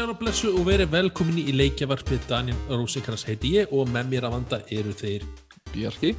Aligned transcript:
sæl 0.00 0.14
og 0.14 0.16
blessu 0.20 0.48
og 0.56 0.64
verið 0.64 0.88
velkominni 0.94 1.42
í 1.50 1.52
leikjavarpið. 1.52 2.22
Daniel 2.30 2.56
Rósinkars 2.72 3.24
heiti 3.28 3.50
ég 3.58 3.72
og 3.74 3.88
með 3.92 4.06
mér 4.08 4.26
að 4.28 4.36
vanda 4.36 4.58
eru 4.72 4.94
þeir 4.96 5.26
Bjarki. 5.74 6.14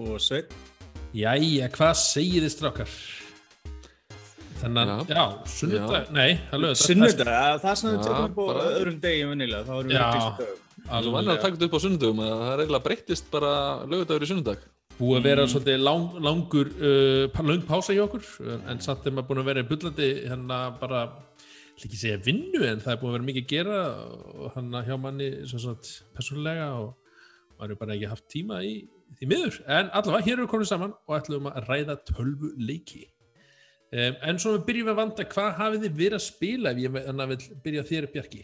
Og 0.00 0.16
Sveit 0.22 0.54
Jæja, 1.14 1.68
hvað 1.74 1.92
segir 2.00 2.46
þið 2.46 2.52
strákar? 2.54 2.94
Þannig 4.62 4.92
að, 4.94 5.12
já, 5.12 5.24
sunnudag, 5.52 6.08
nei, 6.16 6.30
það 6.48 6.62
lögur 6.62 6.80
Sunnudag, 6.80 7.28
það 7.60 7.68
er 7.70 7.78
svona 7.80 7.92
við 7.98 8.06
tökum 8.06 8.24
upp 8.24 8.38
á 8.40 8.44
bara- 8.48 8.64
öðrum 8.78 8.96
degi 9.02 9.20
erum 9.20 9.42
við 9.44 9.92
Já. 9.92 10.06
ekki 10.06 10.22
stöðum 10.24 10.62
Það 10.84 11.04
var 11.04 11.12
vannar 11.18 11.34
að 11.34 11.42
taka 11.42 11.56
þetta 11.56 11.68
upp 11.68 11.76
á 11.76 11.84
sunnudögum 11.84 12.22
að 12.24 12.32
það 12.32 12.54
er 12.54 12.62
eiginlega 12.64 12.86
breyttist 12.88 13.30
bara 13.30 13.52
lögudagur 13.84 14.24
í 14.24 14.30
sunnudag. 14.32 14.64
Búið 14.94 15.18
að 15.18 15.28
vera 15.28 15.46
svolítið 15.50 15.84
lang, 15.84 16.08
langur, 16.22 16.72
uh, 16.80 17.42
löng 17.44 17.62
pása 17.68 17.92
hjá 17.92 18.04
okkur 18.08 18.24
en 18.70 18.80
samt 18.80 19.06
er 19.06 19.12
maður 19.12 19.28
búin 19.28 19.42
að 19.42 19.48
vera 19.50 19.60
í 19.64 19.68
bullandi 19.68 20.10
hérna 20.24 20.58
bara, 20.80 21.08
að 21.74 21.96
segja 21.98 22.20
vinnu 22.22 22.62
en 22.68 22.82
það 22.82 22.92
er 22.92 23.00
búin 23.00 23.10
að 23.10 23.16
vera 23.16 23.28
mikið 23.28 23.44
að 23.44 23.52
gera 23.54 23.78
og 24.34 24.52
hann 24.54 24.76
hjá 24.86 24.94
manni 25.00 25.30
persónulega 26.14 26.68
og 26.80 26.92
maður 27.58 27.74
er 27.74 27.80
bara 27.80 27.96
ekki 27.96 28.10
haft 28.12 28.28
tíma 28.30 28.60
í 28.64 28.74
því 29.18 29.28
miður, 29.30 29.58
en 29.70 29.90
allavega 29.94 30.26
hér 30.26 30.36
eru 30.36 30.46
við 30.46 30.52
komin 30.54 30.70
saman 30.70 30.94
og 31.06 31.16
ætlum 31.18 31.50
að 31.50 31.68
ræða 31.68 31.98
tölvu 32.08 32.50
leiki 32.58 33.04
um, 33.92 34.16
en 34.26 34.40
svo 34.42 34.56
við 34.56 34.66
byrjum 34.70 34.88
við 34.88 34.94
að 34.94 35.00
vanda 35.02 35.28
hvað 35.34 35.50
hafið 35.60 35.86
þið 35.86 36.00
verið 36.00 36.18
að 36.18 36.26
spila 36.26 36.72
ef 36.72 36.82
ég 36.82 36.96
vil 36.96 37.38
byrja 37.66 37.86
þér 37.90 38.10
Bjarki 38.14 38.42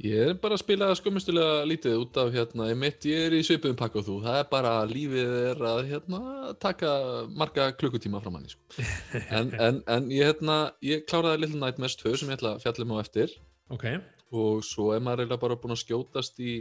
Ég 0.00 0.30
er 0.30 0.36
bara 0.40 0.56
að 0.56 0.62
spila 0.62 0.86
skömmustulega 0.96 1.64
lítið 1.68 1.98
út 2.00 2.18
af 2.22 2.30
hérna, 2.32 2.70
ég 2.70 2.78
mitt 2.80 3.04
ég 3.04 3.26
er 3.26 3.34
í 3.36 3.40
svipuðum 3.44 3.76
pakka 3.76 4.00
og 4.00 4.06
þú, 4.06 4.14
það 4.24 4.38
er 4.38 4.46
bara 4.48 4.70
lífið 4.88 5.34
er 5.50 5.60
að 5.70 5.80
hérna, 5.90 6.20
taka 6.62 6.92
marga 7.36 7.66
klukkutíma 7.76 8.22
fram 8.24 8.38
hann 8.38 8.48
sko. 8.48 8.86
en, 9.36 9.52
en, 9.60 9.82
en 9.84 10.08
ég, 10.08 10.24
hérna, 10.30 10.56
ég 10.86 11.04
kláraði 11.10 11.42
Little 11.42 11.60
Nightmares 11.60 11.98
2 12.00 12.14
sem 12.16 12.32
ég 12.32 12.40
ætla 12.40 12.54
að 12.56 12.64
fjalla 12.64 12.88
um 12.88 12.96
á 12.96 13.02
eftir. 13.02 13.36
Ok, 13.76 13.86
og 14.32 14.64
svo 14.64 14.88
er 14.96 15.04
maður 15.04 15.26
eiginlega 15.26 15.44
bara 15.44 15.60
búin 15.60 15.76
að 15.76 15.82
skjótast 15.84 16.40
í, 16.40 16.56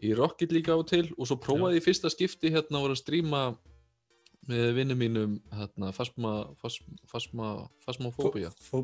í 0.00 0.16
Rocket 0.16 0.56
líka 0.56 0.72
á 0.72 0.80
og 0.80 0.88
til. 0.88 1.04
Og 1.18 1.28
svo 1.28 1.36
prófaði 1.44 1.82
ég 1.82 1.84
fyrsta 1.84 2.12
skipti 2.12 2.54
hérna 2.54 2.80
að 2.80 2.86
voru 2.88 2.96
að 2.96 3.04
stríma 3.04 3.46
með 4.48 4.70
vinnum 4.78 5.00
mínum 5.00 5.40
hérna, 5.52 5.92
fasma, 5.96 6.36
fasma, 6.60 7.48
fasma, 7.84 8.12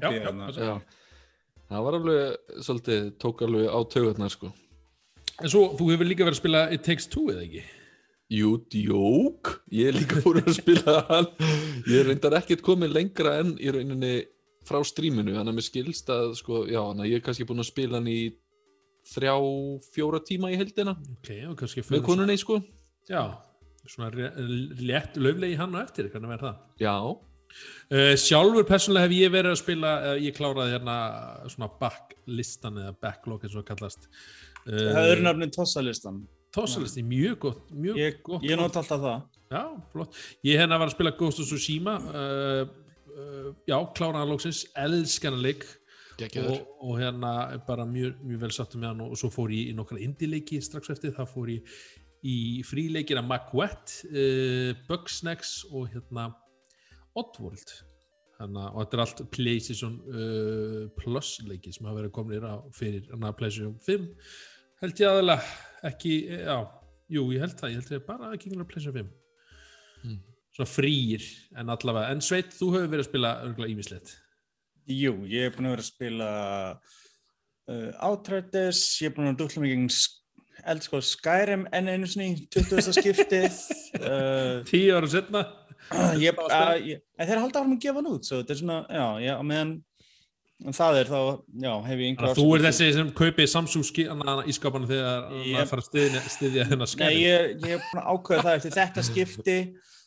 Já, 0.05 0.11
hérna. 0.13 0.53
já, 0.53 0.69
Já, 0.69 0.75
það 1.71 1.85
var 1.87 1.97
alveg 1.99 2.57
svolítið, 2.67 3.05
tók 3.23 3.45
alveg 3.47 3.69
á 3.71 3.79
taugarnar 3.95 4.33
sko. 4.35 4.51
en 5.41 5.49
svo 5.53 5.63
þú 5.79 5.91
hefur 5.93 6.09
líka 6.11 6.27
verið 6.27 6.37
að 6.37 6.43
spila 6.43 6.65
It 6.75 6.83
Takes 6.87 7.07
Two 7.13 7.29
eða 7.33 7.45
ekki? 7.47 7.63
Jú, 8.31 8.51
djók, 8.71 9.49
ég 9.75 9.89
er 9.91 9.97
líka 9.99 10.21
búin 10.23 10.43
að 10.45 10.53
spila 10.61 11.01
hann, 11.09 11.27
ég 11.91 12.05
reyndar 12.07 12.37
ekkert 12.39 12.63
komið 12.63 12.93
lengra 12.95 13.33
enn 13.43 13.57
í 13.59 13.73
rauninni 13.75 14.13
frá 14.69 14.79
stríminu, 14.87 15.33
þannig 15.35 15.51
að 15.51 15.57
mér 15.57 15.67
skilst 15.67 16.13
að 16.15 16.37
sko, 16.39 16.61
já, 16.71 16.79
þannig 16.79 17.07
að 17.07 17.11
ég 17.11 17.19
er 17.19 17.25
kannski 17.27 17.47
búin 17.49 17.63
að 17.65 17.71
spila 17.73 17.99
hann 17.99 18.11
í 18.13 18.21
þrjá, 19.11 19.35
fjóra 19.97 20.21
tíma 20.29 20.53
í 20.53 20.59
heldina 20.61 20.95
ok, 21.17 21.31
og 21.51 21.57
kannski 21.59 21.83
með 21.91 22.05
konunni 22.07 22.37
sko, 22.39 22.61
Já, 23.11 23.23
svona 23.89 24.13
létt 24.79 25.17
löflegi 25.19 25.57
hann 25.59 25.75
og 25.75 25.83
eftir, 25.83 26.11
hvernig 26.13 26.31
verður 26.37 26.53
það? 26.53 26.61
já, 26.85 26.95
Uh, 27.91 28.13
sjálfur 28.21 28.67
persónulega 28.69 29.09
hef 29.09 29.17
ég 29.17 29.33
verið 29.35 29.55
að 29.57 29.61
spila, 29.63 29.95
uh, 30.13 30.19
ég 30.23 30.37
kláraði 30.37 30.77
hérna 30.77 30.99
svona 31.51 31.71
backlistan 31.81 32.79
eða 32.83 32.93
backlog 33.03 33.43
eins 33.47 33.57
og 33.57 33.63
það 33.65 33.69
kallast. 33.75 34.11
Það 34.67 35.01
Uh, 35.01 35.11
er 35.15 35.23
nafnið 35.25 35.55
Tossalistan 35.57 36.19
Tossalisti, 36.53 37.01
mjög 37.07 37.37
gott, 37.47 37.71
mjög 37.73 37.97
Ég, 37.97 38.17
gott. 38.27 38.43
ég 38.45 38.59
nota 38.59 38.83
alltaf 38.83 39.01
það 39.01 39.21
Já, 39.51 39.63
flott. 39.93 40.19
Ég 40.47 40.59
hérna 40.61 40.77
var 40.79 40.91
að 40.91 40.95
spila 40.97 41.13
Ghost 41.19 41.41
of 41.43 41.47
Tsushima, 41.49 41.95
uh, 42.11 42.69
uh, 43.15 43.49
já, 43.67 43.77
kláraði 43.97 44.29
lóksins, 44.31 44.61
elskana 44.79 45.39
leik 45.41 45.65
geggjaður. 46.21 46.61
og, 46.61 46.75
og 46.91 47.01
hérna 47.01 47.33
bara 47.67 47.87
mjög, 47.89 48.21
mjög 48.27 48.43
vel 48.45 48.53
sattum 48.55 48.83
með 48.85 48.93
hann 48.93 49.01
og, 49.07 49.15
og 49.17 49.23
svo 49.23 49.31
fór 49.35 49.55
ég 49.57 49.71
í 49.73 49.75
nokkra 49.79 49.99
indie-leiki 50.05 50.61
strax 50.63 50.93
eftir, 50.93 51.15
það 51.17 51.33
fór 51.33 51.51
ég 51.57 51.75
í 52.21 52.37
fríleikina 52.69 53.25
Macwet, 53.25 53.97
uh, 54.13 54.75
Bugsnax 54.91 55.63
og 55.73 55.89
hérna 55.95 56.29
Oddworld. 57.21 57.73
Hanna, 58.41 58.71
og 58.73 58.83
þetta 58.87 58.97
er 58.97 59.03
allt 59.05 59.19
PlayStation 59.35 59.97
uh, 60.09 60.85
Plus 60.97 61.35
leiki 61.45 61.75
sem 61.77 61.85
hafa 61.85 61.99
verið 62.01 62.13
komin 62.17 62.47
á 62.49 62.57
fyrir 62.73 63.05
hana, 63.13 63.35
PlayStation 63.37 63.75
5 63.85 64.07
held 64.81 65.03
ég 65.03 65.11
aðalega 65.11 65.91
ekki, 65.91 66.15
já, 66.41 66.55
jú 67.13 67.27
ég 67.35 67.43
held 67.45 67.59
það 67.61 67.75
ég 67.75 67.83
held 67.83 67.93
ég 67.99 68.07
bara 68.09 68.31
ekki 68.33 68.49
einhverja 68.49 68.71
PlayStation 68.73 68.97
5 69.03 69.17
Mm. 70.01 70.15
svona 70.57 70.65
frýir 70.73 71.25
en 71.61 71.69
allavega, 71.75 72.09
en 72.15 72.23
Sveit, 72.25 72.55
þú 72.57 72.71
hefur 72.73 72.87
verið 72.89 73.03
að 73.05 73.09
spila 73.11 73.33
örgulega 73.45 73.75
ímislegt 73.75 74.15
Jú, 74.89 75.11
ég 75.29 75.51
er 75.51 75.53
búin 75.53 75.69
að 75.69 75.75
vera 75.75 75.85
að 75.85 75.91
spila 75.91 76.29
uh, 77.69 77.91
Outriders 78.09 78.81
Ég 79.05 79.11
er 79.11 79.17
búin 79.19 79.29
að 79.35 79.43
dukla 79.43 79.61
mig 79.67 79.75
gegn 79.75 79.91
Sk- 79.93 80.17
eldskóð 80.73 81.05
Skyrim 81.11 81.67
enn 81.77 81.89
einu 81.93 82.09
sinni 82.09 82.47
20. 82.53 82.91
skiptið. 82.97 83.61
Uh, 84.01 84.63
tíu 84.65 84.95
ára 84.97 85.09
setna 85.13 85.41
ég, 86.21 86.37
uh, 86.39 86.75
ég, 86.87 87.01
en 87.19 87.29
þeir 87.31 87.41
halda 87.43 87.61
áfram 87.61 87.77
að 87.77 87.83
gefa 87.85 88.01
hann 88.01 88.11
út 88.13 88.27
svo 88.29 88.41
þetta 88.43 88.55
er 88.55 88.61
svona, 88.61 88.79
já, 88.91 89.07
já, 89.25 89.33
á 89.41 89.43
meðan 89.47 89.73
en 90.61 90.77
það 90.77 90.99
er 91.01 91.09
þá, 91.11 91.21
já, 91.65 91.73
hef 91.87 92.01
ég 92.03 92.09
einhver 92.11 92.35
Þú 92.37 92.49
er 92.57 92.65
þessi 92.69 92.89
sem 92.93 93.13
kaupið 93.17 93.47
Samsung 93.49 93.87
ski- 93.89 94.09
hana 94.11 94.35
í 94.45 94.53
skápanu 94.57 94.89
þegar 94.91 95.29
hann 95.31 95.45
Ég- 95.49 95.61
að 95.63 95.71
fara 95.71 95.85
að 95.85 95.89
styðja, 96.35 96.67
Nei, 96.77 96.89
skæri 96.93 97.23
ég, 97.25 97.55
ég 97.65 97.77
er 97.79 97.85
búin 97.87 98.03
að 98.03 98.11
ákveða 98.13 98.43
það 98.45 98.59
eftir 98.59 98.75
þetta 98.77 99.05
skipti. 99.09 99.57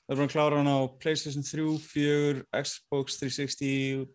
Það 0.03 0.13
er 0.13 0.19
búin 0.19 0.27
að 0.29 0.33
klára 0.35 0.59
hann 0.59 0.69
á 0.69 0.79
Playstation 1.01 1.45
3, 1.47 1.65
4, 1.89 2.43
Xbox 2.61 3.17
360 3.23 4.05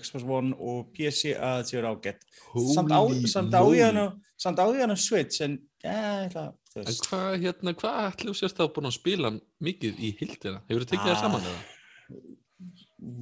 Xbox 0.00 0.24
One 0.28 0.54
og 0.60 0.90
PC 0.96 1.34
að 1.36 1.60
þetta 1.60 1.70
séu 1.72 1.84
ágætt. 1.92 2.24
Samt 2.72 2.92
á, 2.92 3.00
Holy 3.00 3.28
samt 3.28 3.52
á 3.56 3.62
ég 3.76 3.84
hann 3.90 4.00
á 4.00 4.06
samt 4.36 4.60
á 4.60 4.64
ég 4.72 4.80
hann 4.84 4.92
á 4.92 4.98
Switch 5.00 5.40
en 5.44 5.58
ég 5.86 6.28
ætla 6.30 6.44
þú 6.72 6.82
En 6.86 6.98
hvað, 7.06 7.36
hérna, 7.44 7.72
hvað 7.80 7.98
ætlum 8.10 8.34
sérst 8.36 8.58
þá 8.60 8.66
búin 8.76 8.88
að 8.90 8.96
spila 8.98 9.30
mikið 9.64 10.00
í 10.02 10.10
hildina? 10.20 10.60
Hefur 10.68 10.84
þið 10.84 10.90
tekið 10.92 11.08
það 11.08 11.16
Ah. 11.16 11.22
saman 11.24 11.48
eða? 11.50 11.60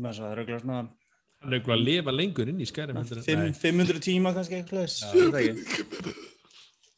maður 0.04 0.14
svo 0.16 0.25
það 0.25 0.32
er 0.32 0.42
auðvitað 0.44 0.62
svona 0.64 0.82
Hann 1.44 1.53
er 1.53 1.58
eitthvað 1.58 1.74
að 1.76 1.84
lifa 1.84 2.12
lengur 2.14 2.48
inn 2.48 2.60
í 2.64 2.66
skæri 2.70 2.94
fimm- 3.26 3.53
500 3.53 3.98
tíma 4.00 4.30
kannski 4.32 4.54
eitthvað. 4.62 4.88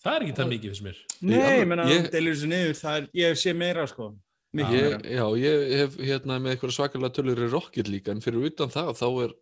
Það 0.06 0.12
er 0.14 0.22
ekki 0.22 0.36
það 0.38 0.50
mikið 0.52 0.70
fyrst 0.70 0.84
mér 0.86 0.98
Nei, 1.26 1.64
menna, 1.66 1.86
ég- 1.90 2.10
delir 2.12 2.36
þessu 2.36 2.50
niður 2.52 2.76
það 2.78 2.98
er, 3.00 3.08
ég 3.18 3.40
sé 3.40 3.54
meira 3.58 3.86
sko 3.90 4.12
mikið 4.54 4.76
Ég, 4.76 5.08
já, 5.16 5.24
ég 5.42 5.72
hef 5.80 5.96
hérna 5.98 6.38
með 6.40 6.54
eitthvað 6.54 6.76
svakalega 6.76 7.14
tölur 7.16 7.42
í 7.42 7.48
Rocket 7.50 7.90
líka 7.90 8.12
en 8.14 8.20
fyrir 8.22 8.46
utan 8.46 8.70
það 8.70 8.92
þá 9.00 9.06
er 9.24 9.34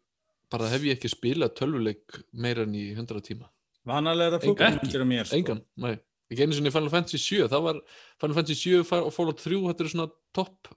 bara 0.55 0.69
hef 0.73 0.83
ég 0.89 0.97
ekki 0.97 1.11
spilað 1.13 1.55
tölvuleik 1.59 2.19
meira 2.33 2.63
en 2.65 2.73
í 2.75 2.95
100 2.97 3.21
tíma. 3.29 3.49
vanalega 3.85 4.39
er 4.39 4.39
það 4.41 4.49
Engan. 4.49 4.79
fólkmyndir 4.81 5.05
á 5.05 5.07
mér 5.13 5.25
sko. 5.29 5.37
Engan, 5.37 5.61
nei. 5.77 5.99
Ekki 6.33 6.47
einu 6.47 6.57
sinni 6.57 6.73
Final 6.73 6.91
Fantasy 6.93 7.21
7, 7.21 7.49
það 7.53 7.65
var 7.69 7.81
Final 8.21 8.37
Fantasy 8.39 8.71
7 8.73 9.01
og 9.01 9.13
Fallout 9.13 9.43
3, 9.45 9.59
þetta 9.69 9.85
eru 9.85 9.93
svona 9.93 10.07
topp 10.35 10.71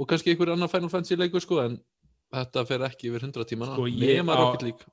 og 0.00 0.08
kannski 0.08 0.32
einhver 0.32 0.52
annar 0.54 0.70
Final 0.72 0.92
Fantasy 0.92 1.18
leikur 1.18 1.42
sko 1.44 1.58
en 1.64 1.78
þetta 2.30 2.62
fer 2.68 2.84
ekki 2.86 3.10
yfir 3.10 3.24
100 3.26 3.48
tíma 3.50 3.70
Sko, 3.74 3.88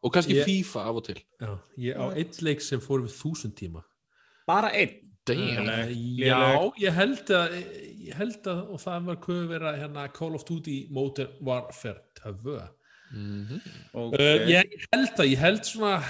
og 0.01 0.13
kannski 0.16 0.39
ég- 0.39 0.47
FIFA 0.47 0.87
af 0.89 0.95
og 1.01 1.03
til. 1.05 1.19
Já, 1.41 1.51
Ég 1.77 1.99
á 2.01 2.05
eitt 2.17 2.41
leik 2.41 2.61
sem 2.61 2.81
fór 2.81 3.05
við 3.05 3.13
þúsund 3.13 3.53
tíma. 3.55 3.84
Bara 4.47 4.72
einn? 4.73 5.03
Uh, 5.28 5.91
Já, 6.16 6.72
ég 6.79 6.93
held 6.96 7.29
að 7.35 7.55
ég 8.07 8.13
held 8.16 8.47
að, 8.47 8.61
og 8.72 8.79
það 8.79 9.07
var 9.09 9.17
köðu 9.25 9.47
vera 9.49 9.73
hérna 9.75 10.05
Call 10.16 10.37
of 10.37 10.46
Duty 10.47 10.87
Modern 10.90 11.34
Warfare 11.43 11.99
2 12.23 12.61
Mm 13.13 13.61
okay. 13.93 14.19
Uh, 14.19 14.49
ég 14.52 14.87
held 14.91 15.19
að, 15.19 15.29
ég 15.31 15.37
held 15.40 15.63
svona 15.67 16.03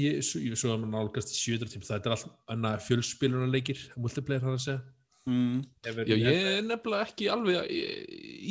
ég, 0.00 0.18
svo, 0.26 0.42
ég 0.42 0.58
svo 0.58 0.72
að 0.74 0.82
maður 0.82 0.92
nálgast 0.94 1.32
í 1.32 1.38
sjöður 1.38 1.72
tím 1.72 1.84
það 1.86 2.08
er 2.08 2.16
allt 2.16 2.28
annað 2.54 2.84
fjölspilunarleikir 2.88 3.86
multiplayer 4.00 4.44
hann 4.44 4.58
að 4.58 4.64
segja 4.66 4.80
mm. 5.30 5.62
Já, 5.86 6.16
ég 6.16 6.50
er 6.54 6.66
nefnilega 6.66 7.08
ekki 7.08 7.30
alveg 7.32 7.70
í, 7.70 7.82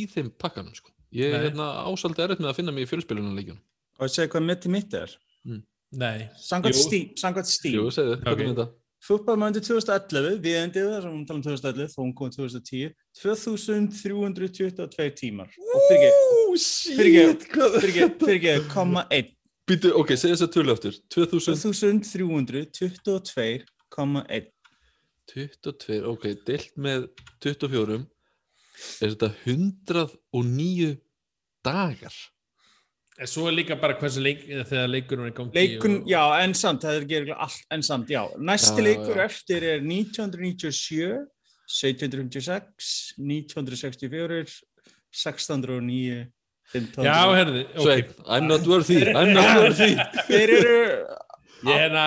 í 0.03 0.07
þeim 0.11 0.31
pakkanum 0.41 0.73
sko. 0.77 0.93
Ég 1.13 1.29
er 1.29 1.43
Nei. 1.43 1.49
hérna 1.49 1.69
ásaldi 1.89 2.23
erfitt 2.25 2.41
með 2.41 2.53
að 2.53 2.57
finna 2.61 2.73
mig 2.73 2.87
í 2.87 2.91
fjölspilunarleikjum. 2.93 3.59
og 3.99 4.07
ég 4.07 4.15
segi 4.15 4.33
hvað 4.33 4.47
mitt 4.49 4.65
í 4.65 4.73
mitt 4.73 4.97
er 4.97 5.17
Nei, 5.93 6.29
Samkvæmt 6.41 6.73
Jú. 6.75 6.81
Steam, 6.87 7.09
samkvæmt 7.17 7.49
Steam. 7.49 7.75
Jú, 7.77 7.89
segðu, 7.93 8.15
hvað 8.23 8.39
er 8.39 8.47
þetta? 8.49 8.65
Fútbolmændu 9.03 9.59
2011, 9.59 10.37
við 10.41 10.57
endið 10.61 10.85
það 10.87 11.01
sem 11.03 11.15
við 11.17 11.25
talum 11.29 11.43
2011, 11.43 11.89
þó 11.91 11.97
hún 11.99 12.13
kom 12.17 12.29
2010, 12.31 12.93
2322 13.19 15.09
tímar. 15.19 15.51
Og 15.59 15.83
fyrir 15.89 16.13
Ú, 16.15 16.55
Fyrirgefðu, 16.55 17.33
shit, 17.35 17.47
hvað 17.51 17.77
er 17.77 17.87
ekki, 17.89 18.07
fyrir 18.23 18.39
ekki, 18.39 18.69
koma 18.71 19.03
1. 19.11 19.33
Býtu, 19.69 19.94
ok, 19.95 20.10
segðu 20.19 20.33
þess 20.33 20.44
að 20.44 20.54
tölu 20.57 20.74
aftur 20.74 20.94
2022, 21.13 22.68
2322,1. 22.75 24.50
22, 25.33 26.01
ok, 26.12 26.24
deilt 26.44 26.74
með 26.75 27.07
24 27.45 28.01
er 28.04 29.13
þetta 29.13 29.30
109 29.48 30.89
dagar 31.63 32.15
en 33.19 33.30
svo 33.30 33.45
er 33.48 33.56
líka 33.56 33.77
bara 33.80 33.95
hversu 34.00 34.21
leik 34.24 34.42
þegar 34.50 34.89
leikurinn 34.89 35.27
er 35.27 35.31
í 35.31 35.36
gangi 35.38 35.54
Leikun, 35.57 35.98
og, 36.01 36.07
já, 36.10 36.21
en 36.44 36.56
samt, 36.57 36.83
það 36.86 36.98
er 36.98 37.04
ekki 37.06 37.36
allt, 37.45 37.65
en 37.75 37.83
samt, 37.86 38.12
já. 38.13 38.24
Næsti 38.42 38.81
Já, 38.81 38.86
leikur 38.88 39.19
já. 39.19 39.25
eftir 39.27 39.65
er 39.69 39.83
1997, 39.86 41.27
1756, 41.69 42.94
1964, 43.21 44.57
1609, 45.13 46.25
1500. 46.25 46.42
Já, 46.73 47.17
herði, 47.37 47.65
ok 47.75 47.83
Svein, 47.85 48.15
I'm 48.25 48.47
not 48.49 48.65
worthy, 48.69 49.03
I'm 49.11 49.33
not 49.35 49.59
worthy 49.61 49.93
Þeir 50.29 50.55
eru 50.59 50.79
Ég 51.63 51.79
hérna, 51.79 52.05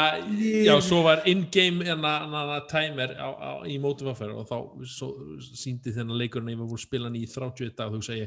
já, 0.67 0.75
svo 0.85 0.99
var 1.07 1.23
in-game 1.25 1.85
hérna, 1.87 2.11
hérna, 2.29 2.57
timer 2.69 3.15
á, 3.17 3.29
á, 3.33 3.51
í 3.65 3.79
mótumafæri 3.81 4.35
og 4.37 4.45
þá 4.51 4.57
svo, 4.85 5.09
síndi 5.41 5.95
þennan 5.97 6.19
leikurinn 6.21 6.51
að 6.51 6.53
ég 6.53 6.61
var 6.61 6.69
búin 6.69 6.81
að 6.81 6.85
spila 6.85 7.09
hann 7.09 7.17
í 7.17 7.23
31 7.25 7.73
dag 7.79 7.89
og 7.89 7.97
þú 7.97 8.05
segi, 8.05 8.27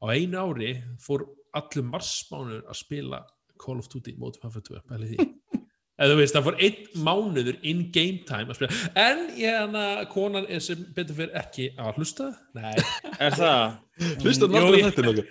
á 0.00 0.04
einu 0.08 0.40
ári 0.40 0.70
fór 1.04 1.26
allur 1.60 1.88
marsmánur 1.90 2.62
að 2.64 2.80
spila 2.80 3.20
Call 3.60 3.82
of 3.82 3.90
Duty 3.92 4.16
mótumafæri 4.16 4.64
2, 4.70 4.80
bæli 4.88 5.10
því. 5.12 5.28
Eða 6.02 6.14
þú 6.14 6.18
veist, 6.22 6.38
það 6.38 6.48
fór 6.48 6.58
einn 6.64 7.04
mánuður 7.04 7.60
in-game 7.68 8.24
time 8.26 8.48
að 8.48 8.62
spila. 8.62 8.80
En 8.96 9.22
ég 9.36 9.52
hérna, 9.52 9.84
konan 10.10 10.48
er 10.48 10.64
sem 10.64 10.88
betur 10.96 11.20
fyrir 11.20 11.36
ekki 11.42 11.68
að 11.76 12.00
hlusta. 12.00 12.32
Nei. 12.56 12.72
Er 13.20 13.36
það? 13.36 13.76
Hlustar 14.24 14.48
hún 14.48 14.56
Jú, 14.56 14.84
aldrei 14.88 15.28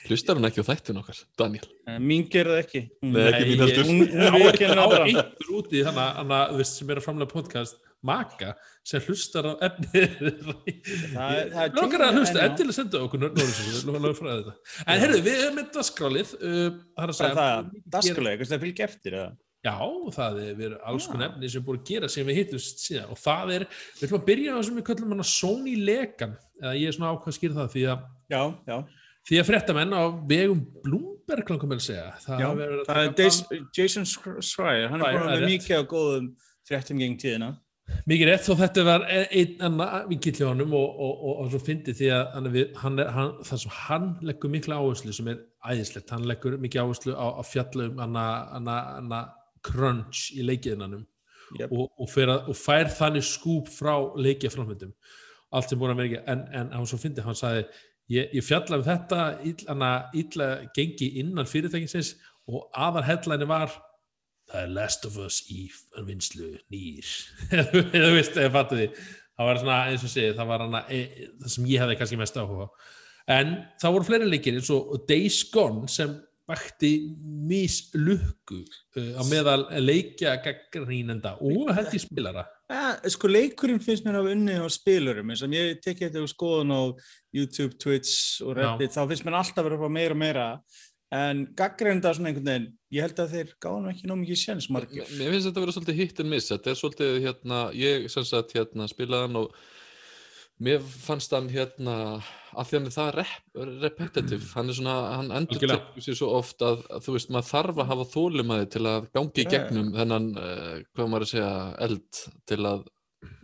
Hlustar 0.00 0.36
hún 0.38 0.46
ekki 0.48 0.62
á 0.64 0.68
þættin 0.70 0.96
okkar, 1.00 1.18
Daniel? 1.36 1.66
Eh, 1.88 1.98
Mín 2.00 2.22
gerði 2.32 2.56
ekki. 2.62 2.80
Nei, 3.04 3.20
ekki 3.28 3.46
mín 3.50 3.52
ég- 3.52 3.60
heldur. 3.60 3.88
Hún- 3.88 4.08
á 4.08 4.84
það 4.84 4.90
bara. 4.90 5.04
einhver 5.04 5.50
úti 5.58 5.82
þannig 5.84 6.20
að 6.20 6.52
þú 6.52 6.56
veist 6.60 6.76
sem 6.80 6.90
er 6.90 6.96
að 7.00 7.04
framlega 7.04 7.32
podcast 7.34 7.76
maka 8.02 8.54
sem 8.82 9.00
hlustar 9.04 9.44
á 9.44 9.52
efnið 9.60 10.14
Það 11.12 11.36
er- 11.36 11.50
það 11.52 11.64
er 11.64 11.74
Lókar 11.76 12.00
að 12.06 12.16
hlusta, 12.16 12.40
endilega 12.46 12.72
senda 12.78 13.02
okkur 13.04 13.20
Nórisins, 13.20 13.84
en 14.86 15.00
heyrðu, 15.04 15.20
við 15.26 15.36
erum 15.44 15.58
með 15.60 15.68
dasgrálið 15.76 16.32
uh, 16.40 16.70
það 16.96 17.04
er 17.04 17.12
að 17.12 17.12
Það 17.12 17.12
er 17.12 17.12
segja 17.20 17.34
það, 17.36 17.70
dagskulega, 17.96 18.32
eitthvað 18.36 18.52
það 18.54 18.64
fylgja 18.64 18.84
eftir 18.88 19.12
það. 19.20 19.36
Já, 19.60 19.76
það 20.16 20.38
er 20.40 20.54
verið 20.56 20.78
alls 20.88 21.06
konar 21.12 21.28
efni 21.28 21.50
sem 21.52 21.60
er 21.60 21.66
búin 21.66 21.76
að 21.82 21.88
gera 21.90 22.08
sem 22.08 22.24
við 22.30 22.38
hittumst 22.40 22.80
síðan 22.80 23.10
og 23.12 23.18
það 23.20 23.50
er, 23.58 23.66
við 24.00 24.06
ætlum 24.08 24.20
að 24.22 24.28
byrja 24.30 24.48
á 24.48 24.56
það 24.56 24.64
sem 24.70 24.78
við 24.80 24.86
kallum 24.88 25.12
hana 25.12 25.26
Sony 25.28 25.74
lekan 25.76 26.32
eða 26.62 26.72
ég 26.80 26.88
er 26.88 26.96
svona 26.96 27.10
ákvað 27.12 27.28
að 27.28 27.36
skýra 27.36 27.58
það 27.58 27.68
því 27.74 27.82
að 27.92 28.06
Já, 28.30 28.42
já. 28.70 28.78
Því 29.28 29.40
að 29.40 29.48
fréttamenn 29.50 29.92
á 29.96 30.02
vegum 30.30 30.60
Bloomberg 30.84 31.50
langum 31.52 31.70
með 31.72 31.80
að 31.82 31.86
segja 31.88 32.06
það, 32.24 32.40
já. 32.40 32.46
að 32.50 32.84
Það 32.90 33.00
er 33.02 33.10
Jason- 33.24 33.66
Jason 33.76 34.06
Schreier, 34.42 34.88
hann 34.90 35.00
er 35.02 35.18
það 35.18 35.18
er 35.34 35.42
með 35.42 35.50
mikið 35.54 35.76
á 35.76 35.82
góðum 35.92 36.30
fréttum 36.70 36.98
gegn 37.02 37.18
tíðina. 37.20 37.50
Mikið 38.06 38.28
rétt 38.30 38.48
og 38.52 38.58
þetta 38.60 38.82
var 38.86 39.04
einn 39.10 39.62
annar 39.66 40.04
vingill 40.06 40.32
hjá 40.38 40.46
honum 40.46 40.74
og, 40.78 40.90
og, 41.02 41.14
og, 41.26 41.38
og 41.42 41.48
svo 41.50 41.58
fyndi 41.66 41.90
því 41.98 42.10
að 42.14 42.34
hann 42.36 42.50
við- 42.54 42.76
hann 42.78 42.98
hann, 43.16 43.32
það 43.42 43.62
sem 43.64 43.72
hann 43.80 44.04
leggur 44.22 44.52
mikla 44.52 44.78
áherslu 44.78 45.12
sem 45.16 45.28
er 45.32 45.40
æðislegt, 45.66 46.10
hann 46.14 46.28
leggur 46.30 46.54
mikið 46.62 46.84
áherslu 46.84 47.16
á 47.18 47.26
að 47.40 47.48
fjalla 47.50 47.88
um 47.90 47.98
hana, 47.98 48.26
hana, 48.54 48.76
hana 49.00 49.20
crunch 49.66 50.30
í 50.38 50.46
leikiðinanum 50.46 51.06
Yep. 51.58 51.72
og, 51.74 51.88
og, 51.98 52.12
að, 52.14 52.44
og 52.52 52.54
fær 52.54 52.86
þannig 52.94 53.24
skúp 53.26 53.66
frá 53.74 53.96
leikið 54.14 54.52
framhundum 54.54 54.92
allt 55.50 55.66
sem 55.72 55.80
búin 55.80 55.90
að 55.90 55.98
vera 55.98 56.06
ekki 56.06 56.20
en, 56.30 56.44
en 56.54 56.68
hann 56.76 56.86
svo 56.86 56.98
fyndi, 57.02 57.24
hann 57.26 57.34
sagði 57.34 57.64
ég, 58.10 58.34
ég 58.36 58.44
fjalla 58.44 58.80
um 58.80 58.86
þetta 58.86 59.22
ill, 59.46 59.62
hana, 59.68 59.92
illa 60.16 60.50
gengi 60.76 61.12
innan 61.22 61.48
fyrirtækinsins 61.48 62.16
og 62.50 62.68
aðar 62.74 63.06
headline 63.08 63.48
var 63.48 63.72
það 64.50 64.62
er 64.64 64.72
Last 64.74 65.06
of 65.06 65.18
Us 65.22 65.44
í 65.52 65.68
vinslu 66.06 66.56
nýr. 66.72 67.10
Eða 67.96 68.14
veist, 68.16 68.34
eða 68.34 68.54
fattu 68.56 68.80
því 68.80 68.88
það 69.40 69.48
var 69.48 69.60
svona, 69.60 69.82
eins 69.90 70.06
og 70.06 70.12
segið, 70.12 70.34
það 70.36 70.50
var 70.50 70.64
hana 70.66 70.80
e, 70.92 71.04
það 71.40 71.52
sem 71.54 71.68
ég 71.70 71.84
hefði 71.84 72.00
kannski 72.00 72.18
mest 72.20 72.40
áhuga 72.40 72.66
en 73.30 73.54
það 73.80 73.94
voru 73.94 74.08
fleiri 74.08 74.28
leikir 74.28 74.58
eins 74.58 74.72
og 74.74 74.98
Days 75.08 75.38
Gone 75.52 75.88
sem 75.90 76.18
vakti 76.50 76.92
mislukku 77.48 78.58
uh, 78.98 79.12
á 79.16 79.22
meðal 79.30 79.62
leikja 79.80 80.34
gaggrínenda 80.44 81.36
og 81.38 81.70
í 81.94 82.02
spilara 82.02 82.44
Ja, 82.70 82.90
sko 83.10 83.26
leikurinn 83.30 83.80
finnst 83.82 84.04
mér 84.06 84.20
að 84.20 84.20
hafa 84.22 84.34
unnið 84.36 84.60
á 84.62 84.68
spilurum. 84.70 85.32
Eins 85.32 85.42
og 85.42 85.56
ég 85.56 85.80
tekið 85.82 86.06
þetta 86.06 86.22
úr 86.22 86.30
skoðun 86.30 86.70
á 86.70 86.82
YouTube, 87.34 87.74
Twitch 87.82 88.44
og 88.46 88.54
Reddit 88.58 88.94
þá 88.94 89.02
finnst 89.10 89.26
mér 89.26 89.40
alltaf 89.40 89.66
að 89.66 89.80
fá 89.80 89.88
meira 89.90 90.14
og 90.14 90.20
meira. 90.20 90.46
En 91.10 91.42
gaggreinda 91.58 92.12
svona 92.14 92.30
einhvern 92.30 92.46
veginn 92.46 92.68
ég 92.94 93.02
held 93.02 93.18
að 93.18 93.32
þeir 93.34 93.48
gáðum 93.64 93.88
ekki 93.90 94.06
nóg 94.06 94.20
mikið 94.20 94.38
séns 94.44 94.68
margir. 94.70 95.08
Mér 95.18 95.34
finnst 95.34 95.48
þetta 95.48 95.58
að 95.58 95.64
vera 95.64 95.74
svolítið 95.74 95.98
hit 95.98 96.22
and 96.22 96.30
miss. 96.30 96.50
Þetta 96.52 96.70
er 96.70 96.78
svolítið 96.78 97.18
hérna, 97.24 97.62
ég 97.74 98.06
sem 98.14 98.28
sagt 98.28 98.54
hérna 98.54 98.86
spilaði 98.90 99.26
hann 99.26 99.40
og 99.42 99.58
mér 100.60 100.84
fannst 100.84 101.32
hann 101.34 101.48
hérna 101.52 101.96
að 102.50 102.68
því 102.68 102.76
hann 102.76 102.88
er 102.88 102.94
það 102.94 103.10
rep, 103.16 103.58
repetitive 103.84 104.48
hann 104.54 104.70
er 104.70 104.76
svona, 104.76 104.96
hann 105.16 105.34
endur 105.38 105.60
tekur 105.62 106.04
sér 106.04 106.18
svo 106.18 106.30
oft 106.38 106.64
að, 106.66 106.82
að 106.90 107.04
þú 107.06 107.16
veist, 107.16 107.32
maður 107.34 107.50
þarf 107.50 107.82
að 107.82 107.90
hafa 107.92 108.06
þólumæði 108.14 108.70
til 108.74 108.82
að 108.90 109.10
gangi 109.16 109.44
í 109.44 109.46
gegnum 109.54 109.92
þennan, 109.96 110.30
uh, 110.36 110.72
hvað 110.94 111.12
maður 111.12 111.26
að 111.26 111.32
segja 111.32 111.52
eld 111.86 112.24
til 112.50 112.60
að 112.72 112.88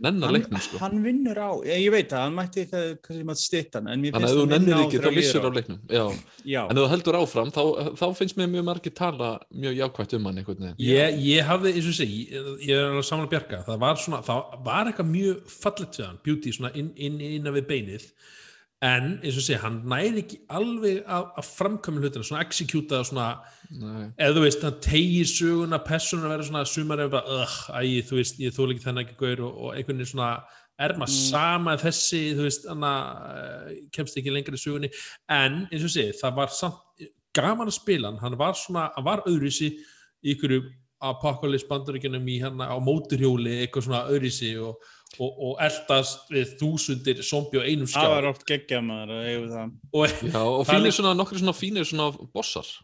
nenna 0.01 0.27
hann, 0.27 0.35
leiknum 0.35 0.61
sko. 0.61 0.79
hann 0.81 1.01
vinnur 1.03 1.37
á, 1.37 1.49
ég, 1.65 1.81
ég 1.85 1.93
veit 1.93 2.13
að 2.13 2.23
hann 2.25 2.35
mætti 2.37 2.65
það 2.69 2.85
kannski 3.05 3.25
maður 3.27 3.41
stittan 3.41 3.89
en 3.91 4.03
mér 4.03 4.15
Þannig 4.15 4.27
að 4.27 4.33
finnst 4.33 4.33
ef 4.33 4.37
þú 4.37 4.43
hann 4.43 4.53
nennir 4.53 4.73
vinna 4.73 4.85
ekki 4.85 5.01
þá 5.03 5.09
vissir 5.17 5.47
á 5.47 5.51
leiknum. 5.57 5.79
Já. 5.89 6.03
já, 6.53 6.59
en 6.63 6.79
þú 6.79 6.85
heldur 6.93 7.19
áfram 7.21 7.51
þá, 7.55 7.61
þá 8.01 8.05
finnst 8.19 8.39
mér 8.39 8.49
mjög 8.53 8.67
margir 8.69 8.95
tala 8.97 9.31
mjög 9.51 9.77
jákvætt 9.81 10.17
um 10.17 10.29
hann 10.29 10.41
einhvern 10.41 10.65
veginn. 10.67 10.79
Ég, 10.87 11.19
ég 11.27 11.51
hafði, 11.51 11.75
eins 11.77 11.91
og 11.91 11.97
segi, 11.97 12.23
ég, 12.33 12.49
ég 12.69 12.73
er 12.77 12.89
alveg 12.91 13.09
saman 13.09 13.27
að 13.27 13.35
bjarga 13.35 13.61
það 13.67 13.83
var 13.85 14.01
svona, 14.05 14.23
það 14.25 14.57
var 14.69 14.91
eitthvað 14.91 15.13
mjög 15.13 15.53
fallet 15.57 16.01
við 16.01 16.09
hann, 16.09 16.19
beauty 16.25 16.55
svona 16.57 16.73
inn, 16.77 16.91
inn, 16.95 17.21
inn 17.31 17.53
við 17.57 17.69
beinið 17.71 18.09
en 18.85 19.05
eins 19.23 19.37
og 19.39 19.41
segi, 19.41 19.57
hann 19.63 19.79
næri 19.89 20.21
ekki 20.21 20.37
alveg 20.53 20.99
að, 21.09 21.23
að 21.41 21.47
framkvæmja 21.57 22.03
hlutina, 22.03 22.27
svona 22.27 22.43
executa 22.45 22.99
svona 23.07 23.27
eða 24.21 24.35
þú 24.35 24.43
veist, 24.43 24.61
hann 24.67 24.77
tegir 24.85 25.25
söguna 25.31 25.79
persónu 25.87 26.27
að 26.27 26.33
vera 26.35 26.45
svona 26.45 26.61
sumar 26.69 27.01
eða 27.01 27.13
bara, 27.15 27.41
uh, 27.41 27.57
æ, 27.81 28.05
þú 28.05 28.19
veist, 28.19 28.37
ég 28.43 28.53
þóla 28.53 28.75
ekki 28.75 28.85
þennan 28.85 29.03
ekki 29.07 29.17
gaur 29.23 29.41
og, 29.47 29.57
og 29.57 29.71
einhvern 29.73 29.97
veginn 29.97 30.11
svona 30.13 30.29
er 30.77 30.93
maður 30.93 31.09
Mm. 31.09 31.29
sama 31.33 31.73
þessi, 31.81 32.21
þú 32.37 32.43
veist 32.45 32.67
hann 32.69 32.83
uh, 32.85 33.71
kemst 33.97 34.17
ekki 34.21 34.29
lengra 34.35 34.53
í 34.53 34.61
sögunni 34.61 34.91
en 35.33 35.63
eins 35.71 35.85
og 35.87 35.89
sé, 35.95 36.11
það 36.21 36.35
var 36.37 36.53
samt 36.53 37.07
gaman 37.33 37.71
að 37.71 37.79
spila 37.79 38.11
hann, 38.11 38.21
hann 38.21 38.37
var 38.37 38.53
svona 38.53 38.91
hann 38.93 39.05
var 39.09 39.25
öðruvísi 39.25 39.71
í 40.21 40.35
ykkur 40.35 40.59
apocalypse 41.03 41.67
bandaríkjunum 41.69 42.29
í 42.31 42.37
hann 42.41 42.61
á 42.61 42.77
móturhjóli 42.81 43.59
eitthvað 43.61 43.87
svona 43.87 44.03
öðruvísi 44.09 44.53
og, 44.63 44.81
og, 45.19 45.31
og 45.49 45.63
eldast 45.67 46.31
við 46.33 46.55
þúsundir 46.61 47.23
zombi 47.25 47.61
á 47.61 47.67
einum 47.67 47.89
það 47.91 48.11
var 48.13 48.27
skjá 48.27 48.33
oft 48.33 48.45
geggja 48.49 48.81
maður 48.85 49.15
að 49.17 49.29
eiga 49.29 49.47
það. 49.53 49.73
Og 49.93 50.05
Já, 50.07 50.41
og 50.41 50.67
Það 50.67 50.73
fínir 50.73 50.97
svona, 50.99 51.15
nokkri 51.21 51.41
svona 51.43 51.57
fínir 51.57 51.89
svona 51.89 52.11
bossar. 52.33 52.75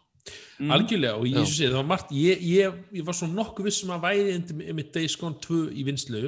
Mm. 0.56 0.70
algjörlega 0.72 1.18
og 1.20 1.26
ég, 1.28 1.42
og 1.42 1.50
sé, 1.52 1.66
það 1.68 1.82
var 1.82 1.88
margt 1.90 2.12
ég, 2.16 2.44
ég, 2.48 2.76
ég 2.96 3.04
var 3.04 3.16
svona 3.18 3.36
nokkuð 3.42 3.66
vissum 3.68 3.90
að 3.92 4.06
væri 4.06 4.38
með 4.72 4.92
Days 4.96 5.18
Gone 5.20 5.36
2 5.44 5.66
í 5.76 5.84
vinslu 5.84 6.22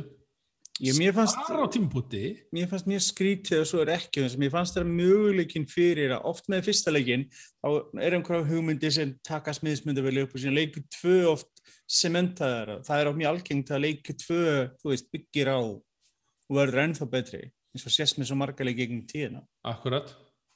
ég, 0.84 0.98
mér 1.00 1.14
fannst 1.16 1.40
bara 1.48 1.64
á 1.64 1.72
tímapunkti. 1.72 2.24
Mér 2.52 2.68
fannst 2.72 2.90
mjög 2.90 3.06
skrítið 3.06 3.62
og 3.62 3.70
svo 3.70 3.84
er 3.86 3.94
ekki 3.96 4.26
mér 4.42 4.52
fannst 4.52 4.76
það 4.76 4.92
möguleikin 4.92 5.68
fyrir 5.72 6.18
að 6.18 6.28
oft 6.32 6.50
með 6.52 6.68
fyrsta 6.68 6.92
leikin 6.92 7.28
þá 7.32 7.70
er 8.04 8.18
einhverja 8.18 8.50
hugmyndi 8.50 8.92
sem 8.92 9.16
taka 9.24 9.56
smiðsmynda 9.56 10.04
vel 10.04 10.26
upp 10.26 10.36
og 10.36 10.44
síðan 10.44 10.60
leikur 10.60 10.84
tvö 10.98 11.18
oft 11.32 11.55
sementaðar, 11.88 12.72
það 12.88 13.02
er 13.04 13.10
á 13.10 13.14
mjög 13.20 13.32
algengt 13.34 13.72
að 13.76 13.84
leikur 13.86 14.18
tvö, 14.22 14.44
þú 14.82 14.92
veist, 14.94 15.10
byggir 15.14 15.52
á 15.54 15.60
og 15.62 16.54
verður 16.60 16.84
ennþá 16.86 17.10
betri 17.10 17.44
eins 17.76 17.86
og 17.90 17.92
sést 17.92 18.18
með 18.20 18.30
svo 18.30 18.38
marga 18.40 18.64
leiki 18.68 18.86
gegn 18.86 19.04
tíðina. 19.10 19.42
Akkurat 19.68 20.14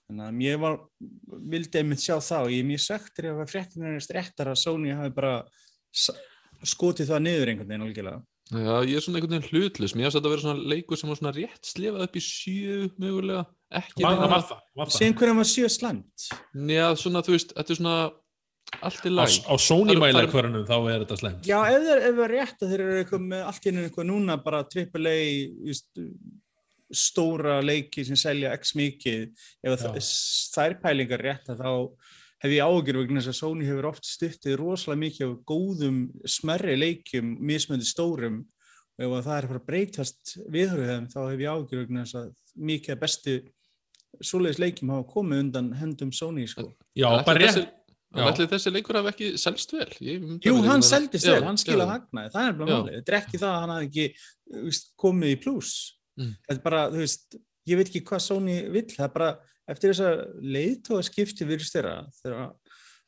þannig 0.10 0.26
að 0.26 0.38
mér 0.40 0.56
var, 0.58 0.78
vildi 1.54 1.78
einmitt 1.84 2.02
sjá 2.02 2.16
það 2.18 2.48
og 2.48 2.54
ég 2.56 2.64
er 2.64 2.70
mjög 2.72 2.82
söktur 2.82 3.28
ef 3.30 3.42
að 3.44 3.52
fréttina 3.52 3.92
er 3.94 4.08
réttar 4.18 4.50
að 4.50 4.58
Sony 4.64 4.94
hafi 4.98 5.12
bara 5.14 5.34
skotið 6.66 7.12
það 7.12 7.24
niður 7.26 7.52
einhvern 7.54 7.70
veginn 7.70 7.86
algjörlega. 7.88 8.22
Já, 8.50 8.74
ég 8.90 8.96
er 8.98 9.04
svona 9.06 9.20
einhvern 9.20 9.36
veginn 9.36 9.50
hlutlus 9.52 9.94
mér 9.94 10.08
finnst 10.08 10.18
þetta 10.18 10.30
að 10.30 10.34
vera 10.34 10.44
svona 10.46 10.72
leikur 10.74 10.98
sem 10.98 11.12
var 11.12 11.20
svona 11.20 11.34
rétt 11.36 11.70
slefað 11.70 12.06
upp 12.08 12.16
í 12.18 12.24
sjö 12.26 12.78
mögulega. 12.98 13.44
Ekki 13.80 14.02
var, 14.02 14.16
vera- 14.18 14.32
var 14.34 14.46
það, 14.50 14.64
var 14.80 14.90
það. 14.90 14.96
síðan 14.98 15.18
hvernig 15.20 15.38
var 15.44 15.50
sjö 15.52 15.70
slæmt? 15.70 16.26
Já, 16.74 16.86
svona, 16.98 17.22
þú 17.28 17.36
veist, 17.36 17.54
þetta 17.54 17.76
er 17.76 17.80
svona 17.84 17.98
allt 18.80 19.08
í 19.08 19.12
Á, 19.12 19.18
læg 19.20 19.40
á 19.50 19.56
Sony 19.60 19.96
Það 19.96 20.18
það 20.18 20.34
hverjum 20.34 20.68
þá 20.70 20.78
er 20.80 21.04
þetta 21.04 21.18
slemt 21.22 21.50
Já, 21.50 21.58
ef 21.70 21.88
það 21.88 21.96
er, 21.96 22.04
það 22.06 22.26
er 22.26 22.36
rétt 22.36 22.62
að 22.66 22.74
þeir 22.74 22.84
eru 22.86 23.00
eitthvað 23.04 23.26
með 23.32 23.48
allt 23.52 23.66
í 23.66 23.74
eitthvað 23.74 24.10
núna 24.10 24.38
bara 24.44 24.62
AAA 24.68 25.18
just, 25.70 25.90
stóra 26.90 27.60
leiki 27.62 28.04
sem 28.06 28.18
selja 28.18 28.54
x 28.58 28.74
mikið. 28.78 29.28
Ef 29.64 29.76
Já. 29.76 29.82
það, 29.84 30.00
þær 30.56 30.78
pælingar 30.84 31.24
rétt 31.26 31.52
að 31.54 31.62
þá 31.64 31.72
hef 32.40 32.56
ég 32.56 32.64
ágjur 32.64 33.02
vegna 33.02 33.22
þess 33.22 33.34
að 33.34 33.40
Sony 33.40 33.68
hefur 33.68 33.90
oft 33.92 34.08
stuttið 34.08 34.58
rosalega 34.62 35.04
mikið 35.04 35.26
af 35.28 35.36
góðum 35.50 36.00
smerri 36.26 36.78
leikjum, 36.80 37.36
mismöndi 37.46 37.88
stórum. 37.88 38.42
Og 39.00 39.06
ef 39.06 39.16
að 39.16 39.28
það 39.28 39.38
er 39.38 39.46
að 39.48 39.52
fara 39.54 39.62
að 39.62 39.70
breytast 39.70 40.36
viðhörðu 40.52 40.90
þeim 40.90 41.10
þá 41.14 41.20
hef 41.22 41.44
ég 41.44 41.54
ágjur 41.54 41.84
vegna 41.84 42.06
þess 42.06 42.20
að 42.20 42.32
mikið 42.70 43.02
bestu 43.04 43.36
svoleiðis 44.26 44.60
leikjum 44.60 44.94
hafa 44.96 45.08
komið 45.14 45.44
undan 45.46 45.74
hendum 45.80 46.12
Sony 46.12 46.48
sko. 46.50 46.72
já, 46.98 47.08
bara 47.24 47.46
þessi, 47.46 47.62
rétt 47.62 47.79
Já. 48.10 48.24
ætli 48.26 48.48
þessi 48.50 48.72
leikur 48.74 48.98
hafi 48.98 49.12
ekki 49.12 49.28
selst 49.38 49.74
vel 49.76 49.92
Ég 50.02 50.24
Jú, 50.42 50.56
að 50.58 50.68
hann 50.72 50.86
seldist 50.86 51.28
Já, 51.28 51.36
vel, 51.36 51.44
hann 51.46 51.60
skilaði 51.62 51.94
hagnaði, 51.94 52.32
það 52.34 52.48
er 52.48 52.56
bara 52.58 52.78
málið. 52.80 52.96
Þetta 52.96 53.14
er 53.14 53.18
ekki 53.20 53.42
það 53.42 53.52
að 53.52 53.60
hann 53.62 53.74
hafði 53.76 53.90
ekki 53.90 54.64
veist, 54.66 54.90
komið 55.04 55.34
í 55.34 55.38
pluss. 55.44 55.76
Mm. 56.18 56.32
Þetta 56.48 56.56
er 56.56 56.64
bara, 56.64 56.80
þú 56.90 57.04
veist, 57.04 57.38
ég 57.70 57.80
veit 57.80 57.92
ekki 57.92 58.02
hvað 58.10 58.24
Sony 58.26 58.56
vill, 58.74 58.88
það 58.96 59.06
er 59.06 59.14
bara 59.20 59.30
eftir 59.70 59.94
þess 59.94 60.06
að 60.08 60.24
leiðtóða 60.56 61.06
skipti 61.06 61.48
virðist 61.52 61.78
þeirra, 61.78 61.94
þegar 62.24 62.42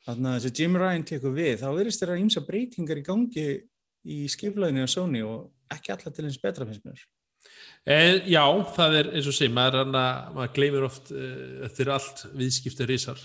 þarna, 0.05 0.35
þessi 0.37 0.53
Jim 0.61 0.77
Ryan 0.77 1.07
tekur 1.09 1.33
við, 1.33 1.55
þá 1.63 1.67
virðist 1.79 2.03
þeirra 2.03 2.19
ímsa 2.21 2.45
breytingar 2.45 3.01
í 3.01 3.05
gangi 3.07 3.47
í 4.05 4.19
skiplæðinu 4.29 4.85
á 4.85 4.89
Sony 4.89 5.25
og 5.25 5.49
ekki 5.73 5.95
alla 5.95 6.13
til 6.13 6.27
eins 6.27 6.39
betra 6.41 6.69
finnst 6.69 6.85
mér. 6.85 7.01
Eh, 7.89 8.19
já, 8.29 8.43
það 8.75 8.95
er 8.99 9.07
eins 9.17 9.25
og 9.31 9.33
sé, 9.33 9.47
maður, 9.49 9.79
hana, 9.87 10.03
maður 10.35 10.51
gleymir 10.53 10.83
oft 10.85 11.09
uh, 11.15 11.65
er 11.81 11.89
allt 11.95 12.27
viðskipti 12.37 12.85
risar 12.85 13.17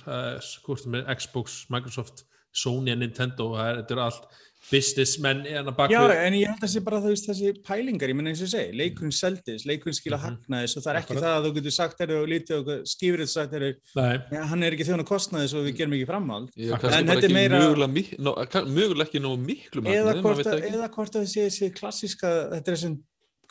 hvort 0.65 0.87
með 0.89 1.11
Xbox, 1.19 1.67
Microsoft, 1.69 2.23
Sony 2.57 2.95
og 2.95 3.03
Nintendo, 3.03 3.51
það 3.53 3.67
er, 3.69 3.81
þetta 3.83 3.93
eru 3.99 4.05
allt 4.07 4.29
businessmenn 4.71 5.43
en 5.47 5.69
að 5.69 5.75
baka 5.77 5.93
Já, 5.93 6.01
en 6.25 6.35
ég 6.39 6.49
held 6.49 6.57
að 6.57 6.63
það 6.65 6.71
sé 6.73 6.81
bara 6.87 7.01
veist, 7.05 7.27
þessi 7.29 7.51
pælingar, 7.69 8.09
ég 8.11 8.17
menna 8.19 8.33
eins 8.33 8.41
og 8.43 8.49
segi, 8.51 8.73
leikurinn 8.81 9.13
seldis, 9.15 9.67
leikurinn 9.69 9.95
skila 9.99 10.17
Mhm. 10.17 10.25
hagnaðis 10.41 10.75
og 10.81 10.83
það 10.87 10.91
er 10.95 10.99
ekki 11.03 11.13
Akkurat. 11.13 11.23
það 11.27 11.37
að 11.37 11.45
þú 11.47 11.53
getur 11.59 11.75
sagt 11.77 11.99
þeirri 12.01 12.17
og 12.23 12.31
lítið 12.33 12.57
og 12.57 12.89
skýfrið 12.95 13.29
sagt 13.35 13.53
þeirri, 13.53 13.71
Nei, 14.01 14.15
ja, 14.33 14.45
hann 14.51 14.63
er 14.65 14.73
ekki 14.73 14.87
þjóna 14.89 15.05
kostnaðis 15.07 15.55
og 15.55 15.67
við 15.69 15.77
gerum 15.83 15.93
ekki 16.01 16.09
framhald. 16.09 16.49
Er 16.57 16.73
En 16.73 17.07
þetta 17.13 17.29
er 17.29 17.37
meira- 17.37 17.61
mögulega 17.61 19.07
ekki 19.07 19.21
nógu 19.21 19.39
miklu 19.45 19.83
það 19.85 20.57
ekki. 20.57 20.73
eða 20.73 20.89
hvort 20.97 21.13
að 21.15 21.23
þessi, 21.29 21.45
þessi 21.47 21.71
klassíska, 21.77 22.33
þetta 22.57 22.69
er 22.73 22.75
þessum 22.75 22.97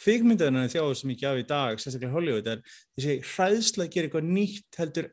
kvikmyndaðina 0.02 0.68
þjáðu 0.72 0.96
sem 1.00 1.12
ekki 1.14 1.28
af 1.30 1.40
í 1.40 1.46
dag, 1.50 1.80
sérstaklega 1.82 2.14
Hollywood, 2.16 2.48
er 2.52 2.60
þessi 2.96 3.16
hræðsla 3.34 3.84
að 3.86 3.92
gera 3.94 4.06
eitthvað 4.10 4.28
nýtt 4.36 4.80
heldur 4.80 5.08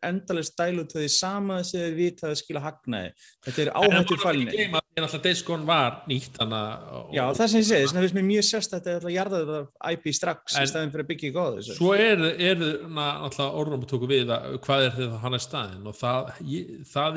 stæl 0.46 0.76
út 0.82 0.92
af 0.92 1.00
því 1.00 1.10
sama 1.14 1.56
sem 1.66 1.80
þið 1.82 1.94
vita 1.98 2.28
að 2.30 2.38
skila 2.42 2.62
hagnaði. 2.66 3.10
Þetta 3.46 3.62
er 3.64 3.70
áhættu 3.78 4.18
fælni. 4.22 4.68
En 4.92 5.06
alltaf 5.06 5.22
Days 5.24 5.40
Gone 5.46 5.64
var 5.64 6.02
nýtt 6.04 6.34
þannig 6.36 6.58
að 6.60 7.14
Já, 7.16 7.22
það 7.32 7.46
sem 7.48 7.60
ég 7.62 7.68
segi, 7.70 7.86
vegna 7.86 8.02
finnst 8.02 8.16
mér 8.18 8.26
mjög 8.28 8.44
sérst 8.44 8.74
að 8.74 8.76
þetta 8.82 8.92
er 8.92 9.06
að 9.08 9.14
jarða 9.16 9.38
þetta 9.40 9.60
IP 9.94 10.04
strax 10.12 10.38
En- 10.52 10.62
í 10.62 10.68
staðin 10.68 10.92
fyrir 10.92 11.04
að 11.06 11.10
byggja 11.12 11.30
í 11.30 11.32
góðu. 11.32 11.58
Svo 11.78 11.90
er, 11.96 12.18
er 12.36 12.56
náttúrulega 12.60 13.56
orðrum 13.62 13.86
að 13.86 13.90
tóku 13.94 14.06
við 14.10 14.28
að 14.36 14.58
hvað 14.66 14.84
er 14.84 14.92
þetta 14.98 15.22
hann 15.24 15.38
er 15.38 15.44
staðin 15.46 15.88
og 15.88 15.96
það, 15.96 16.20
ég, 16.52 16.62
það 16.92 17.08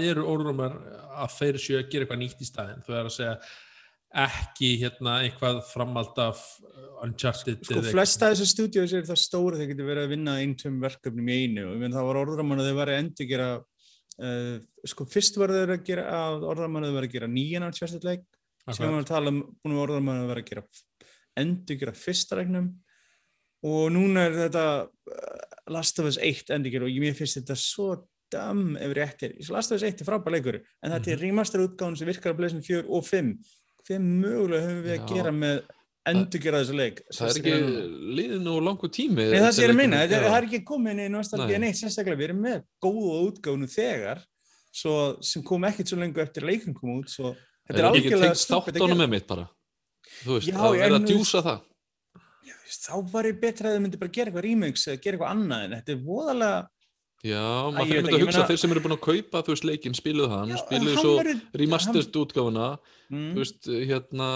að 4.15 4.23
séu 4.23 4.23
að 4.23 4.23
eitthvað 4.23 4.23
að 4.23 4.23
ekki 4.25 4.69
hérna 4.79 5.15
eitthvað 5.25 5.61
framald 5.67 6.19
af 6.23 6.41
uh, 6.63 7.03
Uncharted 7.05 7.63
Sko, 7.63 7.79
eða 7.79 7.91
flesta 7.91 8.29
af 8.29 8.35
þessu 8.35 8.47
stúdíós 8.51 8.93
eru 8.95 9.09
það 9.09 9.19
stóru 9.19 9.59
þeir 9.59 9.71
getur 9.73 9.89
verið 9.89 10.05
að 10.05 10.13
vinna 10.13 10.35
eintum 10.41 10.77
verkefnum 10.83 11.29
í 11.29 11.39
einu. 11.43 11.65
Og 11.71 11.83
það 11.83 12.07
var 12.09 12.19
orðramann 12.21 12.61
að 12.61 12.69
þeir 12.69 12.77
var 12.79 12.91
að 12.93 12.99
endur 13.01 13.29
gera 13.29 13.49
uh, 13.59 14.55
sko 14.85 15.07
fyrst 15.09 15.39
var 15.41 15.53
þeir 15.55 15.75
að 15.75 15.85
gera 15.89 16.07
að 16.15 16.47
orðramann 16.53 16.85
að 16.85 16.91
þeir 16.91 16.99
var 16.99 17.09
að 17.09 17.15
gera 17.17 17.31
nýjan 17.31 17.67
á 17.67 17.75
tjárstætleik 17.75 18.25
sem 18.65 18.71
eitthvað 18.71 18.95
var 18.95 19.03
að 19.03 19.11
tala 19.11 19.33
um 19.33 19.43
búin 19.61 19.75
að 19.75 19.83
orðramann 19.83 20.23
að 20.23 20.31
vera 20.31 20.43
að 20.43 20.49
gera 20.49 20.65
endur 21.35 21.79
gera 21.81 21.93
fyrsta 21.99 22.39
regnum 22.39 22.71
og 23.65 23.83
núna 23.93 24.27
er 24.29 24.39
þetta 24.45 24.65
uh, 24.87 25.43
Last 25.73 25.99
of 25.99 26.07
Us 26.09 26.19
1 26.21 26.53
endur 26.55 26.71
gera 26.73 26.87
og 26.87 26.95
ég 26.95 27.17
finnst 27.17 27.41
þetta 27.41 27.57
svo 27.59 27.89
dum 28.33 28.73
ef 28.81 28.95
rétt 28.97 29.27
er. 29.27 29.35
Last 29.53 29.71
of 29.71 29.77
Us 29.77 29.85
1 29.85 30.01
er 30.01 30.07
frábær 30.07 30.33
leikur 30.33 30.61
en 30.61 30.95
þetta 30.95 31.13
er 31.13 31.21
remaster 31.21 31.63
útgáðun 31.65 31.99
sem 31.99 32.09
virkar 32.09 32.33
á 32.33 32.39
Playstation 33.85 33.91
4 33.91 33.91
og 33.91 33.91
5 33.91 33.91
hver 33.91 33.99
mögulega 34.01 34.61
höfum 34.65 34.83
við 34.85 34.93
að 34.93 34.99
Já. 34.99 35.07
gera 35.13 35.31
með 35.31 35.57
endur 36.05 36.39
gera 36.41 36.59
þessu 36.61 36.75
leik 36.77 37.01
Það 37.09 37.27
er 37.29 37.39
ekki 37.39 37.53
núna? 37.55 37.83
liðið 38.19 38.41
nú 38.45 38.53
langur 38.61 38.89
tími. 38.93 39.25
Nei, 39.25 39.39
það 39.41 39.75
minna, 39.75 40.03
er, 40.03 40.09
Já. 40.09 40.21
það 40.29 40.37
er 40.37 40.47
ekki 40.49 40.59
komin 40.65 40.99
í 41.01 41.07
nostalgía 41.09 41.59
Nei. 41.59 41.67
neitt 41.67 41.79
sérstaklega, 41.79 42.17
við 42.19 42.29
erum 42.29 42.41
með 42.45 42.63
góða 42.85 43.17
útgáfunu 43.29 43.69
þegar 43.69 44.23
svo, 44.75 44.95
sem 45.21 45.43
kom 45.43 45.63
ekkert 45.63 45.87
svo 45.87 45.97
lengur 45.97 46.23
eftir 46.25 46.43
leikum 46.45 46.73
kom 46.77 46.99
út 46.99 47.09
svo, 47.09 47.35
þetta 47.65 47.79
er 47.79 47.85
Er 47.85 47.89
ekki 47.89 48.01
algjörlega 48.09 48.33
tengt 48.33 48.43
stúpid 48.43 48.75
að 48.75 48.79
gera. 48.85 49.47
veist, 50.35 50.47
Já, 50.47 50.57
að 50.57 50.71
vera 50.77 50.85
en 50.85 51.01
að 51.01 51.07
djúsa 51.09 51.41
það. 51.41 51.59
Þú 52.45 52.69
veist, 52.69 52.85
þá 52.85 52.95
var 53.11 53.23
ég 53.25 53.39
betra 53.41 53.69
að 53.69 53.75
þau 53.75 53.81
myndi 53.85 53.97
bara 54.01 54.11
gera 54.11 54.29
eitthvað 54.31 54.45
remix 54.45 54.87
eða 54.87 55.01
gera 55.01 55.17
eitthvað 55.17 55.33
annað 55.35 55.63
en 55.65 55.75
þetta 55.79 55.91
er 55.95 56.01
voðalega 56.05 56.67
Já, 57.25 57.41
maður 57.73 57.89
fyrir 57.89 58.03
ekki, 58.03 58.13
að 58.19 58.23
hugsa 58.25 58.37
meina- 58.37 58.47
þeir 58.51 58.59
sem 58.61 58.73
eru 58.75 58.83
búin 58.85 58.95
að 58.97 59.03
kaupa, 59.07 59.41
þú 59.47 59.53
veist, 59.55 59.65
leikinn, 59.71 59.97
spiluðu 59.97 60.29
hann, 60.35 60.51
Já, 60.53 60.59
spiluðu 60.61 60.93
hann 60.93 61.03
svo 61.05 61.13
verður- 61.17 61.41
remastered 61.63 62.19
útgáfuna, 62.21 62.67
hann, 62.69 62.79
þú 63.09 63.17
mm, 63.17 63.35
veist, 63.39 63.69
hérna, 63.89 64.29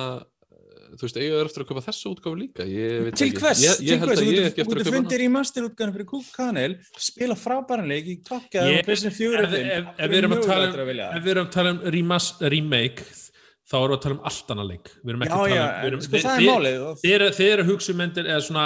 þú 0.98 1.06
veist, 1.06 1.18
eiga 1.22 1.38
er 1.40 1.46
eftir 1.50 1.62
að 1.64 1.68
kaupa 1.70 1.84
þessu 1.86 2.10
útgáfu 2.16 2.36
líka, 2.40 2.66
ég 2.66 3.04
veit 3.06 3.16
til 3.20 3.28
ekki. 3.30 3.42
hvers, 3.44 3.62
Ég, 3.62 3.84
ég 3.86 4.00
held 4.00 4.10
hvers, 4.10 4.20
að 4.20 4.24
þú 4.24 4.26
ég 4.26 4.40
getur- 4.40 4.50
ekki 4.50 4.60
þú 4.60 4.66
eftir 4.66 4.80
að 4.80 4.90
kaupa 4.90 4.98
fundir 4.98 5.22
í 5.22 5.30
masterútgáðan 5.38 5.94
fyrir 5.96 6.08
Cook 6.10 6.30
Kanel 6.34 6.78
spila 6.98 7.36
frábæran 7.38 7.88
leik 7.94 8.06
í 8.10 8.16
fjóri 9.20 9.44
ef, 9.46 9.54
ef, 9.54 9.86
ef 10.00 10.10
við 10.10 10.18
erum 10.24 10.34
að 10.34 10.46
tala 10.50 10.66
um, 10.66 11.18
ef 11.20 11.24
við 11.24 11.32
erum 11.36 11.46
að 11.46 11.52
tala 11.52 11.70
um 11.70 11.80
remake 12.50 13.04
þá 13.70 13.76
erum 13.78 13.92
við 13.94 13.98
að 14.00 14.02
tala 14.02 14.16
um 14.18 14.22
allt 14.26 14.48
annað 14.56 14.68
leik. 14.74 14.88
Við 15.06 15.10
erum 15.14 15.22
Já, 15.22 15.30
ekki 15.30 15.38
að 15.38 15.54
já, 15.54 15.66
tala 15.70 15.94
um 15.94 16.02
sko 16.02 16.18
er 17.14 17.22
þeir 17.38 17.52
eru 17.54 17.64
hugsumendir 17.70 18.26
eða 18.26 18.42
svona 18.50 18.66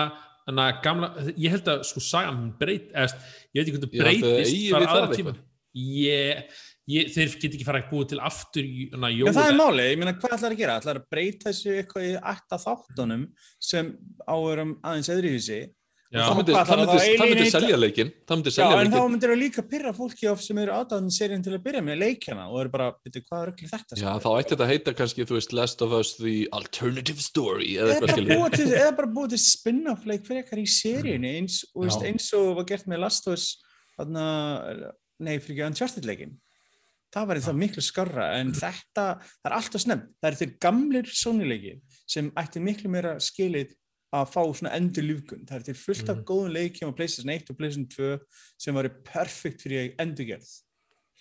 hana, 0.50 0.68
gamla, 0.84 1.10
ég 1.38 1.54
held 1.54 1.72
að 1.74 1.84
sko 1.90 2.04
sagan 2.04 2.38
mun 2.40 2.54
breyt, 2.60 2.92
eða, 2.92 3.24
ég 3.54 3.60
veit 3.60 3.66
ekki 3.66 3.78
hvernig 3.78 3.90
það 3.90 4.04
breytist 4.04 4.70
þar 4.74 4.88
aðra 4.90 5.18
tíma 5.18 5.36
ég, 5.74 6.58
ég, 6.94 7.14
þeir 7.16 7.38
get 7.42 7.56
ekki 7.58 7.68
fara 7.68 7.84
að 7.84 7.94
búa 7.94 8.10
til 8.12 8.20
aftur 8.24 8.68
í 8.68 8.90
hana, 8.94 9.14
Já, 9.14 9.28
það 9.30 9.52
er 9.52 9.60
málið, 9.60 9.92
ég 9.92 10.02
meina 10.02 10.16
hvað 10.18 10.36
ætlar 10.38 10.56
að 10.56 10.64
gera? 10.64 10.80
ætlar 10.82 11.00
að 11.02 11.08
breyta 11.16 11.50
þessu 11.50 11.78
eitthvað 11.80 12.10
í 12.10 12.12
ætta 12.34 12.60
þáttunum 12.66 13.24
sem 13.72 13.94
áurum 14.28 14.76
aðeins 14.84 15.14
öðruvísi 15.14 15.62
Já. 15.64 15.72
Það 16.14 16.36
myndi, 16.38 16.54
það 16.54 16.78
myndi, 16.78 16.94
það 16.94 17.08
myndi 17.10 17.24
alienate- 17.26 17.52
selja 17.54 17.78
leikinn, 17.80 18.10
það 18.30 18.38
myndi 18.38 18.52
Já, 18.52 18.56
selja 18.58 18.82
en 18.84 18.92
þá 18.94 19.00
myndir 19.14 19.32
það 19.34 19.40
líka 19.42 19.64
pyrra 19.72 19.94
fólki 19.98 20.28
of 20.30 20.42
sem 20.46 20.60
eru 20.62 20.74
aðdáðin 20.76 21.14
seríun 21.16 21.44
til 21.48 21.54
að 21.58 21.64
byrja 21.66 21.82
með 21.88 21.98
leikjana 22.04 22.44
og 22.52 22.60
eru 22.62 22.72
bara, 22.76 22.90
veitu, 23.02 23.24
hvað 23.26 23.42
er 23.48 23.52
öll 23.54 23.72
þetta? 23.74 23.98
Já, 23.98 24.10
þá 24.22 24.30
ætti 24.38 24.54
þetta 24.54 24.68
að 24.68 24.72
heita 24.74 24.94
kannski, 25.00 25.26
þú 25.26 25.38
veist, 25.40 25.56
Last 25.58 25.82
of 25.82 25.96
Us 25.98 26.14
The 26.20 26.36
Alternative 26.54 27.26
Story, 27.26 27.72
eða 27.82 27.98
eða 27.98 28.14
eitthvað 28.14 28.58
til, 28.60 28.70
eða 28.78 28.94
bara 29.02 29.12
búið 29.18 29.34
til 29.34 29.42
spin-off 29.48 30.06
leik 30.06 30.26
fyrir 30.30 30.44
eitthvað 30.44 30.62
í 30.62 30.70
seríunni 30.78 31.34
eins, 31.42 31.64
og 31.74 31.88
veist, 31.88 32.06
eins 32.06 32.30
og 32.38 32.54
var 32.62 32.70
gert 32.70 32.86
með 32.94 33.04
Last 33.08 33.28
of 33.28 33.34
Us 33.40 33.50
þarna, 33.98 34.28
nei, 35.18 35.38
fyrir 35.42 35.64
ekki 35.64 35.68
Uncharted 35.72 36.06
leikin 36.06 36.38
það 37.14 37.28
var 37.30 37.40
það 37.46 37.58
miklu 37.62 37.82
skarra 37.86 38.24
en 38.40 38.54
þetta, 38.58 39.04
það 39.22 39.50
er 39.50 39.56
alltaf 39.60 39.82
snemt 39.84 40.06
það 40.18 40.30
er 40.32 40.38
til 40.40 40.48
gamlir 40.66 41.10
Sony-leiki 41.14 41.74
sem 42.10 42.32
ætti 42.42 42.62
miklu 42.64 42.90
meira 42.90 43.12
skilið 43.22 43.74
að 44.14 44.28
fá 44.30 44.42
svona 44.54 44.74
endur 44.78 45.06
lífgun, 45.08 45.46
það 45.50 45.56
er 45.58 45.64
til 45.70 45.74
fullt 45.80 46.10
af 46.10 46.18
Mhm. 46.18 46.26
góðum 46.30 46.54
leikjum 46.54 46.92
á 46.94 46.98
PlayStation 46.98 47.30
1 47.34 47.50
og 47.50 47.58
PlayStation 47.58 47.88
2 47.90 48.20
sem 48.58 48.76
var 48.76 48.90
perfekt 49.04 49.62
fyrir 49.64 49.96
endurgerð. 49.98 50.50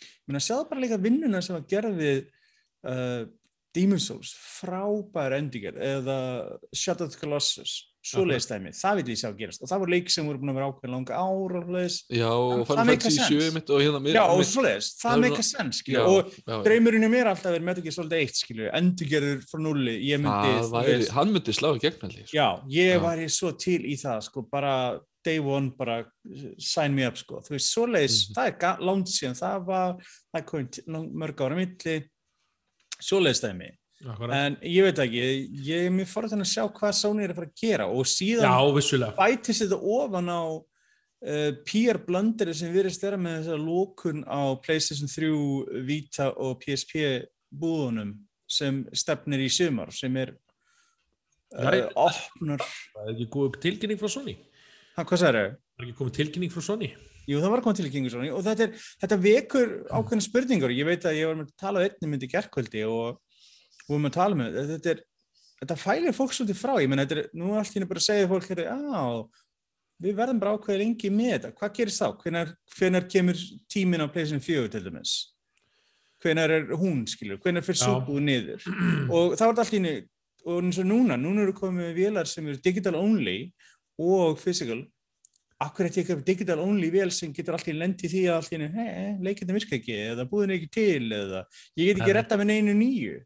Ég 0.02 0.28
meina, 0.28 0.42
sjáðu 0.42 0.68
bara 0.68 0.80
líka 0.80 1.00
vinnuna 1.00 1.40
sem 1.42 1.56
var 1.56 1.64
gerð 1.68 1.96
við 1.96 2.26
uh, 2.84 3.24
Demon's 3.74 4.06
Souls, 4.10 4.34
frábær 4.34 5.32
endurgerð 5.38 5.78
eða 5.80 6.58
Shadow 6.74 7.06
of 7.06 7.12
the 7.12 7.20
Colossus 7.20 7.91
svoleiðis 8.02 8.46
dæmi, 8.50 8.70
það 8.74 8.96
vil 8.98 9.10
ég 9.12 9.18
sjá 9.22 9.30
gerast. 9.38 9.62
Og 9.62 9.68
það 9.70 9.78
voru 9.82 9.92
leik 9.94 10.08
sem 10.10 10.26
voru 10.26 10.38
búin 10.42 10.50
að 10.50 10.56
vera 10.58 10.68
ákveðin 10.72 10.94
langa 10.96 11.14
ár 11.22 11.52
og 11.54 11.66
og 12.34 12.66
Það 12.66 12.66
Final 12.72 12.84
make 12.86 13.00
Fantasy 13.02 13.18
sense. 13.18 13.50
7 13.50 13.54
mitt 13.54 13.70
og 13.70 13.80
hérna 13.80 14.00
mér. 14.02 14.14
já 14.18 14.22
og 14.26 14.38
mitt- 14.38 14.50
svoleiðis. 14.52 14.88
Það 14.98 15.06
það 15.06 15.14
er 15.14 15.20
make 15.22 15.32
svona- 15.32 15.38
a 15.38 15.42
sense, 15.42 15.76
Já, 15.76 15.82
skilju, 15.82 16.02
og 16.02 16.32
já. 16.32 16.62
draumurinn 16.64 17.04
er 17.04 17.12
mér 17.14 17.26
alltaf 17.30 17.52
verið 17.54 17.66
með 17.68 17.78
ekki 17.82 17.94
svolítið 17.96 18.18
eitt, 18.22 18.36
skilju, 18.42 18.70
endurgerður 18.74 19.38
frá 19.50 19.58
nulli, 19.62 19.94
ég 20.10 20.18
myndi 20.18 20.50
Það 20.58 20.70
hann 21.10 21.32
myndi 21.32 21.52
slá 21.54 21.68
í 21.76 21.80
gegn 21.80 22.02
allir. 22.02 22.26
já, 22.34 22.48
ég 22.68 22.92
Já. 22.92 23.00
væri 23.06 23.26
svo 23.30 23.52
til 23.58 23.80
í 23.86 23.94
það, 24.02 24.22
sko, 24.22 24.42
bara 24.50 24.98
day 25.24 25.38
one, 25.38 25.70
bara 25.70 26.04
sign 26.58 26.92
me 26.94 27.04
up, 27.06 27.14
sko, 27.14 27.38
þú 27.40 27.50
veist, 27.54 27.70
svoleiðis, 27.70 28.26
Mhm. 28.28 28.34
það 28.34 28.46
er 28.48 28.58
langt 28.82 29.06
síðan, 29.06 29.38
það 29.38 29.64
var, 29.66 29.94
það 30.34 30.38
er 30.38 30.42
lang- 30.88 31.12
mörg 31.14 31.36
ára 31.36 31.54
milli, 31.54 32.04
svoleiðis 33.00 33.40
dæmi, 33.42 33.70
Akkurat. 34.02 34.34
en 34.34 34.56
ég 34.66 34.86
veit 34.86 34.98
ekki, 35.04 35.22
ég 35.62 35.86
er 35.86 35.94
mjög 35.94 36.10
forðan 36.10 36.42
að 36.42 36.50
sjá 36.50 36.64
hvað 36.74 36.94
Sony 36.98 37.24
er 37.24 37.32
að 37.32 37.38
fara 37.38 37.50
að 37.50 37.62
gera 37.62 37.86
og 37.86 38.08
síðan 38.10 38.48
já, 38.50 39.10
bætist 39.18 39.64
þetta 39.64 39.78
ofan 39.96 40.30
á 40.32 40.42
uh, 40.42 41.50
PR 41.68 42.00
blönderi 42.06 42.54
sem 42.56 42.72
virðist 42.74 43.04
vera 43.04 43.20
með 43.20 43.38
þessa 43.40 43.60
lókun 43.62 44.24
á 44.26 44.42
PlayStation 44.64 45.10
3, 45.10 45.84
Vita 45.86 46.32
og 46.34 46.58
PSP 46.64 47.06
búðunum 47.52 48.16
sem 48.50 48.82
stefnir 48.96 49.44
í 49.44 49.52
sumar 49.52 49.94
sem 49.94 50.16
er 50.18 50.34
uh, 51.54 51.86
opnar 51.94 52.64
það 52.64 53.06
er 53.06 53.14
ekki 53.14 53.30
góð 53.32 53.60
tilkynning 53.62 54.02
frá 54.02 54.10
Sony. 54.12 54.36
Ha, 54.96 55.06
hvað 55.06 55.22
sagði 55.22 55.46
þau? 55.46 55.56
það 55.72 55.82
er 55.82 55.88
ekki 55.88 55.98
komið 55.98 56.16
tilkynning 56.18 56.52
frá 56.52 56.64
Sony. 56.66 56.92
Jú, 57.30 57.38
það 57.38 57.52
var 57.52 57.60
komið 57.62 57.78
til 57.78 57.86
í 57.86 57.92
Kingu 57.92 58.10
Sony 58.10 58.30
og 58.34 58.42
þetta, 58.42 58.66
er, 58.66 58.86
þetta 59.02 59.18
vekur 59.22 59.68
ákveðna 59.94 60.24
spurningar. 60.24 60.72
Ég 60.74 60.88
veit 60.88 61.04
að 61.06 61.18
ég 61.20 61.28
var 61.28 61.38
með 61.38 61.52
að 61.52 61.60
tala 61.62 61.84
einnig 61.86 62.10
myndi 62.10 62.28
gerkvöldi 62.30 62.82
og 62.88 63.20
við 63.86 63.94
varum 63.94 64.08
að 64.10 64.16
tala 64.16 64.38
með 64.38 64.58
þetta 64.72 64.92
er, 64.92 65.02
þetta 65.62 65.78
fælir 65.80 66.16
fólk 66.16 66.36
svolítið 66.36 66.60
frá 66.60 66.74
ég 66.82 66.90
menn 66.90 67.02
þetta 67.02 67.18
er, 67.18 67.30
nú 67.38 67.52
er 67.52 67.62
allt 67.62 67.76
henni 67.76 67.90
bara 67.90 68.02
að 68.02 68.08
segja 68.08 68.30
fólk 68.30 68.48
hérna, 68.50 68.78
á, 68.94 69.06
við 70.02 70.16
verðum 70.18 70.40
bara 70.42 70.54
ákveðið 70.56 70.82
lengi 70.82 71.12
með 71.14 71.34
þetta, 71.34 71.52
hvað 71.58 71.76
gerist 71.78 72.02
þá? 72.02 72.08
Hvenar, 72.22 72.54
hvenar 72.76 73.10
kemur 73.10 73.44
tíminn 73.70 74.02
á 74.02 74.12
PlayStation 74.12 74.42
4 74.42 74.72
til 74.72 74.82
dæmis? 74.86 75.12
Hvenar 76.22 76.54
er 76.54 76.72
hún, 76.78 77.04
skilur? 77.10 77.38
Hvenar 77.42 77.66
fyrir 77.66 77.80
Já. 77.80 77.86
súbúð 77.86 78.22
niður? 78.22 78.66
og 79.14 79.36
þá 79.36 79.44
er 79.44 79.52
þetta 79.52 79.66
allt 79.66 79.76
henni 79.76 79.94
og 80.42 80.58
eins 80.58 80.80
og 80.82 80.88
núna, 80.88 81.18
núna 81.20 81.44
eru 81.44 81.54
komið 81.54 81.94
vélar 81.98 82.26
sem 82.26 82.46
eru 82.50 82.58
digital 82.62 82.98
only 82.98 83.52
og 84.02 84.40
physical 84.42 84.82
akkur 85.62 85.86
er 85.86 85.94
þetta 85.94 86.18
digital 86.26 86.62
only 86.62 86.88
vel 86.92 87.10
sem 87.14 87.32
getur 87.34 87.56
alltaf 87.56 87.76
lendi 87.76 88.10
því 88.10 88.22
að 88.26 88.38
alltaf 88.40 88.78
hey, 88.78 89.12
leikindin 89.22 89.58
virka 89.58 89.76
ekki 89.78 89.98
eða 90.08 90.26
búðin 90.30 90.56
ekki 90.56 90.70
til 90.74 91.12
eða 91.14 91.44
ég 91.78 91.92
get 91.92 92.00
ekki 92.00 92.08
Nei. 92.08 92.16
retta 92.18 92.38
með 92.40 92.50
neinu 92.50 92.74
nýju 92.78 93.20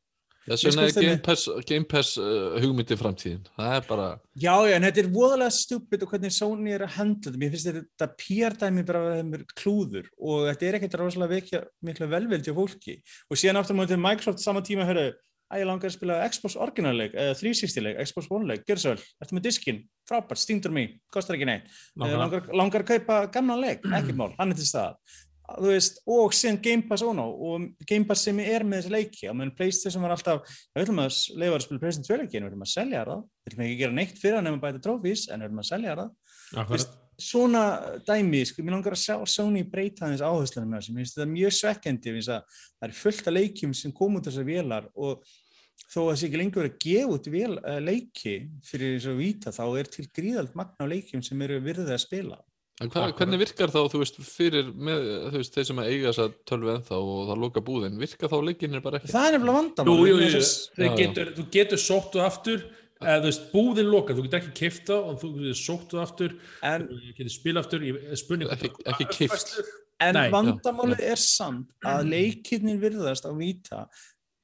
Þess 0.46 0.64
vegna 0.68 0.86
er 0.86 0.94
Game 0.94 1.22
Pass, 1.26 1.48
Game 1.66 1.88
Pass 1.90 2.14
uh, 2.22 2.54
hugmyndi 2.62 2.98
framtíðin. 3.00 3.42
Það 3.56 3.72
er 3.74 3.86
bara, 3.88 4.06
já, 4.38 4.52
já, 4.68 4.74
en 4.76 4.86
þetta 4.86 5.02
er 5.02 5.10
voðalega 5.16 5.54
stupid 5.56 6.06
og 6.06 6.12
hvernig 6.12 6.34
Sony 6.36 6.74
er 6.76 6.86
að 6.86 6.94
handla 7.00 7.26
þetta. 7.26 7.42
Mér 7.42 7.54
finnst 7.54 7.70
þetta 7.72 8.10
PR-dæmi 8.22 8.86
bara 8.86 9.04
að 9.16 9.32
vera 9.34 9.48
klúður 9.58 10.10
og 10.16 10.46
þetta 10.52 10.68
er 10.68 10.78
ekkert 10.78 10.98
rosalega 11.02 11.34
vekja 11.34 11.62
mikla 11.88 12.10
velveldi 12.14 12.54
á 12.54 12.58
fólki. 12.58 12.98
Og 13.26 13.40
síðan 13.42 13.62
aftur 13.62 13.78
mútið 13.80 14.02
Microsoft 14.04 14.44
sama 14.44 14.62
tíma 14.66 14.86
hörðu 14.86 15.10
að 15.46 15.62
ég 15.62 15.68
langar 15.68 15.86
að 15.86 15.94
spila 15.94 16.22
Xbox 16.26 16.56
orginalleg 16.58 17.12
eða 17.14 17.34
360-leg, 17.38 17.98
Xbox 18.08 18.30
One-leg, 18.34 18.64
gjör 18.66 18.80
svo 18.82 18.94
vel 18.94 19.04
ertu 19.22 19.36
með 19.36 19.44
diskinn, 19.46 19.78
frábært, 20.08 20.40
stingdur 20.42 20.74
mig, 20.74 20.96
kostar 21.14 21.36
ekki 21.38 21.46
neitt. 21.46 21.68
Langar, 22.02 22.48
langar 22.50 22.82
að 22.82 22.88
kaupa 22.90 23.20
gamla 23.36 23.54
leik, 23.60 23.86
ekkert 23.86 24.18
mál, 24.18 24.32
hann 24.40 24.50
er 24.50 24.58
til 24.58 24.66
stað 24.66 24.98
veist, 25.62 26.00
og 26.10 26.34
síðan 26.34 26.58
Game 26.62 26.84
Pass 26.88 27.04
óná 27.06 27.24
og 27.24 27.68
Game 27.86 28.06
Pass 28.08 28.26
sem 28.26 28.38
er 28.42 28.64
með 28.66 28.84
þessi 28.84 28.94
leiki. 28.94 29.28
Og 29.30 29.38
meðan 29.38 29.54
Playstation 29.58 30.04
var 30.04 30.16
alltaf 30.16 30.44
við 30.74 30.84
ætlum 30.84 31.02
að 31.04 31.18
leifa 31.38 31.58
að 31.58 31.64
spila 31.66 31.82
Playstation 31.84 32.08
2 32.10 32.20
leiki 32.22 32.38
en 32.38 32.46
við 32.46 32.52
ætlum 32.52 32.66
að 32.66 32.72
selja 32.72 33.06
það, 33.08 33.24
við 33.26 33.52
ætlum 33.52 33.64
ekki 33.66 33.76
að 33.76 33.82
gera 33.82 33.98
neitt 34.00 34.20
fyrir 34.22 34.38
hann 34.38 34.50
ef 34.50 34.56
við 34.56 34.62
bæta 34.66 34.84
trófís 34.86 35.26
en 35.30 35.42
við 35.42 35.48
ætlum 35.48 35.62
að 35.62 35.68
selja 35.70 35.98
það. 36.00 36.14
Akkurat. 36.62 36.94
svona 37.16 37.62
dæmi, 38.04 38.42
sko, 38.44 38.62
mér 38.62 38.76
langar 38.76 38.94
að 38.94 39.00
sjá 39.00 39.16
Sony 39.32 39.62
breyta 39.70 40.04
hans 40.04 40.20
áherslunum 40.20 40.74
með 40.74 40.82
þessu, 40.82 40.92
mér 40.92 41.02
finnst 41.02 41.16
þetta 41.16 41.30
mjög 41.30 41.54
svekkjandi, 41.56 42.12
að 42.20 42.26
það 42.60 42.86
er 42.86 42.94
fullt 42.98 43.30
af 43.30 43.34
leikjum 43.34 43.72
sem 43.74 43.94
kom 43.96 44.18
út 44.18 44.28
þessar 44.28 44.46
vélar 44.46 44.90
og 44.92 45.24
þó 45.86 46.02
að 46.02 46.10
það 46.10 46.18
sé 46.20 46.28
ekki 46.28 46.40
lengur 46.40 46.68
að 46.68 46.76
gefa 46.84 47.14
út 47.14 47.30
vél, 47.32 47.54
uh, 47.56 47.78
leiki 47.80 48.34
fyrir 48.66 48.98
þess 48.98 49.10
að 49.10 49.22
víta 49.22 49.54
þá 49.54 49.64
er 49.80 49.90
til 49.96 50.06
gríðald 50.18 50.54
magna 50.58 50.90
leikjum 50.92 51.24
sem 51.24 51.42
eru 51.46 51.58
virðið 51.64 51.94
að 51.96 52.04
spila 52.04 52.38
hva, 52.76 53.06
hvernig 53.16 53.38
virkar 53.40 53.70
þá, 53.72 53.78
þú 53.88 54.00
veist, 54.02 54.16
fyrir 54.20 54.66
með, 54.74 55.04
þú 55.32 55.38
veist, 55.40 55.54
þeir 55.56 55.66
sem 55.70 55.78
að 55.80 55.90
eiga 55.92 56.10
þess 56.10 56.22
að 56.26 56.34
tölvu 56.50 56.72
ennþá 56.74 56.98
og 57.00 57.20
það 57.30 57.38
loka 57.44 57.62
búðin, 57.64 57.94
virkar 58.02 58.28
þá 58.32 58.36
leikinir 58.44 58.82
bara 58.84 58.98
ekki? 59.00 59.12
það 59.14 59.28
er 59.28 59.36
nefnilega 59.38 59.60
vandamál 59.60 59.94
Jú, 59.94 59.96
jú, 59.96 60.10
jú, 60.10 60.18
vegna 60.20 60.34
þess- 60.36 60.66
Þeir 60.76 60.86
Já, 60.86 60.90
já. 60.92 60.98
getur, 61.00 61.30
þú 61.38 61.46
getur 61.56 61.80
sóttu 61.80 62.20
aftur 62.24 62.66
eða 63.00 63.16
þú 63.22 63.30
veist, 63.30 63.46
búðin 63.54 63.90
lokar, 63.92 64.16
þú 64.18 64.26
getur 64.26 64.40
ekki 64.42 64.54
kifta 64.60 64.98
og 65.00 65.16
þú 65.22 65.32
getur 65.38 65.58
sóttu 65.62 66.02
aftur 66.02 66.36
en 66.62 66.86
þú 66.90 67.00
getur 67.16 67.32
spila 67.38 67.60
aftur, 67.64 67.80
ég- 67.88 68.16
spurning 68.20 68.48
Ekki- 68.52 68.86
ekki 68.92 69.08
keypt. 69.16 69.56
En 69.98 70.12
Nei, 70.14 70.26
já, 70.28 70.32
vandamálið 70.36 71.00
er 71.00 71.16
samt 71.16 71.68
að 71.88 72.10
leikirnir 72.12 72.76
virðast 72.82 73.24
á 73.24 73.32
víta 73.32 73.86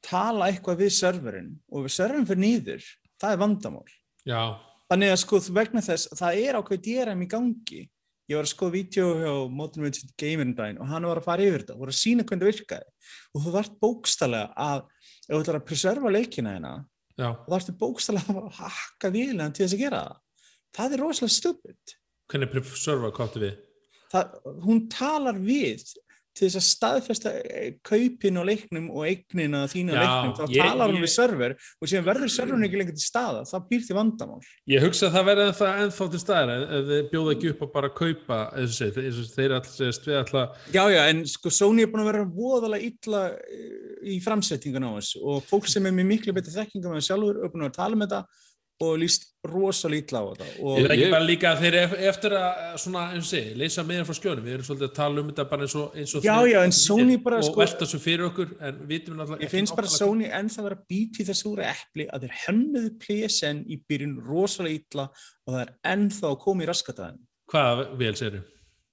tala 0.02 0.48
eitthvað 0.48 0.80
við 0.80 0.92
serverinn 0.96 1.50
og 1.70 1.84
við 1.84 1.92
serverinn 2.00 2.26
fyrir 2.26 2.40
nýður, 2.46 2.84
það 3.20 3.32
er 3.32 3.36
vandamál. 3.44 3.90
Já, 4.24 4.56
Þannig 4.92 5.08
að 5.12 5.20
sko 5.22 5.38
vegna 5.56 5.80
þess, 5.80 6.08
það 6.20 6.38
er 6.42 6.56
ákveð 6.60 6.80
DRM 6.84 7.22
í 7.24 7.28
gangi. 7.28 7.88
Ég 8.32 8.38
var 8.38 8.48
að 8.48 8.52
skoða 8.54 8.74
vídeo 8.78 9.08
hjá 9.20 9.32
Modern 9.52 9.96
Gamerinn 10.22 10.54
daginn 10.56 10.78
og 10.80 10.88
hann 10.88 11.08
var 11.08 11.20
að 11.20 11.26
fara 11.26 11.44
yfir 11.44 11.64
þetta, 11.66 11.78
voru 11.80 11.92
að 11.92 11.98
sína 11.98 12.24
hvernig 12.24 12.46
það 12.46 12.52
virkaði. 12.52 12.92
Og 13.32 13.44
þú 13.44 13.52
þarft 13.56 13.74
bókstallega 13.84 14.66
að, 14.66 14.86
ef 15.26 15.34
þú 15.34 15.40
ætlar 15.42 15.58
að 15.58 15.66
preserva 15.68 16.12
leikina 16.14 16.54
hérna, 16.56 16.72
þá 17.18 17.50
þarftu 17.52 17.74
bókstallega 17.82 18.38
að 18.40 18.62
hakkavílan 18.62 19.52
til 19.52 19.66
þess 19.66 19.76
að 19.76 19.84
gera 19.84 20.00
það. 20.06 20.48
Það 20.72 20.96
er 20.96 21.04
rosalega 21.04 21.36
stupid. 21.36 21.94
hvernig 22.32 22.52
preserva 22.54 23.12
káttu 23.12 23.42
við? 23.42 23.60
það, 24.12 24.36
hún 24.64 24.84
talar 24.92 25.38
við 25.40 25.84
til 26.32 26.48
þess 26.48 26.58
að 26.58 26.64
staðfesta 26.66 27.30
eh, 27.44 27.74
kaupin 27.84 28.40
á 28.40 28.42
leiknum 28.48 28.86
og 28.92 29.04
eignina 29.08 29.64
þína 29.70 29.92
á 29.92 29.96
Já, 29.96 30.02
leiknum, 30.02 30.34
þá 30.38 30.44
ég- 30.56 30.62
talar 30.70 30.92
hún 30.92 31.02
við 31.04 31.12
server 31.12 31.54
og 31.58 31.90
síðan 31.90 32.06
verður 32.08 32.32
serverinn 32.32 32.66
ekki 32.68 32.80
lengur 32.80 32.96
til 32.96 33.04
staða, 33.04 33.42
það 33.50 33.66
býr 33.68 33.84
því 33.86 33.96
vandamál. 33.98 34.40
Ég 34.72 34.86
hugsa 34.86 35.08
að 35.10 35.16
það 35.18 35.28
verði 35.28 35.46
ennþá, 35.48 36.08
til 36.14 36.22
staðar 36.22 36.52
ef 36.56 36.72
ef 36.78 36.86
þeir 36.92 37.10
bjóða 37.12 37.34
ekki 37.36 37.52
upp 37.52 37.64
að 37.66 37.72
bara 37.76 37.92
kaupa 38.00 38.38
eins 38.56 38.80
og 38.82 39.32
þeir 39.36 39.56
alltaf 39.58 40.08
alltaf 40.22 40.72
Já, 40.72 40.84
já, 40.92 41.02
en 41.10 41.24
sko 41.28 41.52
Sony 41.52 41.84
er 41.84 41.90
búin 41.92 42.04
að 42.04 42.10
vera 42.12 42.24
voðalega 42.28 42.88
illa 42.88 43.22
eh, 43.36 44.14
í 44.14 44.20
framsettingun 44.24 44.88
á 44.88 44.90
þessu 44.96 45.20
og 45.22 45.44
fólk 45.48 45.68
sem 45.70 45.84
er 45.86 45.94
með 45.96 46.08
miklu 46.14 46.34
betri 46.36 46.54
þekkingum 46.54 46.96
en 46.96 47.04
sjálfur 47.04 47.42
er 47.44 47.52
búin 47.52 47.68
að 47.68 47.76
tala 47.76 47.98
með 47.98 48.14
þetta 48.16 48.50
og 48.82 48.96
líst 49.00 49.28
rosalega 49.46 50.02
illa 50.04 50.20
á 50.22 50.24
þetta 50.32 50.46
Ég 50.48 50.62
og 50.62 50.78
er 50.82 50.92
ekki 50.94 51.04
ég- 51.06 51.12
bara 51.14 51.26
líka 51.26 51.48
að 51.52 51.60
þeir 51.62 51.76
ef- 51.82 51.94
eftir 52.12 52.34
að 52.38 52.60
svona, 52.82 53.02
eins 53.12 53.24
og 53.26 53.30
segi, 53.32 53.54
leysa 53.58 53.84
miðan 53.86 54.06
frá 54.08 54.16
skjónum 54.18 54.44
við 54.46 54.54
erum 54.56 54.66
svolítið 54.68 54.88
að 54.88 54.94
tala 54.98 55.20
um 55.22 55.30
þetta 55.32 55.46
bara 55.50 55.62
eins 55.66 55.74
og, 55.80 55.96
eins 56.02 56.14
og 56.18 56.22
Já, 56.26 56.36
já, 56.52 56.58
en 56.64 56.72
Sony 56.72 57.16
bara, 57.24 57.38
og 57.38 57.44
sko- 57.48 57.62
velta 57.62 57.88
svo 57.90 57.98
fyrir 58.02 58.26
okkur 58.30 58.52
en 58.60 58.80
vitum 58.90 59.14
við 59.14 59.20
náttúrulega 59.22 59.42
ég 59.46 59.50
finnst 59.54 59.76
bara 59.76 59.86
Sony 59.94 60.28
ennþá 60.30 60.62
vera 60.68 60.78
bítið 60.92 61.30
þessu 61.32 61.46
úr 61.54 61.64
epli 61.66 62.06
að 62.12 62.26
þeir 62.26 62.36
hönnuðu 62.46 62.90
PSN 63.06 63.64
í 63.66 63.80
byrjun 63.88 64.18
rosalega 64.26 64.78
illa 64.82 65.08
og 65.46 65.54
það 65.54 65.62
er 65.66 65.72
ennþá 65.96 66.28
að 66.32 66.38
koma 66.44 66.62
í 66.62 66.70
raskataðin. 66.70 67.18
Hvað 67.52 67.82
vel 67.98 68.14
segir 68.14 68.38
þau? 68.38 68.44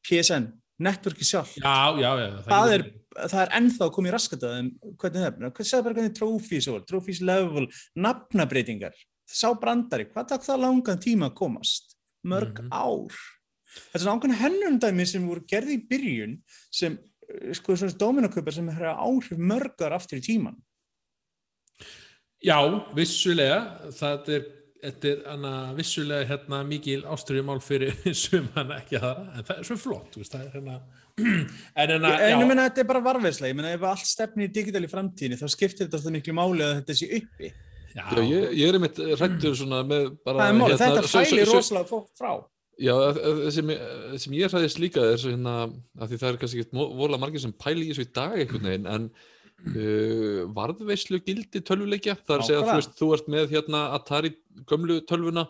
PSN, 0.10 0.48
networki 0.80 1.26
sjálf. 1.28 1.54
Já, 1.60 1.76
já, 2.00 2.10
já 2.18 2.28
það 2.48 2.74
er, 2.74 2.84
það 3.30 3.42
er 3.44 3.50
ennþá 3.60 3.86
að 3.86 3.94
í 4.10 4.14
raskataðin 4.16 4.70
hvernig 4.98 5.20
það 5.20 5.28
er, 5.30 5.38
segir 5.70 5.84
bara 5.86 5.94
hvernig 5.98 6.16
trophies 6.88 7.22
level, 7.22 7.68
nafnabreitingar 7.96 8.94
sá 9.30 9.50
brandari, 9.60 10.08
hvað 10.10 10.28
takk 10.34 10.46
það 10.48 10.64
langan 10.66 11.00
tíma 11.04 11.30
að 11.30 11.36
komast? 11.42 11.96
Mörg 12.26 12.60
Mhm. 12.60 12.72
ár. 12.74 13.14
Þetta 13.70 13.96
er 13.96 14.02
svona 14.02 14.18
ákveðin 14.20 14.40
hennundæmi 14.42 15.06
sem 15.08 15.28
voru 15.30 15.44
gerði 15.48 15.76
í 15.78 15.84
byrjun 15.88 16.38
sem 16.74 16.98
eh, 17.30 17.54
sko 17.54 17.76
svona 17.78 17.94
dominaköpar 17.98 18.54
sem 18.54 18.68
hefur 18.68 18.90
áhrif 18.98 19.38
mörgar 19.38 19.94
aftur 19.94 20.18
í 20.18 20.26
tíman 20.26 20.58
Já, 22.42 22.56
vissulega. 22.96 23.60
Það 23.92 24.30
er, 24.36 24.44
þetta 24.86 25.10
er 25.12 25.24
hana, 25.28 25.54
vissulega 25.76 26.26
hérna 26.30 26.62
mikil 26.68 27.02
ástriðumál 27.12 27.60
fyrir 27.64 27.92
suman 28.24 28.72
ekki 28.78 29.00
það, 29.04 29.18
en 29.36 29.44
það 29.50 29.58
er 29.58 29.68
svo 29.68 29.78
flott 29.78 30.16
veist, 30.16 30.32
það 30.34 30.46
er 30.46 30.54
hérna 30.56 30.78
en 31.20 31.90
hérna, 31.92 32.14
en 32.16 32.30
ég 32.32 32.38
já, 32.38 32.48
meina 32.48 32.68
þetta 32.70 32.84
er 32.86 32.88
bara 32.94 33.04
varveðslega, 33.10 33.52
ég 33.52 33.58
meina 33.60 33.74
ef 33.76 33.84
allt 33.90 34.08
stefni 34.08 34.48
í 34.48 34.54
digital 34.56 34.86
í 34.88 34.92
framtíðinni 34.92 35.40
þá 35.42 35.50
skiptir 35.52 35.86
þetta 35.90 36.00
alltaf 36.00 36.16
miklu 36.16 36.36
máli 36.38 36.64
að 36.64 36.78
þetta 36.80 36.96
sé 37.02 37.10
uppi 37.20 37.52
já, 38.00 38.06
Já, 38.16 38.22
ég, 38.30 38.46
ég 38.60 38.70
er 38.72 38.78
einmitt 38.80 39.02
rættur 39.20 39.58
svona 39.60 39.82
með 39.88 40.08
bara 40.26 40.46
það 40.46 40.54
er 40.54 40.58
máli, 40.62 40.78
þetta 40.80 41.04
svo- 41.04 41.24
fæli 41.26 41.44
svo- 41.46 41.60
rosalega 41.60 41.90
fólk 41.92 42.08
frá. 42.20 42.32
Já, 42.80 42.94
sem, 43.52 43.72
sem 44.24 44.34
ég 44.38 44.54
hræðist 44.54 44.80
líka 44.80 45.04
er 45.04 45.18
svo 45.20 45.34
hérna, 45.34 45.56
að 46.00 46.14
því 46.14 46.20
það 46.22 46.30
er 46.30 46.38
kannski 46.44 46.62
ekki 46.64 46.86
vola 47.02 47.18
margir 47.20 47.42
sem 47.44 47.52
pæli 47.60 47.90
í 47.90 47.92
þessu 47.92 48.06
í 48.08 48.14
dag 48.16 48.38
einhvern 48.40 48.70
veginn, 48.70 48.88
en 48.88 49.10
uh, 49.76 50.44
varðveislu 50.56 51.20
gildi 51.26 51.60
tölvuleikja, 51.68 52.16
það 52.24 52.36
er 52.38 52.44
að 52.44 52.48
segja 52.48 52.62
að 52.62 52.70
þú, 52.70 52.78
veist, 52.80 52.94
þú 53.02 53.10
ert 53.18 53.28
með 53.36 53.54
hérna 53.56 53.82
Atari 53.98 54.32
gömlu 54.72 55.00
tölvuna 55.10 55.44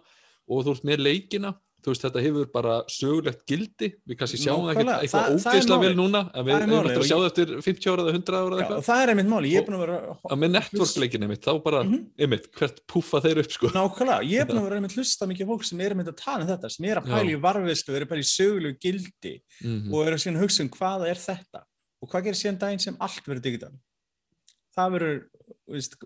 og 0.49 0.63
þú 0.65 0.73
ert 0.73 0.87
með 0.89 1.03
leikina, 1.05 1.53
þú 1.79 1.91
veist 1.93 2.03
þetta 2.05 2.21
hefur 2.25 2.47
bara 2.53 2.73
sögulegt 2.91 3.41
gildi, 3.47 3.87
við 4.09 4.17
kannski 4.19 4.39
sjáum 4.41 4.65
það 4.67 4.79
Nákvæmlega, 4.79 4.95
ekki 4.99 5.07
eitthvað 5.09 5.53
ógeðslega 5.53 5.79
vel 5.83 5.95
núna, 5.99 6.21
en 6.33 6.45
við 6.49 6.53
málið 6.69 6.89
eftir 6.89 7.03
að 7.03 7.07
sjá 7.09 7.15
það 7.19 7.27
eftir 7.29 7.53
50 7.67 7.89
ára 7.93 8.03
eða 8.03 8.13
100 8.19 8.39
ára 8.39 8.49
eða 8.49 8.59
eitthvað, 8.65 8.83
það 8.89 9.03
er 9.03 9.11
einmitt 9.13 9.29
máli, 9.33 9.51
ég 9.53 9.59
er 9.61 9.67
búin 9.69 9.77
að 9.79 9.83
vera 9.85 9.99
að 10.29 10.41
með 10.43 10.53
network-leikin 10.57 11.25
einmitt, 11.27 11.43
þá 11.47 11.53
bara, 11.63 11.83
Mhm. 11.83 12.01
einmitt, 12.19 12.49
hvert 12.59 12.81
púfa 12.87 13.21
þeir 13.23 13.39
upp 13.43 13.51
sko. 13.55 13.71
Nákvæmlega, 13.75 14.27
ég 14.29 14.39
er 14.43 14.45
búin 14.49 14.59
að 14.59 14.67
vera 14.69 14.75
einmitt 14.79 14.97
hlusta 14.99 15.29
mikið 15.29 15.47
fólk 15.53 15.63
sem 15.69 15.81
er 15.81 15.95
einmitt 15.95 16.11
að 16.11 16.19
tala 16.19 16.43
um 16.43 16.51
þetta, 16.51 16.71
sem 16.75 16.85
er 16.89 16.99
að 17.01 17.09
pæla 17.09 17.31
í 17.31 17.39
varfiðslu, 17.47 17.95
er 17.95 18.05
að 18.05 18.11
pæla 18.11 18.25
í 18.25 18.29
sögulegu 18.35 18.79
gildi 18.79 19.35
Mm 19.63 19.93
og 19.93 20.07
er 20.07 20.13
að 20.15 20.21
síðan 20.23 20.39
hugsa 20.43 20.63
um 20.63 20.69
hvað 20.69 21.07
er 21.09 21.15
þetta. 21.19 21.63
Og 22.01 22.07
hvað 22.11 22.23
gerir 22.29 22.39
síðan 22.39 22.59
daginn 22.59 22.79
sem 22.79 22.95
allt 22.99 23.25
verður 23.27 23.43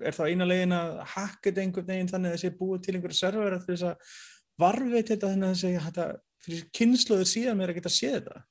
er 0.03 0.15
þá 0.15 0.23
eina 0.29 0.45
legin 0.47 0.73
að 0.75 0.93
hakka 1.13 1.49
þetta 1.51 1.63
einhvern 1.63 1.88
veginn 1.89 2.09
þannig 2.12 2.31
að 2.31 2.36
það 2.38 2.41
sé 2.43 2.51
búið 2.59 2.83
til 2.86 2.95
einhverja 2.97 3.19
server 3.19 3.55
til 3.59 3.75
þess 3.75 3.86
að 3.89 3.95
varfið 4.61 5.11
þetta 5.11 5.29
þannig 5.33 5.47
að 5.47 5.53
það 5.53 5.61
sé 5.61 5.71
þetta 5.87 6.07
fyrir 6.43 6.65
kynnslóður 6.77 7.29
síðan 7.29 7.59
mér 7.59 7.71
að 7.73 7.79
geta 7.79 7.93
séð 7.93 8.17
þetta. 8.19 8.43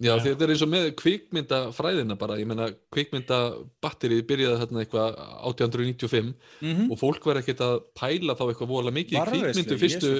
Já, 0.00 0.14
Já. 0.14 0.20
því 0.22 0.30
þetta 0.30 0.44
er 0.46 0.50
eins 0.54 0.62
og 0.64 0.70
með 0.72 0.86
kvikmyndafræðina 0.96 2.14
bara, 2.16 2.36
ég 2.40 2.48
meina 2.48 2.70
kvikmyndabatterið 2.94 4.22
byrjaði 4.30 4.60
þarna 4.62 4.84
eitthvað 4.84 5.18
1895 5.50 6.30
Mm 6.64 6.86
og 6.90 7.00
fólk 7.00 7.26
var 7.28 7.40
ekkert 7.42 7.60
að 7.66 7.74
pæla 7.98 8.36
þá 8.38 8.46
eitthvað 8.46 8.70
vola 8.72 8.94
mikið 8.94 9.18
í 9.18 9.24
kvikmyndu 9.28 9.78
fyrstu 9.82 10.12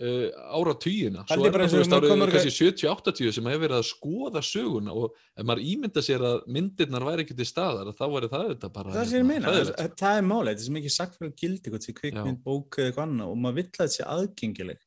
uh, 0.00 0.26
áratugina. 0.56 1.24
Það 1.28 1.36
svo 1.36 1.46
er 1.48 1.56
það 1.56 2.32
kannski 2.34 2.52
70-80 2.56 3.34
sem 3.36 3.48
hefur 3.50 3.62
verið 3.64 3.76
að 3.78 3.86
skoða 3.90 4.42
söguna 4.46 4.94
og 4.96 5.18
ef 5.36 5.46
maður 5.48 5.66
ímynda 5.72 6.04
sér 6.04 6.24
að 6.30 6.38
myndirnar 6.56 7.06
væri 7.08 7.26
ekki 7.26 7.36
til 7.40 7.48
staðar 7.48 7.92
þá 7.98 8.04
væri 8.14 8.30
það 8.32 8.46
þetta 8.54 8.72
bara 8.76 8.94
Það 8.96 9.14
meina, 9.28 9.50
hræðilegt. 9.50 9.76
það, 9.82 9.94
það 10.02 10.20
er 10.22 10.26
málið, 10.30 10.62
þetta 10.64 10.72
er 10.74 10.80
ekki 10.82 10.94
sagt 10.96 11.20
fyrir 11.20 11.36
gildi 11.42 11.74
hvort 11.74 11.86
því 11.88 11.96
kvikmynd, 12.00 12.40
bók 12.46 12.80
eða 12.80 12.90
eitthvað 12.90 13.06
annað 13.08 13.34
og 13.34 13.38
maður 13.44 13.60
vill 13.60 13.68
að 13.70 13.78
þetta 13.80 13.96
sé 13.96 14.08
aðgengileg. 14.16 14.82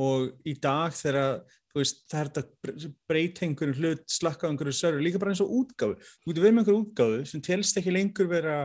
Og 0.00 0.28
í 0.46 0.54
dag 0.62 0.94
þegar 0.94 1.58
veist, 1.74 2.00
það 2.10 2.20
er 2.20 2.28
þetta 2.30 2.42
að 2.42 2.52
bre- 2.66 2.92
breyta 3.10 3.44
einhverju 3.46 3.76
hlut, 3.78 4.04
slakka 4.10 4.48
einhverju 4.50 4.74
server, 4.74 5.02
líka 5.04 5.20
bara 5.22 5.30
eins 5.34 5.42
og 5.44 5.52
útgáfu. 5.54 5.94
Þú 6.22 6.30
getur 6.32 6.44
verið 6.46 6.56
með 6.56 6.62
einhverju 6.64 6.80
útgáfu 6.84 7.26
sem 7.30 7.42
telst 7.46 7.78
ekki 7.78 7.94
lengur 7.94 8.30
vera 8.30 8.56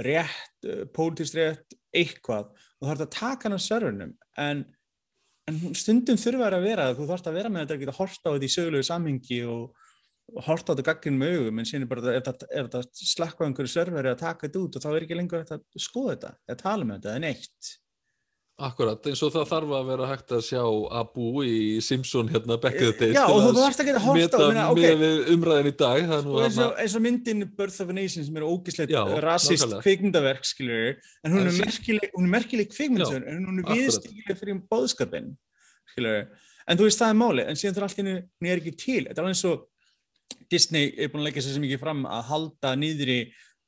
rétt, 0.00 0.56
uh, 0.64 0.84
pólitískt 0.94 1.36
rétt, 1.36 1.76
eitthvað 1.96 2.48
og 2.78 2.86
það 2.86 2.92
er 2.94 3.04
að 3.06 3.14
taka 3.16 3.48
hann 3.48 3.56
af 3.56 3.62
servernum 3.64 4.12
en, 4.38 4.60
en 5.48 5.60
stundum 5.78 6.18
þurfa 6.20 6.48
þær 6.48 6.56
að 6.58 6.66
vera 6.68 6.88
þú 6.94 7.10
þarfst 7.10 7.28
að 7.30 7.38
vera 7.40 7.52
með 7.52 7.64
þetta 7.64 7.76
að 7.76 7.84
geta 7.84 7.98
horta 7.98 8.24
á 8.28 8.32
þetta 8.34 8.48
í 8.48 8.54
sögulegu 8.56 8.88
samhengi 8.88 9.42
og 9.48 9.86
og 10.36 10.44
horta 10.44 10.72
á 10.72 10.76
þetta 10.76 10.86
gagginn 10.90 11.18
með 11.20 11.36
augum 11.38 11.60
en 11.60 11.68
síðan 11.68 11.86
er 11.86 11.90
bara, 11.90 12.14
er 12.14 12.24
þetta 12.68 12.82
slakka 12.92 13.44
á 13.44 13.46
einhverju 13.48 13.72
serveri 13.72 14.10
að 14.12 14.22
taka 14.22 14.46
þetta 14.46 14.64
út 14.64 14.76
og 14.76 14.84
þá 14.84 14.88
er 14.90 15.04
ekki 15.06 15.16
lengur 15.16 15.44
að 15.44 15.62
skoða 15.80 16.14
þetta, 16.14 16.32
eða 16.48 16.58
tala 16.62 16.88
með 16.88 16.98
þetta, 16.98 17.14
eða 17.14 17.22
neitt. 17.24 17.70
Akkurat, 18.58 19.04
eins 19.06 19.20
og 19.22 19.30
það 19.30 19.44
þarf 19.52 19.72
að 19.76 19.84
vera 19.86 20.06
hægt 20.10 20.32
að 20.34 20.40
sjá 20.48 20.62
Abu 20.98 21.44
í 21.46 21.58
Simpson 21.84 22.26
hérna 22.32 22.56
back 22.58 22.74
in 22.80 22.88
the 22.88 22.94
days 22.98 23.14
Já, 23.14 23.22
og 23.30 23.36
þú 23.44 23.52
að 23.52 23.58
þarfst 23.60 23.82
að 23.84 23.98
horta 24.02 24.08
á, 24.10 24.18
meta 24.18 24.40
minna, 24.42 24.64
ok, 24.72 24.86
með 24.98 25.28
umræðin 25.34 25.68
í 25.70 25.72
dag 25.78 26.10
og 26.16 26.38
eins 26.42 26.58
og, 26.64 26.72
eins 26.82 26.96
og 26.98 27.04
myndin 27.04 27.44
Birth 27.60 27.84
of 27.84 27.92
a 27.92 27.94
Nation 27.94 28.26
sem 28.26 28.40
er 28.40 28.46
ógislegt 28.48 28.90
Já, 28.90 28.98
rasist 29.22 29.76
kvikmyndaverk, 29.84 30.48
skilur 30.50 30.98
en 30.98 31.36
hún 31.36 31.44
er 31.44 31.52
er- 31.52 31.60
merkileg, 31.60 32.10
er 32.10 32.32
merkileg 32.34 32.72
kvikmyndsöður, 32.72 33.28
en 33.30 33.46
hún 33.46 33.62
er 33.62 33.70
viðstíkileg 33.70 34.40
fyrir 34.42 34.58
bóðskapin, 34.74 35.30
skilur 35.94 36.26
en 36.66 36.82
þú 36.82 36.88
veist 36.88 37.04
það 37.04 37.14
er 37.14 37.20
máli, 37.22 37.46
en 37.46 37.62
síðan 37.62 37.78
þarf 37.78 37.88
allt 37.92 38.02
innu 38.02 38.16
hún 38.18 38.50
er 38.50 38.64
ekki 38.64 38.74
til, 38.74 39.04
þetta 39.06 39.22
er 39.22 39.22
alveg 39.22 39.36
eins 39.36 39.44
og 39.52 40.42
Disney 40.50 40.90
er 40.98 41.12
búin 41.12 41.22
að 41.22 41.30
leggja 41.30 41.46
sér 41.46 41.60
sem 41.60 41.68
ekki 41.70 41.78
fram 41.78 42.02
að 42.10 42.26
halda 42.32 42.74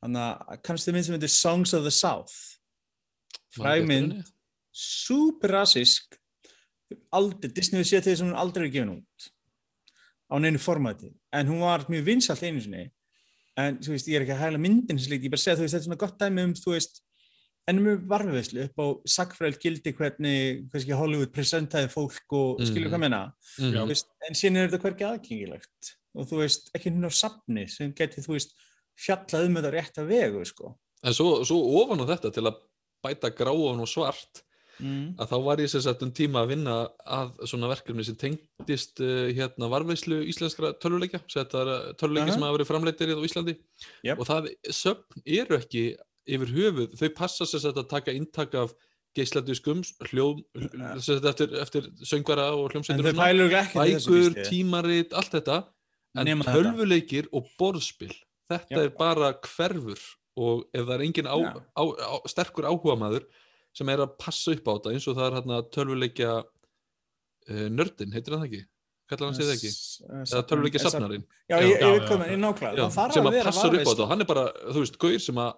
þannig 0.00 0.26
að 0.50 0.60
kannski 0.64 0.88
það 0.88 0.96
mynd 0.96 1.06
sem 1.06 1.16
heitir 1.16 1.32
Songs 1.34 1.74
of 1.76 1.82
the 1.84 1.92
South. 1.92 2.36
Fræg 3.52 3.84
rasísk 5.50 6.16
aldrei, 7.14 7.50
Disney 7.54 7.84
séð 7.86 8.02
til 8.04 8.12
þess 8.14 8.22
að 8.24 8.30
hún 8.30 8.38
aldrei 8.40 8.66
er 8.66 8.72
gefin 8.74 8.94
út. 8.96 9.28
Á 10.30 10.34
neinu 10.38 10.58
formati 10.62 11.10
en 11.34 11.46
hún 11.50 11.60
var 11.62 11.84
mjög 11.90 12.04
vinsalt 12.06 12.42
einu 12.46 12.60
sinni. 12.62 12.88
En 13.58 13.78
þú 13.82 13.94
veist, 13.94 14.08
ég 14.08 14.16
er 14.16 14.24
ekki 14.24 14.34
að 14.36 14.42
hægla 14.44 14.60
myndin 14.62 14.98
sem 14.98 15.08
slíkt, 15.10 15.24
ég 15.26 15.30
bara 15.32 15.42
segja 15.42 15.56
þú 15.58 15.64
veist, 15.66 15.74
þetta 15.74 15.82
er 15.82 15.88
svona 15.88 16.00
gott 16.00 16.18
dæmi 16.22 16.44
um 16.46 16.52
þú 16.54 16.72
veist, 16.74 17.00
ennum 17.68 17.84
við 17.90 18.04
varfiðslu 18.10 18.62
upp 18.64 18.78
á 18.80 18.86
sagfræðil 19.14 19.58
gildi 19.62 19.92
hvernig 19.98 20.62
hverski 20.72 20.96
Hollywood 20.96 21.32
presentaði 21.34 21.90
fólk 21.92 22.32
og 22.32 22.60
Mhm. 22.60 22.66
skilur 22.70 22.90
hvað 22.90 23.00
menna 23.04 23.22
Mhm. 23.58 23.72
Þú 23.74 23.86
veist, 23.88 24.06
en 24.28 24.34
síðan 24.34 24.56
er 24.56 24.68
þetta 24.68 24.82
hvergi 24.82 25.04
aðgengilegt. 25.10 25.96
Og 26.14 26.26
þú 26.26 26.36
veist, 26.42 26.70
ekki 26.74 26.90
hún 26.90 27.06
á 27.06 27.10
safni 27.10 27.68
sem 27.70 27.92
geti, 27.92 28.20
þú 28.22 28.32
veist, 28.34 28.54
fjallað 28.98 29.46
um 29.46 29.54
þetta 29.54 29.72
rétt 29.72 29.94
að 29.98 30.08
vegu, 30.08 30.44
sko. 30.46 30.78
En 31.04 31.12
svo, 31.12 31.44
svo 31.44 31.58
ofan 31.82 32.00
á 32.00 32.06
þetta 32.16 32.32
til 32.32 32.42
að 32.44 32.56
bæta 33.04 33.30
gráan 33.30 33.80
og 33.80 33.88
svart 33.88 34.42
mm. 34.80 35.06
að 35.20 35.32
þá 35.32 35.36
var 35.46 35.62
ég 35.62 35.70
sér 35.72 35.84
sett 35.86 36.04
um 36.06 36.12
tíma 36.16 36.42
að 36.42 36.52
vinna 36.54 36.76
að 37.04 37.32
svona 37.50 37.70
verkefni 37.70 38.04
sem 38.06 38.18
tengdist 38.20 39.02
uh, 39.04 39.30
hérna 39.36 39.70
varveislu 39.72 40.20
íslenskra 40.32 40.72
tölvuleikja 40.82 41.22
þetta 41.30 41.64
er 41.64 41.72
tölvuleikja 42.00 42.32
Aha. 42.32 42.36
sem 42.36 42.46
hafa 42.46 42.58
verið 42.58 42.70
framleitir 42.70 43.14
á 43.14 43.26
Íslandi 43.26 43.56
Jep. 44.06 44.20
og 44.20 44.28
það 44.28 44.52
söfn 44.82 45.26
eru 45.40 45.58
ekki 45.60 45.84
yfir 46.30 46.54
höfuð, 46.54 46.94
þau 47.00 47.10
passa 47.16 47.48
sér 47.48 47.64
sett 47.64 47.80
að 47.80 47.90
taka 47.90 48.14
inntak 48.14 48.54
af 48.58 48.74
geisladiskum 49.16 49.82
hljóð, 50.10 50.44
sér 50.54 51.02
sett 51.02 51.28
eftir, 51.32 51.54
eftir 51.58 51.88
söngvara 52.06 52.50
og 52.54 52.70
hljómsveitur 52.70 53.10
í 53.10 53.14
bækur, 53.16 53.80
býst 53.80 54.38
ég. 54.38 54.44
tímarit, 54.46 55.14
allt 55.16 55.34
þetta 55.34 55.62
en 56.18 56.26
Nema 56.28 56.46
þetta. 56.46 56.56
tölvuleikir 56.58 57.30
og 57.34 57.48
borðspil 57.58 58.12
þetta 58.50 58.78
Já. 58.78 58.84
er 58.84 58.94
bara 58.98 59.32
hverfur 59.46 60.00
og 60.40 60.66
ef 60.72 60.86
það 60.86 60.94
er 60.96 61.04
engin 61.06 61.30
á, 61.30 61.36
á, 61.38 61.82
á, 61.82 62.14
sterkur 62.30 62.68
áhuga 62.70 62.96
maður 62.98 63.26
sem 63.76 63.88
er 63.88 64.02
að 64.04 64.16
passa 64.18 64.52
upp 64.56 64.66
á 64.66 64.72
þetta 64.76 64.92
eins 64.96 65.06
og 65.08 65.16
það 65.16 65.26
er 65.30 65.36
hérna 65.40 65.60
tölvuleikja 65.76 66.30
uh, 67.50 67.68
nördin, 67.70 68.12
heitir 68.14 68.34
hann 68.36 68.44
það 68.44 68.50
ekki? 68.52 68.64
kallar 69.10 69.26
hann 69.32 69.34
sig 69.40 69.46
það 69.48 69.56
ekki? 69.56 69.70
eða 70.30 70.44
tölvuleikja 70.50 70.82
safnarinn? 70.84 71.24
Já, 71.50 71.56
Já, 71.56 71.64
ég, 71.66 71.72
já, 71.80 71.86
ég 71.86 71.96
veit 71.96 72.02
já, 72.02 72.06
hvað 72.06 72.14
já. 72.14 72.20
maður, 72.20 72.30
ég 72.30 72.40
nákvæmlega, 72.44 72.90
sem 73.16 73.26
að 73.26 73.40
passar 73.48 73.74
upp 73.74 73.80
á 73.80 73.90
þetta. 73.90 74.04
Og 74.04 74.10
hann 74.12 74.20
er 74.22 74.28
bara, 74.30 74.44
þú 74.70 74.84
veist, 74.84 74.98
gauðir 75.02 75.22
sem 75.24 75.40
að 75.42 75.50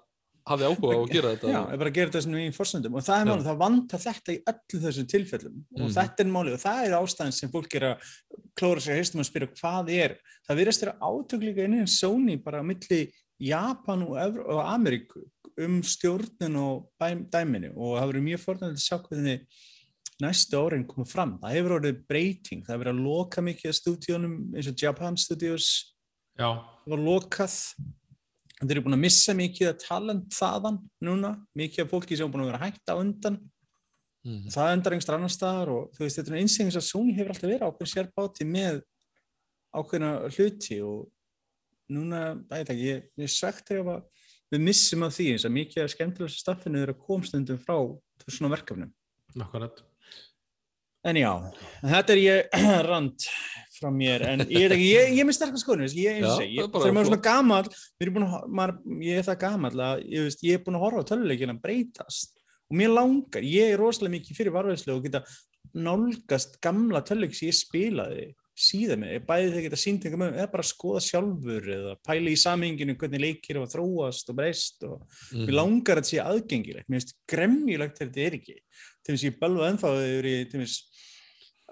hafi 0.52 0.64
áhuga 0.66 0.88
á 0.88 0.98
að 1.02 1.10
gera 1.12 1.32
þetta. 1.36 1.50
Já, 1.52 1.58
og- 1.60 1.72
ég 1.74 1.78
bara 1.82 1.90
að 1.92 1.96
gera 1.98 2.10
þetta 2.10 2.22
svona 2.24 2.40
í 2.42 2.54
fórsöndum 2.56 2.96
og 2.96 3.04
það 3.06 3.20
er 3.20 3.28
málið, 3.28 3.44
það 3.50 3.60
vantar 3.60 4.00
þetta 4.02 4.32
í 4.32 4.38
öllu 4.52 4.80
þessum 4.86 5.06
tilfellum. 5.12 5.58
Og 5.76 5.82
Mhm. 5.84 5.92
þetta 5.98 6.24
er 6.24 6.30
málið. 6.32 6.52
Og 6.56 6.62
það 6.64 6.80
er 6.86 6.96
ástæðan 6.98 7.32
sem 7.36 7.50
fólk 7.52 7.74
er 7.76 7.84
að 7.92 8.08
klóra 8.58 8.96
haustum 8.96 9.20
að 9.22 9.28
spyrja 9.30 9.50
hvað 9.60 9.92
er. 10.00 10.16
Það 10.48 10.58
virðast 10.62 10.80
vera 10.82 10.96
átök 11.12 11.40
líka 11.44 11.64
innan 11.68 11.86
Sony 11.86 12.36
bara 12.42 12.58
á 12.58 12.64
milli 12.64 13.12
Japan 13.42 14.04
og, 14.06 14.16
Evr 14.22 14.42
og 14.46 14.64
Ameríku 14.70 15.22
um 15.60 15.80
stjórnin 15.84 16.56
og 16.56 16.88
dæm, 17.00 17.26
dæminu. 17.32 17.72
Og 17.76 17.98
það 17.98 18.10
verður 18.10 18.26
mjög 18.28 18.42
fornægt 18.42 18.76
að 18.76 18.84
sjá 18.84 18.98
hvernig 19.02 19.46
næstu 20.22 20.60
árin 20.60 20.86
koma 20.88 21.06
fram. 21.08 21.34
Það 21.42 21.56
hefur 21.56 21.76
orðið 21.78 22.04
breyting, 22.08 22.62
það 22.64 22.74
hefur 22.74 22.84
verið 22.84 22.94
að 22.94 23.08
loka 23.08 23.44
mikið 23.44 23.76
stúdíunum 23.78 24.36
eins 24.56 24.70
og 24.70 24.84
Japan 24.84 25.18
Studios. 25.20 25.68
Já, 26.38 26.48
var 26.86 27.02
lokað. 27.02 27.56
Þeir 28.62 28.76
eru 28.76 28.84
búin 28.86 28.96
að 28.96 29.02
missa 29.02 29.34
mikið 29.34 29.72
að 29.72 29.80
talent 29.82 30.36
þaðan 30.36 30.78
núna, 31.02 31.32
mikið 31.58 31.84
af 31.84 31.90
fólki 31.90 32.16
sem 32.16 32.28
er 32.28 32.32
búin 32.32 32.44
að 32.44 32.52
vera 32.52 32.62
hægt 32.62 32.92
á 32.92 32.94
undan. 32.94 33.40
Mhm. 34.22 34.52
það 34.54 34.72
endar 34.72 34.94
einhver 34.94 35.16
annar 35.16 35.32
staðar 35.34 35.70
og 35.72 35.94
þú 35.96 36.04
veist, 36.04 36.18
þetta 36.20 36.30
er 36.30 36.38
einsengis 36.38 36.76
að 36.78 36.84
Sony 36.86 37.12
hefur 37.16 37.32
alltaf 37.32 37.50
verið 37.50 37.64
ákveðin 37.66 37.90
sér 37.90 38.10
báti 38.14 38.44
með 38.46 38.76
ákveðina 39.74 40.10
hluti 40.30 40.78
og 40.86 41.08
núna, 41.92 42.22
það 42.50 42.58
er 42.58 42.74
ekki, 42.74 42.90
ég, 43.22 43.30
svegt 43.32 43.72
ef 43.74 43.92
að 43.94 44.26
við 44.52 44.66
missum 44.66 45.06
af 45.06 45.14
því 45.16 45.28
eins 45.32 45.46
að 45.48 45.56
mikið 45.56 45.84
af 45.84 45.94
skemmtilega 45.94 46.34
staffinu 46.34 46.82
er 46.82 46.92
að 46.92 47.00
koma 47.06 47.28
stundum 47.28 47.60
frá 47.62 47.76
svona 48.26 48.52
verkefnum. 48.52 48.92
akkurat. 49.46 49.80
En 51.02 51.18
já, 51.18 51.30
þetta 51.82 52.14
er 52.14 52.20
ég 52.22 52.58
rand 52.90 53.24
frá 53.74 53.88
mér, 53.90 54.22
en 54.28 54.44
ég 54.46 54.68
er 54.68 54.74
ekki, 54.76 54.90
ég, 54.92 55.14
ég 55.16 55.22
er 55.24 55.26
með 55.26 55.38
sterkast 55.38 55.64
skoðinu, 55.64 55.88
ég, 55.98 56.20
er 56.20 56.44
ég, 56.46 56.68
bara 56.70 56.84
þegar 56.84 56.94
maður 56.94 57.08
er 57.08 57.10
svona 57.10 57.24
búin 58.14 58.26
að, 58.28 58.44
maður, 58.60 58.76
ég 59.02 59.18
er 59.18 59.26
það 59.26 59.40
gamall 59.40 59.82
að, 59.88 60.04
ég 60.12 60.28
veist, 60.28 60.44
ég 60.46 60.58
er 60.58 60.62
búin 60.62 60.78
að 60.78 60.84
horfa 60.84 61.02
á 61.02 61.08
töluleikina 61.10 61.56
breytast. 61.64 62.38
Og 62.70 62.78
mér 62.78 62.94
langar, 62.94 63.42
ég 63.44 63.72
er 63.72 63.82
rosalega 63.82 64.14
mikið 64.14 64.38
fyrir 64.38 64.54
varveðslu 64.54 64.94
og 64.94 65.02
geta 65.08 65.24
nálgast 65.72 66.60
gamla 66.62 67.02
töluleik 67.08 67.34
sem 67.34 67.50
ég 67.50 67.58
spilaði 67.58 68.28
síðan 68.52 69.00
með, 69.00 69.14
bæði 69.26 69.50
þegar 69.52 69.64
geta 69.66 69.78
sínt 69.80 70.04
einhver 70.04 70.20
með, 70.20 70.34
eða 70.42 70.50
bara 70.52 70.66
skoða 70.68 71.00
sjálfur 71.06 71.68
eða 71.72 71.92
pæla 72.04 72.32
í 72.34 72.36
saminginu 72.36 72.96
hvernig 73.00 73.22
leikir 73.24 73.56
hafa 73.60 73.72
þróast 73.78 74.28
og 74.28 74.36
breyst 74.36 74.84
og 74.84 74.98
Mhm. 75.32 75.46
mér 75.48 75.56
langar 75.56 75.96
að 75.96 76.02
þetta 76.02 76.10
sé 76.12 76.20
aðgengilegt, 76.20 76.88
mér 76.88 77.00
finnst 77.00 77.14
gremjulegt 77.32 77.96
þegar 77.98 78.12
þetta 78.12 78.26
er 78.26 78.36
ekki 78.40 78.56
til 79.02 79.14
þess 79.14 79.22
að 79.24 79.30
ég 79.30 79.40
belva 79.40 79.70
ennþá 79.72 79.92
yfir 80.04 80.28
í 80.28 80.34
til 80.52 80.60
þess 80.60 80.76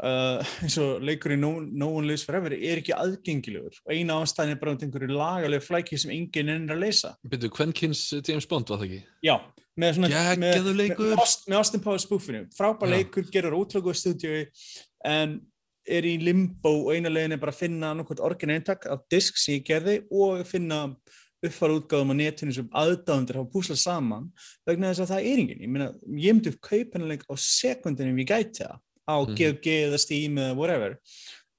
uh, 0.02 0.40
eins 0.64 0.78
og 0.80 1.02
leikurinn 1.04 1.40
no, 1.44 1.50
no 1.60 1.90
One 1.98 2.06
Lives 2.08 2.24
Forever 2.24 2.54
er 2.56 2.80
ekki 2.80 2.94
aðgengilegur 2.96 3.76
og 3.84 3.92
eina 3.92 4.16
ástæðin 4.24 4.54
er 4.56 4.60
bara 4.62 4.72
um 4.72 4.80
einhverju 4.80 5.12
lagalega 5.12 5.66
flæki 5.66 5.98
sem 6.00 6.10
enginn 6.16 6.48
er 6.54 6.72
að 6.74 6.80
leysa 6.86 7.12
Byrju, 7.28 7.50
Kvenkins 7.52 8.06
James 8.26 8.46
Bond 8.48 8.72
var 8.72 8.80
það 8.80 8.88
ekki? 8.88 9.02
já, 9.28 9.36
með 9.76 9.94
svona 9.98 10.08
með, 10.08 10.16
Geggjaður 10.40 10.72
með, 10.72 10.80
leikur. 10.80 11.12
með, 11.12 11.20
Aust- 11.26 11.46
með 11.52 11.60
Austin 11.60 11.84
Powers 11.84 12.08
spúfinu 12.08 12.42
frábær 12.56 12.88
leikur, 12.96 13.28
gerur 13.36 13.58
útlöku 13.60 13.92
stúdíu 13.92 14.46
en 15.04 15.40
er 15.90 16.06
í 16.08 16.14
limbo 16.22 16.70
og 16.86 16.92
eina 16.94 17.10
leiðin 17.12 17.34
er 17.36 17.40
bara 17.42 17.52
að 17.54 17.62
finna 17.64 17.90
annarkvæmt 17.94 18.22
orgin 18.24 18.52
eintak 18.54 18.86
af 18.90 19.02
disk 19.10 19.36
sem 19.40 19.56
ég 19.58 19.64
gerði 19.68 19.96
og 20.10 20.44
finna 20.48 20.78
uppfara 21.42 21.76
útgáðum 21.80 22.12
á 22.12 22.16
netinu 22.20 22.52
sem 22.54 22.68
aðdáðundir 22.76 23.38
hafa 23.40 23.50
púslað 23.54 23.80
saman 23.80 24.26
vegna 24.68 24.90
þess 24.92 25.04
að 25.06 25.12
það 25.14 25.28
er 25.30 25.38
enginn. 25.42 25.62
Ég 25.64 25.70
meina, 25.72 25.88
ég 26.20 26.34
myndi 26.36 26.52
upp 26.52 26.60
kaupanleik 26.68 27.22
á 27.26 27.34
sekundinu 27.40 28.12
ef 28.12 28.20
ég 28.22 28.28
gæti 28.32 28.64
það 28.64 28.76
á 29.08 29.16
Mhm. 29.26 29.36
GOG 29.38 29.66
eða 29.76 29.98
Steam 29.98 30.36
eða 30.36 30.56
whatever 30.56 30.98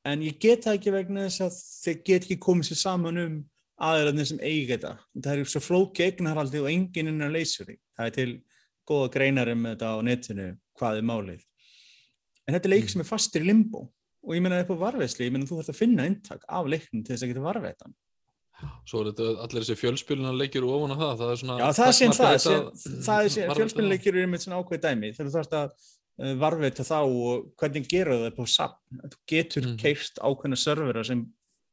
en 0.05 0.21
ég 0.21 0.39
get 0.39 0.63
það 0.65 0.77
ekki 0.77 0.91
vegna 0.93 1.25
þess 1.27 1.41
að 1.41 1.57
þeir 1.83 2.03
get 2.05 2.23
ekki 2.27 2.37
komið 2.39 2.69
sér 2.71 2.77
saman 2.77 3.17
um 3.17 3.45
aðeirarnir 3.81 4.27
sem 4.27 4.39
eiga 4.39 4.77
þetta. 4.77 4.97
Það 5.19 5.39
er 5.39 5.45
svo 5.49 5.59
flóki 5.65 6.05
eignarhaldi 6.05 6.61
og 6.61 6.69
enginn 6.69 7.07
er 7.21 7.27
að 7.29 7.33
leysa 7.33 7.65
því. 7.65 7.75
Það 7.97 8.05
er 8.05 8.11
til 8.11 8.41
góða 8.87 9.11
greinar 9.15 9.49
um 9.51 9.63
þetta 9.63 9.89
á 9.89 9.97
netinu 10.05 10.57
hvað 10.77 10.97
er 10.97 11.01
málið. 11.09 11.41
En 12.47 12.53
þetta 12.55 12.65
er 12.65 12.69
leik 12.75 12.83
Mhm. 12.85 12.89
sem 12.89 13.01
er 13.01 13.05
fastur 13.09 13.41
í 13.41 13.45
limbo 13.49 13.89
og 14.21 14.35
ég 14.37 14.41
meina 14.45 14.61
upp 14.61 14.71
á 14.73 14.83
varveðsli, 14.85 15.25
ég 15.27 15.33
meina 15.33 15.47
þú 15.49 15.57
þarfst 15.59 15.73
að 15.73 15.79
finna 15.81 16.05
inntak 16.09 16.43
af 16.47 16.67
leiknum 16.69 17.03
til 17.03 17.15
þess 17.15 17.25
að 17.25 17.31
geta 17.33 17.45
varveðan. 17.47 17.95
Svo 18.85 18.99
er 19.01 19.07
þetta 19.09 19.27
allir 19.41 19.63
þessi 19.65 19.77
fjölspiluna 19.79 20.31
leikir 20.37 20.65
ofan 20.67 20.93
á 20.93 20.97
það, 21.01 21.13
það 21.21 21.31
er 21.33 21.39
svona 21.41 21.55
Já, 21.57 21.65
það 21.79 21.95
síðan 21.97 22.17
það, 22.19 22.27
það 22.27 22.35
er 22.35 22.43
síðan, 22.45 22.67
varðveita 23.07 23.55
fjölspilnuleikir 23.57 24.13
eru 24.13 24.25
einmitt 24.27 24.43
svona 24.45 24.59
ákveð 24.61 24.83
dæmi 24.83 25.09
þegar 25.15 25.29
þú 25.31 25.33
þarfst 25.37 25.55
að 25.57 25.71
uh, 26.21 26.33
varveita 26.43 26.85
þá 26.85 26.97
og 27.01 27.47
hvernig 27.57 27.87
gera 27.89 28.17
það 28.21 28.35
på 28.37 28.45
SAP 28.53 28.75
þú 29.01 29.17
getur 29.33 29.65
Mhm. 29.65 29.77
keirt 29.81 30.21
ákveðna 30.21 30.59
servera 30.61 31.03
sem 31.09 31.23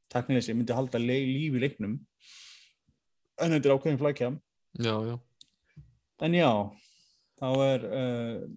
taknilega 0.08 0.46
sem 0.48 0.56
myndi 0.56 0.72
halda 0.78 0.98
le 1.02 1.18
líf 1.28 1.58
í 1.58 1.60
leiknum. 1.66 1.98
En 3.44 3.52
þetta 3.52 3.68
er 3.68 3.76
ákveðin 3.76 4.00
flækja. 4.00 4.30
Já, 4.80 4.94
já, 5.04 5.18
en 6.24 6.32
já, 6.40 6.50
þá 7.38 7.46
er 7.68 7.84
uh, 7.84 8.48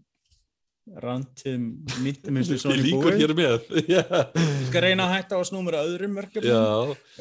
randum 1.02 1.66
nýttum 2.04 2.38
eins 2.40 2.50
og 2.50 2.56
Þið 2.56 2.62
svona 2.64 2.78
líkur 2.82 3.18
hér 3.20 3.34
með 3.38 3.68
Ég 3.92 4.14
skal 4.68 4.82
reyna 4.86 5.06
að 5.06 5.12
hætta 5.14 5.38
á 5.38 5.40
að 5.40 5.46
snúmura 5.52 5.84
öðrum 5.86 6.16
verkefnum 6.18 6.50
já. 6.50 6.62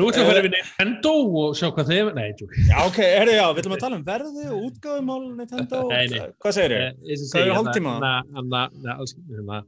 Nú 0.00 0.06
ætlum 0.08 0.14
við 0.14 0.22
að 0.22 0.30
fara 0.30 0.44
við 0.46 0.54
Nintendo 0.54 1.12
og 1.42 1.58
sjá 1.60 1.68
hvað 1.76 1.90
þeir... 1.92 2.08
Nei, 2.16 2.30
tjók. 2.38 2.54
Já, 2.70 2.76
ok, 2.88 2.98
herru, 3.04 3.34
já, 3.36 3.44
við 3.52 3.60
ætlum 3.62 3.74
að 3.76 3.82
tala 3.84 3.98
um 4.00 4.06
verði 4.08 4.46
og 4.48 4.64
útgáðumál 4.70 5.20
Nintendo, 5.38 5.82
Nei, 5.92 6.06
nei. 6.14 6.22
hvað 6.40 6.56
segir 6.56 6.74
Eh, 6.78 6.86
þið? 6.88 7.10
ég 7.12 7.20
sem 7.20 7.28
Hvað 7.36 7.44
er 7.50 7.58
hálftíma? 7.58 7.92
hérna- 7.98 8.24
hérna- 8.38 8.70
hérna, 8.80 9.60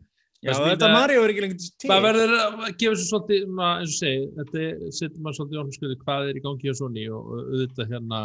Já, 0.42 0.54
þetta 0.58 0.88
Mario 0.90 1.20
er 1.22 1.30
ekki 1.30 1.42
lengur 1.44 1.66
til 1.78 1.88
maður 1.92 2.06
verður 2.08 2.32
að 2.40 2.72
gefa 2.80 2.94
svo 2.98 3.04
svolítið, 3.12 3.42
eins 3.68 3.92
og 3.92 3.98
segi, 4.00 4.22
þetta 4.38 4.62
setur 4.96 5.20
maður 5.22 5.36
svolítið 5.38 5.54
í 5.54 5.60
orðinskjöðu 5.62 5.98
hvað 6.00 6.30
er 6.32 6.40
í 6.40 6.42
gangi 6.48 6.66
hjá 6.66 6.74
Sony 6.80 7.04
og 7.14 7.28
og 7.28 7.44
auðvitað 7.52 7.92
hérna, 7.92 8.22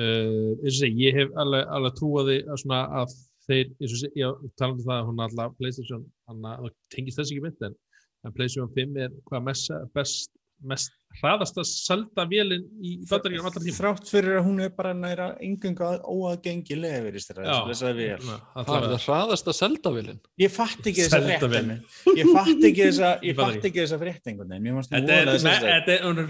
uh, 0.00 0.48
eins 0.58 0.72
og 0.72 0.80
segi, 0.80 1.04
ég 1.06 1.20
hef 1.20 1.36
alveg, 1.38 1.68
alveg 1.76 1.94
trúaði 2.00 2.38
að 2.48 2.58
svona 2.64 2.80
að 3.02 3.14
þeir, 3.48 3.72
ég 3.80 4.44
tala 4.60 4.76
um 4.76 4.82
það 4.82 4.96
að 4.98 5.08
hún 5.10 5.22
alltaf 5.26 5.56
PlayStation, 5.58 6.04
hann 6.30 6.46
tengist 6.94 7.20
þess 7.20 7.32
ekki 7.32 7.44
mynd 7.46 7.66
en 7.68 8.34
PlayStation 8.36 8.70
5 8.76 8.98
er 9.02 9.14
hvað 9.28 9.46
mest, 9.48 9.72
best, 9.96 10.30
mest 10.62 10.92
hraðasta 11.20 11.64
selda 11.68 12.24
vélinn 12.30 12.64
í 12.82 12.92
bandaríkjum 13.08 13.48
allar 13.50 13.64
tíma. 13.66 13.76
Þrátt 13.78 14.10
fyrir 14.12 14.38
að 14.40 14.46
hún 14.48 14.62
er 14.64 14.72
bara 14.76 14.92
næra 14.96 15.26
engunga 15.44 15.90
óaðgengilega 16.08 17.02
verið 17.06 17.24
þess 17.68 17.84
að 17.88 18.00
við 18.00 18.12
Svona, 18.22 18.38
Það 18.52 18.62
er 18.62 18.72
allavega. 18.72 18.96
það 18.96 19.06
hraðasta 19.08 19.54
seldavillin 19.58 20.20
Ég 20.42 20.54
fatt 20.56 20.88
ekki 20.90 21.02
þessa 21.02 21.18
Selda 21.18 21.28
frétt 21.32 21.44
vel. 21.52 21.60
einmitt. 21.62 21.98
Ég 22.18 22.32
fatt 22.36 22.66
ekki 22.70 22.86
þessa 22.88 23.10
ég 23.22 23.28
Ég 23.32 23.38
fatt 23.38 23.52
fatt 23.56 23.68
ekki 23.70 23.82
þessa 23.82 24.00
frétt 24.02 24.32
einhvern 24.32 24.54
veginn 24.56 24.80
Þetta 24.92 25.96
er, 25.96 26.06
hún 26.06 26.22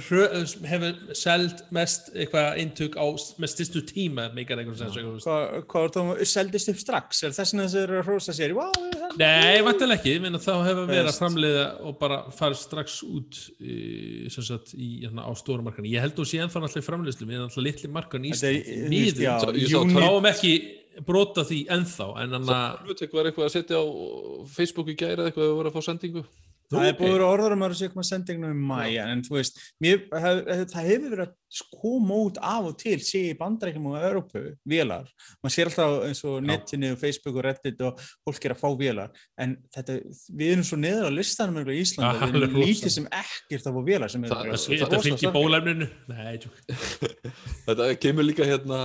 hefur 0.72 1.16
seld 1.18 1.62
mest 1.74 2.10
eitthvað 2.14 2.60
eintök 2.62 2.96
á 2.98 3.06
styrstu 3.52 3.82
tíma, 3.86 4.28
meikar 4.36 4.60
einhvern 4.62 4.78
það 4.78 6.24
seldist 6.28 6.70
upp 6.72 6.80
strax? 6.80 7.22
Er 7.26 7.34
þess 7.34 7.52
vegna 7.54 7.66
þess 7.68 7.78
að 7.78 7.82
að 8.02 8.06
hrósa 8.08 8.34
sér? 8.36 8.54
Nei, 9.20 9.60
vantilega 9.64 9.98
ekki, 10.00 10.14
þá 10.42 10.52
hefur 10.66 10.86
verið 10.88 11.10
að 11.10 11.18
framleiða 11.20 11.64
og 11.88 11.96
bara 12.00 12.18
farið 12.34 12.60
strax 12.62 12.98
út 13.06 13.40
sem 14.32 14.46
sagt, 14.46 14.71
í, 14.74 14.88
hérna, 15.04 15.24
á 15.28 15.32
stóru 15.38 15.64
markan. 15.66 15.86
Ég 15.88 16.00
held 16.04 16.16
að 16.18 16.28
sé 16.30 16.40
ennþá 16.42 16.62
náttúrulega 16.62 16.84
í 16.84 16.88
framleiðslu, 16.88 17.26
við 17.28 17.36
erum 17.38 17.48
náttúrulega 17.48 17.68
litli 17.70 17.90
markan 17.92 18.24
í 18.24 18.32
Júní- 19.72 19.98
Fáum 19.98 20.28
ekki 20.32 20.52
brota 21.06 21.44
því 21.48 21.58
ennþá, 21.72 22.06
en 22.22 22.36
hann 22.36 22.48
að, 22.52 22.78
Hlutek 22.86 23.12
var 23.16 23.28
eitthvað 23.30 23.48
að 23.48 23.54
setja 23.56 23.80
á 23.80 23.84
Facebook 24.52 24.88
í 24.92 24.96
gæra 24.98 25.28
eitthvað 25.28 25.48
að 25.48 25.54
voru 25.56 25.70
að 25.72 25.76
fá 25.78 25.82
sendingu 25.88 26.24
Það 26.72 26.88
er 26.88 26.94
ok. 26.94 26.98
búið. 27.02 27.12
að 27.12 27.14
vera 27.18 27.28
orður 27.36 27.54
um 27.56 27.62
að 27.66 27.74
sé 27.78 27.88
koma 27.92 28.04
sendingum 28.08 28.50
í 28.52 28.66
mæ, 28.72 28.80
en 29.04 29.22
þú 29.26 29.36
veist, 29.36 29.60
mér, 29.82 30.02
hef, 30.24 30.42
hef, 30.48 30.62
það 30.72 30.88
hefur 30.90 31.14
verið 31.14 31.24
að 31.26 31.38
koma 31.82 32.18
út 32.26 32.38
af 32.40 32.68
og 32.70 32.76
til, 32.80 32.96
sé 33.04 33.20
í 33.28 33.36
bandrækjum 33.36 33.88
og 33.90 33.96
Európu, 34.08 34.42
vélar. 34.72 35.10
Man 35.44 35.52
sér 35.52 35.68
alltaf 35.68 35.98
eins 36.08 36.22
og 36.24 36.38
netinu 36.48 36.92
og 36.94 37.00
Facebook 37.02 37.36
og 37.36 37.44
Reddit 37.44 37.82
og 37.84 38.00
fólk 38.24 38.46
er 38.48 38.54
að 38.56 38.62
fá 38.62 38.68
vélar, 38.80 39.10
en 39.36 39.56
þetta, 39.76 39.98
við 40.32 40.54
erum 40.54 40.64
svo 40.64 40.80
neður 40.80 41.10
á 41.12 41.12
listanum 41.12 41.60
í 41.68 41.78
Íslanda, 41.82 42.30
við 42.32 42.40
erum 42.42 42.60
lítið 42.62 42.94
sem 42.96 43.08
ekkert 43.12 43.68
að 43.68 43.76
fá 43.76 43.82
vélar 43.92 44.10
sem 44.14 44.24
er 44.24 44.32
Það- 44.32 44.44
bara 44.46 44.56
það- 44.56 44.78
Þetta 44.82 45.02
fylgir 45.04 45.34
bólefninu 45.36 45.90
Nei, 46.08 46.38
tjók. 46.38 46.56
Þetta 47.68 47.90
kemur 48.00 48.24
líka 48.26 48.48
hérna 48.48 48.78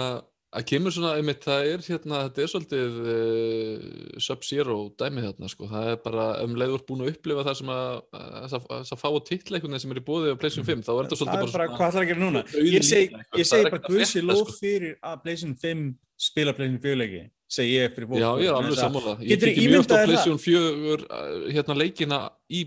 að 0.58 0.66
kemur 0.72 0.94
svona, 0.94 1.14
einmitt, 1.20 1.44
það 1.46 1.70
er 1.72 1.84
hérna 1.86 2.22
þetta 2.26 2.44
er 2.44 2.52
svolítið 2.52 2.98
uh, 3.14 3.86
sub-zero 4.24 4.78
dæmi 5.00 5.24
þarna, 5.26 5.52
sko, 5.52 5.70
það 5.72 5.92
er 5.92 6.00
bara 6.04 6.28
um 6.44 6.56
leiður 6.60 6.84
búin 6.88 7.04
að 7.06 7.12
upplifa 7.14 7.46
það 7.48 7.58
sem 7.62 7.72
að 7.76 7.88
þess 8.18 8.94
að, 8.96 9.02
fá 9.02 9.08
að 9.10 9.20
titleikunin 9.30 9.84
sem 9.84 9.94
er 9.94 10.02
í 10.02 10.06
bóði 10.08 10.34
á 10.34 10.40
PlayStation 10.42 10.68
5, 10.68 10.86
þá 10.88 10.92
er 10.94 11.00
þetta 11.02 11.18
Það 11.18 11.22
svolítið 11.22 11.40
er 11.40 11.46
bara, 11.46 11.56
bara 11.58 11.78
hvað 11.78 11.90
ætlar 11.92 12.06
að 12.06 12.12
gera 12.12 12.24
núna? 12.24 12.44
Ég 12.58 12.88
segi, 12.88 13.10
ég 13.14 13.44
það 13.44 13.52
segi 13.52 13.68
bara 13.70 13.84
frétta, 13.88 14.24
lof 14.32 14.44
sko. 14.44 14.60
fyrir 14.62 14.96
að 15.02 15.20
PlayStation 15.26 15.58
5 15.66 15.86
spila 16.28 16.56
PlayStation 16.58 16.82
4 16.88 17.02
leiki, 17.04 17.22
segi 17.58 17.76
ég 17.78 17.94
fyrir 17.94 18.10
fólk. 18.10 18.24
Já, 18.24 18.30
ég 18.42 18.50
er 18.50 18.58
alveg 18.58 18.80
sammála. 18.80 19.18
Ég 19.22 19.44
tekið 19.44 19.70
mjög 19.70 19.84
oft 19.84 19.94
á 19.94 19.98
PlayStation 20.02 20.42
4 20.42 20.64
uh, 21.06 21.36
hérna 21.54 21.78
leikina 21.78 22.24
í 22.50 22.66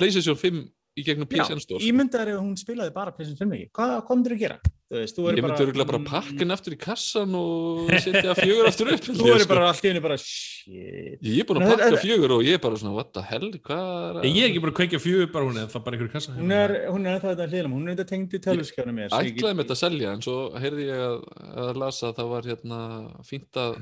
PlayStation 0.00 0.38
5 0.40 0.66
í 0.98 1.04
gegnum 1.06 1.28
PSN 1.30 1.62
Store. 1.62 1.78
sko. 1.80 1.86
ímyndaður 1.88 2.32
ef 2.34 2.40
hún 2.42 2.56
spilaði 2.58 2.92
bara 2.96 3.14
PlayStation 3.14 3.48
5 3.48 3.54
leiki. 3.54 3.70
Hvað, 3.78 3.94
hvað 4.08 4.18
myndir 4.18 4.34
þú 4.34 4.38
gera? 4.42 4.58
Þú 4.88 4.96
veist, 5.02 5.16
þú 5.18 5.24
Ég 5.28 5.44
myndi 5.44 5.64
örgulega 5.66 5.88
bara 5.90 5.98
pakka 6.08 6.38
henni 6.40 6.54
aftur 6.54 6.72
í 6.72 6.78
kassan 6.80 7.34
og 7.36 7.90
setja 8.00 8.32
fjögur 8.38 8.68
aftur 8.70 8.90
upp. 8.94 9.02
Þú 9.04 9.26
væri 9.28 9.48
bara 9.50 9.66
allt 9.68 9.84
í 9.84 9.90
henni 9.90 10.00
bara, 10.00 10.16
shit. 10.22 11.18
Ég 11.20 11.42
er 11.42 11.48
búin 11.50 11.60
að 11.60 11.74
pakka 11.74 12.00
fjögur 12.00 12.34
og 12.38 12.46
ég 12.46 12.56
er 12.56 12.62
bara 12.64 12.80
svona, 12.80 12.94
what 12.96 13.12
the 13.12 13.24
hell, 13.28 13.50
hvað 13.68 14.22
er 14.22 14.28
Ég 14.30 14.40
er 14.46 14.48
ekki 14.48 14.62
bara 14.64 14.72
að 14.72 14.78
kveikja 14.80 15.02
fjögur 15.04 15.30
bara 15.34 15.50
hún 15.50 15.60
eða 15.60 15.72
það 15.74 15.84
bara 15.84 15.98
einhver 15.98 16.10
kassa 16.14 16.34
Hún 16.38 16.56
er, 16.56 16.74
hún 16.88 17.04
er 17.04 17.20
það 17.20 17.34
þetta 17.34 17.50
hliðum, 17.52 17.76
hún 17.76 17.84
er 17.84 17.98
þetta 17.98 18.08
tengd 18.14 18.38
í 18.38 18.42
tölvskjána 18.48 18.96
mér. 18.96 19.12
ég 19.12 19.36
ætlaði 19.36 19.58
með 19.58 19.68
þetta 19.68 19.76
að 19.76 19.82
selja 19.84 20.16
en 20.16 20.24
svo 20.24 20.38
heyrði 20.64 20.88
ég 20.88 21.04
að, 21.04 21.22
að 21.68 21.80
lasa 21.84 22.08
að 22.08 22.16
það 22.22 22.32
var 22.32 22.48
hérna 22.52 22.80
fínt 23.28 23.60
að 23.60 23.78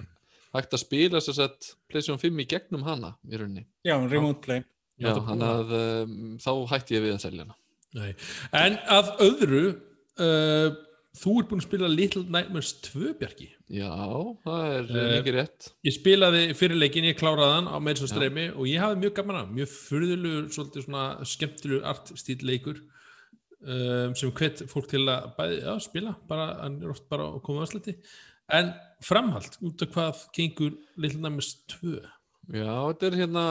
hægt 0.57 0.74
að 0.74 0.83
spila 0.83 1.20
þess 1.22 1.42
að 1.44 1.70
PlayStation 1.90 2.22
5 2.22 2.42
í 2.42 2.48
gegnum 2.50 2.87
hana 2.87 3.14
í 3.31 3.38
rauninni. 3.38 3.66
Já, 3.87 3.94
remote 4.11 4.42
play. 4.42 4.64
Já, 5.02 5.12
hann 5.28 5.44
að 5.44 5.76
um, 5.76 6.16
þá 6.40 6.50
hætti 6.72 6.96
ég 6.96 7.04
við 7.04 7.14
að 7.16 7.22
selja 7.26 7.44
hana. 7.44 7.59
Nei. 7.96 8.11
En 8.56 8.76
að 8.92 9.12
öðru 9.24 9.62
uh, 9.68 10.82
Þú 11.16 11.35
ert 11.40 11.48
búin 11.48 11.62
að 11.62 11.64
spila 11.64 11.88
Little 11.88 12.22
Nightmares 12.28 12.72
2 12.85 13.14
Bjarki 13.20 13.46
Já, 13.72 13.88
það 14.44 14.64
er 14.74 14.90
uh, 14.90 15.06
mikið 15.14 15.37
rétt. 15.38 15.68
Ég 15.87 15.94
spilaði 15.96 16.42
fyrir 16.59 16.78
leikin, 16.78 17.06
ég 17.09 17.16
kláraði 17.18 17.54
hann 17.56 17.70
á 17.72 17.76
meira 17.82 17.98
svo 17.98 18.09
streymi 18.11 18.50
og 18.52 18.68
ég 18.68 18.82
hafði 18.82 19.00
mjög 19.00 19.14
gaman 19.16 19.40
að 19.40 19.54
mjög 19.56 19.72
furðulegur, 19.72 20.50
svolítið 20.54 20.85
svona 20.87 21.06
skemmtilegur 21.32 21.88
artstíl 21.92 22.37
leikur 22.46 22.82
um, 23.64 24.12
sem 24.18 24.35
hvet 24.38 24.62
fólk 24.70 24.90
til 24.92 25.02
að 25.09 25.30
bæði, 25.38 25.59
já, 25.64 25.72
spila, 25.87 26.14
bara, 26.28 26.50
hann 26.61 26.78
er 26.82 26.92
oft 26.92 27.09
bara 27.12 27.30
að 27.32 27.40
koma 27.48 27.64
aðslætti, 27.64 27.96
en 28.61 28.70
framhald 29.04 29.59
út 29.66 29.87
af 29.87 29.96
hvað 29.96 30.22
gengur 30.37 30.76
Little 31.00 31.22
Nightmares 31.22 31.54
2 31.78 31.96
Já, 32.54 32.70
þetta 32.92 33.09
er 33.09 33.18
hérna... 33.24 33.46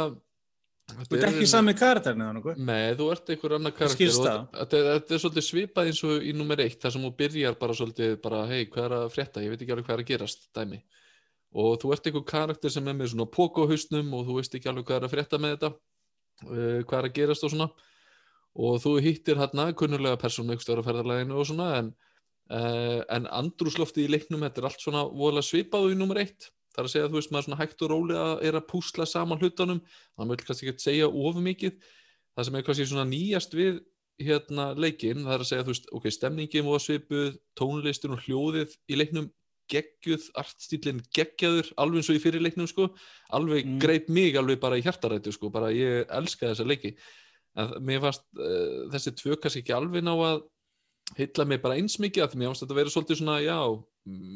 Þú 0.86 1.18
ert 1.18 1.26
ekki 1.32 1.48
sami 1.50 1.74
karakterin 1.78 2.22
eða 2.22 2.34
nokkuð? 2.38 2.60
Nei, 2.62 2.94
þú 2.98 3.08
ert 3.16 3.30
einhver 3.34 3.56
annar 3.58 3.74
karakter 3.74 4.12
þetta, 4.14 4.82
þetta 4.86 5.16
er 5.16 5.22
svolítið 5.24 5.46
svipað 5.48 5.90
eins 5.90 6.02
og 6.06 6.28
í 6.30 6.34
nummer 6.38 6.62
eitt 6.62 6.78
þar 6.84 6.94
sem 6.94 7.08
þú 7.08 7.12
byrjar 7.22 7.58
bara 7.62 7.76
svolítið 7.80 8.14
bara, 8.22 8.44
hei, 8.52 8.68
hvað 8.70 8.86
er 8.86 8.96
að 9.00 9.06
frétta, 9.16 9.42
ég 9.42 9.54
veit 9.54 9.64
ekki 9.66 9.74
alveg 9.74 9.88
hvað 9.88 9.96
er 9.98 10.04
að 10.04 10.12
gerast 10.12 10.46
dæmi. 10.56 10.80
Og 11.58 11.76
þú 11.82 11.92
ert 11.96 12.10
einhver 12.10 12.26
karakter 12.30 12.74
sem 12.76 12.92
er 12.92 12.98
með 13.00 13.12
svona 13.16 13.28
pókohausnum 13.34 14.14
og 14.14 14.30
þú 14.30 14.38
veist 14.38 14.58
ekki 14.60 14.70
alveg 14.72 14.88
hvað 14.88 15.00
er 15.00 15.08
að 15.08 15.16
frétta 15.16 15.42
með 15.42 15.56
þetta 15.56 15.72
uh, 15.74 16.80
hvað 16.86 16.98
er 17.00 17.10
að 17.10 17.16
gerast 17.18 17.48
og 17.48 17.56
svona. 17.56 17.70
Og 18.56 18.78
þú 18.86 18.98
hittir 19.04 19.42
hérna 19.42 19.72
kunnulega 19.76 20.22
persónu 20.22 20.60
stöður 20.62 20.86
á 20.86 20.88
ferðarleginu 20.92 21.40
og 21.42 21.50
svona 21.50 21.72
en, 21.80 21.96
uh, 22.54 23.02
en 23.10 23.26
andrúsloftið 23.42 24.06
í 24.06 24.14
leiknum 24.20 24.46
þetta 24.46 24.62
er 24.62 24.70
allt 24.70 24.86
svona 24.86 25.42
svipað 25.42 25.90
og 25.90 25.96
í 25.96 25.98
nummer 25.98 26.22
eitt 26.22 26.54
Það 26.76 26.82
er 26.82 26.88
að 26.90 26.94
segja 26.94 27.08
að 27.08 27.14
þú 27.14 27.20
veist 27.22 27.32
maður 27.32 27.48
svona 27.48 27.60
hægt 27.62 27.84
og 27.86 27.92
rólega 27.92 28.26
er 28.44 28.58
að 28.60 28.68
púsla 28.68 29.08
saman 29.08 29.40
hlutunum 29.40 29.82
það 29.88 30.28
mögul 30.28 30.48
kannski 30.50 30.68
ekki 30.68 30.76
að 30.76 30.86
segja 30.86 31.08
of 31.08 31.40
mikið. 31.46 31.78
Það 32.36 32.48
sem 32.50 32.58
er 32.60 32.66
kannski 32.68 32.88
svona 32.90 33.08
nýjast 33.08 33.56
við 33.56 33.80
hérna 34.20 34.68
leikinn, 34.80 35.24
það 35.24 35.34
er 35.36 35.44
að 35.44 35.50
segja 35.50 35.66
þú 35.66 35.74
veist 35.74 35.90
ok, 35.96 36.06
stemningin 36.12 36.68
var 36.68 36.84
svipuð, 36.84 37.34
tónlistin 37.60 38.16
og 38.16 38.24
hljóðið 38.28 38.76
í 38.92 39.00
leiknum 39.00 39.32
geggjuð 39.72 40.28
artstílinn 40.38 41.02
geggjaður, 41.16 41.72
alveg 41.82 42.02
eins 42.02 42.10
og 42.12 42.20
í 42.20 42.22
fyrir 42.22 42.44
leiknum 42.44 42.68
sko, 42.70 42.90
alveg 43.34 43.66
Mm. 43.66 43.80
greip 43.82 44.10
mig 44.10 44.38
alveg 44.38 44.60
bara 44.62 44.78
í 44.78 44.84
hjartarættu 44.86 45.34
sko, 45.34 45.50
bara 45.50 45.72
ég 45.74 46.06
elska 46.10 46.52
þessa 46.52 46.68
leiki. 46.68 46.96
En 47.56 47.72
mér 47.82 48.04
fannst 48.04 48.24
uh, 48.36 48.86
þessi 48.94 49.16
tvö 49.16 49.40
kannski 49.40 49.64
ekki 49.64 49.74
alveg 49.74 50.04
ná 50.04 50.14
að 50.14 50.44
heilla 51.16 51.46
mig 51.48 51.62
bara 51.64 51.78
eins 51.80 52.00
mikið 52.02 52.26
að 52.26 52.34
því 52.34 52.40
mér 52.42 52.50
fannst 52.52 52.64
þetta 52.66 52.76
að 52.76 52.80
vera 52.82 52.94
svolítið 52.94 53.20
svona, 53.22 53.38
já, 53.46 53.60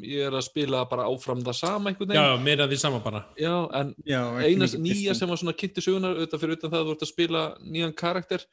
ég 0.06 0.28
er 0.28 0.38
að 0.38 0.46
spila 0.48 0.86
bara 0.90 1.08
áfram 1.10 1.42
það 1.46 1.58
sama 1.60 1.92
einhvern 1.92 2.16
Já, 2.16 2.22
veginn 2.24 2.46
meira 2.46 2.68
því 2.70 2.80
sama 2.82 3.02
bara. 3.04 3.24
Já 3.40 3.54
en 3.80 3.92
Já, 4.06 4.22
ekki 4.40 4.54
eina 4.54 4.70
mikið 4.70 4.86
nýja 4.86 5.18
sem 5.18 5.30
var 5.30 5.42
svona 5.42 5.58
kynnti 5.58 5.84
sögunar 5.86 6.18
auðvitað 6.18 6.44
fyrir 6.44 6.58
utan 6.58 6.74
það 6.74 6.80
að 6.80 6.90
þú 6.90 6.96
ert 6.96 7.06
að 7.06 7.12
spila 7.12 7.44
nýjan 7.66 7.96
karakter 8.00 8.46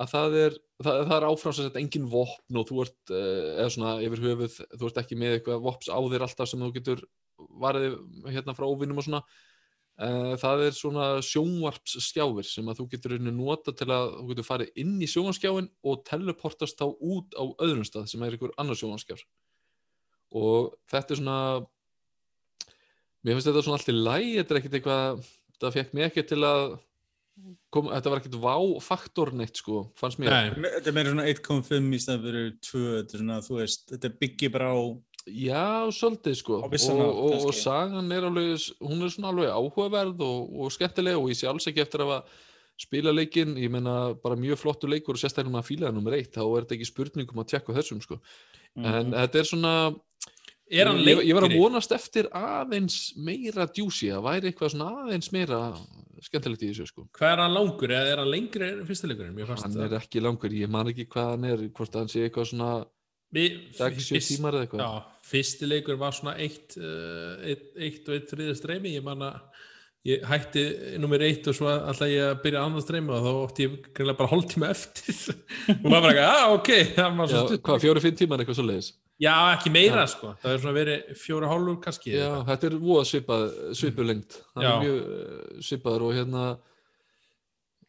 að 0.00 0.12
það 0.14 0.36
er, 0.40 0.58
það, 0.80 1.00
það 1.10 1.14
er 1.18 1.28
áfram 1.28 1.56
sem 1.56 1.68
þetta 1.68 1.82
engin 1.82 2.08
vopn 2.10 2.60
og 2.60 2.68
þú 2.70 2.82
ert 2.86 3.12
uh, 3.12 3.46
eða 3.60 3.70
svona 3.74 3.94
yfir 4.06 4.24
höfuð, 4.24 4.58
þú 4.72 4.88
ert 4.88 5.00
ekki 5.02 5.20
með 5.20 5.36
eitthvað 5.36 5.64
vops 5.66 5.90
á 5.92 5.98
þér 6.00 6.26
alltaf 6.26 6.50
sem 6.50 6.64
þú 6.64 6.70
getur 6.78 7.04
varðið 7.60 7.98
hérna 8.30 8.56
frá 8.56 8.66
óvinnum 8.68 9.00
og 9.00 9.06
svona 9.06 9.22
það 10.00 10.62
er 10.64 10.76
svona 10.76 11.06
sjónvarpsskjáfir 11.26 12.46
sem 12.48 12.68
að 12.72 12.78
þú 12.80 12.86
getur 12.94 13.14
rauninni 13.14 13.34
nota 13.36 13.74
til 13.76 13.90
að 13.92 14.14
þú 14.16 14.28
getur 14.30 14.46
farið 14.46 14.80
inn 14.80 14.94
í 15.02 15.08
sjónvarpsskjáin 15.10 15.68
og 15.84 16.04
teleportast 16.08 16.80
þá 16.80 16.86
út 16.88 17.36
á 17.36 17.44
öðrum 17.60 17.84
stað 17.84 18.08
sem 18.12 18.24
er 18.24 18.36
einhver 18.36 18.54
annar 18.56 18.78
sjónvarpsskjár. 18.80 19.26
Og 20.40 20.70
þetta 20.88 21.14
er 21.14 21.20
svona 21.20 21.40
mér 23.20 23.36
finnst 23.36 23.50
þetta 23.50 23.64
svona 23.66 23.80
allt 23.80 23.92
í 23.92 23.96
læg 23.98 24.30
þetta 24.38 24.54
er 24.54 24.60
ekkert 24.62 24.78
eitthvað 24.78 25.26
það 25.60 25.76
fekk 25.76 25.92
mig 25.96 26.06
ekki 26.08 26.24
til 26.30 26.40
að 26.48 26.62
kom, 27.72 27.90
þetta 27.92 28.12
var 28.12 28.20
ekkert 28.20 28.38
vá-faktor 28.42 29.32
neitt 29.36 29.60
sko, 29.60 29.84
fannst 29.98 30.20
mér. 30.20 30.32
Nei, 30.32 30.70
Þetta 30.76 30.90
er 30.90 30.96
meira 30.96 31.12
svona 31.12 31.28
1.5 31.30 31.94
í 31.96 32.00
staðan 32.02 32.24
fyrir 32.26 32.50
2, 32.66 32.82
þetta 32.96 33.16
er 33.16 33.22
svona, 33.22 33.38
þú 33.46 33.58
veist, 33.60 33.86
þetta 33.92 34.12
byggir 34.22 34.52
bara 34.56 34.72
á, 34.74 34.78
já, 35.26 35.88
svolítið 35.94 36.36
sko. 36.38 36.60
Og, 36.64 36.76
og, 36.90 37.48
og 37.48 37.56
sagan 37.56 38.12
er 38.14 38.28
alveg 38.28 38.68
hún 38.80 39.04
er 39.04 39.12
svona 39.12 39.32
alveg 39.32 39.50
áhugaverð 39.52 40.22
og, 40.26 40.54
og 40.60 40.72
skemmtileg 40.74 41.18
og 41.18 41.32
ég 41.32 41.40
sé 41.40 41.50
alls 41.50 41.68
ekki 41.70 41.84
eftir 41.84 42.04
að 42.06 42.20
spila 42.80 43.12
leikinn, 43.12 43.58
ég 43.60 43.72
meina 43.72 44.14
bara 44.22 44.38
mjög 44.40 44.62
flottu 44.62 44.88
leikur 44.88 45.18
og 45.18 45.20
sérstaklega 45.20 45.52
með 45.52 45.60
að 45.60 45.68
fíla 45.68 45.88
það 45.88 45.98
nummer 45.98 46.16
eitt 46.16 46.36
þá 46.36 46.44
er 46.44 46.64
þetta 46.64 46.76
ekki 46.78 46.88
spurningum 46.88 47.42
að 47.42 47.50
tjekka 47.52 47.76
þessum 47.76 48.00
sko. 48.04 48.20
En 48.80 49.12
þetta 49.12 49.40
er 49.42 49.48
svona 49.50 49.74
er 50.70 50.90
ég, 51.02 51.24
ég 51.26 51.34
var 51.36 51.46
að 51.48 51.56
vonast 51.58 51.92
eftir 51.92 52.28
aðeins 52.36 53.00
meira 53.18 53.66
djúsi, 53.66 54.10
að 54.14 54.24
væri 54.28 54.50
eitthvað 54.50 54.72
svona 54.74 55.02
aðeins 55.02 55.32
meira 55.34 55.60
skemmtilegt 56.24 56.64
í 56.64 56.70
þessu 56.70 56.86
sko. 56.88 57.06
Hvað 57.16 57.34
er 57.34 57.42
hann 57.44 57.56
langur 57.56 57.92
eða 57.96 58.14
er 58.14 58.22
hann 58.22 58.30
lengri 58.30 58.68
en 58.68 58.86
fyrsta 58.88 59.10
leikurinn? 59.10 59.34
Mér 59.36 59.50
fannst 59.50 59.66
hann 59.66 59.84
er 59.86 59.98
ekki 59.98 60.22
langur, 60.22 60.54
ég 60.54 60.72
man 60.72 60.90
ekki 60.92 61.08
hvað 61.10 61.30
hann 61.34 61.46
er 61.50 61.66
hvort 61.76 62.00
hann 62.00 62.10
sé 62.12 62.24
eitthvað 62.26 62.50
svona 62.52 62.70
6-7 63.34 64.10
fyrst- 64.10 64.30
tímar 64.36 64.56
eða 64.58 64.66
eitthvað. 64.66 64.80
Já, 64.82 65.20
fyrsti 65.30 65.68
leikur 65.70 65.98
var 66.00 66.12
svona 66.16 66.36
eitt, 66.42 66.74
uh, 66.80 67.36
eitt, 67.46 67.68
eitt 67.78 68.08
og 68.08 68.16
eitt 68.16 68.32
þriða 68.34 68.56
streymi. 68.58 68.94
Ég 68.96 69.04
man 69.06 69.22
að 69.28 69.36
ég 70.08 70.22
hætti 70.24 70.62
nummer 70.98 71.20
eitt 71.20 71.44
og 71.46 71.54
svo 71.54 71.68
alltaf 71.68 72.08
ég 72.08 72.24
að 72.30 72.38
byrja 72.42 72.62
annað 72.64 72.86
streymi 72.86 73.12
og 73.12 73.20
þá 73.26 73.30
ótti 73.44 73.66
ég 73.66 73.74
greinlega 73.92 74.18
bara 74.22 74.30
hálftíma 74.32 74.70
eftir. 74.72 75.18
Og 75.76 75.86
maður 75.92 76.06
bara, 76.08 76.14
já, 76.24 76.48
ok. 76.56 76.70
Það 76.96 77.16
var 77.20 77.28
Já, 77.28 77.34
svo 77.36 77.42
stutt. 77.50 77.62
hvað, 77.68 77.82
fjóri-fimm 77.84 78.16
tímar 78.16 78.40
eitthvað 78.42 78.58
svo 78.62 78.64
leiðis 78.70 78.90
já, 79.20 79.34
ekki 79.52 79.68
meira 79.74 80.06
sko, 80.08 80.30
það 80.40 80.54
er 80.54 80.60
svona 80.62 80.72
verið 80.78 81.08
fjóra 81.20 81.48
hálfur 81.50 81.74
kannski 81.84 82.14
Já, 82.14 82.30
þetta 82.48 82.66
er 82.70 82.76
voða 82.80 83.02
svipað, 83.10 83.42
svipuð 83.76 84.06
lengt 84.08 84.38
hann 84.56 84.64
Já. 84.64 84.70
er 84.70 84.80
mjög 84.80 85.00
uh, 85.04 85.58
svipaður 85.68 86.04
og 86.06 86.14
hérna 86.16 86.44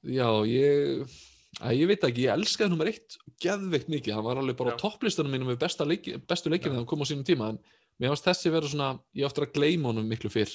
já, 0.03 0.27
ég 0.51 1.15
að 1.61 1.77
ég 1.77 1.89
veit 1.91 2.05
ekki, 2.07 2.25
ég 2.25 2.33
elskaði 2.35 2.73
nummer 2.73 2.89
eitt 2.91 3.17
geðveikt 3.41 3.89
mikið, 3.91 4.15
hann 4.17 4.25
var 4.25 4.41
alveg 4.41 4.57
bara 4.59 4.73
Já. 4.73 4.77
á 4.77 4.81
topplistunum 4.81 5.33
mínum 5.33 5.51
með 5.51 5.87
leiki, 5.89 6.17
bestu 6.27 6.51
leikinu 6.51 6.73
þegar 6.73 6.81
hann 6.81 6.89
kom 6.89 7.03
á 7.03 7.09
sínum 7.09 7.25
tíma 7.27 7.49
en 7.53 7.59
mér 8.01 8.13
fannst 8.13 8.29
þessi 8.29 8.53
vera 8.53 8.69
svona, 8.69 8.91
ég 9.17 9.27
áttur 9.27 9.47
að 9.47 9.55
gleyma 9.57 9.91
honum 9.91 10.07
miklu 10.09 10.31
fyrr. 10.33 10.53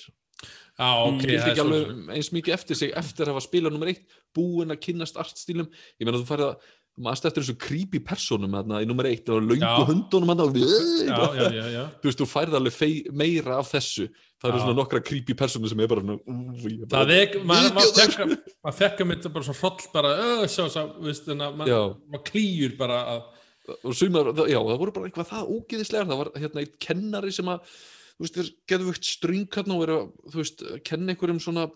Já, 0.77 0.89
ok, 1.07 1.23
það 1.25 1.51
er 1.51 1.61
alveg 1.63 1.85
svo 1.87 2.17
eins 2.17 2.33
mikið 2.35 2.57
eftir 2.59 2.79
sig 2.79 2.91
eftir 3.01 3.25
að 3.25 3.37
hafa 3.37 3.47
spilað 3.47 3.77
nummer 3.77 3.91
eitt, 3.93 4.19
búinn 4.37 4.75
að 4.75 4.83
kynnast 4.85 5.17
artstílum, 5.21 5.71
ég 5.97 6.09
meina 6.09 6.21
þú 6.21 6.29
færið 6.29 6.51
að 6.51 6.75
maður 6.97 7.29
eftir 7.29 7.45
þessu 7.45 7.55
creepy 7.61 8.01
personum 8.01 8.55
þarna 8.57 8.79
í 8.81 8.87
nummer 8.89 9.09
eitt 9.11 9.29
og 9.29 9.43
löngu 9.45 9.61
Já. 9.61 9.85
hundunum 9.89 10.31
þarna 10.33 10.47
og 10.47 10.55
já, 10.57 11.19
já, 11.37 11.49
já, 11.53 11.65
já. 11.75 11.83
þú 12.01 12.09
veist, 12.09 12.21
þú 12.23 12.29
færið 12.31 12.57
alveg 12.61 12.77
meira 13.21 13.59
af 13.61 13.73
þessu 13.75 14.07
það 14.41 14.49
eru 14.51 14.63
svona 14.63 14.77
nokkra 14.79 15.01
creepy 15.05 15.37
personur 15.37 15.73
sem 15.73 15.83
er 15.85 15.91
bara 15.93 16.05
svona, 16.07 16.17
ú, 16.25 16.37
ég 16.65 16.79
er 16.81 16.87
það 16.87 16.95
bara, 16.95 17.17
er, 17.17 17.27
fekk 17.27 17.45
maður 17.51 17.69
að 19.05 19.11
mynda 19.13 19.33
bara 19.37 19.49
svo 19.51 19.57
hroll 19.61 19.91
bara, 19.93 20.15
öh, 20.25 20.47
sjá, 20.49 20.65
sjá, 20.73 20.83
að 21.37 21.61
Já. 21.69 21.81
maður 22.15 22.25
klýjur 22.31 22.77
bara 22.81 22.99
að 23.13 23.93
sumar, 23.99 24.33
það- 24.33 24.51
já, 24.55 24.59
það 24.63 24.81
voru 24.85 24.97
bara 24.97 25.11
eitthvað 25.11 25.31
það 25.35 25.53
ógeðislegar, 25.57 26.09
það 26.11 26.21
var 26.23 26.33
hérna 26.41 26.63
eitt 26.65 26.77
kennari 26.87 27.33
sem 27.35 27.49
að, 27.53 27.77
þú 28.17 28.25
veist, 28.25 28.37
er 28.41 28.51
geðvögt 28.73 29.09
string 29.13 29.49
hérna 29.53 29.77
og 29.77 29.83
er 29.87 29.95
að, 29.97 30.05
þú 30.33 30.41
veist, 30.41 30.63
kenna 30.87 31.13
einhverjum 31.13 31.41
svona 31.43 31.69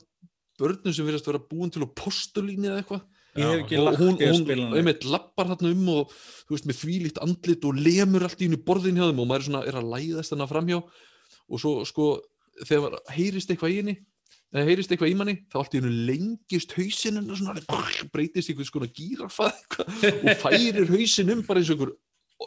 börnum 0.61 0.94
sem 0.94 1.09
virðast 1.09 1.26
vera 1.28 1.40
búin 1.50 1.72
til 1.72 1.83
á 1.85 1.88
postulíni 1.92 2.68
eða 2.70 2.83
eitthvað 2.85 3.02
Já, 3.38 3.49
ekki 3.61 3.79
og 3.79 3.87
lagt 3.87 4.01
hún, 4.03 4.16
í 4.19 4.27
að 4.27 4.40
hún 4.51 4.77
einmitt 4.81 5.07
lappar 5.07 5.53
þarna 5.53 5.71
um 5.71 5.88
og 5.95 6.14
þú 6.16 6.57
veist 6.57 6.69
með 6.71 6.81
þvílíkt 6.81 7.23
andlit 7.23 7.66
og 7.69 7.79
lemur 7.79 8.27
allt 8.27 8.43
í 8.43 8.49
hennu 8.49 8.59
borðin 8.66 8.99
hjá 8.99 9.07
þeim 9.07 9.23
og 9.23 9.31
maður 9.31 9.45
er 9.45 9.49
svona 9.49 9.64
er 9.71 9.79
að 9.79 9.90
læðast 9.95 10.35
hana 10.35 10.51
framhjá. 10.51 10.81
Og 11.51 11.62
svo 11.62 11.75
sko 11.87 12.12
þegar 12.66 12.99
heyrist 13.14 13.53
eitthvað 13.53 13.75
í 13.75 13.81
henni 13.81 13.97
eða 14.51 14.66
heyrist 14.66 14.93
eitthvað 14.93 15.12
í 15.12 15.16
manni 15.19 15.37
þá 15.51 15.59
allt 15.62 15.75
í 15.75 15.81
hennu 15.81 16.07
lengist 16.09 16.73
hausinn 16.75 17.19
hennar 17.21 17.38
svona 17.38 18.07
breytist 18.11 18.51
í 18.51 18.55
eitthvað 18.55 18.69
skona 18.69 18.88
gírafað 18.97 19.51
eitthvað, 19.53 20.07
og 20.11 20.40
færir 20.43 20.81
hausinn 20.90 21.35
um 21.37 21.43
bara 21.47 21.62
eins 21.62 21.71
og 21.71 21.77
einhver, 21.77 21.93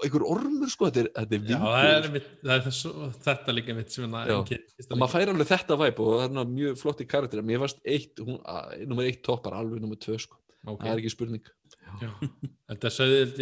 einhver 0.02 0.26
ormur 0.36 0.74
sko 0.74 0.90
þetta 0.90 1.04
er, 1.06 1.10
þetta 1.16 1.38
er 1.38 1.54
Já, 1.54 1.60
það 1.64 1.92
er, 1.94 2.10
mitt, 2.18 2.30
það 2.42 2.56
er 2.58 2.66
þess, 2.68 2.92
þetta 3.30 3.56
líka 3.56 3.78
mitt 3.78 3.96
sem 3.96 4.18
Já. 4.20 4.36
og 4.36 4.98
maður 4.98 5.14
fær 5.16 5.34
alveg 5.34 5.52
þetta 5.54 5.80
væp 5.80 6.04
og 6.04 6.14
það 6.18 6.42
er 6.44 6.54
mjög 6.58 6.80
flotti 6.84 7.10
karakter 7.16 7.46
mér 7.48 7.64
varst 7.64 7.80
eitt, 7.88 8.20
hún, 8.20 8.42
að, 8.44 8.76
nummer 8.92 9.08
eitt 9.08 9.24
toppar 9.24 9.56
alveg 9.62 9.84
nummer 9.86 10.02
tvö 10.04 10.20
sko, 10.20 10.43
það 10.64 10.90
er 10.94 11.02
ekki 11.02 11.14
spurning 11.14 11.52
Þetta 11.94 12.90
ég, 13.12 13.34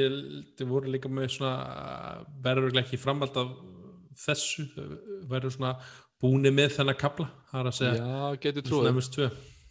þið 0.60 0.68
voru 0.68 0.92
líka 0.92 1.10
með 1.12 1.30
svona, 1.38 2.26
verður 2.44 2.82
ekki 2.82 3.00
framhald 3.00 3.38
af 3.40 3.52
þessu, 4.26 4.66
verður 5.32 5.56
svona 5.56 5.76
búni 6.22 6.52
með 6.54 6.76
þennan 6.76 7.00
kapla, 7.00 7.30
það 7.52 7.62
er 7.62 7.70
að 7.72 7.78
segja, 7.78 8.02
já, 8.02 8.42
getur 8.44 8.66
trúið 8.68 9.00
2. 9.16 9.30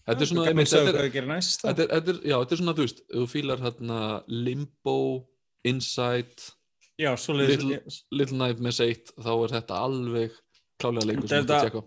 þetta 0.09 0.25
er 0.25 0.31
svona, 0.31 0.47
einmitt, 0.51 0.73
þetta 0.73 1.05
er, 1.05 1.29
næst. 1.29 1.67
þetta 1.67 1.85
er, 1.85 1.93
þetta 1.93 2.15
er, 2.15 2.23
já, 2.31 2.37
þetta 2.39 2.57
er 2.57 2.63
svona, 2.63 2.77
þú 2.79 2.87
veist, 2.87 3.05
ef 3.05 3.21
þú 3.21 3.27
fílar 3.35 3.63
hérna 3.67 4.01
Limbo, 4.49 4.97
Insight, 5.71 6.49
Já. 7.01 7.15
Little- 7.17 7.81
Little 8.13 8.37
Nightmares 8.37 8.81
1, 8.85 9.15
þá 9.25 9.31
er 9.35 9.55
þetta 9.55 9.77
alveg 9.87 10.35
klálega 10.81 11.07
leikur 11.09 11.29
sem 11.31 11.45
þú 11.45 11.47
ert 11.47 11.55
að 11.55 11.63
tjekka. 11.67 11.85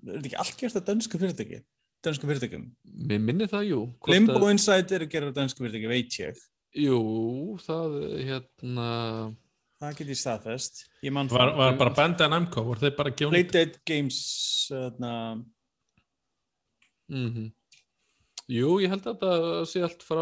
Er 0.00 0.16
þetta 0.16 0.28
ekki 0.30 0.40
allt 0.44 0.56
gert 0.62 0.78
að 0.80 0.88
dönsku 0.88 1.20
fyrirtæki? 1.20 1.60
Dönsku 2.04 2.28
fyrirtækjum. 2.30 2.64
Mér 3.10 3.20
minni 3.20 3.46
það, 3.50 3.66
jú. 3.68 3.80
Limbo 4.08 4.38
að- 4.40 4.50
Insight 4.54 4.92
er 4.96 5.04
að 5.04 5.10
gera 5.12 5.28
á 5.28 5.36
dönsku 5.36 5.60
fyrirtæki, 5.64 5.88
veit 5.90 6.16
ég. 6.22 6.40
Jú, 6.80 7.58
það, 7.60 7.96
hérna, 8.24 9.36
Það 9.80 9.94
get 9.96 10.08
ég 10.12 10.18
staðfest. 10.20 10.82
Ég 11.02 11.12
mann 11.16 11.28
Var, 11.32 11.54
var 11.56 11.76
bara 11.80 11.94
Bandai 11.96 12.26
Namco, 12.28 12.60
voru 12.66 12.82
þeir 12.82 12.96
bara 12.98 13.10
gjónum? 13.16 13.32
Playdead 13.32 13.78
Games, 13.88 14.18
þarna, 14.68 15.12
mhm. 17.08 17.46
Jú, 18.50 18.74
ég 18.82 18.90
held 18.92 19.06
að 19.06 19.14
þetta 19.14 19.66
sé 19.70 19.80
allt 19.86 20.02
frá 20.04 20.20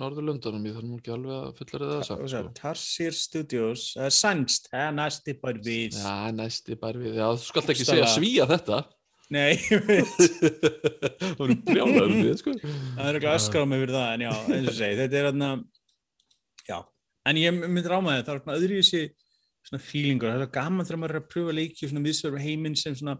Norðurlöndunum, 0.00 0.66
ég 0.66 0.74
þarf 0.76 0.86
nú 0.86 0.98
ekki 1.00 1.12
alveg 1.14 1.36
að 1.36 1.56
fullera 1.58 1.86
það 1.92 2.02
sagði, 2.08 2.28
sko. 2.32 2.50
Tarsir 2.58 3.16
Studios, 3.18 3.84
uh, 3.98 4.06
Sænst, 4.14 4.68
það 4.70 4.84
er 4.88 4.92
næsti 4.98 5.34
bara 5.42 5.62
við. 5.66 5.96
Já, 5.98 6.30
næsti 6.34 6.76
bara 6.80 7.02
við, 7.02 7.18
já, 7.18 7.26
þú 7.34 7.46
skalt 7.48 7.72
ekki 7.74 7.86
segja 7.86 8.10
svíja 8.14 8.46
þetta. 8.50 8.78
Nei, 9.30 9.54
ég 9.70 9.84
veit. 9.86 10.14
það 11.20 11.34
voru 11.38 11.56
brjálaður 11.66 12.14
við, 12.16 12.32
sko. 12.40 12.54
það 12.62 13.08
er 13.08 13.18
ekki 13.18 13.28
öskar 13.30 13.62
á 13.62 13.66
mig 13.70 13.82
fyrir 13.84 13.94
það, 13.96 14.08
en 14.14 14.24
já, 14.24 14.30
eins 14.56 14.70
og 14.72 14.76
segi, 14.78 14.96
þetta 15.00 15.20
er 15.20 15.28
þarna, 15.28 15.50
já, 16.66 16.78
en 17.30 17.40
ég 17.40 17.60
myndi 17.60 17.92
ráma 17.92 18.16
þetta, 18.16 18.26
það 18.26 18.34
er 18.34 18.42
svona 18.42 18.56
öðruvísi 18.58 19.02
svona 19.68 19.84
feelingur, 19.84 20.32
það 20.32 20.46
er 20.46 20.52
gaman 20.56 20.88
þegar 20.88 21.00
maður 21.02 21.14
er 21.14 21.20
að 21.20 21.30
pröfa 21.36 21.54
leiki 21.60 21.90
svona 21.90 22.04
viðsverfa 22.08 22.42
heiminn 22.42 22.76
sem 22.80 22.98
svona 22.98 23.16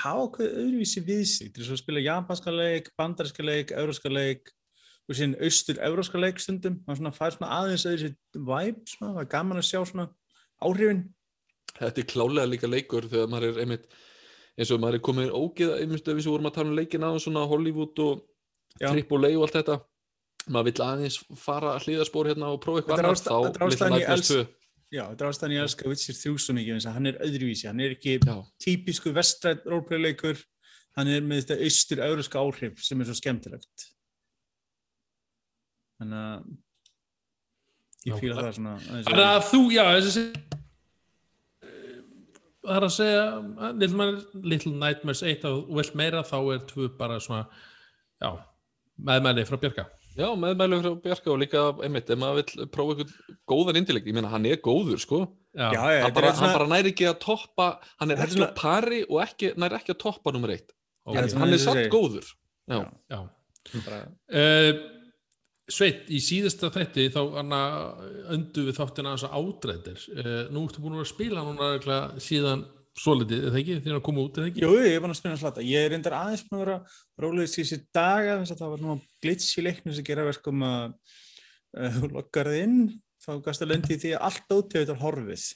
hafa 0.00 0.26
hvað 0.36 0.56
öðruvísi 0.62 1.04
við 1.04 1.22
sig 1.28 1.52
til 1.52 1.66
að 1.66 1.82
spila 1.82 2.06
japanska 2.06 2.54
leik, 2.54 2.90
bandarinska 2.96 3.44
leik, 3.44 3.76
euróska 3.76 4.12
leik 4.12 4.52
og 5.10 5.18
síðan 5.18 5.38
austur-euróska 5.44 6.20
leik 6.22 6.40
stundum, 6.40 6.80
maður 6.86 7.02
svona 7.02 7.16
fær 7.16 7.36
svona 7.36 7.54
aðeins 7.58 7.88
öðruvísi 7.90 8.14
vibe, 8.38 8.84
svona, 8.94 9.16
það 9.18 9.24
er 9.26 9.32
gaman 9.34 9.60
að 9.60 9.68
sjá 9.68 9.80
svona 9.82 10.08
áhrifin, 10.62 11.08
Þetta 11.78 12.02
er 12.02 12.08
klálega 12.10 12.48
líka 12.48 12.70
leikur 12.70 13.06
þegar 13.10 13.28
maður 13.30 13.50
er 13.50 13.60
einmitt, 13.64 13.84
eins 14.58 14.70
og 14.74 14.80
maður 14.82 14.98
er 14.98 15.04
komin 15.06 15.30
ógeða, 15.30 15.78
einmitt 15.80 16.08
ef 16.08 16.16
við 16.18 16.28
vorum 16.30 16.46
að 16.50 16.54
tala 16.58 16.68
um 16.72 16.76
leikin 16.76 17.04
á 17.06 17.10
svona 17.22 17.46
Hollywood 17.48 17.98
og 18.06 18.26
Já. 18.80 18.88
Triple 18.92 19.28
A 19.28 19.36
og 19.36 19.42
allt 19.48 19.56
þetta. 19.60 19.76
Maður 20.50 20.64
vill 20.70 20.84
aðeins 20.86 21.16
fara 21.36 21.74
hliðarspor 21.82 22.30
hérna 22.30 22.48
og 22.54 22.60
prófa 22.64 22.80
eitthvað 22.80 22.98
er 23.02 23.08
er 23.10 23.20
þá 23.20 23.68
Little 23.68 23.90
Nightmares 23.90 24.30
els- 24.30 24.30
2. 24.30 24.46
já, 24.90 25.02
þetta 25.10 25.24
er 25.26 25.30
ástæðan 25.30 25.52
ég 25.54 25.62
elska 25.66 25.88
Witcher 25.90 26.14
3 26.16 26.38
svo 26.38 26.54
mikið, 26.56 26.78
að 26.86 26.94
hann 26.96 27.06
er 27.06 27.18
öðruvísi, 27.26 27.66
hann 27.68 27.80
er 27.80 27.90
ekki 27.94 28.14
Já, 28.24 28.36
típisku 28.64 29.12
vestrætt 29.14 29.66
roleplayleikur 29.68 30.40
hann 30.96 31.08
er 31.08 31.20
með 31.20 31.44
þetta 31.44 31.60
austur-euróska 31.66 32.40
áhrif 32.40 32.80
sem 32.82 33.00
er 33.00 33.06
svo 33.10 33.14
skemmtilegt 33.20 33.84
þannig 36.00 36.18
að 36.24 36.48
ég 38.08 38.14
Nákvæmlega. 38.16 38.40
það 38.40 38.54
svona 38.56 38.74
aðeins 38.80 39.06
Þannig 39.10 39.28
að 39.28 39.44
þú, 39.50 39.60
já, 39.76 39.84
þessi 40.00 40.24
það 42.66 42.76
er 42.76 42.86
að 42.86 42.94
segja 42.96 43.72
Little, 43.80 44.08
Little 44.52 44.72
Nightmares 44.76 45.22
1 45.22 45.44
og 45.48 45.70
vilt 45.78 45.94
meira 45.98 46.22
þá 46.26 46.36
er 46.54 46.64
2 46.70 46.88
bara 46.98 47.16
svona 47.22 47.46
já, 48.20 48.30
meðmæli 49.00 49.46
frá 49.48 49.56
Björka 49.62 49.86
já 50.18 50.26
meðmælu 50.36 50.80
frá 50.82 50.90
Bjarka 51.04 51.30
og 51.32 51.38
líka 51.40 51.60
einmitt, 51.86 52.10
ef 52.10 52.18
maður 52.20 52.40
vill 52.42 52.66
prófa 52.74 52.96
eitthvað 52.96 53.36
góðan 53.48 53.78
indileg, 53.80 54.08
ég 54.10 54.16
meina 54.18 54.28
hann 54.32 54.44
er 54.50 54.58
góður, 54.60 54.98
sko. 55.00 55.20
já, 55.56 55.70
já, 55.72 55.84
já, 55.96 56.02
Hann 56.04 56.12
bara, 56.16 56.26
er 56.28 56.34
svona, 56.36 56.48
hann 56.50 56.58
bara 56.58 56.68
næri 56.74 56.92
ekki 56.92 57.06
að 57.08 57.18
toppa, 57.22 57.68
hann 58.02 58.10
er 58.10 58.16
ekki 58.26 58.36
svona- 58.36 58.50
á 58.52 58.58
pari 58.58 58.98
og 59.08 59.20
ekki, 59.24 59.52
næri 59.56 59.78
ekki 59.78 59.94
að 59.94 60.00
toppa 60.02 60.32
nummer 60.34 60.50
eitt. 60.50 60.72
ok. 61.06 61.14
Já, 61.14 61.18
En 61.22 61.28
þetta 61.28 61.38
hann 61.38 61.52
er 61.54 61.62
segir. 61.64 61.88
góður. 61.94 62.26
Já. 62.68 62.80
Já. 63.10 63.20
Uh, 64.30 64.99
Sveit, 65.70 66.04
í 66.10 66.18
síðasta 66.24 66.70
þætti 66.74 67.06
þá 67.14 67.20
öndu 68.34 68.66
við 68.66 68.76
þáttina 68.76 69.14
þess 69.14 69.28
að 69.28 69.36
ádrættir. 69.38 70.04
Uh, 70.16 70.42
nú 70.50 70.66
ertu 70.66 70.84
búin 70.84 70.98
að 70.98 71.10
spila 71.12 71.44
núna 71.46 71.72
síðan 72.22 72.66
svolítið, 73.00 73.44
eða 73.48 73.60
ekki, 73.60 73.76
því 73.84 73.94
að 73.94 74.02
koma 74.06 74.24
út, 74.24 74.38
eða 74.40 74.50
ekki? 74.50 74.64
Jú, 74.64 74.72
ég 74.82 74.96
er 74.96 75.04
búin 75.04 75.14
að 75.14 75.20
spila 75.20 75.38
slata 75.40 75.64
ég 75.64 75.86
er 75.86 75.94
reyndar 75.94 76.16
aðeins 76.18 76.42
búin 76.48 76.58
að 76.58 76.64
vera 76.64 76.78
rólegist 77.22 77.60
í 77.60 77.62
þessi 77.62 77.78
daga 77.96 78.34
þess 78.40 78.54
að 78.54 78.62
það 78.62 78.72
var 78.72 78.82
svona 78.82 78.96
glitch 79.24 79.60
í 79.60 79.64
leiknum 79.64 79.96
sem 79.96 80.06
gera 80.10 80.26
verkum 80.26 80.66
að 80.66 80.82
uh, 80.90 81.94
þú 81.96 82.10
loggar 82.16 82.50
þig 82.50 82.66
inn 82.66 82.82
þá 83.20 83.30
gasta 83.46 83.68
lendi 83.68 83.94
í 83.94 84.02
því 84.02 84.12
að 84.16 84.26
allt 84.28 84.76
er 84.80 85.00
horfið. 85.04 85.46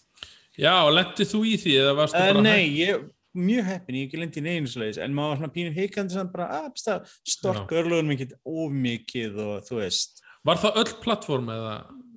Já, 0.55 0.75
lendið 0.95 1.31
þú 1.33 1.43
í 1.51 1.55
því 1.59 1.77
eða 1.83 1.95
varstu 1.99 2.23
Uh, 2.23 2.31
bara 2.31 2.45
nei, 2.47 2.65
ég 2.79 3.07
mjög 3.35 3.67
heppin, 3.69 3.99
ég 3.99 4.07
hef 4.07 4.11
ekki 4.11 4.21
lendi 4.21 4.41
í 4.41 4.45
neginu 4.47 4.71
slegis, 4.71 5.01
en 5.03 5.17
maður 5.17 5.33
var 5.33 5.41
svona 5.41 5.55
pínu 5.57 5.75
heikandi 5.75 6.17
sem 6.17 6.31
bara, 6.33 6.49
að, 6.61 6.71
besta, 6.77 6.97
storka 7.35 7.81
örlugunum 7.81 8.15
ekkert 8.15 8.37
of 8.47 8.79
mikið 8.87 9.43
og 9.45 9.69
þú 9.69 9.81
veist. 9.81 10.25
Var 10.45 10.61
það 10.63 10.81
öll 10.83 10.95
plattform 11.05 11.53
eða? 11.55 11.75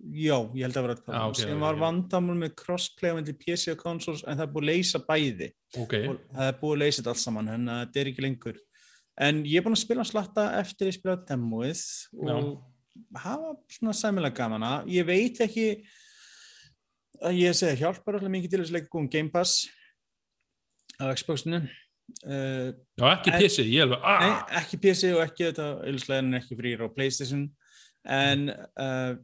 Já, 0.08 0.38
ég 0.56 0.63
held 0.63 0.77
að 0.80 0.86
vera 0.88 0.95
Já, 0.97 1.23
ok, 1.25 1.39
sem 1.41 1.51
ok, 1.51 1.62
var 1.65 1.75
ok. 1.75 1.82
vandamál 1.84 2.38
með 2.39 2.53
crossplay 2.62 3.15
milli 3.17 3.36
PC 3.36 3.73
og 3.73 3.82
consoles, 3.82 4.23
en 4.23 4.39
það 4.39 4.45
er 4.45 4.53
búið 4.53 4.63
að 4.63 4.71
leysa 4.71 5.03
bæði. 5.03 5.51
Ok, 5.84 5.97
og 5.99 6.23
það 6.32 6.47
er 6.51 6.58
búið 6.62 6.77
að 6.77 6.82
leysa 6.84 7.01
þetta 7.01 7.13
allt 7.13 7.23
saman, 7.23 7.51
en 7.56 7.69
þetta 7.73 8.01
er 8.01 8.12
ekki 8.13 8.25
lengur. 8.27 8.63
En 9.27 9.43
ég 9.49 9.60
er 9.60 9.65
búin 9.65 9.75
að 9.75 9.84
spila 9.84 10.06
slatta 10.06 10.49
eftir 10.62 10.91
ég 10.91 10.95
spila 10.99 11.17
demoið 11.27 11.84
og 12.21 12.51
hafa 13.17 13.56
svona 13.71 13.95
sæmilega 13.97 14.36
gamana 14.38 14.71
ég 14.89 15.06
veit 15.08 15.39
ekki 15.43 15.67
að 17.25 17.39
ég 17.41 17.58
segi 17.58 17.82
hjálpar 17.82 18.17
alltaf 18.17 18.34
mikið 18.34 18.53
til 18.53 18.62
þess 18.62 18.71
að 18.71 18.77
leika 18.77 18.91
góðum 18.93 19.10
Game 19.13 19.34
Pass 19.34 19.65
á 21.01 21.05
Xboxinu. 21.13 21.62
Uh, 22.23 22.71
já 22.95 23.07
ekki 23.12 23.31
en- 23.33 23.41
PC, 23.41 23.63
ég 23.67 23.89
Nei, 23.91 23.99
ah, 23.99 24.43
ekki 24.62 24.79
PC 24.79 25.10
og 25.12 25.23
ekki 25.25 25.49
þetta 25.49 25.65
auðvitað 25.83 26.21
en 26.21 26.38
ekki 26.39 26.60
frýr 26.60 26.86
á 26.86 26.88
Playstation. 26.93 27.47
En 28.07 28.47
uh, 28.79 29.17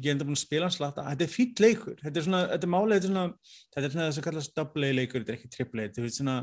ég 0.00 0.08
er 0.08 0.14
enda 0.14 0.26
búin 0.26 0.38
að 0.38 0.44
spila 0.44 0.68
hans 0.68 0.78
slata 0.78 1.04
þetta 1.10 1.26
er 1.26 1.32
fýtt 1.32 1.60
leikur, 1.62 1.98
þetta 2.00 2.20
er 2.20 2.26
svona 2.26 2.42
þetta 2.52 2.66
er 2.66 2.72
málið, 2.72 2.94
þetta 2.94 3.08
er 3.08 3.12
svona, 3.12 3.54
þetta 3.74 3.88
er 3.88 3.94
svona 3.94 4.06
þess 4.08 4.20
að 4.20 4.26
kallast 4.28 4.54
double 4.58 4.88
A 4.88 4.96
leikur, 4.96 5.22
þetta 5.22 5.34
er 5.34 5.38
ekki 5.38 5.50
triple 5.52 5.84
A, 5.84 5.90
þetta 5.90 6.04
er 6.04 6.14
svona 6.14 6.36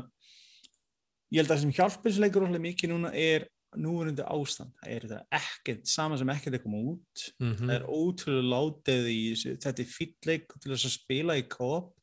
ég 1.32 1.40
held 1.40 1.48
að 1.48 1.54
það 1.54 1.64
sem 1.64 1.74
hjálpir 1.78 2.12
þessu 2.12 2.24
leikur 2.24 2.44
rosalega 2.44 2.66
mikið 2.68 2.92
núna 2.92 3.12
er 3.16 3.48
núverandi 3.82 4.24
ástand, 4.28 4.72
það 4.82 4.94
er 4.94 5.06
þetta 5.08 5.40
ekkert 5.40 5.88
sama 5.88 6.18
sem 6.20 6.32
ekkert 6.34 6.58
er 6.58 6.62
koma 6.62 6.80
út. 6.92 7.22
Mm 7.40 7.54
það 7.62 7.74
er 7.78 7.86
ótrúlega 7.88 8.50
látið 8.52 9.06
í 9.08 9.20
þessu. 9.32 9.54
Þetta 9.64 9.82
er 9.82 9.92
fýtt 9.94 10.28
leik 10.28 10.56
til 10.58 10.72
þess 10.74 10.88
að 10.88 10.96
spila 10.98 11.38
í 11.40 11.46
co-op 11.48 11.94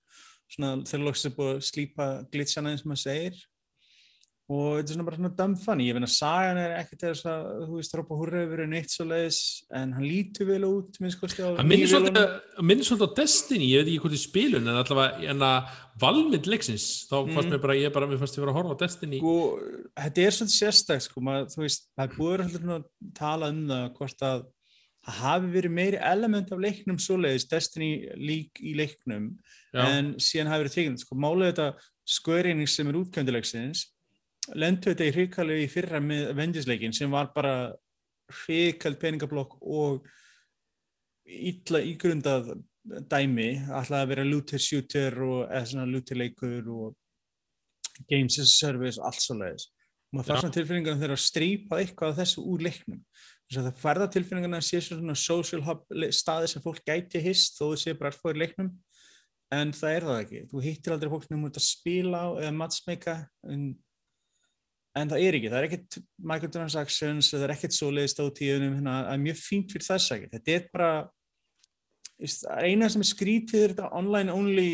svona 0.50 0.74
þegar 0.90 1.06
loksins 1.08 1.30
er 1.32 1.38
búið 1.38 1.54
að 1.56 1.64
slípa 1.70 2.10
glitchana 2.34 2.74
eins 2.74 2.86
og 2.86 2.92
maður 2.92 3.06
segir. 3.06 3.40
Og 4.50 4.80
þetta 4.80 4.90
er 4.90 4.96
svona 4.96 5.06
bara 5.06 5.18
svona 5.20 5.30
dumb 5.38 5.58
funny 5.62 5.86
ég 5.86 5.94
finna 5.94 6.08
að 6.10 6.14
sagan 6.16 6.58
er 6.58 6.72
ekkert 6.80 7.04
þess 7.04 7.28
að 7.30 7.44
þú 7.68 7.76
veist 7.76 7.92
Rópa 8.00 8.16
Húrra 8.18 8.40
hefur 8.40 8.56
verið 8.56 8.72
neitt 8.72 8.94
svo 8.96 9.06
leiðis 9.06 9.42
en 9.78 9.92
hann 9.94 10.08
lítur 10.08 10.48
vel 10.50 10.64
út 10.66 10.98
minnst 11.04 11.22
á 11.22 11.54
Það 11.54 11.70
minnir 11.70 11.92
svolítið, 12.90 13.06
á 13.06 13.18
Destiny, 13.20 13.68
ég 13.70 13.84
veit 13.84 13.92
ekki 13.92 14.02
hvort 14.08 14.18
í 14.18 14.22
spilun 14.24 14.66
en 14.72 14.80
allavega 14.82 15.30
en 15.36 15.46
að 15.46 15.76
valmynd 16.02 16.50
leiksins 16.50 16.88
þá 17.12 17.16
fannst 17.30 17.46
Mm. 17.46 17.54
mér 17.54 17.62
bara, 17.62 17.78
ég 17.78 17.94
bara, 17.94 18.08
mér 18.10 18.18
fannst 18.24 18.40
ég 18.40 18.42
vera 18.42 18.56
að 18.56 18.58
horfa 18.58 18.74
á 18.74 18.82
Destiny. 18.82 19.20
Sko, 19.22 19.38
þetta 20.02 20.26
er 20.26 20.34
svolítið 20.40 20.58
sérstækt 20.58 21.06
sko, 21.06 21.22
maður, 21.30 21.46
þú 21.54 21.62
veist, 21.68 21.86
það 21.94 22.08
er 22.10 22.18
búið 22.18 22.42
að 22.42 22.58
svona 22.58 22.80
tala 23.22 23.50
um 23.54 23.68
það 23.70 23.86
hvort 24.02 24.26
að 24.32 24.46
það 25.10 25.22
hafi 25.24 25.52
verið 25.54 25.74
meiri 25.76 26.00
element 26.10 26.52
af 26.54 26.62
leiknum 26.62 27.00
svoleiðis, 27.02 27.48
Destiny 27.50 27.92
lík 28.20 28.62
í 28.62 28.76
leiknum 28.78 29.32
Já, 29.74 29.84
en 29.86 30.14
síðan 30.22 30.52
hafi 30.52 30.66
verið 30.66 30.76
tekinn 30.78 31.00
sko, 31.02 31.18
málið 31.20 31.52
þetta 31.52 31.68
skörinning 32.10 32.70
sem 32.70 32.90
er 32.90 33.00
útkjöndulegsins 33.00 33.86
lendu 34.58 34.92
þetta 34.92 35.10
í 35.10 35.14
hrikalegu 35.14 35.66
í 35.66 35.70
fyrra 35.72 36.02
með 36.02 36.32
Avengers-leikin 36.34 36.96
sem 36.96 37.12
var 37.14 37.32
bara 37.36 37.54
hrikald 38.44 39.00
peningablokk 39.02 39.58
og 39.62 40.08
illa 41.30 41.82
ígrundað 41.86 42.56
dæmi, 43.10 43.52
alltaf 43.68 44.00
að 44.00 44.14
vera 44.14 44.26
og 44.26 45.52
eða 45.52 45.66
svona 45.70 45.90
looter 45.90 46.18
leikur 46.18 46.70
og 46.74 46.96
games 48.10 48.40
as 48.40 48.56
a 48.56 48.70
service 48.70 48.98
og 48.98 49.10
allt 49.10 49.22
svo 49.22 49.36
leiðis 49.38 49.68
maður 50.14 50.30
fær 50.30 50.42
svona 50.42 50.56
tilfinningar 50.56 50.98
þegar 50.98 51.16
að 51.16 51.24
strípa 51.24 51.80
eitthvað 51.82 52.14
af 52.14 52.20
þessu 52.24 52.44
úr 52.50 52.64
leiknum. 52.66 53.02
að 53.02 53.39
það 53.58 53.82
færða 53.82 54.08
tilfinningarna 54.14 54.60
að 54.62 54.68
sé 54.68 54.82
svona 54.86 55.16
social 55.18 55.64
hub 55.66 55.84
staði 56.14 56.52
sem 56.52 56.64
fólk 56.64 56.84
gæti 56.86 57.22
hist 57.24 57.58
þó 57.58 57.72
þú 57.72 57.82
sé 57.82 57.96
bara 57.98 58.14
að 58.14 58.22
fóra 58.22 58.42
leiknum. 58.44 58.72
En 59.50 59.72
það 59.74 59.96
er 59.96 60.06
það 60.06 60.20
ekki, 60.24 60.42
þú 60.52 60.60
hittir 60.62 60.94
aldrei 60.94 61.10
fólk 61.10 61.24
nefnum 61.26 61.48
að 61.50 61.64
spila 61.66 62.20
á 62.22 62.28
eða 62.38 62.52
matchmaka 62.54 63.16
en, 63.50 63.64
en 65.00 65.10
það 65.10 65.24
er 65.26 65.38
ekki, 65.40 65.50
það 65.50 65.60
er 65.60 65.68
ekkert 65.70 65.98
microtransactions, 66.32 67.32
það 67.34 67.46
er 67.48 67.54
ekkert 67.56 67.78
svoleiðist 67.80 68.22
á 68.22 68.26
tíðunum, 68.30 68.76
hérna, 68.78 69.00
það 69.08 69.16
er 69.16 69.24
mjög 69.24 69.42
fínt 69.42 69.74
fyrir 69.74 69.88
þess 69.88 70.14
að 70.14 70.28
þetta 70.36 70.54
er 70.54 70.70
bara 70.70 70.92
eina 72.62 72.90
sem 72.92 73.02
er 73.02 73.08
skrítið 73.08 73.64
er 73.64 73.74
þetta 73.74 73.92
online 73.96 74.34
only 74.36 74.70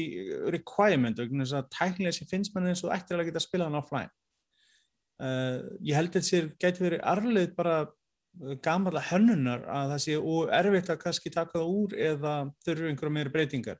requirement 0.51 1.19
og 1.21 1.31
þess 1.31 1.55
að 1.55 1.67
tæknilega 1.77 2.17
sem 2.17 2.29
finnst 2.29 2.55
mann 2.55 2.71
eins 2.71 2.81
og 2.83 2.93
ættir 2.95 3.19
að 3.19 3.29
geta 3.29 3.39
að 3.39 3.47
spila 3.47 3.67
hann 3.69 3.79
offline. 3.79 4.11
Uh, 5.15 5.61
ég 5.85 5.95
held 5.95 6.09
að 6.09 6.17
þetta 6.17 6.27
sér 6.27 6.49
gæti 6.59 6.83
verið 6.83 7.05
arfleð 7.07 7.53
bara 7.55 7.75
gamalla 8.63 9.01
hönnunar 9.09 9.65
að 9.69 9.91
það 9.93 10.01
sé 10.05 10.15
og 10.19 10.53
erfitt 10.53 10.89
að 10.93 11.01
kannski 11.03 11.31
taka 11.33 11.59
það 11.59 11.75
úr 11.81 11.97
eða 12.11 12.33
þurfu 12.65 12.89
einhverja 12.89 13.15
meira 13.17 13.33
breytingar. 13.33 13.77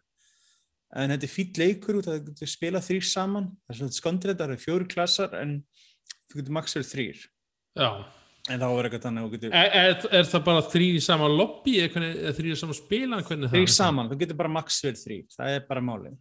En 0.95 1.12
þetta 1.12 1.28
er 1.28 1.34
fýll 1.34 1.60
leikur 1.60 1.97
út 1.99 2.08
að 2.08 2.14
það 2.20 2.28
getur 2.30 2.51
spilað 2.53 2.86
þrýr 2.88 3.08
saman. 3.10 3.49
Það 3.66 3.74
er 3.74 3.80
svona 3.82 3.97
skondrið, 3.99 4.38
það 4.39 4.53
eru 4.53 4.64
fjóru 4.64 4.88
klassar 4.93 5.34
en 5.41 5.58
þú 6.30 6.39
getur 6.39 6.56
max 6.58 6.76
verið 6.78 6.91
þrýr 6.91 7.24
Já. 7.76 7.89
en 8.49 8.62
þá 8.62 8.66
er 8.68 8.88
eitthvað 8.88 9.06
þannig 9.08 9.34
getur 9.36 9.56
Er, 9.56 9.74
er, 9.82 9.97
er 10.20 10.30
það 10.30 10.45
bara 10.47 10.64
þrý 10.74 10.88
í 10.95 11.01
sama 11.03 11.28
lobby 11.32 11.76
eða 11.82 11.91
hvernig- 11.95 12.22
eða 12.22 12.38
þrý 12.39 12.53
í 12.53 12.60
sama 12.62 12.78
spila? 12.78 13.20
Þrýr 13.26 13.72
saman, 13.72 14.10
þú 14.12 14.20
getur 14.22 14.39
bara 14.39 14.53
max 14.56 14.80
verið 14.86 15.03
þrýr 15.03 15.36
það 15.36 15.58
er 15.58 15.68
bara 15.70 15.84
málið 15.86 16.16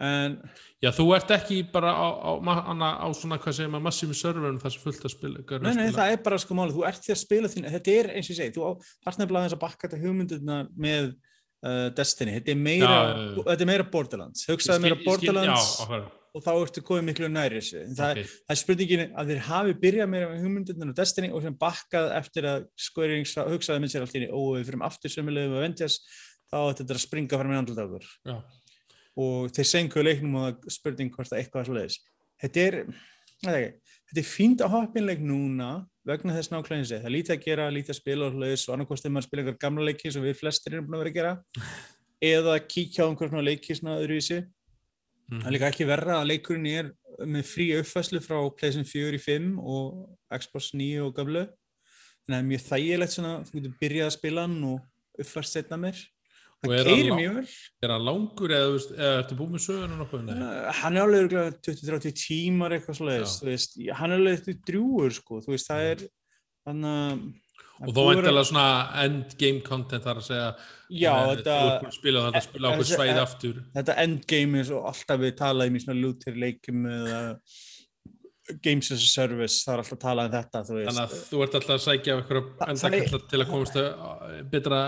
en 0.00 0.36
Já, 0.80 0.88
þú 0.96 1.04
ert 1.16 1.30
ekki 1.36 1.58
bara 1.74 1.90
á, 1.92 2.08
á, 2.08 2.30
á, 2.40 2.52
á, 2.72 2.90
á 3.04 3.08
svona, 3.12 3.36
hvað 3.42 3.52
segir 3.58 3.68
maður, 3.72 3.84
massífi 3.90 4.14
serverum 4.16 4.60
þar 4.62 4.72
sem 4.72 4.80
fullt 4.86 5.02
að 5.04 5.12
spila. 5.12 5.42
Nei, 5.60 5.74
nei, 5.76 5.88
spila. 5.90 5.96
það 5.98 6.12
er 6.14 6.22
bara 6.24 6.38
sko 6.40 6.56
málið, 6.56 6.76
þú 6.78 6.86
ert 6.88 7.02
því 7.04 7.12
að 7.12 7.20
spila 7.20 7.50
þín, 7.52 7.66
þetta 7.74 7.96
er 7.98 8.08
eins 8.14 8.30
og 8.30 8.32
ég 8.32 8.38
segi, 8.38 8.54
þú 8.56 8.70
þarf 9.04 9.18
nefnilega 9.20 9.42
aðeins 9.42 9.56
að 9.58 9.60
bakka 9.66 9.88
þetta 9.90 10.00
hugmyndina 10.06 10.56
með 10.86 11.10
uh, 11.10 11.90
Destiny, 11.98 12.38
þetta 12.38 12.54
er 12.54 12.62
meira, 12.64 12.94
Já, 12.96 13.20
já, 13.20 13.44
þetta 13.50 13.66
er 13.66 13.70
meira 13.74 13.86
Borderlands, 13.92 14.46
skil- 14.48 14.80
meira 14.80 14.96
skil- 14.96 15.04
Borderlands 15.10 15.68
áhverja. 15.84 16.08
og 16.30 16.44
þá 16.46 16.50
ertu 16.62 16.82
komið 16.86 17.04
miklu 17.10 17.28
næri 17.34 17.60
þessu, 17.60 17.82
en 17.84 17.94
það, 18.00 18.22
það 18.24 18.54
er 18.56 18.60
spurningin 18.62 19.04
að 19.20 19.32
þeir 19.34 19.44
hafi 19.50 19.76
byrjað 19.84 20.10
meira 20.14 20.30
með 20.32 20.44
hugmyndina 20.46 20.88
á 20.94 20.98
Destiny 21.02 21.28
og 21.34 21.42
sem 21.44 21.56
bakkað 21.60 22.08
eftir 22.16 22.48
að 22.54 22.64
Square 22.88 23.16
Enix 23.20 23.36
hugsaði 23.36 23.84
með 23.84 23.92
sér 23.92 24.06
allt 24.06 24.16
í 24.16 24.22
einu, 24.24 24.32
og 24.38 24.56
við 24.56 24.68
fyrir 24.70 24.84
aftur 24.88 25.12
sömulegum 25.12 25.58
að 25.58 25.64
vendjast, 25.66 26.06
þá 26.50 26.56
átti 26.70 26.84
þetta 26.86 26.96
að 26.96 27.02
springa 27.04 27.40
fram 27.42 27.52
í 27.52 27.58
andlut 27.60 27.82
okkur 27.84 28.06
Já. 28.30 28.36
Og 29.20 29.52
þeir 29.54 29.68
senkuðu 29.70 30.06
leiknum 30.06 30.36
og 30.40 30.66
spurning 30.72 31.12
hvort 31.14 31.30
það 31.30 31.42
eitthvað 31.42 31.62
er 31.62 31.70
svoleiðis. 31.70 31.98
Þetta 32.40 32.66
er, 32.66 32.78
er 33.44 33.64
þetta 34.10 34.22
er 34.22 34.28
fínt 34.28 34.64
að 34.64 34.74
hoppa 34.74 35.00
inn 35.00 35.08
leik 35.08 35.24
núna 35.24 35.70
vegna 36.08 36.34
þess 36.34 36.50
nákvæmlega 36.50 36.80
eins 36.80 36.92
og 36.92 37.02
það 37.02 37.08
er 37.10 37.14
lítið 37.14 37.34
að 37.36 37.42
gera, 37.44 37.70
lítið 37.74 37.94
að 37.94 37.98
spila 38.00 38.26
og 38.26 38.34
svoleiðis 38.34 38.66
og 38.66 38.74
annarkost 38.74 39.04
þegar 39.04 39.14
maður 39.16 39.28
spila 39.28 39.42
einhver 39.44 39.58
gamla 39.64 39.88
leiki 39.90 40.12
sem 40.14 40.24
við 40.24 40.38
flestir 40.38 40.76
erum 40.76 40.88
búin 40.88 40.96
að 40.96 41.04
vera 41.04 41.10
að 41.10 41.18
gera 41.18 41.74
eða 42.30 42.56
kíkja 42.66 43.04
á 43.04 43.08
einhver 43.08 43.30
svona 43.30 43.44
leiki 43.46 43.76
svona 43.76 43.98
öðruvísi. 44.00 44.40
Mhm. 45.30 45.40
Það 45.40 45.46
er 45.46 45.54
líka 45.56 45.70
ekki 45.70 45.88
verra 45.88 46.20
að 46.20 46.28
leikurinn 46.30 46.70
er 46.70 46.92
með 47.26 47.44
frí 47.48 47.66
uppfæslu 47.78 48.20
frá 48.24 48.38
PlayStation 48.56 48.88
4 48.88 49.18
í 49.18 49.20
5 49.20 49.58
og 49.60 50.08
Xbox 50.32 50.72
9 50.74 51.04
og 51.04 51.14
gamlu. 51.16 51.44
Þannig 52.24 52.30
að 52.30 52.34
það 52.34 52.40
er 52.40 52.48
mjög 52.50 52.64
þægilegt 52.68 53.14
svona, 53.14 53.34
þú 53.44 53.58
getur 53.58 53.76
byrjað 53.80 54.08
að 54.08 54.16
spila 54.16 54.46
hann 54.46 54.64
og 54.64 54.80
uppfæst 55.20 55.56
setna 55.56 55.78
mér. 55.80 56.00
Er 56.60 56.84
hann 56.84 56.84
keirir 56.90 57.10
lá- 57.10 57.16
mjög 57.16 57.34
vel. 57.38 57.46
Er 57.82 57.88
hann 57.94 58.02
langur 58.04 58.52
eða, 58.52 58.72
veist, 58.74 58.90
eða 58.92 59.12
ertu 59.22 59.36
búið 59.38 59.52
með 59.54 59.62
söguna 59.64 59.96
nokkuð? 60.00 60.24
Nei. 60.26 60.34
Uh, 60.40 60.72
hann 60.80 60.96
er 60.96 61.04
alveg 61.06 61.22
örugglega 61.24 61.52
20-30 61.64 62.16
tímar 62.20 62.74
eitthvað 62.76 62.98
veist, 63.48 63.78
hann 63.96 64.10
er 64.12 64.18
alveg 64.20 64.34
eitthvað 64.36 64.58
drjúur 64.68 65.14
sko, 65.16 65.40
þú 65.40 65.54
veist, 65.54 65.70
það 65.70 65.86
er 65.92 66.04
þannig 66.68 66.98
að 67.00 67.30
Og 67.80 67.94
þó 67.96 68.00
væntalega 68.10 68.44
svona 68.44 68.64
endgame 69.06 69.62
content 69.64 70.04
þar 70.04 70.18
að 70.20 70.26
segja 70.26 70.48
Já, 70.90 71.12
eh, 71.16 71.28
þetta, 71.30 71.54
að 71.80 71.94
spila 71.96 72.24
þetta, 72.26 72.42
spila 72.44 72.68
okkur 72.74 72.84
þessi- 72.84 72.98
svæði 72.98 73.14
eh, 73.14 73.22
aftur 73.24 73.54
þetta 73.78 73.96
endgame 74.04 74.58
er 74.60 74.64
svo 74.68 74.80
alltaf 74.90 75.20
við 75.22 75.32
talaðum 75.38 75.78
í 75.78 75.80
svona 75.80 76.02
lútir 76.02 76.36
leikum 76.36 76.82
eða 76.84 77.20
games 78.64 78.90
as 78.94 79.02
a 79.04 79.08
service, 79.10 79.60
það 79.64 79.72
er 79.74 79.82
alltaf 79.82 80.00
talað 80.02 80.28
um 80.28 80.34
þetta, 80.34 80.62
Þannig 80.70 81.00
að 81.02 81.14
þú 81.28 81.40
ert 81.44 81.56
alltaf 81.58 81.74
að 81.76 81.82
sækja 81.84 82.16
eitthvað 82.16 82.50
Þa- 82.60 82.68
endakalla 82.74 83.20
til 83.30 83.40
að 83.40 83.50
komast 83.50 83.78
að 83.80 84.36
betra, 84.52 84.80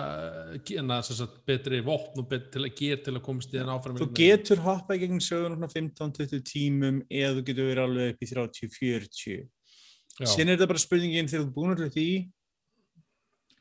enna, 0.82 0.98
sagt, 1.06 1.38
betri 1.48 1.80
vopn 1.86 2.22
og 2.22 2.28
bet, 2.32 2.50
til 2.54 2.62
að 2.66 2.74
gera 2.82 3.00
til 3.06 3.16
að 3.16 3.24
komast 3.28 3.54
í 3.54 3.58
þenn 3.60 3.72
áfram 3.76 3.98
Þú 4.02 4.08
getur 4.18 4.62
hoppað 4.66 4.96
í 4.98 5.02
gegnum 5.04 5.24
sögun 5.24 5.56
svona 5.56 5.72
15-20 5.72 6.44
tímum 6.52 7.02
eða 7.08 7.34
þú 7.38 7.44
getur 7.50 7.70
verið 7.70 7.84
alveg 7.86 8.14
upp 8.14 8.22
í 8.22 8.30
30-40 8.34 9.42
Já. 10.20 10.28
síðan 10.28 10.52
er 10.52 10.58
þetta 10.58 10.70
bara 10.74 10.82
spurningin 10.82 11.28
þegar 11.30 11.46
þú 11.46 11.54
búin 11.56 11.74
allir 11.76 11.92
því 11.94 12.08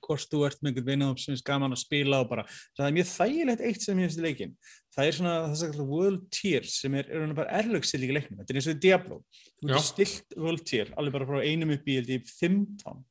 hvort 0.06 0.32
þú 0.32 0.42
ert 0.48 0.62
með 0.62 0.72
einhvern 0.72 0.90
vinnahóp 0.90 1.22
sem 1.22 1.36
er 1.36 1.44
gaman 1.48 1.76
að 1.76 1.84
spila 1.84 2.22
og 2.24 2.32
bara, 2.32 2.46
það 2.78 2.88
er 2.88 2.96
mjög 2.98 3.10
þægilegt 3.12 3.64
eitt 3.68 3.86
sem 3.86 4.02
ég 4.02 4.10
finnst 4.10 4.22
í 4.22 4.26
leikin, 4.26 4.56
það 4.96 5.08
er 5.08 5.18
svona 5.18 5.36
þess 5.52 5.68
að 5.70 5.94
world 5.94 6.26
tier 6.34 6.68
sem 6.68 6.98
er, 7.00 7.12
er 7.12 7.38
bara 7.38 7.62
erlögstill 7.62 8.04
í 8.08 8.12
leiknum, 8.12 8.42
þetta 8.42 8.54
er 8.54 8.60
eins 8.62 8.70
og 8.72 8.82
Diablo. 8.86 9.22
Þú 9.62 9.70
getur 9.70 9.88
stilt 9.88 10.38
world 10.42 10.66
tier 10.68 10.92
alveg 10.98 11.18
bara 11.18 11.30
frá 11.30 11.46
einum 11.46 11.74
upp 11.76 11.88
í, 11.88 11.98
held 12.02 12.14
ég, 12.16 12.36
15 12.42 13.02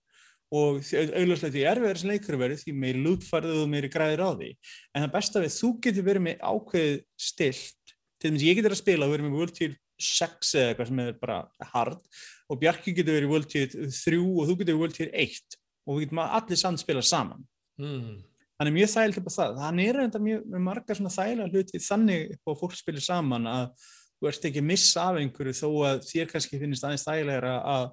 og 0.51 0.81
auðvitað 0.83 1.53
því 1.55 1.61
erfiðar 1.71 2.01
sem 2.01 2.11
leikur 2.11 2.39
verið 2.41 2.65
því 2.65 2.73
meiri 2.83 3.03
lútfarðið 3.05 3.61
og 3.63 3.69
meiri 3.71 3.91
græðir 3.93 4.23
á 4.27 4.31
því. 4.35 4.49
En 4.91 5.05
það 5.05 5.13
besta 5.15 5.43
við, 5.45 5.53
þú 5.55 5.71
getur 5.87 6.07
verið 6.09 6.25
með 6.25 6.43
ákveðið 6.43 6.97
stilt, 7.29 7.95
til 8.19 8.33
dæmis 8.33 8.47
ég 8.49 8.59
getur 8.59 8.75
að 8.75 8.81
spila 8.83 9.07
og 9.07 9.15
verið 9.15 9.29
með 9.29 9.39
world 9.39 9.57
tier 9.61 9.77
6 10.01 10.53
eða 10.57 10.73
eitthvað 10.73 10.91
sem 10.91 11.03
er 11.05 11.17
bara 11.21 11.39
hard. 11.71 12.03
Og 12.51 12.59
Bjarki 12.59 12.95
getur 12.97 13.19
verið 13.21 13.31
world 13.31 13.51
tier 13.53 13.71
3 13.71 14.19
og 14.19 14.49
þú 14.49 14.57
getur 14.59 14.73
verið 14.73 14.83
world 14.83 14.99
tier 14.99 15.13
1 15.15 15.60
og 15.87 15.97
við 15.97 16.07
getum 16.07 16.23
allir 16.25 16.61
samt 16.61 16.83
spila 16.83 17.03
saman 17.05 17.45
mm. 17.81 18.19
hann 18.61 18.71
er 18.71 18.77
mjög 18.77 18.93
þægilegt 18.95 19.23
upp 19.23 19.31
á 19.31 19.39
það 19.39 19.63
hann 19.65 19.81
er 19.85 20.01
þetta 20.05 20.23
mjög 20.27 20.45
með 20.53 20.67
margar 20.67 20.99
svona 20.99 21.15
þægilega 21.15 21.55
hluti 21.55 21.83
þannig 21.87 22.37
upp 22.37 22.53
á 22.53 22.61
fólk 22.63 22.77
spilir 22.79 23.07
saman 23.07 23.49
að 23.51 23.89
þú 24.21 24.31
ert 24.31 24.51
ekki 24.51 24.65
missa 24.65 25.09
af 25.09 25.21
einhverju 25.21 25.57
þó 25.57 25.69
að 25.89 26.05
þér 26.11 26.31
kannski 26.35 26.61
finnist 26.61 26.85
aðeins 26.85 27.07
þægilegra 27.09 27.57
að, 27.73 27.89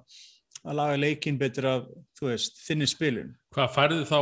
að 0.64 0.78
laga 0.82 1.00
leikinn 1.00 1.40
betur 1.40 1.70
af 1.72 1.90
þú 2.18 2.30
veist, 2.32 2.62
þinni 2.66 2.88
spilun 2.90 3.34
Hvað 3.56 3.74
færðu 3.78 4.06
þá 4.08 4.18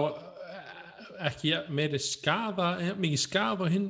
ekki 1.27 1.55
meiri 1.73 1.99
skada, 2.03 2.75
eh, 2.83 2.93
mikið 2.99 3.23
skada 3.23 3.65
á 3.65 3.73
hinn 3.73 3.89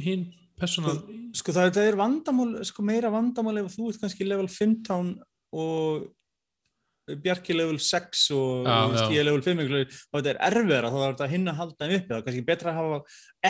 hin 0.00 0.24
persónan? 0.58 1.02
sko 1.36 1.52
það, 1.52 1.74
það 1.76 1.88
er 1.90 1.98
vandamál, 2.00 2.50
sko 2.66 2.84
meira 2.86 3.12
vandamál 3.12 3.60
ef 3.62 3.76
þú 3.76 3.90
ert 3.90 4.02
kannski 4.02 4.26
level 4.26 4.48
15 4.48 5.14
og 5.52 6.08
Bjarki 7.22 7.56
level 7.56 7.80
6 7.82 8.26
og 8.36 8.68
Já, 8.68 8.76
já. 8.94 9.06
er 9.18 9.26
level 9.26 9.42
5 9.42 9.62
og 9.64 10.20
þetta 10.20 10.30
er 10.32 10.42
erfiðara 10.50 10.92
þá 10.92 10.98
er 11.00 11.08
þetta 11.08 11.26
að 11.26 11.32
hinna 11.34 11.54
að 11.54 11.60
halda 11.62 11.88
þeim 11.88 11.96
uppi 11.96 12.12
það 12.12 12.18
er 12.20 12.26
kannski 12.28 12.44
betra 12.52 12.72
að 12.72 12.78
hafa 12.78 13.00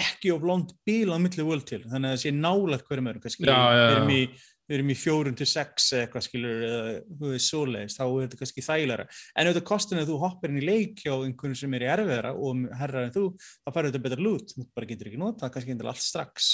ekki 0.02 0.32
of 0.32 0.46
lónt 0.48 0.72
bíl 0.88 1.12
á 1.12 1.18
milli 1.20 1.46
völd 1.50 1.66
til 1.68 1.82
þannig 1.84 2.08
að 2.08 2.16
það 2.16 2.22
sé 2.24 2.32
nálægt 2.38 2.88
hverjum 2.88 3.12
öðrum. 3.12 3.24
Kannski 3.26 3.46
Já, 3.46 3.52
já, 3.52 3.82
við 3.82 3.96
erum 3.98 4.12
já. 4.12 4.16
í 4.16 4.24
við 4.72 4.78
erum 4.78 4.92
í 4.92 4.96
fjórun 4.96 5.36
til 5.36 5.46
sex 5.50 5.88
eitthvað 5.98 6.24
skilur 6.24 6.62
eða 6.64 6.92
þú 7.18 7.30
veist 7.32 7.50
svoleiðis, 7.50 7.96
þá 7.98 8.02
er 8.06 8.22
þetta 8.22 8.38
kannski 8.40 8.64
þægilega 8.64 9.06
en 9.10 9.48
auðvitað 9.48 9.66
kostin 9.68 10.00
að 10.00 10.12
þú 10.12 10.18
hoppar 10.22 10.52
inn 10.52 10.60
í 10.62 10.64
leik 10.64 11.02
hjá 11.02 11.12
einhvern 11.16 11.58
sem 11.58 11.74
er 11.76 11.84
í 11.84 11.90
erfiðara 11.92 12.30
og 12.32 12.62
herra 12.80 13.02
en 13.04 13.12
þú, 13.12 13.24
þá 13.36 13.72
færðu 13.74 13.90
þetta 13.90 14.04
betra 14.06 14.24
lút 14.24 14.54
þú 14.54 14.66
bara 14.72 14.88
getur 14.92 15.10
ekki 15.10 15.20
notað, 15.20 15.52
kannski 15.56 15.74
endur 15.74 15.90
allt 15.92 16.04
strax 16.06 16.52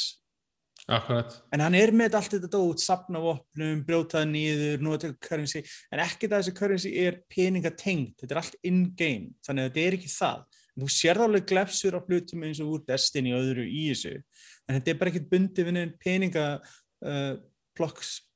Akkurat. 0.88 1.34
en 1.52 1.60
hann 1.60 1.74
er 1.76 1.90
með 1.92 2.14
allt 2.16 2.32
þetta 2.32 2.48
dót, 2.48 2.80
sapna 2.80 3.20
vopnum, 3.20 3.82
brjótaði 3.84 4.30
niður, 4.30 4.84
nota 4.86 5.10
currency, 5.20 5.60
en 5.92 6.00
ekkert 6.00 6.32
að 6.32 6.40
þessi 6.40 6.54
currency 6.56 6.92
er 7.02 7.18
peningatengt, 7.28 8.14
þetta 8.22 8.34
er 8.34 8.40
allt 8.40 8.56
in-game, 8.64 9.34
þannig 9.44 9.66
að 9.66 9.68
þetta 9.68 9.84
er 9.84 9.96
ekki 9.98 10.12
það. 10.14 10.62
Þú 10.78 10.88
sér 10.94 11.20
alveg 11.20 11.48
glefsur 11.50 11.98
á 11.98 12.00
hlutum 12.00 12.46
eins 12.46 12.62
og 12.62 12.70
úr 12.72 12.86
Destiny 12.88 13.34
og 13.34 13.42
öðru 13.42 13.66
í 13.68 13.82
þessu, 13.90 14.14
en 14.64 14.78
þetta 14.78 14.92
er 14.94 15.00
bara 15.02 15.12
ekkert 15.12 15.28
bundið 15.34 15.68
við 15.68 15.76
neinn 15.76 15.92
peninga 16.00 16.46
uh, 16.56 17.34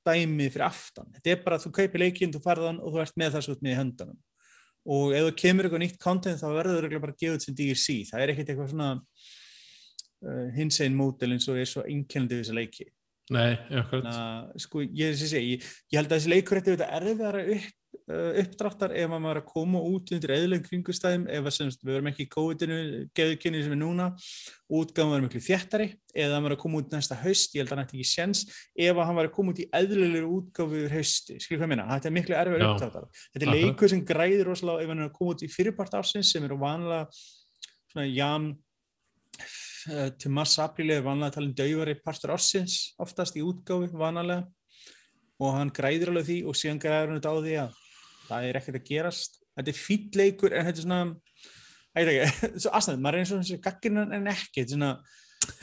fyrir 0.03 0.66
aftan. 0.66 1.09
Þetta 1.16 1.32
er 1.32 1.40
bara 1.46 1.57
að 1.57 1.64
þú 1.64 1.72
kaupir 1.78 2.05
leikinn, 2.05 2.34
þú 2.34 2.42
farðan 2.44 2.82
og 2.82 2.92
þú 2.92 3.03
ert 3.07 3.16
með 3.16 3.38
þessu 3.38 3.57
út 3.57 3.64
með 3.64 3.72
í 3.72 3.80
höndanum. 3.80 4.20
Og 4.92 5.12
ef 5.14 5.28
þú 5.28 5.34
kemur 5.38 5.66
eitthvað 5.66 5.82
nýtt 5.84 6.00
content 6.03 6.40
þá 6.40 6.48
verður 6.57 6.88
það 6.90 7.05
bara 7.05 7.14
þetta 7.14 7.44
sem 7.44 7.57
DLC. 7.57 8.00
Það 8.09 8.22
er 8.24 8.32
ekkert 8.32 8.48
eitthvað 8.50 8.72
svona 8.72 8.88
hins 10.56 10.80
einn 10.84 10.98
mótel 10.98 11.34
eins 11.34 11.48
og 11.50 11.60
er 11.60 11.70
svo 11.70 11.84
einkennandi 11.86 12.38
við 12.38 12.44
þessa 12.44 12.58
leiki. 12.58 12.88
Nei. 13.32 13.52
Þannig 13.70 14.64
sko, 14.64 14.82
ég, 14.82 15.14
ég, 15.14 15.22
ég, 15.38 15.52
ég, 15.62 15.94
held 15.94 16.10
að 16.10 16.18
þessi 16.18 16.32
leikur 16.32 16.58
eftir 16.58 16.74
þetta 16.74 16.88
erfiðara 16.98 17.42
upp, 17.54 17.68
uh, 18.10 18.40
uppdráttar 18.42 18.94
ef 18.98 19.12
maður 19.12 19.30
er 19.30 19.40
að 19.40 19.46
koma 19.52 19.82
út 19.86 20.12
undir 20.16 20.32
eðlum 20.34 20.64
kringustæðum 20.66 21.28
ef 21.30 21.48
að 21.48 21.56
semst, 21.56 21.84
við 21.84 21.94
verum 21.94 22.10
ekki 22.10 22.26
í 22.26 22.30
COVID-inu, 22.32 22.78
geðukinni 23.16 23.62
sem 23.62 23.76
er 23.76 23.80
núna, 23.80 24.08
útgáðum 24.72 25.14
verður 25.14 25.24
miklu 25.28 25.42
þéttari 25.46 25.88
eða 26.12 26.36
hann 26.36 26.46
var 26.48 26.56
að 26.56 26.62
koma 26.64 26.82
út 26.82 26.96
næsta 26.96 27.18
haust, 27.22 27.54
ég 27.54 27.62
held 27.62 27.72
að 27.72 27.76
hann 27.76 27.86
ætti 27.86 28.00
ekki 28.00 28.10
séns 28.10 28.44
ef 28.74 28.92
að 28.96 29.04
hann 29.06 29.20
var 29.20 29.30
að 29.30 29.36
koma 29.38 29.54
út 29.54 29.62
í 29.62 29.68
eðlilegur 29.80 30.30
útgáfu 30.40 30.80
yfir 30.82 30.96
hausti, 30.98 31.38
skilur 31.38 31.62
hvað 31.62 31.68
ég 31.68 31.74
meina, 31.76 31.90
þetta 31.94 32.10
er 32.10 32.16
miklu 32.18 32.38
erfiðara 32.40 32.66
Já. 32.66 32.72
uppdráttar. 32.74 33.10
Þetta 33.30 33.46
er 33.46 33.52
Akkurat. 33.52 33.68
leikur 33.70 33.92
sem 33.92 34.06
græðir 34.12 34.48
rosalega 34.50 34.82
ef 34.82 34.92
hann 34.92 35.04
er 35.04 35.10
að 35.10 35.18
koma 35.20 35.36
út 35.36 35.46
í 35.46 35.52
fyrirpart 35.52 36.00
ásins 36.00 36.32
sem 36.34 36.48
eru 36.48 36.58
vanlega 36.60 37.06
svona 37.92 38.08
jan 38.08 38.50
uh, 39.90 40.08
til 40.18 40.32
mars 40.34 40.56
apríli 40.62 40.96
er 40.96 41.06
vanlega 41.06 41.36
talin 41.36 41.54
dauðari 41.56 41.96
partur 42.02 42.34
ársins 42.34 42.94
oftast 43.02 43.38
í 43.38 43.44
útgáfi 43.46 43.90
vanalega. 43.96 44.46
Og 45.42 45.56
hann 45.56 45.72
græðir 45.74 46.12
alveg 46.12 46.28
því 46.28 46.38
og 46.46 46.58
síðan 46.58 46.82
græðir 46.82 47.10
hann 47.10 47.18
þetta 47.18 47.32
á 47.34 47.38
því 47.42 47.56
að 47.64 47.80
það 48.28 48.48
er 48.48 48.60
ekkert 48.60 48.78
að 48.78 48.88
gerast. 48.90 49.40
Þetta 49.52 49.72
er 49.72 49.80
fýll 49.80 50.20
leikur 50.20 50.54
en 50.54 50.68
þetta 50.68 50.82
er 50.82 50.86
svona 50.86 51.00
veit 51.92 52.10
ekki, 52.12 52.50
svo 52.62 52.72
aðstæðum, 52.76 53.02
maður 53.04 53.18
er 53.18 53.24
eins 53.24 53.32
og 53.32 53.42
þessi 53.42 53.58
gaggirinn 53.64 54.16
en 54.16 54.30
ekki, 54.32 54.62
þetta 54.62 54.68
er 54.68 54.76
svona 54.76 54.92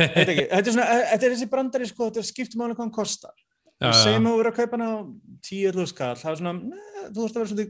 ekki, 0.05 0.45
þetta 0.53 0.59
er 0.59 0.75
svona, 0.75 0.89
þetta 1.11 1.27
er 1.27 1.35
þessi 1.35 1.49
brandari 1.53 1.89
sko, 1.89 2.09
þetta 2.09 2.25
skiptum 2.27 2.65
alveg 2.65 2.79
hvað 2.79 2.87
hann 2.87 2.97
kostar. 2.99 3.45
Og 3.79 3.95
segjum 3.95 4.27
að 4.27 4.33
þú 4.33 4.39
verður 4.41 4.51
að 4.51 4.57
kaupa 4.59 4.77
hann 4.77 4.85
á 4.85 4.95
10 5.47 5.89
skall, 5.89 6.15
það 6.19 6.31
er 6.31 6.39
svona 6.41 6.55
neð, 6.59 6.87
þú 7.15 7.21
þarfst 7.23 7.37
að 7.37 7.41
vera 7.41 7.51
svona 7.53 7.67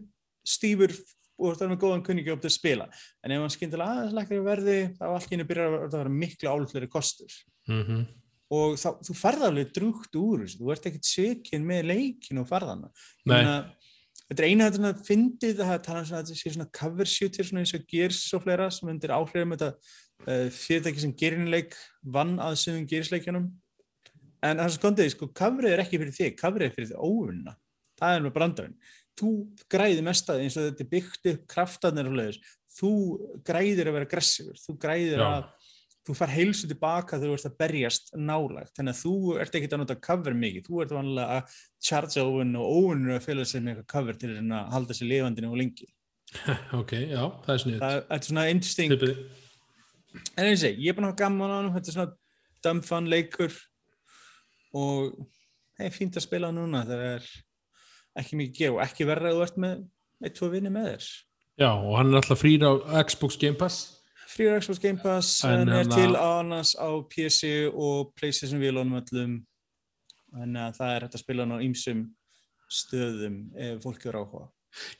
stífur 0.50 0.96
og 1.40 1.46
þú 1.46 1.50
þarfst 1.50 1.62
að 1.62 1.66
vera 1.66 1.74
með 1.74 1.82
góðan 1.84 2.06
kunningi 2.06 2.34
upp 2.34 2.44
til 2.44 2.50
að 2.50 2.56
spila. 2.56 2.88
En 3.24 3.34
ef 3.34 3.44
hann 3.44 3.54
skyndilega 3.56 3.96
aðeins 3.96 4.16
lækkar 4.18 4.38
í 4.38 4.46
verði 4.46 4.78
þá 5.00 5.06
henni 5.32 5.48
byrjar 5.50 5.78
að 5.80 5.98
vera 5.98 6.16
miklu 6.16 6.52
álutlega 6.52 6.92
kostur. 6.92 7.36
Mhm. 7.70 8.08
og 8.50 8.80
þá, 8.82 8.90
þú 9.06 9.14
ferð 9.14 9.44
alveg 9.46 9.74
drúgt 9.76 10.16
úr 10.18 10.48
þú 10.50 10.72
ert 10.74 10.86
ekkert 10.90 11.06
sökinn 11.06 11.68
með 11.70 11.84
leikin 11.92 12.42
og 12.42 12.48
ferðana. 12.50 12.90
Nei. 13.30 13.46
þetta 14.26 14.42
er 14.42 14.48
eina 14.50 14.70
þetta 14.70 14.90
að 14.90 15.04
fyndið 15.06 15.60
það 15.60 15.74
að 15.76 15.84
tala 15.86 16.00
um 16.00 16.08
að 16.10 16.24
þetta 16.24 16.38
sé 16.40 16.54
svona 16.56 16.72
cover 16.80 17.06
shooter 17.06 17.46
svona 17.46 17.62
eins 17.62 17.76
og 17.78 17.86
Gears 17.86 18.34
og 18.34 18.42
fleira 18.42 18.72
sem 18.74 18.90
undir 18.90 19.14
áhrifum 19.14 19.54
þetta 19.54 19.70
uh, 20.26 20.50
fyrirtæki 20.50 21.04
sem 21.06 21.14
gerinleik 21.22 21.78
vann 22.02 22.40
að 22.42 22.58
sögum 22.64 22.90
Gearsleikjunum 22.90 23.52
en 24.40 24.60
það 24.60 24.66
er 24.66 24.72
svo 24.72 24.80
skondið, 24.80 25.12
sko, 25.14 25.30
coverið 25.36 25.76
er 25.76 25.84
ekki 25.84 26.00
fyrir 26.00 26.16
þig 26.16 26.38
coverið 26.40 26.70
er 26.70 26.76
fyrir 26.76 26.92
þig 26.92 27.02
óvinna 27.04 27.56
það 28.00 28.16
er 28.16 28.26
með 28.26 28.36
brandarinn 28.38 28.78
þú 29.20 29.32
græðir 29.72 30.06
mest 30.08 30.30
að 30.32 30.40
því 30.40 30.48
eins 30.48 30.58
og 30.58 30.68
þetta 30.68 30.86
er 30.86 30.92
byggt 30.96 31.32
upp 31.34 31.46
kraftarnir 31.54 32.10
og 32.10 32.18
leiðis, 32.20 32.42
þú 32.80 32.92
græðir 33.48 33.90
að 33.90 33.98
vera 33.98 34.08
aggressífur, 34.08 34.60
þú 34.64 34.76
græðir 34.82 35.24
Já. 35.24 35.30
að 35.30 35.48
þú 36.10 36.16
far 36.18 36.32
heilsu 36.34 36.68
tilbaka 36.70 37.20
þegar 37.20 37.30
þú 37.30 37.38
ert 37.38 37.48
að 37.50 37.58
berjast 37.60 38.12
nálægt, 38.18 38.74
þannig 38.78 38.96
að 38.96 39.02
þú 39.04 39.16
ert 39.44 39.58
ekkert 39.60 39.76
að 39.76 39.82
nota 39.84 39.98
cover 40.08 40.38
mikið, 40.38 40.66
þú 40.66 40.82
ert 40.84 40.94
vanlega 40.96 41.36
að 41.38 41.58
charge 41.90 42.24
óvinn 42.26 42.56
og 42.58 42.78
óvinnur 42.80 43.18
að 43.18 43.28
fylgja 43.28 43.50
sig 43.52 43.64
með 43.66 43.74
eitthvað 43.74 43.90
cover 43.94 44.20
til 44.22 44.32
að 44.40 44.72
halda 44.74 44.98
sér 44.98 45.12
lifandinu 45.12 45.52
og 45.52 45.60
lengi. 45.62 45.90
Ok, 46.80 46.96
já, 47.10 47.22
það 47.46 47.54
er 47.54 47.62
sniðut 47.64 47.84
það 47.84 48.00
er 48.16 48.26
svona 48.30 48.48
interesting. 48.54 48.96
Tipið. 48.96 49.22
en 50.36 50.48
eins 50.48 50.66
og 50.66 50.82
ég 50.82 50.90
er 50.90 50.98
búin 50.98 51.10
að 51.10 51.14
hafa 51.14 51.22
gaman 51.24 51.54
á 51.54 51.58
hann 51.58 51.70
þetta 51.76 51.92
er 51.92 51.98
svona 51.98 52.64
dumb 52.66 52.86
fun 52.86 53.10
leikur. 53.10 53.60
Og 54.78 55.16
það 55.78 55.88
er 55.88 55.96
fínt 55.96 56.20
að 56.20 56.26
spila 56.26 56.52
núna 56.54 56.84
það 56.86 57.06
er 57.08 57.30
ekki 58.22 58.40
mikið 58.40 58.58
geð 58.60 58.76
og 58.78 58.82
ekki 58.86 59.08
verra 59.10 59.30
að 59.32 59.38
þú 59.40 59.46
ert 59.48 59.58
með 59.66 59.76
eitt, 60.24 60.36
tvo 60.38 60.50
vinni 60.54 60.70
með 60.74 60.90
þér. 60.92 61.08
Já, 61.60 61.70
og 61.76 61.96
hann 61.98 62.12
er 62.14 62.20
alltaf 62.22 62.40
frýr 62.44 62.64
á 62.68 62.72
Xbox 63.08 63.38
Game 63.42 63.58
Pass. 63.60 63.80
Free 64.30 64.60
Xbox 64.62 64.80
Game 64.80 65.00
Pass 65.02 65.44
En 65.44 65.68
er 65.68 65.84
hérna- 65.84 65.96
til 65.96 66.16
annars 66.16 66.76
á 66.78 66.90
PC 67.10 67.70
og 67.74 68.14
Playstation 68.16 68.60
vilunum 68.62 69.02
öllum. 69.02 69.40
Þannig 70.30 70.62
að 70.68 70.78
það 70.78 70.96
er 70.96 71.02
hægt 71.08 71.16
að 71.18 71.24
spila 71.24 71.46
hann 71.48 71.58
á 71.58 71.66
ýmsum 71.66 72.06
stöðum 72.70 73.38
ef 73.58 73.82
fólk 73.84 74.06
er 74.06 74.18
áhuga. 74.20 74.48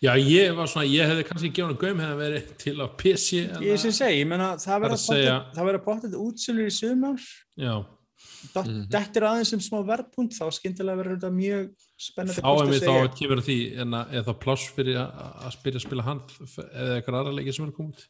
Já, 0.02 0.16
ég 0.18 0.56
var 0.58 0.66
svona, 0.66 0.88
ég 0.90 1.06
hefði 1.06 1.26
kannski 1.28 1.52
gefið 1.54 1.68
hann 1.70 1.78
gaum 1.84 2.00
hefði 2.02 2.18
verið 2.24 2.48
til 2.58 2.74
á 2.82 2.88
PC 2.98 3.28
ég 3.62 3.74
að- 3.76 3.78
sem 3.84 3.92
segi, 3.92 4.22
ég 4.24 4.28
menna 4.28 4.56
það 4.58 4.74
að 4.74 4.82
verður 4.82 5.54
það 5.54 5.68
verður 5.70 5.84
pottet 5.86 6.16
útsölur 6.18 6.66
í 6.66 6.74
sumar. 6.74 7.20
Já, 7.56 7.86
Mhm. 8.40 8.86
þetta 8.94 9.20
er 9.20 9.26
aðeins 9.30 9.52
um 9.56 9.62
smá 9.64 9.78
verðpunkt 9.88 10.36
þá 10.38 10.46
skyndilega 10.56 11.00
verður 11.02 11.16
þetta 11.18 11.32
mjög 11.36 11.66
spennandi 12.00 12.42
þá 12.42 12.50
er 12.50 12.62
að 12.64 12.70
mér 12.72 12.84
þá 12.88 13.18
kemur 13.20 13.42
því 13.44 13.58
en 13.84 13.96
að, 14.00 14.14
eða 14.16 14.26
þá 14.30 14.34
pláss 14.44 14.68
fyrir 14.76 15.00
að, 15.02 15.24
að 15.48 15.56
spyrja 15.58 15.80
að 15.82 15.86
spila 15.88 16.06
hann 16.08 16.22
eða 16.70 16.94
eitthvað 17.00 17.18
aðra 17.20 17.34
leiki 17.40 17.56
sem 17.56 17.66
er 17.66 17.72
að 17.74 17.78
koma 17.80 17.90
út. 17.96 18.06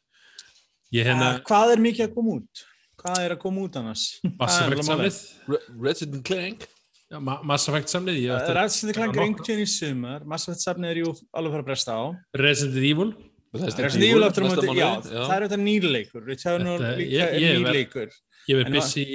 Ég 0.93 1.05
hérna 1.09 1.29
Ah, 1.29 1.39
hvað 1.49 1.73
er 1.75 1.81
mikið 1.85 2.05
að 2.07 2.13
koma 2.17 2.35
út? 2.39 2.63
hvað 2.99 3.23
er 3.25 3.31
að 3.35 3.39
koma 3.45 3.61
út 3.67 3.79
annars? 3.79 4.03
Mass 4.39 4.59
Það 4.59 4.67
Effect 4.73 4.87
samlið. 4.89 5.19
Re- 5.53 5.63
Resident 5.87 6.23
Clank. 6.29 6.67
Já, 7.09 7.17
Ma 7.25 7.39
Mass 7.49 7.69
Effect 7.71 7.89
samlið 7.93 8.17
ætti- 8.35 8.55
Resident 8.59 8.97
Clank 8.99 9.15
er 9.17 9.23
einhvern 9.25 9.45
tíðan 9.49 9.63
í 9.65 9.69
sumar. 9.71 10.25
Mass 10.29 10.45
Effect 10.49 10.65
safnið 10.67 10.91
er 10.93 10.99
jú 11.05 11.13
alveg 11.33 11.55
fara 11.55 11.63
að 11.63 11.69
bresta 11.71 11.95
á. 11.97 12.03
Resident 12.37 12.77
Evil. 12.85 13.13
Resident 13.49 14.03
Evil 14.05 14.25
aftur 14.27 14.45
á 14.45 14.49
móti, 14.51 14.73
já, 14.77 14.89
það 15.09 15.31
er 15.39 15.45
þetta 15.47 15.57
nýrleikur 15.63 16.25
Returnal 16.27 16.75
Þetta- 16.77 16.97
líka 16.99 17.15
ég- 17.17 17.33
er 17.33 17.55
nýrleikur 17.63 18.11
ég 18.49 18.57
verð 18.59 18.69
En 18.71 18.75
busy 18.79 19.05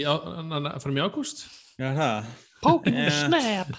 fram 0.85 0.99
í 0.99 1.03
ágúst. 1.05 1.45
Já, 1.81 1.91
það 1.99 2.33
Pokémon. 2.65 3.11
Snap. 3.11 3.75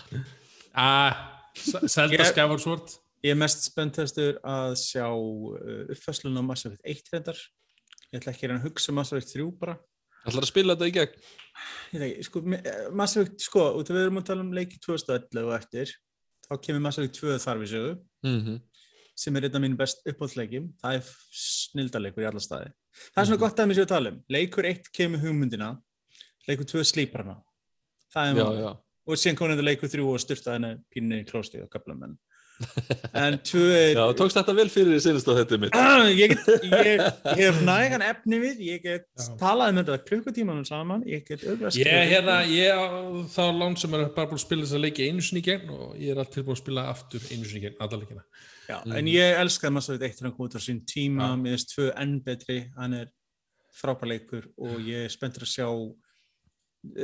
Ah, 0.75 1.15
Ég- 1.55 2.25
Skyward 2.29 2.61
Sword 2.61 2.91
Ég 3.25 3.31
er 3.33 3.37
mest 3.39 3.63
spenntastur 3.65 4.35
að 4.45 4.75
sjá 4.77 5.07
uh, 5.09 5.85
uppfæslun 5.89 6.35
á 6.37 6.43
Mass 6.45 6.65
Effect 6.67 6.83
1 6.85 7.07
reyndar. 7.15 7.39
Ég 8.13 8.19
ætla 8.19 8.33
ekki 8.35 8.49
að 8.51 8.59
hugsa 8.67 8.91
um 8.91 8.99
Mass 8.99 9.13
Effect 9.15 9.31
3 9.33 9.47
bara. 9.57 9.73
Ætlar 10.27 10.45
að 10.45 10.49
spila 10.51 10.75
þetta 10.75 10.89
í 10.91 10.93
gegn? 10.93 11.15
Ég 11.95 12.01
veit 12.03 12.05
ekki, 12.11 12.25
sko, 12.27 12.43
eh, 12.53 12.77
Mass 12.93 13.15
Effect, 13.17 13.41
sko, 13.47 13.63
út 13.79 13.89
af 13.89 13.95
við 13.97 14.03
erum 14.05 14.19
að 14.21 14.27
tala 14.29 14.45
um 14.45 14.51
leiki 14.53 14.77
2011 14.83 15.41
og 15.47 15.55
eftir 15.57 15.95
þá 16.45 16.53
kemur 16.67 16.83
Mass 16.85 16.99
Effect 17.01 17.17
2 17.23 17.39
þar 17.41 17.61
við 17.63 17.71
sögu 17.73 17.95
Mhm. 18.29 18.61
sem 19.15 19.35
er 19.39 19.47
einn 19.47 19.55
af 19.57 19.61
mínu 19.65 19.77
best 19.79 20.05
uppáhaldsleikjum. 20.05 20.69
Það 20.83 20.99
er 20.99 21.09
snildarleikur 21.41 22.21
í 22.25 22.29
alla 22.29 22.43
staði 22.45 22.69
það 23.13 23.21
er 23.21 23.25
svona 23.25 23.35
Mhm. 23.37 23.43
gott 23.45 23.59
að 23.59 23.67
mér 23.69 23.75
séu 23.79 23.85
að 23.85 23.93
tala 23.95 24.09
um 24.11 24.23
leikur 24.29 24.65
1 24.65 24.91
kemur 24.93 25.19
hugmyndina 25.19 25.69
leikur 26.47 26.65
2 26.65 26.83
slípar 26.83 27.23
hana 27.25 27.37
það 28.13 28.31
er 28.31 28.35
já, 28.35 28.47
já. 28.63 28.77
og 29.07 29.15
síðan 29.17 29.35
kom 29.37 29.49
þetta 29.49 29.63
leikur 29.69 29.89
3 29.89 30.01
og 30.13 30.19
styrta 30.19 30.53
henni 30.55 30.77
pínni 30.93 31.21
í 31.23 31.25
klósti 31.29 31.61
og 31.63 31.69
kapla 31.69 31.93
menn 31.95 32.17
en 33.13 33.35
2 33.43 33.61
er 33.75 33.89
já, 33.97 34.03
tókst 34.15 34.37
þetta 34.39 34.53
vel 34.55 34.67
fyrir 34.71 34.99
sínast 35.03 35.27
á 35.27 35.33
þetta 35.35 35.57
mitt. 35.59 35.75
Ég, 36.15 36.31
get, 36.31 36.63
ég, 36.63 37.03
ég 37.35 37.41
hef 37.49 37.59
nægan 37.67 38.03
efni 38.05 38.39
við 38.39 38.61
ég 38.63 38.83
get 38.85 39.07
Já. 39.19 39.27
talað 39.41 39.73
um 39.73 39.79
þetta 39.81 39.97
klukkutímanum 40.07 40.67
saman 40.67 41.03
ég 41.09 41.25
get 41.27 41.43
auðvitað 41.43 41.79
ég 41.81 42.11
hérna, 42.13 42.37
ég 42.47 43.27
þá 43.35 43.43
lán 43.59 43.75
sem 43.79 43.93
er 43.97 44.05
bara 44.15 44.29
búin 44.31 44.39
að 44.39 44.45
spila 44.45 44.63
þess 44.67 44.77
að 44.79 44.85
leiki 44.87 45.07
einu 45.09 45.25
sinni 45.27 45.43
í 45.43 45.47
gegn 45.49 45.73
og 45.75 45.95
ég 45.99 46.13
er 46.15 46.21
allt 46.23 46.33
tilbúin 46.35 46.55
að 46.55 46.63
spila 46.63 46.87
aftur 46.93 47.27
einu 47.31 47.43
sinni 47.49 47.61
í 47.61 47.65
gegn, 47.67 47.77
alla 47.83 48.01
leikina. 48.01 48.23
Já, 48.69 48.79
Mhm. 48.81 48.95
en 48.97 49.05
ég 49.11 49.39
elskaði 49.43 49.73
Mass 49.75 49.89
Effect 49.89 50.03
1 50.03 50.15
þegar 50.15 50.33
hann 50.39 50.55
á 50.55 50.61
sín 50.63 50.79
tíma, 50.89 51.27
finnst 51.43 51.75
2 51.75 51.91
enn 52.01 52.15
betri, 52.23 52.59
hann 52.77 52.93
er 52.93 53.11
frábær 53.75 54.07
leikur 54.09 54.47
og 54.57 54.79
ég 54.79 55.05
er 55.05 55.09
spenntur 55.13 55.43
að 55.43 55.51
sjá 55.51 55.67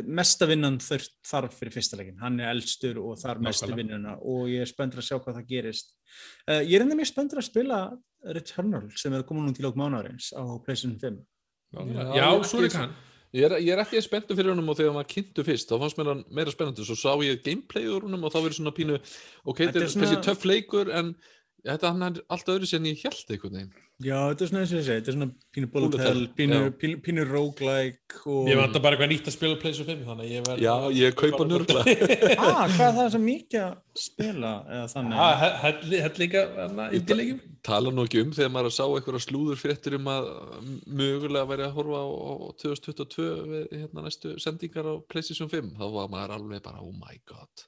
mesta 0.05 0.47
vinnan 0.49 0.79
þurft 0.83 1.13
þarf 1.27 1.57
fyrir 1.59 1.75
fyrsta 1.75 1.99
leikin, 1.99 2.19
hann 2.21 2.39
er 2.39 2.51
elstur 2.53 2.99
og 3.01 3.19
þar 3.21 3.41
mestu 3.45 3.69
vinnuna 3.75 4.17
og 4.19 4.49
ég 4.51 4.63
er 4.65 4.69
spenntur 4.69 5.01
að 5.01 5.07
sjá 5.09 5.17
hvað 5.17 5.39
það 5.39 5.51
gerist. 5.51 5.93
Uh, 6.47 6.61
ég 6.61 6.75
er 6.77 6.85
enda 6.85 6.97
mjög 6.99 7.11
spenntur 7.11 7.41
að 7.41 7.47
spila 7.49 7.81
Returnal 8.37 8.89
sem 8.99 9.13
er 9.17 9.23
koma 9.27 9.45
nú 9.45 9.53
til 9.57 9.65
okkur 9.69 9.81
mánarins 9.81 10.29
á 10.37 10.43
PlayStation 10.61 10.99
5 11.01 11.21
já, 11.73 12.03
Já, 12.19 12.27
svo 12.45 12.61
er 12.61 12.69
ekki 12.69 12.81
hann. 12.83 12.97
Ég 13.31 13.45
er, 13.47 13.53
ég 13.63 13.71
er 13.71 13.79
ekki 13.79 14.01
spenntur 14.03 14.35
fyrir 14.35 14.51
honum 14.51 14.73
og 14.73 14.75
þegar 14.75 14.97
maður 14.97 15.11
kynntu 15.13 15.45
fyrst 15.47 15.69
þá 15.71 15.77
fannst 15.79 15.99
mér 15.99 16.09
hann 16.11 16.23
meira 16.35 16.51
spennandi. 16.51 16.83
Svo 16.83 16.97
sá 16.99 17.13
ég 17.23 17.39
gameplay 17.45 17.87
úr 17.87 18.03
honum 18.03 18.25
og 18.27 18.33
þá 18.33 18.41
verið 18.41 18.57
svona 18.59 18.73
pínu 18.75 18.97
ok, 18.99 19.61
Þetta 19.61 19.85
er 19.85 19.93
svona- 19.93 20.23
töff 20.25 20.43
leikur 20.43 20.91
en 20.91 21.13
þetta 21.63 21.93
hann 21.93 22.03
er 22.09 22.19
allt 22.27 22.51
öðru 22.51 22.67
sem 22.67 22.83
ég 22.89 23.05
held 23.05 23.31
einhvern 23.31 23.55
veginn 23.55 23.73
Já, 24.01 24.17
þetta 24.31 24.43
er 24.45 24.49
svona 24.49 24.61
eins 24.63 24.71
og 24.73 24.79
ég 24.79 24.85
segi, 24.87 25.01
þetta 25.01 25.11
er 25.11 25.15
svona 25.17 25.29
pínu 25.55 26.01
hell, 26.01 26.21
pínu, 26.37 26.59
pínu, 26.81 26.99
pínu 27.05 27.25
roguelike 27.29 28.21
og... 28.25 28.49
ég 28.49 28.59
vantar 28.59 28.83
bara 28.83 28.97
eitthvað 28.97 29.11
nýtt 29.13 29.29
að 29.29 29.35
spila 29.35 29.59
PlayStation 29.61 29.89
5 29.91 30.03
þannig 30.09 30.27
að 30.27 30.33
ég 30.35 30.45
verð 30.47 30.65
Já, 30.65 30.75
ég 30.97 31.17
kaupa 31.19 31.47
nörgla 31.47 31.83
Ah, 32.47 32.65
hvað 32.71 32.85
er 32.87 32.97
það 32.97 33.09
sem 33.15 33.25
mikið 33.27 33.63
að 33.65 34.03
spila 34.05 34.53
eða 34.65 34.91
þannig? 34.95 35.23
Ah, 35.27 35.47
hell 35.65 36.13
líka 36.21 36.45
indilegjum 36.97 37.41
tala 37.65 37.93
nú 37.93 38.05
ekki 38.07 38.23
um 38.25 38.31
þegar 38.35 38.53
maður 38.55 38.75
sá 38.75 38.83
eitthvað 38.85 39.21
slúður 39.25 39.59
fréttir 39.61 39.97
um 39.99 40.07
að 40.11 40.29
mögulega 40.87 41.49
væri 41.51 41.67
að 41.67 41.75
horfa 41.77 42.01
á, 42.01 42.07
á 42.09 42.33
2022 42.63 43.27
við 43.51 43.75
hérna 43.75 44.05
næstu 44.07 44.33
sendingar 44.41 44.89
á 44.89 44.93
PlayStation 45.11 45.51
5 45.51 45.75
þá 45.77 45.85
var 45.93 46.09
maður 46.13 46.37
alveg 46.39 46.65
bara 46.65 46.81
oh 46.81 46.95
my 46.95 47.19
god 47.29 47.67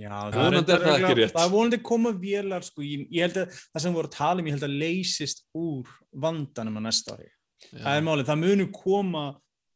Já, 0.00 0.12
reyndar 0.32 0.78
er 0.78 0.86
það 0.86 0.94
ekki 1.02 1.16
rétt. 1.18 1.34
Það 1.34 1.44
er 1.44 1.52
vonandi 1.52 1.78
koma 1.84 2.12
vélar, 2.16 2.64
sko, 2.64 2.80
ég, 2.86 3.02
ég 3.12 3.26
held 3.26 3.36
að 3.42 3.56
það 3.58 3.82
sem 3.84 3.92
við 3.92 3.98
vorum 3.98 4.08
að 4.10 4.16
tala 4.16 4.40
um, 4.40 4.46
ég 4.48 4.54
held 4.56 4.66
að 4.68 4.76
leysist 4.80 5.42
úr 5.58 5.90
vandanum 6.24 6.78
að 6.80 6.86
næsta 6.88 7.16
ári. 7.16 7.28
Það 7.72 7.96
er 7.98 8.06
málið, 8.06 8.28
það 8.30 8.40
munu 8.42 8.68
koma 8.72 9.24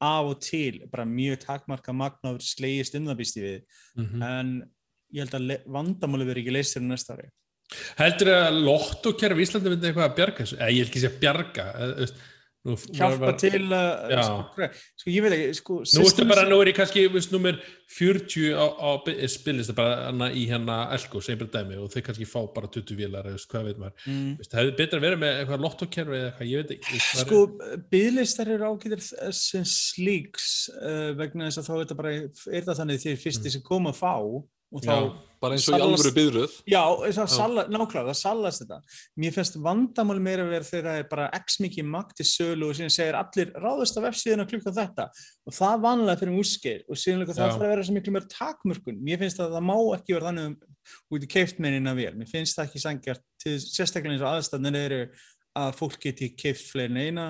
af 0.07 0.31
og 0.31 0.41
til, 0.45 0.81
bara 0.93 1.05
mjög 1.09 1.39
takmarka 1.45 1.93
magnáður 1.97 2.45
slegist 2.45 2.97
um 2.99 3.07
það 3.11 3.21
býst 3.21 3.37
ég 3.41 3.45
við, 3.47 3.61
Mhm. 3.97 4.23
en 4.23 4.71
ég 5.15 5.21
held 5.25 5.37
að 5.37 5.67
vandamáli 5.77 6.25
verður 6.27 6.43
ekki 6.43 6.57
leysir 6.57 6.81
á 6.83 6.89
næsta 6.89 7.17
ári. 7.17 7.29
heldur 7.99 8.29
að 8.31 8.61
lottokerfi 8.63 9.43
í 9.43 9.47
Íslandi 9.47 9.71
myndi 9.73 9.89
eitthvað 9.91 10.09
að 10.11 10.17
bjarga 10.17 10.39
þessu 10.45 10.57
eða 10.61 10.71
ég 10.71 10.81
vil 10.81 10.87
ekki 10.91 11.01
segja 11.03 11.21
bjarga 11.21 11.65
eða, 11.83 12.11
nú, 12.67 12.75
Hjálpa 12.97 13.21
var- 13.31 13.37
til 13.39 13.61
að, 13.71 14.13
sko, 14.27 14.69
sko, 15.01 15.11
ég 15.15 15.23
veit 15.25 15.35
ekki, 15.37 15.55
sko, 15.61 15.75
Nú 15.79 15.85
ertu 15.87 16.03
systems- 16.11 16.31
bara, 16.33 16.45
nú 16.51 16.59
er 16.63 16.71
ég 16.73 16.77
kannski, 16.81 17.05
veist, 17.15 17.31
nummer 17.33 17.55
40 17.97 18.51
á, 18.59 18.67
á 18.67 18.91
spilist 19.31 19.75
bara 19.79 20.09
hana 20.11 20.29
í 20.35 20.43
hérna 20.51 20.79
Elko, 20.97 21.21
bara 21.39 21.49
dæmi 21.55 21.79
og 21.79 21.91
þau 21.95 22.03
kannski 22.09 22.27
fá 22.27 22.41
bara 22.55 22.67
20 22.67 22.97
vélar, 22.99 23.25
eða 23.31 23.37
veist, 23.39 23.49
hvað 23.53 23.65
veit 23.71 23.79
maður. 23.79 24.07
Mm. 24.11 24.33
það 24.51 24.59
hefði 24.63 24.77
betra 24.83 24.99
að 24.99 25.07
vera 25.07 25.21
með 25.23 25.39
eitthvað 25.41 25.65
lottokerfi 25.67 26.19
eða 26.19 26.27
eitthvað, 26.33 26.51
ég 26.51 26.57
veit 26.63 26.75
ekki 26.77 26.99
er- 26.99 27.25
Sko, 27.25 27.41
bygglistar 27.95 28.49
eru 28.57 28.65
ágætir 28.75 29.33
sem 29.33 29.65
slíks 29.65 30.69
uh, 30.83 31.13
vegna 31.15 31.47
þess 31.49 31.63
að 31.63 31.69
þá 31.71 31.73
er 31.77 31.85
þetta 31.85 31.97
bara, 32.03 32.15
er 32.17 32.63
það 32.67 32.79
þannig 32.83 33.03
þegar 33.07 33.23
fyrsti 33.25 33.51
sem 33.57 33.63
koma 33.63 33.91
að 33.95 34.01
fá 34.03 34.15
og 34.75 34.83
þá, 34.83 34.95
bara 35.41 35.57
eins 35.57 35.67
og 35.71 35.77
í 35.77 35.85
alvöru 35.85 36.13
byðröð 36.17 36.55
já, 36.67 36.81
nákvæmlega, 37.71 38.03
það 38.09 38.19
sallast 38.19 38.63
þetta. 38.63 38.79
Mér 39.23 39.35
finnst 39.37 39.59
vandamáli 39.63 40.25
meira 40.25 40.47
að 40.47 40.55
vera 40.55 40.69
þegar 40.69 40.89
það 40.89 41.01
er 41.03 41.09
bara 41.13 41.27
x 41.39 41.59
mikið 41.63 41.89
makt 41.93 42.17
til 42.19 42.27
sölu 42.31 42.71
og 42.71 42.79
síðan 42.79 42.95
segir 42.97 43.19
allir 43.21 43.53
ráðast 43.63 44.01
af 44.01 44.09
F-síðuna 44.11 44.49
klukkan 44.51 44.77
þetta 44.81 45.07
og 45.47 45.57
það 45.57 45.85
vanlega 45.87 46.23
fyrir 46.23 46.37
múskeir 46.37 46.83
og 46.89 47.01
síðan 47.01 47.25
það 47.29 47.41
þarf 47.43 47.61
að 47.61 47.73
vera 47.75 47.87
svo 47.87 47.97
miklu 47.97 48.17
meira 48.17 48.33
takmörkun. 48.33 49.01
Mér 49.07 49.23
finnst 49.23 49.43
að 49.45 49.55
það 49.55 49.67
má 49.71 49.77
ekki 49.99 50.17
vera 50.17 50.31
þannig 50.31 50.51
um 50.51 50.59
út 51.15 51.27
í 51.27 51.31
keift 51.31 51.63
með 51.63 51.79
eina 51.79 51.97
vél. 51.99 52.13
Mér 52.19 52.31
finnst 52.31 52.59
það 52.59 52.69
ekki 52.69 52.83
sangjart, 52.83 53.25
til, 53.43 53.57
sérstaklega 53.63 54.17
eins 54.17 54.25
og 54.27 54.33
aðstæðnir 54.33 54.81
eru 54.83 55.03
að 55.57 55.77
fólk 55.79 56.01
geti 56.03 56.33
keift 56.37 56.71
fleirin 56.73 57.01
eina 57.01 57.29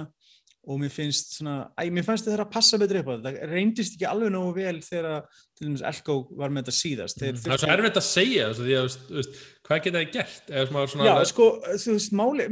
og 0.66 0.80
mér 0.82 0.90
finnst 0.90 1.36
svona, 1.36 1.68
æ, 1.78 1.86
mér 1.94 2.02
finnst 2.02 2.26
þetta 2.26 2.42
að 2.42 2.50
passa 2.50 2.78
betur 2.80 2.98
upp 2.98 3.08
á 3.08 3.12
þetta. 3.12 3.32
Það 3.36 3.52
reyndist 3.52 3.94
ekki 3.94 4.06
alveg 4.10 4.32
nógu 4.34 4.54
vel 4.56 4.80
þegar 4.82 5.26
til 5.56 5.68
dæmis 5.68 5.84
Elko 5.86 6.16
var 6.40 6.50
með 6.52 6.64
þetta 6.64 6.74
síðast. 6.74 7.22
Mm. 7.22 7.38
Það 7.44 7.54
er 7.54 7.62
svo 7.62 7.70
erfitt 7.76 8.00
að 8.00 8.06
segja 8.08 8.48
þessu, 8.50 8.64
því 8.66 8.74
að, 8.76 8.86
veist, 8.88 9.04
veist, 9.14 9.36
hvað 9.68 9.82
geta 9.84 10.02
þið 10.02 10.10
gert? 10.16 10.52
Svona, 10.72 11.06
Já, 11.06 11.12
sko, 11.30 11.46
þú 11.84 11.94
veist, 11.94 12.16
máli, 12.18 12.46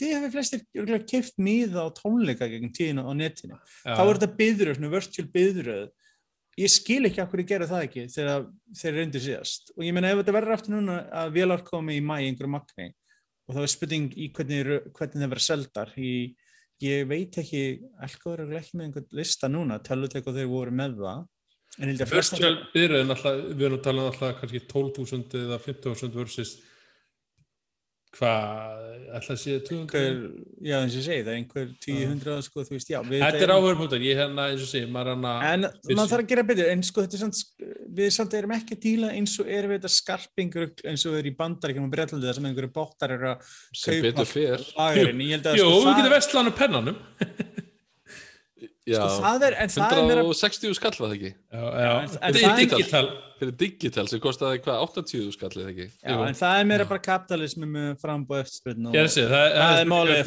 þið 0.00 0.14
hefur 0.16 0.34
flestir 0.34 1.04
keift 1.12 1.38
miða 1.46 1.86
á 1.86 1.88
tónleika 1.94 2.48
gegn 2.50 2.74
tíðina 2.74 3.06
á 3.06 3.12
netinu. 3.14 3.58
já, 3.58 3.94
Þá 3.94 4.02
er 4.02 4.12
þetta 4.18 4.30
byðröð, 4.42 4.78
svona 4.80 4.94
virtual 4.96 5.28
byðröð. 5.38 5.90
Ég 6.60 6.68
skil 6.68 7.06
ekki 7.08 7.22
af 7.22 7.30
hverju 7.32 7.46
gera 7.48 7.68
það 7.70 7.86
ekki 7.86 8.02
þegar 8.12 8.42
þeir 8.76 8.98
reyndu 8.98 9.20
síðast. 9.22 9.70
Og 9.78 9.86
ég 9.86 9.94
meina 9.96 10.10
ef 10.10 10.18
þetta 10.20 10.34
verður 10.36 10.56
aftur 10.58 10.74
núna 10.74 10.98
að 11.22 11.30
vélar 11.38 11.62
komi 11.64 11.96
í 11.96 12.02
mæ 12.04 12.18
einhverju 12.18 12.50
magni 12.52 12.90
og 13.48 13.56
það 13.56 13.64
er 13.64 13.72
spurning 13.72 14.12
í 14.20 14.28
hvernig, 14.36 14.68
hvernig 14.92 15.22
það 15.22 15.32
verður 15.32 15.44
seldar. 15.46 15.94
Í, 15.96 16.12
ég 16.82 17.06
veit 17.10 17.38
ekki, 17.42 17.62
Elko 18.04 18.34
er 18.34 18.44
ekki 18.58 18.78
með 18.78 18.88
einhvern 18.88 19.16
lista 19.18 19.50
núna, 19.50 19.78
tölvutek 19.84 20.26
og 20.26 20.36
þeir 20.38 20.50
voru 20.50 20.74
með 20.82 20.98
það. 21.02 21.22
Virtual 22.12 22.56
byrðin 22.74 23.14
alltaf, 23.14 23.38
við 23.56 23.66
erum 23.66 23.78
að 23.78 23.84
tala 23.86 24.02
um 24.02 24.10
alltaf 24.10 24.34
kannski 24.40 24.60
12.000 24.68 25.44
eða 25.46 25.58
15.000 25.64 26.18
versus 26.18 26.50
hvað, 28.12 28.88
alltaf 29.16 29.38
sé 29.40 29.54
200 29.64 29.78
einhver, 29.80 30.16
já 30.60 30.74
eins 30.78 30.92
og 30.92 31.00
ég 31.00 31.06
segi 31.06 31.22
það 31.24 31.30
er 31.32 31.38
einhver 31.38 31.68
200 31.86 32.42
sko 32.46 32.64
þú 32.66 32.74
veist 32.76 32.90
já 32.92 32.98
við 33.06 33.22
Þetta 33.24 33.46
er 33.46 33.52
áhverjum 33.54 34.04
ég 34.04 34.20
hérna 34.20 34.48
eins 34.52 34.64
og 34.66 34.68
sé, 34.68 34.82
maður 34.84 35.14
hann 35.14 35.28
en 35.48 35.66
maður 35.96 36.10
þarf 36.12 36.24
að 36.24 36.32
gera 36.34 36.44
betur 36.50 36.72
en 36.72 36.84
sko 36.84 37.04
þetta 37.06 37.18
er 37.18 37.22
samt 37.22 37.70
við 37.96 38.10
samt 38.16 38.36
erum 38.36 38.54
ekki 38.56 38.76
að 38.76 38.82
díla 38.84 39.12
eins 39.16 39.36
og 39.40 39.48
erum 39.52 39.72
við 39.72 39.80
þetta 39.80 39.92
skarpingur 39.96 40.68
eins 40.92 41.06
og 41.08 41.16
er 41.18 41.30
í 41.30 41.34
bandaríkjum 41.40 41.88
og 41.88 41.94
Breitlandi 41.94 42.28
þar 42.28 42.38
sem 42.40 42.50
einhverju 42.50 42.74
bóttar 42.76 43.16
eru 43.16 43.32
að 43.32 43.56
sem 43.82 44.04
betur 44.04 44.28
að 44.28 45.56
Jú, 45.56 45.64
sko, 45.64 45.72
við 45.72 45.88
það, 45.88 45.96
getum 46.02 46.14
vestlan 46.16 46.52
og 46.52 46.56
pennanum 46.60 47.00
já, 48.88 48.98
sko, 48.98 49.18
það 49.22 49.44
er 49.48 49.56
en 49.62 49.68
það 49.72 49.92
er 49.98 50.06
meira 50.08 50.22
160 50.26 50.74
skall 50.78 50.96
var 50.98 51.12
það 51.12 51.16
ekki? 51.18 51.32
Já, 51.52 51.60
já, 51.62 51.90
en 52.02 52.08
þetta 52.08 52.30
er 52.30 52.38
það 52.40 52.48
er- 52.48 52.56
digital. 53.58 54.06
Sem 54.08 54.20
kostaði 54.22 54.60
hvað 54.62 54.82
80 54.86 55.32
skall 55.34 55.50
eða 55.50 55.70
ekki? 55.72 55.86
Já, 56.02 56.16
en 56.28 56.36
það 56.38 56.60
er 56.60 56.66
meira 56.70 56.84
bara 56.90 57.02
kapitalismi 57.02 57.66
með 57.66 57.88
frambúð 58.02 58.42
eftirspurnin 58.44 58.90
og 58.90 58.94
það, 59.32 59.46
Það 59.58 59.80
er 59.82 59.90
málið, 59.92 60.12
er 60.18 60.24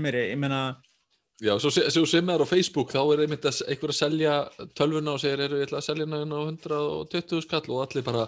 er 0.00 0.06
meiri 0.06 0.24
ég 0.30 0.38
meina 0.38 0.62
Já, 1.40 1.54
svo, 1.56 1.70
se- 1.72 1.86
svo 1.88 2.02
sem 2.04 2.28
er 2.28 2.42
á 2.44 2.46
Facebook 2.50 2.90
þá 2.92 3.00
er 3.14 3.22
einmitt 3.24 3.46
að 3.48 3.62
einhver 3.72 3.88
að 3.94 3.96
selja 3.96 4.32
tölvuna 4.76 5.14
og 5.14 5.20
segir, 5.22 5.40
eru 5.40 5.56
ég 5.62 5.70
ætla 5.70 5.78
að 5.80 5.86
selja 5.86 6.04
hana 6.04 6.36
á 6.36 6.42
120 6.50 7.40
skall? 7.46 7.64
Og 7.72 7.80
allir 7.86 8.04
bara 8.04 8.26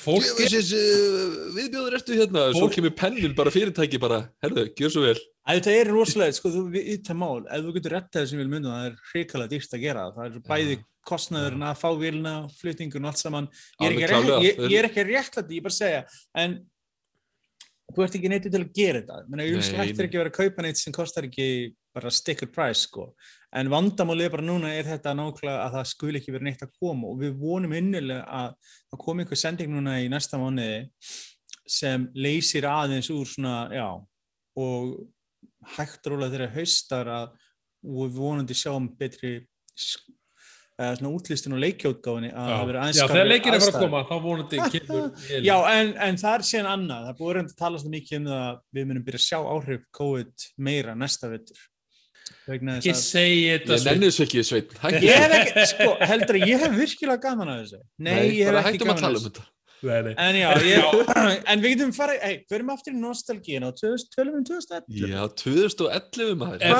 Fólk 0.00 0.38
er 0.40 0.54
uh, 0.56 1.34
viðbjóður 1.56 1.96
ertu 1.98 2.16
hérna? 2.16 2.46
Svo 2.54 2.64
Fólk- 2.64 2.76
kemur 2.78 2.94
pennin 2.96 3.34
bara 3.36 3.52
fyrirtæki 3.52 4.00
bara. 4.00 4.22
Herðu, 4.44 4.64
gjör 4.78 4.94
svo 4.94 5.04
vel. 5.04 5.18
Að 5.44 5.58
þetta 5.58 5.74
er 5.76 5.90
rosalega, 5.92 6.36
sko, 6.36 6.52
þú 6.54 6.62
við 6.72 6.88
ytta 6.94 7.16
mál. 7.16 7.42
Ef 7.50 7.64
þú 7.66 7.74
getur 7.76 7.94
rettað 7.96 8.24
þessum 8.24 8.40
vil 8.42 8.50
mynda 8.52 8.72
það 8.74 8.88
er 8.88 8.98
hrikalega 9.10 9.52
dýrst 9.54 9.76
að 9.76 9.84
gera 9.84 10.06
það, 10.06 10.16
það 10.16 10.26
er 10.40 10.44
bæði 10.50 10.76
kostnaðurinn 11.10 11.66
að 11.66 11.80
fá 11.80 11.88
vilna, 12.00 12.34
flytningun 12.60 13.06
og 13.06 13.10
allt 13.12 13.22
saman. 13.22 13.48
Ég 13.80 13.86
er 13.86 13.94
ekki, 13.94 14.04
að 14.04 14.12
klárlega. 14.12 14.36
rétt, 14.36 14.46
ég, 14.46 14.70
ég 14.70 14.78
er 14.78 14.88
ekki 14.90 15.02
að 15.02 15.10
réttlæta, 15.14 15.50
ég 15.50 15.60
er 15.62 15.66
bara 15.66 15.74
að 15.74 15.80
segja. 15.80 16.02
En 16.44 16.56
þú 17.90 18.06
ert 18.06 18.16
ekki 18.20 18.30
neitt 18.32 18.46
til 18.46 18.60
að 18.60 18.72
gera 18.76 19.02
þetta. 19.02 19.20
Menn 19.26 19.44
að 19.44 19.52
Nei, 19.56 19.80
hægt 19.80 20.02
er 20.02 20.08
ekki 20.08 20.20
að 20.20 20.24
vera 20.24 20.32
að 20.32 20.38
kaupa 20.38 20.66
neitt 20.66 20.80
sem 20.80 20.96
kostar 20.96 21.28
ekki 21.28 21.48
bara 21.96 22.12
sticker 22.14 22.50
price 22.52 22.84
sko. 22.86 23.08
En 23.56 23.70
vandamálið 23.72 24.30
bara 24.34 24.46
núna 24.46 24.70
er 24.76 24.86
þetta 24.86 25.14
nákvæmlega 25.18 25.64
að 25.64 25.76
það 25.76 25.88
skul 25.90 26.12
ekki 26.18 26.34
vera 26.34 26.46
neitt 26.46 26.62
að 26.62 26.74
koma 26.78 27.10
og 27.10 27.18
við 27.22 27.34
vonum 27.40 27.74
innilega 27.74 28.22
að 28.40 28.52
það 28.92 29.02
komi 29.04 29.24
einhver 29.24 29.40
sending 29.40 29.72
núna 29.74 29.96
í 30.02 30.10
næsta 30.12 30.38
mánuði 30.38 30.84
sem 31.70 32.06
leysir 32.14 32.66
aðeins 32.66 33.10
úr 33.14 33.26
svona, 33.30 33.56
já 33.74 33.88
og 34.60 34.94
hægt 35.76 36.06
rólega 36.10 36.34
þeirra 36.34 36.54
haustar 36.54 37.10
að 37.14 37.36
við 37.80 38.16
vonandi 38.16 38.56
sjáum 38.56 38.88
betri 38.98 39.34
eða 40.80 40.96
svona 40.96 41.12
útlistin 41.12 41.54
og 41.54 41.60
leikjótgáfinni 41.60 42.30
að 42.32 42.50
það 42.50 42.62
verður 42.62 42.80
aðeins 42.80 43.00
Já, 43.00 43.06
þegar 43.10 43.28
leikir 43.28 43.50
er 43.50 43.56
að 43.56 43.64
fara 43.66 43.80
að 43.80 43.84
koma 43.84 44.00
þá 44.08 44.14
vonandi 44.24 44.60
kemur. 44.74 45.02
Já, 45.48 45.54
en, 45.74 45.90
en 46.06 46.20
það 46.22 46.36
er 46.36 46.46
síðan 46.50 46.70
annað. 46.70 47.08
Það 47.08 47.18
búið 47.18 47.34
reynd 47.36 47.52
að 47.52 47.58
tala 47.58 47.82
svona 47.82 47.94
mikið 47.96 48.20
um 48.20 48.28
það 48.30 48.44
að 48.46 48.62
við 48.78 48.88
munum 48.88 49.04
byrja 49.08 49.20
að 49.20 49.26
sjá 49.26 49.38
áhrif 49.54 49.84
COVID 49.98 50.46
meira 50.68 50.96
næsta 50.96 51.30
vettur. 51.32 51.66
Ekki 52.48 52.88
ég 52.88 52.96
segja 52.98 53.58
þetta 53.58 53.76
svo- 53.78 53.90
nenni 53.92 54.06
þessu 54.10 54.24
ekki, 54.26 54.42
ég 55.04 55.22
hef 55.22 55.32
ekki, 55.40 55.64
sko, 55.74 55.88
heldur 56.10 56.38
að 56.40 56.46
ég 56.50 56.64
hef 56.64 56.76
virkilega 56.80 57.20
gaman 57.28 57.48
að 57.52 57.62
þessu. 57.64 57.80
Nei, 57.98 58.20
ég 58.40 58.46
hef 58.50 58.66
ekki 58.66 58.78
gaman 58.84 59.02
tala 59.04 59.14
að 59.14 59.20
um 59.20 59.24
þessu. 59.28 59.32
þetta 59.40 59.48
Nei, 59.80 60.02
nei. 60.04 60.14
En 60.20 60.36
já, 60.36 60.48
ég, 60.60 60.82
en 61.54 61.62
við 61.64 61.70
getum 61.72 61.92
farið, 61.96 62.18
hei, 62.20 62.34
förum 62.52 62.68
aftur 62.74 62.92
í 62.92 62.98
nostalgíina 63.00 63.70
og 63.70 63.78
2000 63.80 64.10
tölum 64.12 64.34
um 64.36 64.44
2011. 64.44 65.08
já, 65.08 65.22
2011 65.40 66.34
maður 66.36 66.60
Eh, 66.60 66.74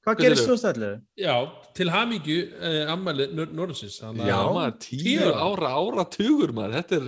Hvað 0.00 0.16
á 0.16 0.20
gerist 0.24 0.40
segirðu? 0.40 0.56
2011? 0.56 1.02
Já, 1.20 1.34
til 1.76 1.90
hamingju 1.92 2.38
uh, 2.56 2.92
ammæli 2.94 3.26
Norðsins 3.52 3.98
já, 4.00 4.08
maður, 4.56 4.76
tíu 4.80 5.20
ára. 5.36 5.72
ára, 5.76 6.04
tugur 6.16 6.54
maður 6.56 6.78
þetta 6.78 6.96
er 6.96 7.04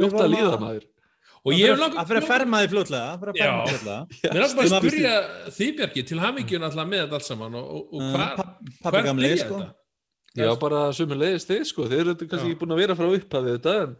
ljótt 0.00 0.20
að 0.24 0.32
líða 0.32 0.56
maður 0.62 0.86
Og 1.46 1.54
ég 1.54 1.70
hef 1.70 1.78
langt 1.78 1.96
að 2.00 2.08
fyrir 2.10 2.24
að 2.24 2.28
ferma 2.32 2.60
að 2.64 2.72
ferma 3.22 3.38
Já. 3.38 3.50
Mér 4.34 4.42
er 4.42 4.54
bara 4.58 4.66
að 4.66 4.76
spyrja 4.82 5.14
því 5.54 5.68
Bjarki 5.78 6.02
til 6.08 6.18
hamingjun 6.22 6.66
alltaf 6.66 6.88
með 6.90 7.04
þetta 7.04 7.18
allt 7.20 7.28
saman 7.28 7.58
og, 7.60 7.66
og, 7.70 7.82
og 7.94 8.00
Uh, 8.06 8.90
hvað 8.90 9.06
gamli, 9.06 9.30
sko. 9.38 9.60
já, 10.36 10.48
bara 10.60 10.80
sumir 10.96 11.20
leiðist 11.20 11.50
þið, 11.52 11.62
sko. 11.70 11.86
Þeir 11.90 12.02
eru 12.02 12.16
kannski 12.24 12.50
ekki 12.50 12.60
búin 12.62 12.74
að 12.74 12.82
vera 12.82 12.96
frá 12.98 13.06
upphafið 13.08 13.54
þetta 13.56 13.74
en 13.84 13.94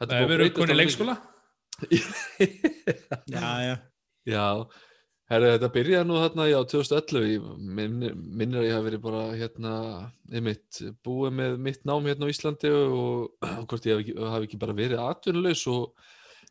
þetta 0.00 0.12
Nei, 0.14 0.18
er 0.18 0.24
við 0.24 0.28
búið 0.28 0.34
að 0.34 0.38
erum 0.38 0.42
breytast 0.42 0.58
konið 0.58 0.74
alveg 0.74 0.82
leikskóla. 0.82 1.16
Já, 3.34 3.48
já. 3.62 3.74
Já, 4.28 4.44
herri, 5.30 5.50
þetta 5.54 5.70
byrjaði 5.76 6.08
nú 6.08 6.18
þarna, 6.22 6.46
já, 6.50 6.58
2011, 6.72 7.28
ég 7.30 7.46
minnir, 7.78 8.16
minnir 8.16 8.60
að 8.62 8.66
ég 8.68 8.76
hafi 8.76 8.88
verið 8.88 9.02
bara 9.04 9.22
hérna, 9.38 9.72
einmitt, 10.32 10.80
búið 11.06 11.36
með 11.38 11.56
mitt 11.68 11.84
nám 11.88 12.08
hérna 12.08 12.28
á 12.28 12.32
Íslandi 12.32 12.72
og, 12.74 13.30
og 13.44 13.64
hvort 13.70 13.88
ég 13.88 13.96
hafi 13.96 14.04
ekki, 14.08 14.16
hafi 14.34 14.48
ekki 14.48 14.60
bara 14.64 14.76
verið 14.76 15.04
atvinnulegs 15.04 15.64
og 15.72 16.08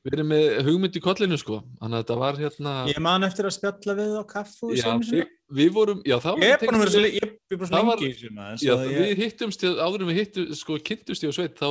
verið 0.08 0.28
með 0.32 0.45
hugmynd 0.68 0.95
í 0.99 1.01
kollinu, 1.03 1.38
sko. 1.41 1.60
Þannig 1.82 1.97
að 1.97 2.03
þetta 2.05 2.18
var 2.24 2.39
hérna, 2.41 2.74
Ég 2.91 3.01
man 3.03 3.28
eftir 3.28 3.49
að 3.49 3.55
spjalla 3.58 3.97
við 3.99 4.16
á 4.18 4.24
kaffu 4.32 4.72
já, 4.78 4.88
við, 5.12 5.28
við 5.60 5.70
vorum, 5.76 6.01
já, 6.08 6.18
það 6.24 6.41
Ég 6.45 6.55
er 6.55 6.64
búin 6.64 6.80
að 6.80 6.86
vera 6.86 6.91
tengt 6.91 6.97
svo, 6.97 7.03
við- 7.08 7.20
ég 7.20 7.28
er 7.28 7.58
bara 7.58 7.68
Það 7.68 7.78
svo 7.78 7.86
var- 7.91 8.01
lengi 8.05 8.32
í 8.32 8.34
maður. 8.39 8.64
Já, 8.68 8.74
svo 8.74 8.89
við 8.95 9.05
ég, 9.12 9.22
hittumst, 9.26 9.68
áður 9.68 10.01
en 10.01 10.12
við 10.14 10.20
hittum, 10.24 10.49
sko, 10.64 10.80
kynntust 10.91 11.24
ég 11.24 11.30
og 11.34 11.38
Sveit, 11.38 11.55
þá, 11.60 11.70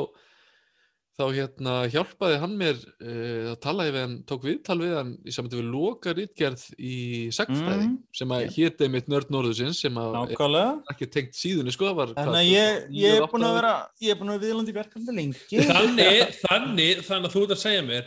þá 1.16 1.24
hérna 1.32 1.74
hjálpaði 1.88 2.34
hann 2.42 2.56
mér 2.60 2.76
uh, 2.76 3.52
að 3.54 3.60
tala 3.64 3.86
við 3.88 4.02
hann, 4.02 4.16
tók 4.28 4.42
viðtal 4.44 4.76
við 4.82 4.90
hann 4.98 5.12
í 5.24 5.32
samvættu 5.32 5.60
við 5.62 5.70
loka 5.72 6.12
rítgerð 6.12 6.64
í 6.76 7.30
sagfræði, 7.32 7.86
Mm, 7.86 7.94
sem 8.12 8.34
að 8.36 8.42
já. 8.44 8.50
héti 8.58 8.88
mitt 8.92 9.08
nörd 9.08 9.30
norðusins, 9.32 9.80
sem 9.80 9.96
að 9.96 10.12
nákvæmlega. 10.12 10.74
ekki 10.92 11.08
tengt 11.14 11.32
síðunni, 11.40 11.72
sko, 11.72 11.94
var 11.96 12.12
Þannig 12.12 12.36
að 12.42 12.50
ég, 12.52 12.84
ég 13.00 13.16
er 13.16 13.26
búin 13.32 13.48
að 13.48 13.56
vera, 13.62 13.72
ég 14.04 14.12
er 14.12 14.20
búin 14.20 14.28
að 14.34 14.36
vera 14.36 14.44
viðlandi 14.44 14.76
verkefni 14.76 15.16
lengi. 15.16 15.64
Þannig, 15.72 16.36
þannig, 16.44 17.00
þannig 17.08 17.30
að 17.30 17.32
þú 17.38 17.42
ert 17.46 17.56
að 17.56 17.64
segja 17.64 17.86
mér 17.88 18.04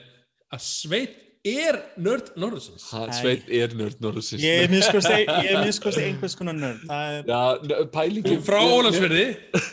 að 0.56 0.64
Sveit 0.66 1.18
er 1.50 1.78
nörd 2.04 2.34
Norðsins. 2.40 2.90
Sveit 3.16 3.48
er 3.56 3.72
nörd 3.80 4.02
norðusins. 4.04 4.42
Ég 4.44 4.66
er 4.66 4.72
minnskosti, 4.74 5.22
er 5.24 5.62
einhvers 6.10 6.36
konar 6.36 6.58
nörd. 6.58 6.82
Það 6.90 7.14
er, 7.20 7.30
Já, 7.30 7.86
pælingi 7.94 8.36
Frá 8.44 8.60
Ólandsverði 8.66 9.24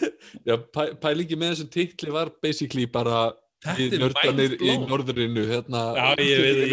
Já, 0.48 0.54
pæ, 0.70 0.82
pælingi 1.02 1.38
með 1.40 1.54
þessum 1.54 1.72
titli 1.74 2.14
var 2.14 2.30
basically 2.42 2.86
bara 2.86 3.32
er 3.66 3.98
nördanir 3.98 4.54
í 4.62 4.76
norðurinu 4.84 5.42
hérna, 5.48 5.82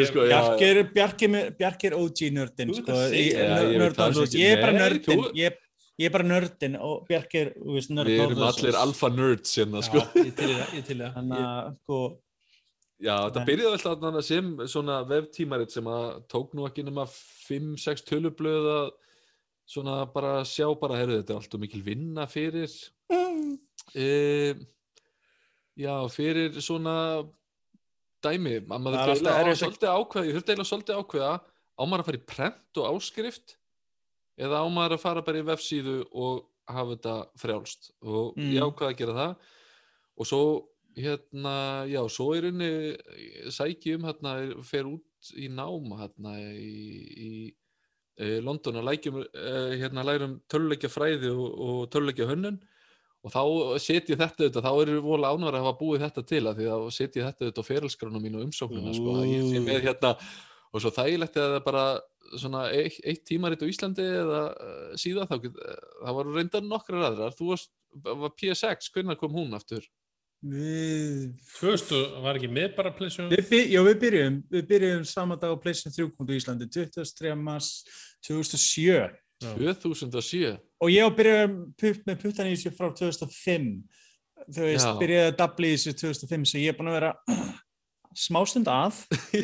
sko, 0.06 0.26
já, 0.30 0.40
Bjarki 0.94 1.90
er, 1.90 1.96
OG 1.98 2.22
nördin, 2.36 2.74
sko. 2.78 2.98
Í- 3.10 3.32
ég 3.34 4.52
er 4.52 4.62
bara 4.62 4.76
nördin, 4.78 5.24
ég, 5.40 5.58
ég 5.98 6.10
er 6.10 6.14
bara 6.14 6.28
nördin 6.28 6.78
og 6.78 7.08
Bjarki 7.10 7.42
er, 7.42 7.54
nörd 7.90 8.12
við 8.12 8.22
erum 8.28 8.46
allir 8.46 8.78
alfa 8.84 9.10
nerds 9.16 9.56
hérna, 9.58 9.82
Já, 9.82 9.90
sko. 9.90 10.06
ég 10.22 10.36
til 10.38 10.52
í 10.52 10.60
það, 11.02 11.18
Já, 13.04 13.16
þetta 13.28 13.42
byrjaði 13.50 13.80
alltaf 13.92 14.20
sem 14.24 14.52
svona 14.72 15.02
veftímarit 15.08 15.74
sem 15.74 15.88
að 15.92 16.06
tók 16.32 16.54
nú 16.56 16.68
ekki 16.70 16.86
nema 16.88 17.04
5-6 17.10 18.06
tölublöð 18.08 18.70
að 18.72 18.86
svona 19.74 19.98
bara 20.14 20.38
sjá 20.48 20.68
bara, 20.80 21.00
herru, 21.02 21.18
þetta 21.20 21.36
er 21.36 21.42
alltaf 21.42 21.62
mikil 21.62 21.82
vinna 21.84 22.28
fyrir. 22.32 22.72
E, 23.94 24.08
já, 25.80 25.94
fyrir 26.14 26.56
svona 26.64 26.96
dæmi, 28.24 28.62
að 28.64 28.72
maður 28.72 29.00
þurfti 29.12 29.34
eiginlega 29.34 29.60
svolítið 29.60 29.92
ákveða, 29.92 30.26
ég 30.30 30.38
þurfti 30.38 30.54
eiginlega 30.54 30.72
svolítið 30.72 31.02
ákveða 31.02 31.34
á 31.44 31.84
maður 31.84 32.04
að 32.04 32.08
fara 32.10 32.22
í 32.22 32.26
prent 32.34 32.80
og 32.80 32.90
áskrift 32.94 33.56
eða 34.40 34.64
á 34.64 34.66
maður 34.72 34.96
að 34.96 35.04
fara 35.04 35.26
bara 35.28 35.42
í 35.42 35.48
vefsíðu 35.52 35.98
og 36.12 36.46
hafa 36.72 36.96
þetta 36.96 37.16
frjálst? 37.42 37.92
Og 38.08 38.38
Mm. 38.38 38.52
ég 38.56 38.64
ákveða 38.64 38.94
að 38.94 39.00
gera 39.02 39.18
það. 39.20 39.36
Og 40.18 40.30
svo 40.30 40.44
hérna, 40.98 41.56
já, 41.90 42.02
svo 42.12 42.34
er 42.38 42.50
unni 42.52 42.70
sæki 43.54 43.96
um 43.98 44.06
hérna, 44.08 44.38
er- 44.44 44.62
fer 44.68 44.88
út 44.90 45.34
í 45.40 45.50
nám 45.50 45.94
hérna 45.98 46.36
í, 46.54 47.24
í 47.24 47.32
London 48.44 48.78
að 48.78 48.88
lækjum, 48.92 49.24
e, 49.26 49.54
hérna 49.82 50.04
lærum 50.06 50.38
töluleikja 50.52 50.92
fræði 50.92 51.32
og, 51.34 51.48
og 51.50 51.84
töluleikja 51.94 52.28
hönnun. 52.30 52.60
Og 53.24 53.32
þá 53.32 53.44
set 53.80 54.10
ég 54.12 54.20
þetta 54.20 54.44
auðvitað, 54.44 54.66
þá 54.68 54.82
eru 54.84 55.02
vola 55.02 55.30
ánæður 55.32 55.56
að 55.56 55.64
hafa 55.64 55.78
búið 55.80 56.02
þetta 56.04 56.24
til 56.28 56.42
að 56.44 56.58
því 56.60 56.66
þá 56.68 56.92
set 56.92 57.16
ég 57.16 57.28
þetta 57.30 57.46
auðvitað 57.46 57.64
á 57.64 57.70
feralskránum 57.70 58.26
mínu 58.26 58.42
og 58.42 58.50
umsóknuna 58.50 58.96
sko, 58.98 59.14
að 59.22 59.30
ég 59.32 59.46
sé 59.48 59.62
með 59.64 59.86
hérna. 59.88 60.12
Og 60.74 60.84
svo 60.84 60.92
þægilegt 60.92 61.38
að 61.40 61.48
það 61.48 61.56
er 61.56 61.64
bara 61.64 61.86
svona 62.42 62.64
eitt, 62.74 63.00
eitt 63.06 63.24
tímarit 63.30 63.64
á 63.64 63.70
Íslandi 63.70 64.06
eða 64.10 64.42
uh, 64.52 64.94
síðan 65.00 65.30
þá 65.30 65.36
það 65.48 66.18
var 66.18 66.32
reyndar 66.36 66.66
nokkrar 66.68 67.08
aðrar, 67.08 67.36
þú 67.38 67.50
varst 67.54 67.72
var 68.04 68.34
PSX, 68.36 68.90
hvernig 68.92 69.20
kom 69.22 69.36
hún 69.38 69.54
aftur? 69.56 69.86
Við, 70.44 71.34
2000 71.56 72.18
var 72.24 72.36
ekki 72.36 72.50
með 72.52 72.74
bara 72.76 72.92
plesjum 72.92 73.30
við, 73.32 73.54
já, 73.72 73.80
við 73.88 74.00
byrjum, 74.02 74.40
við 74.52 74.66
byrjum 74.74 75.06
saman 75.08 75.40
dag 75.40 75.54
á 75.56 75.62
Playstation 75.64 75.96
3 75.96 76.18
kom 76.18 76.28
til 76.28 76.40
Íslandi 76.40 76.68
23. 76.68 77.32
mars 77.40 77.70
2007 78.28 79.08
2007 79.40 80.58
og 80.84 80.92
ég 80.92 81.04
á 81.04 81.08
að 81.08 81.16
byrja 81.20 81.46
putt, 81.80 82.04
með 82.08 82.20
puttan 82.26 82.52
í 82.52 82.58
þessu 82.58 82.74
frá 82.76 82.90
2005 82.92 83.70
þú 84.52 84.66
veist, 84.68 84.88
Já. 84.88 84.98
byrjaði 85.00 85.30
að 85.32 85.38
dabla 85.40 85.70
í 85.70 85.78
þessu 85.78 85.96
2005 86.02 86.50
svo 86.52 86.64
ég 86.64 86.74
er 86.74 86.78
búin 86.80 86.92
að 86.92 86.98
vera 87.00 87.14
smástund 88.26 88.70
að. 88.70 89.00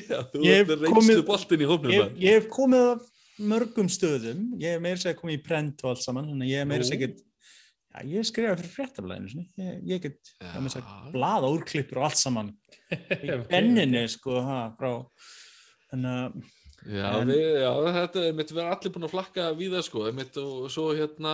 Já, 0.10 0.20
þú 0.34 0.44
reynstu 0.44 1.24
boltin 1.28 1.64
í 1.64 1.70
hófnum 1.70 1.94
ég, 1.94 2.04
maður. 2.04 2.22
ég 2.26 2.38
hef 2.38 2.52
komið 2.54 2.86
af 2.92 3.08
mörgum 3.50 3.90
stöðum. 3.92 4.46
Ég 4.60 4.76
hef 4.76 4.84
meira 4.84 5.00
segja 5.02 5.18
komið 5.20 5.40
í 5.40 5.42
prent 5.46 5.84
og 5.86 5.94
allt 5.94 6.04
saman 6.04 6.28
þannig 6.30 6.50
að 6.50 6.52
ég 6.52 6.64
hef 6.64 6.70
meira 6.70 6.88
segja 6.88 7.12
ég 8.08 8.28
skrifaði 8.28 8.62
fyrir 8.62 8.74
fréttablaðinu 8.76 9.44
ég, 9.60 9.82
ég 9.90 10.04
get, 10.06 10.32
Já. 10.40 10.84
blaða 11.14 11.50
úrklippur 11.56 12.00
og 12.02 12.08
allt 12.10 12.22
saman 12.22 12.54
í 13.26 13.36
benninu 13.50 14.06
sko 14.12 14.40
ha, 14.46 14.62
frá 14.80 14.94
þannig 15.92 16.16
að 16.16 16.40
Já, 16.88 17.10
En- 17.20 17.28
við, 17.28 17.58
já, 17.60 17.72
þetta 17.92 18.22
er 18.24 18.36
mitt 18.38 18.52
verið 18.56 18.70
allir 18.72 18.92
búin 18.96 19.06
að 19.10 19.12
flakka 19.12 19.48
við 19.60 19.74
það 19.76 19.82
sko, 19.84 20.04
mitt 20.16 20.38
og 20.40 20.70
svo 20.72 20.86
hérna, 20.96 21.34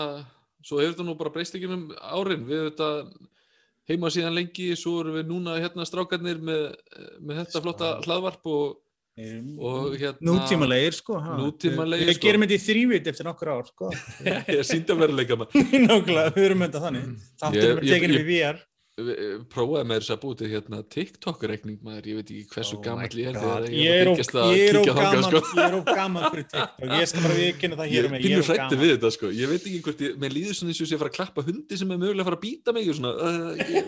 svo 0.65 0.79
hefur 0.81 0.95
þetta 0.95 1.05
nú 1.05 1.13
bara 1.19 1.31
breyst 1.35 1.57
ekki 1.59 1.69
um 1.69 1.83
árin, 2.01 2.47
við 2.49 2.63
þetta 2.71 2.87
heima 3.85 4.09
síðan 4.09 4.33
lengi, 4.33 4.71
svo 4.73 4.95
erum 5.03 5.19
við 5.19 5.29
núna 5.29 5.59
hérna 5.61 5.85
strákarnir 5.85 6.41
með, 6.41 6.63
með 7.21 7.43
þetta 7.43 7.61
flotta 7.61 7.91
hlaðvarp 8.07 8.49
og, 8.49 8.73
og 8.73 8.84
hérna 9.15 10.19
nútímalegir 10.27 10.93
sko 10.97 11.17
ha. 11.23 11.37
Nútímalegir, 11.39 12.09
við 12.09 12.17
sko. 12.17 12.25
gerum 12.27 12.43
þetta 12.43 12.57
í 12.57 12.63
þrývit 12.65 13.07
eftir 13.13 13.25
nokkur 13.29 13.51
ár 13.53 13.65
sko 13.69 13.91
ég 14.57 14.63
sínda 14.67 14.97
veruleika 14.99 15.37
maður. 15.39 15.67
nákvæmlega, 15.87 16.33
við 16.35 16.47
erum 16.49 16.65
þetta 16.67 16.81
þannig 16.83 17.03
er 17.63 17.83
tekinni 17.85 18.17
ég- 18.19 18.25
við 18.25 18.31
VR 18.33 18.57
Við- 18.59 18.63
eh, 18.63 18.74
prófaði 19.51 19.83
með 19.89 19.97
þess 19.99 20.11
að 20.13 20.19
búið 20.21 20.35
til 20.39 20.47
hérna 20.53 20.77
TikTok-reikning 20.93 21.79
maður, 21.83 22.05
ég 22.07 22.15
veit 22.21 22.29
ekki 22.31 22.43
hversu 22.53 22.77
Oh 22.77 22.83
gamall 22.85 23.09
my 23.11 23.19
ég 23.19 23.27
er 23.27 23.35
þegar 23.35 23.65
ég 23.67 23.73
er 23.75 24.07
ég 24.07 24.69
er 24.69 24.77
þangað, 24.79 24.99
gaman 25.01 25.25
sko. 25.25 25.41
ég 25.59 25.65
er 25.65 25.75
of 25.75 25.89
gaman 25.89 26.23
fyrir 26.31 26.45
TikTok 26.53 26.93
ég 26.95 27.09
skal 27.11 27.23
bara 27.25 27.35
viðkynna 27.41 27.75
það 27.81 27.89
Ég 27.91 27.97
hér 27.97 28.07
er 28.07 28.13
með 28.13 28.23
pínu 28.23 28.37
of 28.39 28.47
hrætti 28.47 28.63
gaman. 28.63 28.79
við 28.85 28.93
þetta 28.95 29.11
sko, 29.17 29.31
ég 29.35 29.51
veit 29.51 29.59
ekki 29.67 29.81
hvort 29.89 30.03
ég, 30.05 30.15
mér 30.23 30.35
líður 30.37 30.55
svona 30.59 30.71
eins 30.71 30.79
og 30.79 30.85
ég 30.85 30.91
sé 30.93 30.95
að 30.95 31.03
fara 31.03 31.11
að 31.11 31.17
klappa 31.19 31.45
hundi 31.49 31.79
sem 31.81 31.91
er 31.91 31.99
mögulega 32.05 32.23
að 32.23 32.29
fara 32.29 32.39
að 32.39 32.45
býta 32.45 32.75
mig 32.77 32.87
og 32.87 32.95
svona, 32.95 33.11
uh, 33.19 33.51
ég, 33.59 33.83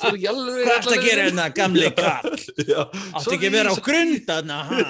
það 0.00 0.08
er 0.08 0.16
ekki 0.16 0.30
alveg 0.32 0.64
hvað 0.64 0.74
ertu 0.78 0.96
að 0.96 1.04
gera 1.10 1.28
hérna 1.28 1.46
gamli 1.60 1.92
kall 2.00 2.40
Já, 2.72 2.80
áttu 2.88 3.36
ekki 3.36 3.50
að 3.52 3.56
vera 3.58 3.68
á 3.68 3.76
grund 3.84 4.24
þarna 4.32 4.58
ha? 4.64 4.82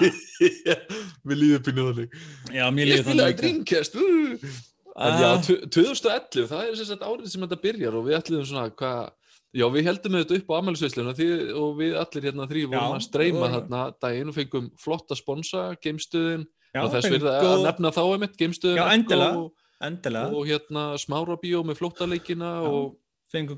Mér 1.27 1.43
líður 1.43 1.67
pínu 1.67 1.91
þannig 1.91 2.19
Ég 2.55 2.63
líður 2.79 3.03
spilaði 3.03 3.19
þannig 3.19 3.43
Dreamcast 3.43 3.99
uh. 3.99 4.57
En 4.99 5.15
já, 5.23 5.29
Ah. 5.31 5.37
tv- 5.47 5.69
2011, 5.71 6.49
það 6.51 6.63
er 6.67 6.73
sem 6.75 6.87
sagt 6.89 7.03
árið 7.07 7.29
sem 7.31 7.43
þetta 7.45 7.59
byrjar 7.63 7.95
og 7.95 8.07
við 8.09 8.17
ætlum 8.19 8.41
svona 8.49 8.65
hvað 8.75 9.13
Já, 9.59 9.67
við 9.75 9.89
heldum 9.89 10.17
þetta 10.21 10.37
upp 10.39 10.51
á 10.53 10.59
ammælisveisluna 10.61 11.15
og 11.59 11.71
við 11.81 11.97
allir 11.99 12.27
hérna 12.29 12.47
þrý 12.51 12.65
vorum 12.71 12.97
að 12.99 13.05
streyma 13.09 13.51
þarna 13.55 13.81
daginn 14.05 14.31
og 14.31 14.37
fengum 14.37 14.69
flotta 14.79 15.17
sponsa, 15.19 15.65
geimstöðin 15.83 16.45
já, 16.47 16.83
og 16.85 16.93
þess 16.95 17.11
verða 17.15 17.37
að 17.43 17.65
nefna 17.67 17.93
þá 17.97 18.03
einmitt 18.05 18.37
geimstöðin 18.39 18.79
Já, 18.79 18.85
Echo 18.85 18.99
endilega. 18.99 19.41
og, 19.41 19.71
endilega, 19.89 20.35
og 20.35 20.51
hérna 20.51 20.85
smára 21.03 21.39
bíó 21.43 21.65
með 21.67 21.81
flóttaleikina 21.81 22.53
Já. 22.59 22.69
og, 22.69 22.99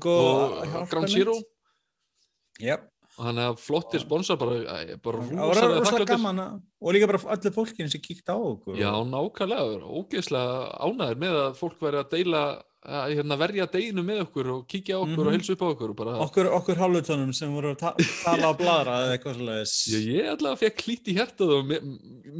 og 0.05 0.87
Grand 0.91 1.11
Zero 1.11 1.37
Yep. 2.61 2.87
og 3.17 3.23
hann 3.25 3.39
er 3.41 3.53
flottir 3.59 4.01
sponsor 4.03 4.37
bara, 4.37 4.57
bara 5.01 6.05
gaman 6.07 6.41
að, 6.41 6.57
og 6.81 6.93
líka 6.95 7.07
bara 7.09 7.21
öllu 7.35 7.53
fólkinu 7.55 7.89
sem 7.91 8.01
kíkt 8.03 8.29
á 8.29 8.37
okkur 8.37 8.77
Já, 8.79 8.91
nákvæmlega, 9.05 9.85
ógeðslega 9.85 10.67
ánæður 10.81 11.23
með 11.23 11.39
að 11.45 11.57
fólk 11.61 11.81
væri 11.81 12.01
að 12.01 12.11
deila 12.17 12.43
að 12.81 13.11
hérna, 13.13 13.35
verja 13.37 13.65
deginu 13.69 14.01
með 14.01 14.23
okkur 14.23 14.47
og 14.55 14.61
kíkja 14.67 14.95
okkur 14.97 15.19
Mhm. 15.21 15.27
og 15.27 15.33
hilsa 15.35 15.53
upp 15.53 15.61
á 15.61 15.67
okkur 15.69 15.91
bara, 15.95 16.13
okkur, 16.25 16.47
okkur 16.57 16.75
hálfutónum 16.81 17.31
sem 17.35 17.51
voru 17.53 17.75
að 17.75 17.77
ta 17.77 17.91
tala 18.23 18.49
á 18.49 18.53
bladra 18.57 18.95
eða 19.05 19.11
eitthvað 19.19 19.35
svoleiðis 19.37 19.73
ég, 19.93 20.07
ég 20.17 20.29
allavega 20.31 20.57
fekk 20.63 20.77
klít 20.81 21.05
í 21.05 21.13
hjertað 21.13 21.51
og 21.59 21.65
mér, 21.69 21.81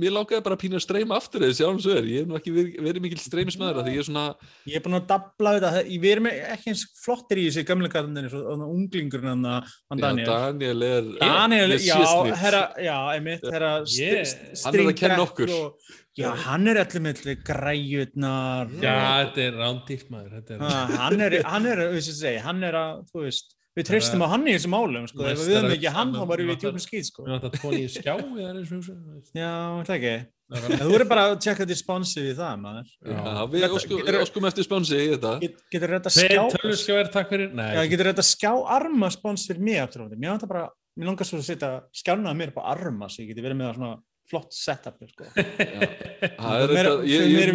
mér 0.02 0.12
langaði 0.18 0.42
bara 0.44 0.56
að 0.58 0.62
pína 0.64 0.80
að 0.82 0.86
streyma 0.88 1.16
aftur 1.22 1.46
eða 1.46 1.58
sjáum 1.62 1.78
svo 1.80 1.94
er, 1.94 2.10
ég 2.10 2.18
hef 2.24 2.28
nú 2.32 2.40
ekki 2.40 2.56
verið, 2.58 2.82
verið 2.82 3.02
mikil 3.06 3.22
streymismæður 3.22 3.86
ég 3.94 4.02
er 4.02 4.10
svona, 4.10 4.26
Ég 4.66 4.76
er 4.76 4.82
búin 4.82 4.98
að 4.98 5.08
dabla 5.14 5.54
við 5.54 5.62
þetta, 5.62 6.02
við 6.02 6.12
erum 6.16 6.26
ekki 6.32 6.68
eins 6.74 6.86
flottir 7.06 7.38
í 7.38 7.46
þessi 7.52 7.66
gamle 7.70 7.90
kallindinni, 7.94 8.30
svo 8.34 8.42
unglingurinn 8.66 9.46
hann, 9.46 9.46
hann 9.94 10.00
já, 10.00 10.02
Daniel. 10.02 10.26
Daniel 10.26 10.84
er 10.90 11.02
Daniel, 11.22 11.72
er 11.72 11.78
já, 11.86 12.02
herra, 12.34 12.64
já, 12.82 12.98
einmitt, 13.14 13.46
herra, 13.46 13.74
Ég- 13.86 14.26
st- 14.26 14.66
Hann 14.66 14.74
er 14.74 14.90
að 14.90 14.96
kenna 14.98 15.22
okkur. 15.22 15.50
og- 15.54 15.76
Já, 16.20 16.28
hann 16.44 16.68
er 16.68 16.82
allir 16.82 17.04
með 17.06 17.22
græjutnar. 17.48 18.72
Já, 18.84 18.96
þetta 19.24 19.44
er 19.46 19.58
rándýrt 19.62 20.10
maður 20.12 20.34
þetta 20.40 20.54
er 20.58 20.64
Ha, 20.66 20.80
hann 21.06 21.24
er, 21.24 21.36
hann 21.48 21.68
er, 21.72 21.82
við 21.94 22.04
sem 22.10 22.18
segja, 22.18 22.42
hann 22.50 22.60
er 22.68 22.76
að, 22.76 22.98
þú 23.14 23.24
veist, 23.24 23.56
við 23.80 23.88
treystum 23.88 24.26
á 24.26 24.28
hann 24.34 24.44
í 24.44 24.56
þessum 24.58 24.76
málum, 24.76 25.08
sko, 25.08 25.24
ef 25.32 25.40
við 25.40 25.56
höfum 25.56 25.76
ekki 25.78 25.94
hann, 25.96 26.12
þá 26.18 26.26
varum 26.34 26.52
við 26.52 26.58
í 26.58 26.62
djúpum 26.66 26.84
skýt, 26.84 27.08
sko. 27.08 27.24
Við 27.30 27.36
vantar 27.38 27.56
tóni 27.56 27.80
í 27.86 27.88
skjá 27.94 28.12
eða 28.20 28.52
eins 28.52 28.74
og 28.76 28.84
þessu 28.90 29.40
Já, 29.40 29.54
það 29.88 29.96
ekki. 29.96 30.14
Þú 30.52 30.90
verður 30.92 31.08
bara 31.08 31.24
að 31.30 31.38
tjekka 31.46 31.64
þetta 31.64 31.80
sponsið 31.80 32.26
við 32.28 32.42
það, 32.42 32.60
maður. 32.66 32.92
Já, 33.08 33.22
við 33.54 33.64
Þetta- 33.64 34.22
óskum, 34.26 34.48
eftir 34.50 34.68
sponsi 34.68 34.98
í 35.00 35.06
þetta 35.14 35.32
Get, 35.46 35.62
getur 35.72 35.94
þetta 35.96 36.12
skjá... 36.12 36.42
tölvuskjáir, 36.58 37.12
takk 37.14 37.32
fyrir 37.32 37.54
Nei, 37.56 37.70
Já, 37.78 37.82
getur 37.94 38.10
þetta 38.12 38.26
skjá 38.28 38.52
arma 38.76 39.08
spons 39.16 39.48
fyrir 39.48 39.64
mig 39.64 39.80
aftur 39.80 40.04
á 40.04 40.06
þetta. 40.12 40.20
Mér 40.20 40.68
mér 41.00 41.08
langar 41.08 41.28
svo 41.28 41.40
að 41.40 41.48
setja 41.48 41.70
skjánaða 41.96 42.36
mér 42.38 42.52
upp 42.52 42.60
á 42.60 42.64
arma 42.74 43.08
svo 43.08 43.24
ég 43.24 43.32
geti 43.32 43.44
verið 43.46 43.60
með 43.62 43.70
það 43.70 43.78
svona 43.80 43.92
flott 44.32 44.56
setup, 44.56 44.98
sko. 45.12 45.28
Það 45.36 46.64
er 46.64 46.72
þetta, 46.72 46.94
ég, 47.10 47.24
er 47.44 47.52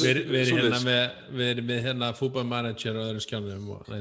fyrir 0.00 0.20
Við 0.32 0.40
erum 0.42 0.60
hérna 0.62 0.80
með, 0.86 1.16
við 1.38 1.50
erum 1.52 1.66
með 1.70 1.80
hérna 1.86 2.08
fútbolmanager 2.16 2.96
og 2.98 3.08
öðrum 3.10 3.24
skjánum 3.24 3.70
og, 3.76 3.90
nei. 3.92 4.00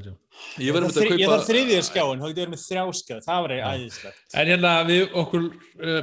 Ég 0.59 0.75
að 0.99 1.05
ég 1.05 1.23
kaupa 1.25 1.37
þarf 1.37 1.47
þriðja 1.49 1.81
skjáin, 1.87 2.19
þá 2.21 2.25
getur 2.27 2.41
verið 2.41 2.53
með 2.55 2.63
þrjá 2.65 2.83
skjá, 2.99 3.15
það 3.25 3.41
var 3.45 3.53
æðislegt. 3.55 4.21
En 4.41 4.51
hérna 4.51 4.73
við 4.89 5.03
okkur 5.21 5.45
uh, 5.45 5.99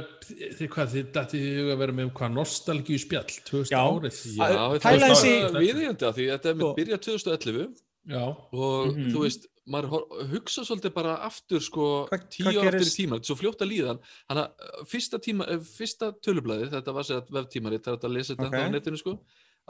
þið 0.59 0.67
hvað, 0.73 0.91
þið 0.95 1.09
dætti 1.17 1.41
í 1.43 1.53
huga 1.59 1.75
að 1.75 1.81
vera 1.83 1.97
með 1.99 2.07
um 2.09 2.13
hvað 2.19 2.35
nostalgíu 2.39 2.99
spjall 3.03 3.25
2000 3.51 3.73
Já. 3.73 3.81
árið 3.83 4.19
Já, 4.33 4.43
Að- 4.47 4.75
þetta 4.77 4.93
pæla 4.93 5.09
er 5.13 5.57
viðeigandi 5.63 6.09
af 6.09 6.17
því 6.17 6.29
þetta 6.33 6.53
er 6.53 6.59
með 6.63 6.75
byrjað 6.81 7.03
2011 7.09 7.67
Já, 8.13 8.23
og 8.27 8.87
Mhm. 8.93 9.11
þú 9.13 9.19
veist, 9.23 9.45
maður 9.69 10.03
hugsa 10.33 10.65
svolítið 10.67 10.93
bara 10.95 11.15
aftur 11.23 11.61
sko 11.63 11.85
Hvað- 12.09 12.27
tíu 12.29 12.45
hvað 12.45 12.57
ár 12.59 12.67
eftir 12.67 12.75
í 12.75 12.83
gerist? 12.83 12.97
tíma, 12.97 13.15
þetta 13.15 13.23
er 13.23 13.31
svo 13.31 13.37
fljótt 13.39 13.61
að 13.63 13.71
líðan 13.71 13.99
að 14.33 14.41
uh, 14.43 14.83
fyrsta, 14.89 15.19
tíma, 15.23 15.47
uh, 15.47 15.59
fyrsta 15.63 16.11
tölublaði 16.19 16.69
þetta 16.73 16.95
var 16.97 17.07
sér 17.07 17.21
veftímarit, 17.31 17.83
það 17.83 17.93
er 17.93 17.97
þetta 17.97 18.09
að 18.09 18.15
lesa 18.17 18.33
þetta 18.33 18.47
Ok. 18.47 18.53
okay. 18.53 18.67
á 18.67 18.73
netinu 18.73 18.99
sko 18.99 19.13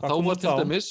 þá 0.01 0.15
var 0.25 0.39
til 0.41 0.55
dæmis 0.61 0.87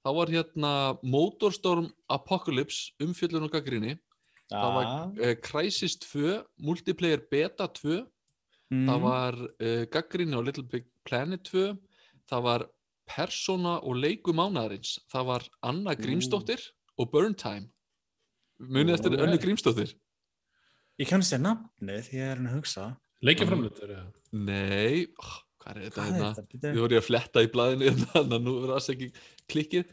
þá 0.00 0.10
var 0.16 0.32
hérna 0.32 0.72
Motorstorm 1.02 1.90
Apocalypse 2.08 2.94
umfjöllun 3.04 3.44
og 3.44 3.52
gaggrinni 3.52 3.98
það 4.48 4.74
var 4.78 4.88
uh, 5.20 5.34
Crysis 5.44 5.98
2 6.06 6.40
Multiplayer 6.64 7.20
Beta 7.30 7.68
2 7.68 8.00
mm, 8.72 8.86
það 8.88 9.04
var 9.04 9.34
uh, 9.36 9.84
gaggrinni 9.92 10.32
á 10.32 10.40
Little 10.40 10.64
Big 10.64 10.88
Planet 11.04 11.44
2 11.52 11.76
það 12.30 12.46
var 12.48 12.66
Persona 13.10 13.80
og 13.82 13.96
leiku 13.98 14.30
mánaðarins. 14.30 15.00
Það 15.10 15.24
var 15.26 15.46
Anna 15.66 15.96
Grímsdóttir 15.98 16.62
og 16.94 17.10
Burn 17.10 17.34
Time 17.34 17.66
munið 18.60 18.96
eftir 18.98 19.16
önnu 19.16 19.40
Grímsdóttir 19.40 19.94
Ég 21.00 21.08
kannast 21.08 21.32
þér 21.32 21.44
nafnið 21.46 22.02
því 22.06 22.18
ég 22.18 22.26
er 22.26 22.36
hann 22.36 22.50
að 22.50 22.58
hugsa. 22.58 22.86
leikjaframlutur 23.24 23.94
ja. 23.94 24.02
nei, 24.36 25.06
oh, 25.16 25.34
hvað 25.62 25.72
er 25.72 25.82
þetta 25.86 25.96
Hvað 25.96 26.06
er 26.06 26.14
hérna 26.14 26.30
þetta? 26.36 26.72
ég 26.74 26.84
voru 26.84 26.96
ég 26.96 27.02
að 27.02 27.08
fletta 27.08 27.44
í 27.44 27.50
blaðinu 27.54 27.92
þannig 28.12 28.36
að 28.36 28.46
nú 28.46 28.56
verður 28.60 28.76
það 28.76 28.94
ekki 28.94 29.10
klikkið 29.54 29.92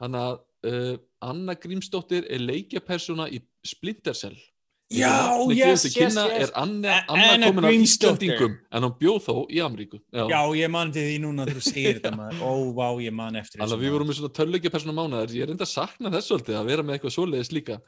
þannig 0.00 0.26
að 0.26 0.36
uh, 0.72 0.92
Anna 1.30 1.56
Grímsdóttir 1.60 2.28
er 2.32 2.44
leikjapersona 2.44 3.28
í 3.32 3.42
Splinter 3.66 4.16
Cell 4.16 4.36
Já, 4.94 5.42
yes, 5.50 5.82
yes, 5.82 5.96
yes. 5.98 6.16
er 6.16 6.50
Anna, 6.54 7.00
Anna 7.10 7.32
Anna 7.34 7.46
komin 7.48 7.64
af 7.64 7.72
Grímsdóttir. 7.72 8.28
Íslandingum 8.30 8.52
en 8.70 8.84
hún 8.86 8.92
bjóð 9.00 9.16
þó 9.24 9.32
í 9.50 9.62
Ameríku 9.64 9.98
Já, 10.14 10.38
ég 10.54 10.70
man 10.70 10.92
til 10.94 11.02
því 11.08 11.16
núna 11.24 11.46
þú 11.48 11.62
segir 11.66 11.96
þetta 11.98 12.12
maður. 12.14 12.44
Ó, 12.46 12.52
vá, 12.76 12.86
ég 13.02 13.16
man 13.18 13.40
eftir 13.40 13.64
að 13.66 13.74
við 13.82 13.96
vorum 13.96 14.12
með 14.12 14.20
svona 14.20 14.36
tölleikja 14.38 14.70
persóna 14.70 14.94
mánuðar 14.94 15.34
ég 15.34 15.48
er 15.48 15.52
enda 15.56 15.66
að 15.66 15.72
sakna 15.72 16.12
þess 16.14 16.36
að 16.38 16.70
vera 16.70 16.86
með 16.86 17.00
eitthvað 17.00 17.16
svoleiðis 17.16 17.50
líka 17.56 17.80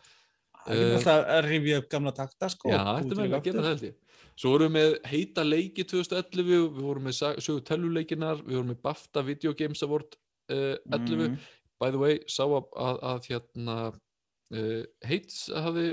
Það 0.69 0.85
er 0.85 0.95
alltaf 0.99 1.33
að 1.35 1.49
rifja 1.49 1.81
upp 1.83 1.89
gamla 1.95 2.13
takta, 2.17 2.51
sko. 2.53 2.71
Já, 2.73 2.81
þetta 2.85 3.19
til 3.19 3.27
að 3.27 3.45
gera 3.49 3.63
það 3.65 3.71
held 3.73 3.87
ég. 3.89 3.97
Svo 4.39 4.53
vorum 4.55 4.77
við 4.77 4.85
með 4.85 4.97
heita 5.11 5.45
leiki 5.45 5.85
2011 5.91 6.45
við 6.47 6.67
vorum 6.79 7.09
með 7.09 7.17
sögu 7.43 7.63
tölvuleikinar 7.67 8.43
við 8.45 8.59
vorum 8.61 8.69
með 8.71 8.83
BAFTA 8.87 9.25
Video 9.27 9.55
Games 9.59 9.83
Award 9.87 10.15
uh, 10.53 10.77
11 10.95 11.33
Mm. 11.33 11.39
by 11.81 11.91
the 11.91 11.99
way, 11.99 12.21
sá 12.31 12.45
að, 12.45 12.69
að, 12.75 13.01
að 13.11 13.27
hérna 13.33 13.77
uh, 13.89 14.85
Heits 15.07 15.45
hafði 15.55 15.85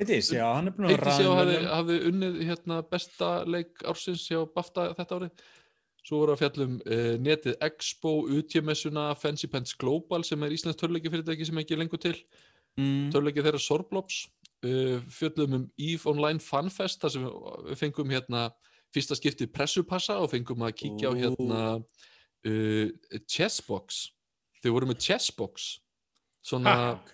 Heitis, 0.00 0.32
já, 0.34 0.44
hann 0.54 0.70
er 0.70 0.76
búin 0.76 0.88
að 0.88 0.94
Heitis 0.96 1.22
já 1.22 1.30
hafði, 1.30 1.56
hafði 1.70 1.98
unnið 2.10 2.38
hérna 2.48 2.78
besta 2.90 3.32
leik 3.46 3.82
ársins 3.86 4.26
hjá 4.30 4.40
BAFTA 4.54 4.92
þetta 4.98 5.20
árið. 5.20 5.44
Svo 6.02 6.18
voru 6.18 6.34
að 6.34 6.40
fjallum 6.42 6.78
uh, 6.82 7.12
netið 7.22 7.60
Expo, 7.62 8.16
UTMS-una, 8.26 9.12
Fancy 9.14 9.46
Pants 9.50 9.76
Global 9.78 10.26
sem 10.26 10.42
er 10.42 10.54
Íslands 10.54 10.80
törleiki 10.80 11.12
fyrirtæki 11.12 11.46
sem 11.46 11.62
ekki 11.62 11.76
er 11.76 11.84
lengur 11.84 12.02
til 12.02 12.16
Mm. 12.80 13.10
töluleiki 13.12 13.42
þeirra 13.44 13.60
Sorblops 13.60 14.22
uh, 14.64 14.98
fjöllum 15.12 15.58
um 15.58 15.64
EVE 15.76 16.06
Online 16.08 16.40
Funfest 16.40 17.02
þar 17.02 17.10
sem 17.12 17.26
við- 17.26 17.76
fengum 17.76 18.08
hérna 18.14 18.46
fyrsta 18.94 19.16
skiptið 19.18 19.50
pressupassa 19.52 20.16
og 20.22 20.30
fengum 20.32 20.64
að 20.64 20.72
kíkja 20.80 21.10
á 21.10 21.12
Ó. 21.12 21.18
hérna 21.20 21.60
uh, 22.48 23.20
Chessbox 23.28 24.06
þau 24.62 24.72
voru 24.78 24.88
með 24.92 25.02
Chessbox 25.04 25.68
svona, 26.42 26.72
Ha, 26.74 26.90
Ok. 26.96 27.12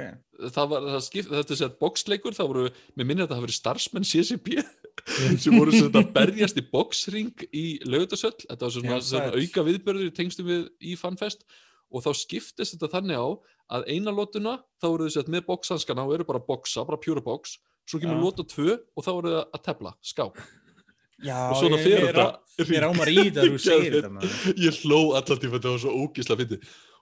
það 0.54 0.68
var 0.70 0.86
það 0.88 1.02
skipt, 1.04 1.28
þetta 1.34 1.52
er 1.52 1.60
sett 1.60 1.78
boxleikur, 1.82 2.32
það 2.38 2.48
voru 2.52 2.62
með 2.96 3.04
minni 3.10 3.22
að 3.24 3.28
það 3.28 3.36
hafi 3.40 3.46
verið 3.48 3.58
starfsmenn 3.58 4.06
CCP 4.08 4.48
sem 5.42 5.58
voru 5.58 5.74
sem 5.74 5.90
þetta 5.90 6.12
berjast 6.14 6.56
í 6.62 6.64
boxring 6.72 7.44
í 7.52 7.64
laugutasöll, 7.84 8.38
þetta 8.46 8.62
var 8.64 8.72
svona, 8.78 8.96
Já, 8.96 9.04
svona 9.10 9.34
auka 9.42 9.64
viðbörður 9.68 10.08
í 10.08 10.14
tengstum 10.16 10.48
við 10.48 10.62
í 10.80 10.94
FanFest 10.96 11.44
og 11.92 12.04
þá 12.04 12.10
skiptist 12.20 12.74
þetta 12.76 12.90
þannig 12.98 13.16
á 13.20 13.26
að 13.78 13.88
eina 13.92 14.12
lótuna 14.14 14.56
þá 14.80 14.86
voru 14.92 15.08
þau 15.08 15.14
sett 15.18 15.28
með 15.32 15.46
boxhanskana 15.48 16.04
og 16.06 16.14
eru 16.16 16.24
bara 16.28 16.40
að 16.42 16.46
boxa, 16.48 16.84
bara 16.88 17.00
pure 17.00 17.20
box. 17.24 17.58
Svo 17.88 18.00
kemur 18.02 18.18
Já. 18.18 18.22
lóta 18.24 18.44
tvö 18.44 18.74
og 18.96 19.04
þá 19.04 19.10
voru 19.16 19.30
þau 19.34 19.44
að 19.56 19.62
tefla, 19.68 19.92
skák. 20.04 20.42
Já, 21.24 21.38
og 21.50 21.56
svona 21.58 21.78
ég- 21.80 21.88
ég 21.88 22.04
þetta 22.12 22.24
rá- 22.28 22.68
Mér 22.68 22.84
ámar 22.88 23.08
í 23.10 23.16
þetta 23.18 23.42
að 23.42 23.48
þú 23.54 23.58
segir 23.68 23.94
þetta 23.96 24.10
maður. 24.14 24.36
ég 24.66 24.76
hló 24.84 24.98
allan 25.18 25.40
tíma, 25.42 25.56
þetta 25.58 25.72
var 25.72 25.80
svo 25.82 25.94
ógísla 26.04 26.36
fyndi 26.38 26.58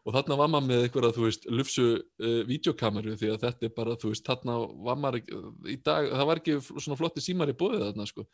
og 0.06 0.14
þarna 0.14 0.36
var 0.38 0.48
maður 0.54 0.66
með 0.70 0.82
eitthvað 0.86 1.14
þú 1.16 1.22
veist, 1.26 1.46
lufsu 1.50 1.84
uh, 1.98 2.42
videokameru 2.46 3.16
því 3.18 3.30
að 3.34 3.40
þetta 3.42 3.66
er 3.66 3.72
bara, 3.76 3.96
þú 3.98 4.12
veist, 4.12 4.24
þarna 4.28 4.54
var 4.86 5.00
maður 5.02 5.18
í 5.66 5.76
dag, 5.82 6.06
það 6.14 6.26
var 6.30 6.40
ekki 6.40 6.54
svona 6.78 6.96
flotti 7.00 7.24
símar 7.26 7.50
í 7.50 7.56
bóðið 7.58 7.82
þarna, 7.90 8.06
sko. 8.06 8.24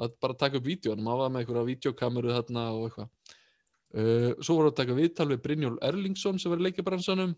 Að 0.00 0.14
bara 0.22 0.34
taka 0.40 0.56
upp 0.56 0.66
en 0.94 1.04
maður 1.04 1.20
var 1.26 1.30
með 1.34 1.42
eitthvað 1.44 1.68
videokameru 1.68 2.32
þarna 2.38 2.64
og 2.72 2.86
eitthvað 2.88 3.36
uh, 3.94 4.32
svo 4.40 4.58
voru 4.58 4.72
að 4.72 4.80
taka 4.82 4.96
viðtal 4.96 5.28
við 5.32 5.42
Brynjól 5.44 5.78
Erlingsson 5.86 6.40
sem 6.40 6.52
var 6.52 6.62
í 6.62 6.68
leikjabransanum. 6.68 7.36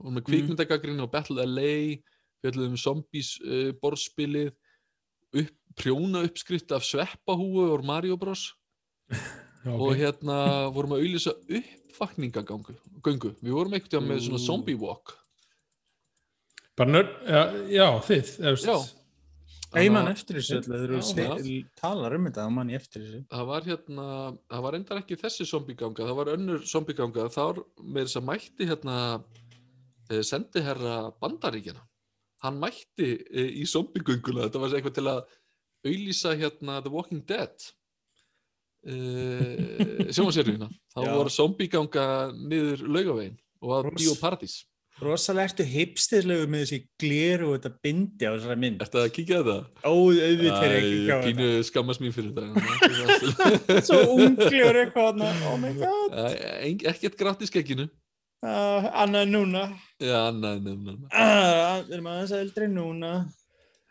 Og 0.00 0.14
með 0.16 0.26
kvikmyndagagrinni 0.30 1.04
og 1.04 1.12
Battle 1.12 1.44
LA 1.44 2.00
fjöldum 2.40 2.72
um 2.72 2.80
zombies 2.80 3.34
uh, 3.44 3.70
borðspilið 3.82 4.52
upp, 5.40 5.56
prjóna 5.78 6.24
uppskrift 6.26 6.72
af 6.74 6.86
sveppahúu 6.86 7.68
og 7.68 7.84
Mario 7.86 8.18
Bros. 8.20 8.50
Og 9.68 9.92
hérna 9.92 10.70
vorum 10.72 10.94
að 10.96 11.02
auðlýsa 11.02 11.34
uppvakningagangu 11.36 12.72
við 13.42 13.50
vorum 13.52 13.74
veginn 13.74 14.06
með 14.08 14.22
svona 14.24 14.40
zombie 14.40 14.78
walk. 14.80 15.12
Bara 16.80 16.94
nörd, 16.94 17.10
já, 17.28 17.42
já, 17.68 17.86
þið 18.06 18.30
Já. 18.64 18.76
Ég 19.78 19.92
man 19.94 20.08
eftir 20.10 20.40
þessu 20.40 20.56
öllu, 20.58 20.78
þegar 21.06 21.42
þú 21.44 21.56
talar 21.78 22.16
um 22.16 22.24
þetta, 22.26 22.46
þá 22.46 22.54
man 22.56 22.72
ég 22.72 22.80
eftir 22.80 23.04
þessu. 23.04 23.20
það 23.30 23.44
var 23.50 23.68
hérna, 23.68 24.06
það 24.50 24.64
var 24.64 24.76
endar 24.80 25.02
ekki 25.02 25.18
þessi 25.20 25.46
zombie 25.46 25.78
ganga, 25.78 26.06
það 26.08 26.18
var 26.18 26.30
önnur 26.34 26.64
zombie 26.66 26.98
ganga 26.98 27.28
þá 27.30 27.44
með 27.78 28.08
þess 28.08 28.18
að 28.18 28.26
mætti 28.30 28.68
hérna 28.70 28.96
eh, 30.10 30.22
sendiherra 30.26 30.96
bandaríkjana 31.22 31.84
hann 32.42 32.58
mætti 32.58 33.12
eh, 33.30 33.52
í 33.60 33.66
zombie 33.68 34.02
gönguna, 34.02 34.48
þetta 34.48 34.64
var 34.64 34.74
eitthvað 34.74 34.96
til 34.98 35.06
að 35.12 35.20
auðlýsa 35.86 36.34
hérna 36.40 36.80
The 36.82 36.92
Walking 36.92 37.22
Dead 37.28 37.70
uh, 38.90 40.10
sjónvarsérfina 40.10 40.68
þá 40.92 41.00
Já. 41.04 41.12
var 41.14 41.30
zombie 41.32 41.70
ganga 41.72 42.06
niður 42.34 42.84
laugavegin 42.88 43.38
og 43.60 43.76
að 43.76 43.90
Ross. 43.90 44.58
Rosalega 45.00 45.48
ertu 45.48 45.64
hipstirlegu 45.64 46.48
með 46.52 46.64
þessi 46.66 46.78
gleru 47.00 47.46
og 47.50 47.54
þetta 47.56 47.70
bindi 47.86 48.26
á 48.28 48.32
þessari 48.34 48.58
mynd. 48.60 48.82
Ertu 48.84 48.98
að 49.00 49.12
kíkja 49.16 49.38
á 49.40 49.42
þetta? 49.46 49.86
Ó, 49.88 49.92
auðvitað 49.94 50.66
er 50.66 50.74
ekki 50.76 50.98
Æ, 50.98 51.06
hjá 51.06 51.16
pínu 51.24 51.46
þetta. 51.46 51.64
skammast 51.70 52.02
mín 52.04 52.12
fyrir 52.12 52.34
þetta 52.36 53.80
Svo 53.88 54.00
unglur 54.18 54.80
eitthvað, 54.82 55.22
oh 55.48 55.56
my 55.62 55.72
god. 55.78 56.18
Ein- 56.60 56.84
ekkert 56.92 57.16
grátt 57.20 57.42
í 57.46 57.48
skegginu 57.50 57.88
Uh, 58.40 58.86
annað 58.96 59.26
núna. 59.28 59.62
já, 60.00 60.30
nei, 60.32 60.54
nei. 60.64 60.94
Uh, 61.12 61.82
við 61.84 61.90
erum 61.92 62.06
aðeins 62.08 62.30
eldri 62.32 62.68
núna. 62.72 63.10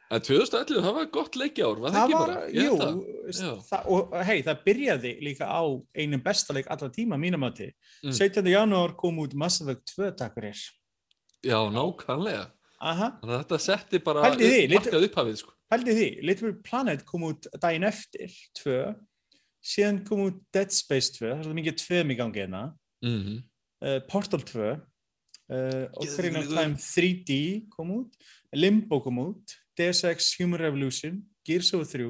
en 0.10 0.24
2011, 0.26 0.80
það 0.82 0.96
var 0.96 1.06
gott 1.14 1.36
leikjár 1.38 1.78
var 1.84 1.92
það 1.94 1.98
Það 2.00 2.08
ekki 2.08 2.16
var, 2.18 2.32
bara? 2.32 2.48
Ég 2.50 2.66
jú, 2.66 2.80
það. 2.80 3.52
það, 3.68 3.84
og 3.94 4.16
hei, 4.26 4.40
það 4.48 4.64
byrjaði 4.66 5.12
líka 5.28 5.46
á 5.54 5.62
einum 6.02 6.24
besta 6.26 6.56
leik 6.58 6.66
allra 6.74 6.90
tíma, 6.90 7.20
mínum 7.22 7.46
til. 7.54 7.70
Mm. 8.02 8.16
17. 8.18 8.50
janúar 8.50 8.96
kom 8.98 9.22
út 9.22 9.36
Mass 9.38 9.62
Effect 9.62 9.94
2 9.94 10.10
takkurir. 10.18 10.58
Já, 11.46 11.60
nákvæmlega 11.74 12.48
Aha, 12.80 13.10
þetta 13.28 13.58
setti 13.60 14.00
bara 14.00 14.30
upp, 14.32 14.42
markað 14.72 15.06
upphafið 15.10 15.40
sko. 15.42 15.54
pældi 15.72 15.96
því, 15.98 16.10
Little 16.24 16.52
Big 16.54 16.62
Planet 16.64 17.02
kom 17.08 17.26
út 17.28 17.48
daginn 17.60 17.84
eftir, 17.84 18.32
2. 18.62 18.78
Síðan 19.60 20.00
kom 20.08 20.22
út 20.30 20.38
Dead 20.56 20.72
Space 20.72 21.12
2, 21.18 21.28
það 21.28 21.50
er 21.50 21.58
mikið 21.58 21.80
2 21.84 22.04
í 22.16 22.20
gangi 22.20 22.46
hérna. 22.46 22.66
mm 23.06 23.40
Uh, 23.80 24.02
Portal 24.12 24.42
2, 24.44 24.76
uh, 25.56 25.86
Ocarina 26.04 26.42
of. 26.42 26.50
Time 26.52 26.76
3D 26.76 27.36
kom 27.72 27.94
út, 27.96 28.18
Limbo 28.52 29.00
kom 29.00 29.22
út, 29.24 29.54
Deus 29.80 30.04
Ex 30.04 30.34
Human 30.36 30.60
Revolution, 30.60 31.22
Gears 31.48 31.72
of 31.72 31.80
War 31.80 31.88
3, 31.88 32.10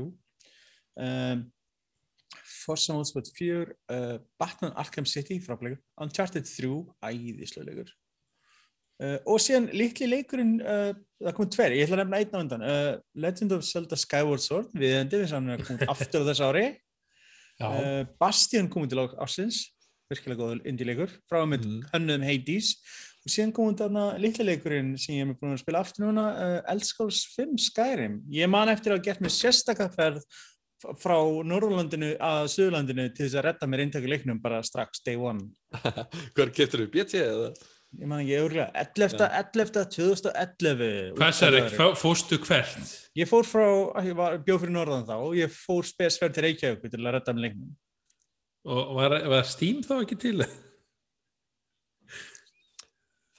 um, 0.97 1.43
Forza 2.65 2.93
Motorsport 2.93 3.29
4, 3.37 3.69
uh, 3.93 4.17
Batman 4.41 4.73
Arkham 4.73 5.05
City, 5.05 5.37
frábælegur, 5.45 5.77
Uncharted 6.01 6.49
3, 6.49 6.89
æðislegur. 7.05 7.93
Uh, 8.99 9.15
og 9.31 9.39
síðan 9.39 9.69
litli 9.71 10.09
leikurinn, 10.11 10.57
uh, 10.59 10.89
það 11.23 11.35
komið 11.37 11.51
tver, 11.55 11.71
ég 11.77 11.85
ætla 11.87 11.95
að 11.95 12.01
nefna 12.03 12.17
einn 12.19 12.33
á 12.35 12.39
undan, 12.43 12.63
uh, 12.67 12.93
Legend 13.15 13.53
of 13.55 13.61
Zelda 13.63 13.95
Skyward 13.95 14.43
Sword, 14.43 14.73
við 14.75 14.97
endur 14.97 15.21
þess 15.23 15.31
að 15.31 15.37
hann 15.39 15.53
er 15.53 15.63
komið 15.63 15.93
aftur 15.93 16.25
á 16.25 16.27
þessu 16.29 16.47
ári, 16.49 16.65
Bastion 18.19 18.67
komið 18.71 18.93
til 18.93 19.05
ársins, 19.19 19.61
virkilega 20.11 20.39
góður 20.41 20.61
indie-leikur, 20.67 21.13
frá 21.31 21.41
með 21.47 21.65
Mhm. 21.65 21.79
hönnuðum 21.93 22.23
Hades. 22.27 22.75
Og 23.25 23.31
síðan 23.33 23.51
komum 23.53 23.75
þarna 23.75 24.03
litli 24.19 24.45
leikurinn 24.47 24.93
sem 24.97 25.15
ég 25.15 25.27
hef 25.27 25.39
búin 25.39 25.53
að 25.53 25.59
spila 25.59 25.79
aftur 25.83 26.05
núna 26.07 26.63
Elskóls 26.71 27.25
5 27.35 27.57
Skyrim. 27.59 28.21
Ég 28.31 28.49
man 28.49 28.69
eftir 28.69 28.91
að 28.93 28.97
hafa 28.99 29.03
gert 29.03 29.19
mér 29.21 29.35
sérstakafærð 29.35 30.23
frá 31.03 31.17
Norrlandinu 31.43 32.13
að 32.17 32.47
Suðurlandinu 32.47 33.09
til 33.13 33.27
þess 33.27 33.35
að 33.35 33.43
redda 33.49 33.67
mér 33.67 33.83
eintöku 33.85 34.07
leiknum 34.07 34.41
bara 34.41 34.61
strax 34.63 35.03
day 35.03 35.15
one. 35.19 35.51
Hvað 36.33 36.53
getur 36.55 36.85
þú, 36.85 36.91
BT 36.95 37.19
eða? 37.19 37.51
Ég 37.97 38.05
man 38.05 38.21
ekki 38.21 38.37
örgulega 38.37 38.85
11. 38.85 39.25
11. 39.55 39.83
2011 39.97 40.87
hvað 41.17 41.35
sér 41.39 41.59
ekki, 41.63 41.89
fóstu 41.97 42.39
hvert 42.45 42.95
ég 43.17 43.29
fór 43.29 43.47
frá, 43.49 43.67
ég 44.05 44.17
var 44.17 44.37
bjóð 44.45 44.65
fyrir 44.65 44.75
Norðan 44.75 45.07
þá 45.09 45.15
og 45.17 45.37
ég 45.39 45.53
fór 45.53 45.87
spesferð 45.89 46.37
til 46.37 46.45
Reykjavík 46.45 46.85
til 46.85 47.01
að 47.01 47.15
redda 47.17 47.35
mér 47.35 47.47
leiknum 47.47 47.77
og 48.69 48.95
var, 48.99 49.15
var 49.31 49.47
Steam 49.47 49.81
þá 49.85 49.95
ekki 50.03 50.19
til 50.19 50.43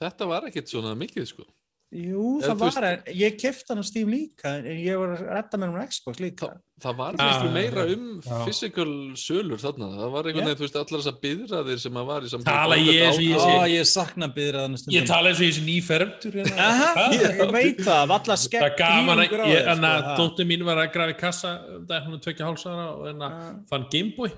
Þetta 0.01 0.25
var 0.25 0.47
ekkert 0.49 0.71
svona 0.71 0.95
mikið 0.97 1.27
sko. 1.29 1.43
Jú, 1.91 2.39
það 2.39 2.55
veist- 2.61 2.75
var, 2.79 2.85
en 2.87 3.01
ég 3.19 3.33
kefti 3.35 3.67
hann 3.67 3.81
á 3.83 3.85
Steam 3.85 4.07
líka 4.07 4.47
en 4.61 4.63
ég 4.79 4.95
var 4.95 5.09
að 5.17 5.23
redda 5.27 5.57
mér 5.59 5.73
um 5.75 5.87
Xbox 5.91 6.21
líka 6.23 6.47
Það 6.81 6.95
var 6.97 7.15
Ah, 7.19 7.43
meira 7.53 7.83
um 7.93 8.21
já. 8.25 8.45
physical 8.45 8.87
sölur 9.13 9.59
þarna. 9.61 9.89
Það 9.99 10.11
var 10.15 10.23
einhvern 10.23 10.45
veginn, 10.47 10.57
þú 10.57 10.63
veist, 10.65 10.77
allar 10.79 11.01
þessar 11.01 11.17
byðraðir 11.21 11.79
sem 11.83 11.93
að 11.99 12.05
var 12.07 12.21
í 12.21 12.29
sambandi 12.31 12.45
Tala 12.49 12.75
ég 12.79 13.01
eins 13.05 13.17
og 13.17 13.25
ég 13.27 13.37
sé- 13.43 13.59
Ó, 13.59 13.67
ég 13.69 13.85
sakna 13.91 14.27
byðraðan 14.33 14.77
ég 14.95 15.05
tala 15.07 15.29
eins 15.29 15.41
og 15.41 15.45
ég 15.45 15.53
sé 15.57 15.61
nýfermtur 15.67 16.31
hérna. 16.39 16.57
Aha, 16.57 17.11
ég, 17.11 17.21
ég 17.37 17.51
veit 17.51 17.77
það, 17.77 18.07
það 18.07 18.63
er 18.63 18.75
gaman 18.79 19.19
að, 19.19 19.35
að 19.67 19.77
sko, 19.77 20.07
ha. 20.07 20.15
dóttir 20.17 20.47
mín 20.47 20.63
var 20.65 20.77
að 20.77 20.93
grafa 20.93 21.11
í 21.13 21.19
kassa 21.19 21.51
um 21.75 21.85
dag 21.85 22.03
hún 22.07 22.13
er 22.13 22.23
tvekja 22.25 22.47
hálsara 22.47 22.87
og 22.97 23.07
en 23.09 23.19
að 23.19 23.31
Ah. 23.31 23.53
fann 23.69 23.85
Gameboy 23.91 24.31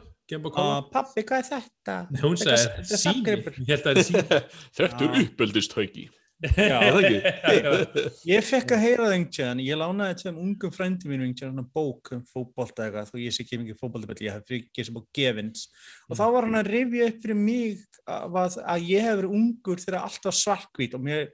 Pappi, 0.91 1.21
hvað 1.21 1.37
er 1.37 1.47
þetta? 1.61 2.07
hún 2.19 2.35
Þetta 2.35 2.51
er- 2.51 2.57
sagði 2.57 2.75
þetta 2.75 2.91
er 2.91 2.97
sími 2.97 3.23
safngripur. 3.23 3.53
ég 3.53 3.67
held 3.67 3.83
að 3.83 3.93
það 3.93 3.97
er 3.97 4.03
sími 4.03 4.43
Þekktur 4.75 6.09
Já. 6.43 6.49
Já, 6.67 6.77
Er 6.83 6.95
það 6.95 7.05
ekki? 7.07 8.01
Ég 8.27 8.43
fekk 8.43 8.71
að 8.75 8.81
heyra 8.83 9.03
það 9.05 9.13
einhvern 9.15 9.47
veginn, 9.47 9.61
ég 9.63 9.77
lánaði 9.79 10.15
tveim 10.19 10.39
ungum 10.43 10.71
frændi 10.75 11.07
mínu 11.07 11.27
einhvern 11.27 11.53
veginn 11.53 11.69
bók 11.77 12.09
um 12.17 12.23
fótbolta 12.27 12.83
eitthvað, 12.87 13.11
þó 13.13 13.19
ég 13.21 13.35
sé 13.35 13.45
ekki 13.45 13.59
mikið 13.61 13.77
fótboltabell, 13.79 14.17
ég 14.25 14.35
hef 14.35 14.55
ekki 14.57 14.81
þessi 14.81 14.95
bók 14.97 15.05
gefins. 15.15 15.61
Og 16.09 16.17
þá 16.19 16.23
var 16.35 16.47
hann 16.49 16.59
að 16.59 16.71
rifja 16.73 17.07
upp 17.11 17.21
fyrir 17.23 17.39
mig 17.39 17.85
að, 18.03 18.57
að 18.59 18.89
ég 18.89 19.05
hef 19.07 19.19
verið 19.21 19.35
ungur 19.39 19.83
þegar 19.85 19.99
allt 20.01 20.27
var 20.27 20.37
svarkvít 20.41 20.97
og 20.97 21.05
mér, 21.05 21.29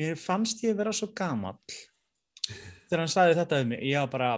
mér 0.00 0.16
fannst 0.22 0.64
ég 0.64 0.78
vera 0.78 0.94
svo 0.96 1.10
gamall. 1.16 1.58
Þegar 2.88 3.02
hann 3.02 3.12
sagði 3.12 3.36
þetta 3.40 3.58
við 3.60 3.68
mig, 3.74 3.82
ég 3.90 4.06
var 4.06 4.14
bara, 4.14 4.30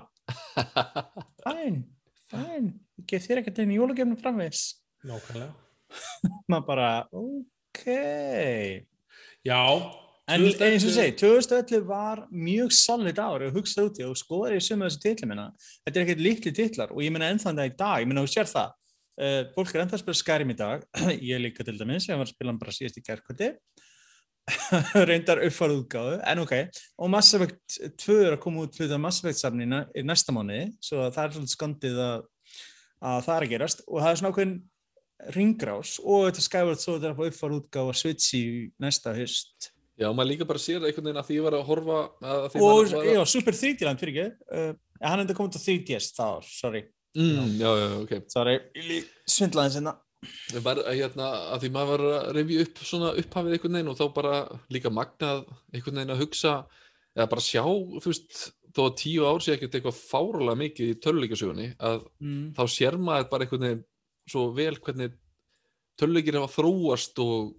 fæn, 1.45 1.79
fæn, 2.33 2.73
ég 2.99 3.07
gef 3.13 3.29
þér 3.31 3.45
ekkert 3.45 3.63
einu 3.63 3.79
jólagefnum 3.79 4.19
framvegs. 4.19 4.65
nákvæmlega 5.07 5.53
Maður 6.51 6.67
bara, 6.67 6.91
ok. 7.15 7.85
já, 9.47 9.61
En 10.27 10.43
2011 10.43 10.73
eins 10.75 10.85
og 10.89 10.95
segi, 10.97 11.13
2011 11.21 11.85
var 11.87 12.25
mjög 12.35 12.73
solid 12.75 13.19
ár 13.23 13.45
og 13.47 13.55
hugsaði 13.55 13.87
út 13.87 13.99
í 14.01 14.07
og 14.09 14.17
skoðar 14.19 14.57
ég 14.57 14.65
sömu 14.67 14.89
þessi 14.89 15.03
titli 15.05 15.29
minna. 15.31 15.53
Þetta 15.87 16.01
er 16.01 16.03
ekkert 16.03 16.25
líkli 16.25 16.53
titlar 16.57 16.95
og 16.95 17.05
ég 17.05 17.13
minna 17.15 17.29
ennþann 17.31 17.61
það 17.61 17.71
í 17.71 17.75
dag, 17.79 18.01
ég 18.03 18.11
minna 18.11 18.25
þú 18.25 18.33
sér 18.33 18.51
það. 18.51 18.73
Uh, 19.17 19.39
fólk 19.55 19.71
er 19.71 19.85
ennþá 19.85 19.97
að 19.97 20.03
spila 20.03 20.19
Skyrim 20.19 20.51
í 20.51 20.57
dag, 20.59 20.83
ég 21.31 21.43
líka 21.45 21.65
til 21.65 21.77
dæmis, 21.79 22.09
ég 22.11 22.19
var 22.19 22.27
að 22.27 22.33
spila 22.35 22.53
hann 22.53 22.59
bara 22.59 22.75
síðast 22.75 22.99
í 22.99 23.05
kærkvöldi. 23.07 23.53
reyndar 25.09 25.43
uppfarið 25.47 25.81
útgáðu, 25.85 26.19
en 26.27 26.43
ok. 26.43 26.57
Og 27.03 27.11
Mass 27.15 27.39
Effect 27.39 27.79
2 28.03 28.19
er 28.27 28.35
að 28.35 28.43
koma 28.43 28.67
út 28.67 28.81
hluta 28.81 28.99
Mass 28.99 29.23
Effect 29.23 29.45
samnina 29.45 29.85
í 29.95 30.03
næsta 30.07 30.35
mánuði, 30.35 30.73
svo 30.83 31.05
að 31.07 31.15
það 31.17 31.23
er 31.29 31.37
svolítið 31.37 31.55
skondið 31.55 32.03
að, 32.03 32.27
að 33.13 33.23
það 33.29 33.37
er 33.37 33.47
að 33.47 33.55
gerast 33.55 33.87
og 33.87 34.03
það 34.03 34.11
er 34.11 34.21
svona 34.21 34.35
ákveðin 34.35 34.59
ringrás 35.39 35.97
og 36.03 36.29
þetta 36.29 36.45
Skyward 36.45 36.83
Sword 36.83 37.07
er 37.07 37.15
að 37.15 37.19
fá 37.19 37.31
uppfarið 37.31 37.63
útgáðu 37.63 37.95
að 37.95 37.99
Switch 38.03 38.37
í 38.37 38.45
næsta 38.83 39.15
höst 39.17 39.71
Já, 39.97 40.11
maður 40.13 40.29
líka 40.29 40.49
bara 40.49 40.61
sér 40.61 40.85
einhvern 40.85 41.09
veginn 41.09 41.21
að 41.23 41.29
því 41.31 41.37
ég 41.39 41.45
var 41.47 41.55
að 41.57 41.69
horfa 41.71 42.01
að 42.21 42.43
því 42.53 42.65
og 42.67 42.91
var 42.93 43.07
já, 43.09 43.21
Super 43.33 43.57
3D 43.57 43.87
land 43.87 44.03
fyrir 44.03 44.19
ekki 44.27 44.59
uh, 44.59 44.73
hann 45.01 45.19
er 45.19 45.25
enda 45.25 45.37
komið 45.39 45.57
til 45.57 45.63
3DS 45.67 46.11
þá, 46.17 46.27
sorry. 46.45 46.83
Mm, 47.17 47.55
Já, 47.57 47.71
já, 47.81 47.87
ok. 48.03 48.13
Sorry, 48.29 48.59
svindlaði 49.25 49.79
sinna 49.79 49.95
Ég 50.53 50.63
Var, 50.65 50.81
að, 50.83 50.97
hérna, 50.99 51.27
að 51.55 51.65
því 51.65 51.71
maður 51.75 51.91
var 51.93 52.19
að 52.19 52.29
reyfi 52.37 52.59
upp 52.65 52.81
svona 52.89 53.13
upphafið 53.21 53.57
einhvern 53.57 53.79
veginn 53.79 53.91
og 53.93 53.99
þá 53.99 54.07
bara 54.17 54.37
líka 54.73 54.93
magnað 54.93 55.43
einhvern 55.73 56.01
veginn 56.01 56.15
að 56.15 56.23
hugsa 56.25 56.55
eða 57.17 57.29
bara 57.33 57.45
sjá, 57.45 57.63
þú 57.65 58.11
veist 58.11 58.41
þó 58.77 58.81
að 58.87 58.97
tíu 59.01 59.27
ár 59.29 59.45
sé 59.45 59.55
ekkert 59.55 59.77
eitthvað 59.79 60.01
fárulega 60.01 60.61
mikið 60.61 60.91
í 60.93 60.97
töluleikasögunni 61.05 61.69
að 61.89 62.03
mm. 62.21 62.43
þá 62.57 62.63
sér 62.73 62.99
maður 63.01 63.31
bara 63.33 63.47
einhvern 63.47 63.67
veginn 63.67 63.85
svo 64.27 64.49
vel 64.57 64.75
hvernig 64.83 65.15
töluleikir 66.01 66.41
hafa 66.41 66.53
þróast 66.59 67.23
og 67.25 67.55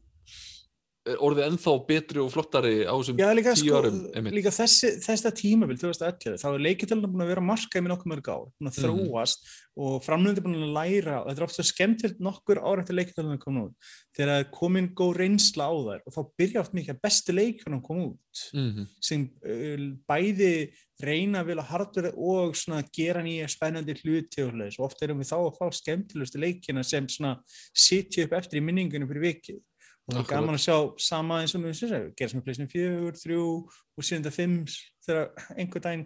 orðið 1.24 1.44
ennþá 1.48 1.74
betri 1.88 2.20
og 2.24 2.32
flottari 2.34 2.74
á 2.84 2.94
þessum 2.98 3.20
Já, 3.22 3.30
líka, 3.38 3.54
tíu 3.56 3.70
sko, 3.72 3.78
árum 3.82 4.00
einmitt. 4.14 4.34
líka 4.38 4.52
þessi, 4.54 4.90
þessi 5.06 5.32
tímabil 5.40 5.78
2011, 5.80 6.36
þá 6.42 6.48
er 6.54 6.66
leikjartölunar 6.68 7.12
búin 7.14 7.24
að 7.26 7.32
vera 7.34 7.46
markað 7.48 7.84
með 7.86 7.94
nokkuð 7.94 8.12
mörg 8.14 8.28
ár, 8.34 8.46
búin 8.58 8.70
að 8.72 8.78
Mhm. 8.78 8.84
þróast 8.84 9.38
og 9.78 10.04
framlöndi 10.04 10.42
búin 10.42 10.58
að 10.58 10.74
læra 10.74 11.16
og 11.22 11.28
þetta 11.30 11.38
er 11.42 11.48
ofta 11.48 11.64
skemmtilegt 11.64 12.20
nokkur 12.20 12.58
ára 12.64 12.82
eftir 12.82 12.98
leikjartölunar 12.98 13.40
koma 13.40 13.66
út 13.68 13.76
þegar 14.18 14.40
er 14.40 14.48
komin 14.52 14.90
góð 14.98 15.16
reynsla 15.22 15.70
á 15.70 15.74
þær 15.78 16.02
og 16.08 16.14
þá 16.14 16.22
byrja 16.40 16.60
oft 16.64 16.74
mikið 16.74 16.96
að 16.96 17.02
bestu 17.02 17.34
leikjarnar 17.38 17.84
koma 17.84 18.08
út 18.10 18.18
Mhm. 18.54 18.88
sem 19.02 19.30
uh, 19.46 19.96
bæði 20.10 20.72
reyna 21.02 21.44
vel 21.46 21.58
að 21.58 21.70
hardvera 21.70 22.12
og 22.18 22.54
svona 22.58 22.84
gera 22.92 23.22
nýja 23.22 23.46
spennandi 23.50 23.94
hluti 24.02 24.42
og 24.44 24.54
og 24.58 24.86
oft 24.86 25.02
erum 25.04 25.20
við 25.22 25.30
þá 25.30 25.38
að 25.38 25.58
fá 25.58 25.70
skemmtilegustu 25.74 26.40
leikina 26.42 26.84
sem 26.84 27.06
sitja 27.76 28.24
upp 28.26 28.34
eftir 28.34 28.60
í 28.60 28.64
minningunum 28.66 29.08
fyrir 29.08 29.22
vikið 29.34 29.60
og 30.08 30.14
það 30.14 30.18
er 30.18 30.24
Akkurat. 30.24 30.40
gaman 30.40 30.56
að 30.58 30.64
sjá 30.64 30.78
sama 31.04 31.40
eins 31.44 31.56
og 31.58 31.64
við 31.66 31.74
séum 31.82 32.06
gera 32.16 32.32
sem 32.32 32.44
pleysinu 32.46 32.70
fjögur, 32.72 33.18
þrjú 33.20 33.42
og 33.98 34.06
sínda 34.08 34.32
fimm 34.32 34.62
þegar 35.04 35.32
einhver 35.58 35.84
daginn 35.84 36.06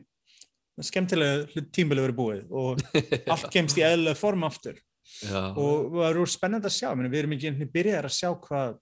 skemmtilega 0.82 1.66
tímbilið 1.76 2.08
verið 2.08 2.18
búið 2.18 2.56
og 2.58 2.82
allt 3.30 3.49
kemst 3.56 3.78
í 3.78 3.84
eðlilega 3.86 4.18
form 4.18 4.47
aftur 4.47 4.80
Já, 5.22 5.52
og 5.54 5.91
það 5.91 6.08
eru 6.08 6.26
spennandi 6.30 6.70
að 6.70 6.76
sjá 6.78 6.89
við 6.95 7.20
erum 7.20 7.36
ekki 7.36 7.49
einhvern 7.49 7.60
veginn 7.62 7.76
byrjar 7.76 8.08
að 8.08 8.16
sjá 8.16 8.30
hvað 8.45 8.76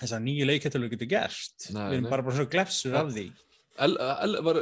þessar 0.00 0.22
nýju 0.24 0.46
leikættölu 0.48 0.88
getur 0.92 1.10
gerst 1.10 1.70
Nei, 1.74 1.82
við 1.90 1.96
erum 1.98 2.06
nei. 2.06 2.10
bara 2.14 2.24
bara 2.24 2.36
svona 2.38 2.52
glefsur 2.54 2.96
af 3.00 3.10
því 3.12 3.28
El, 3.80 3.94
El, 3.96 4.34
var, 4.44 4.58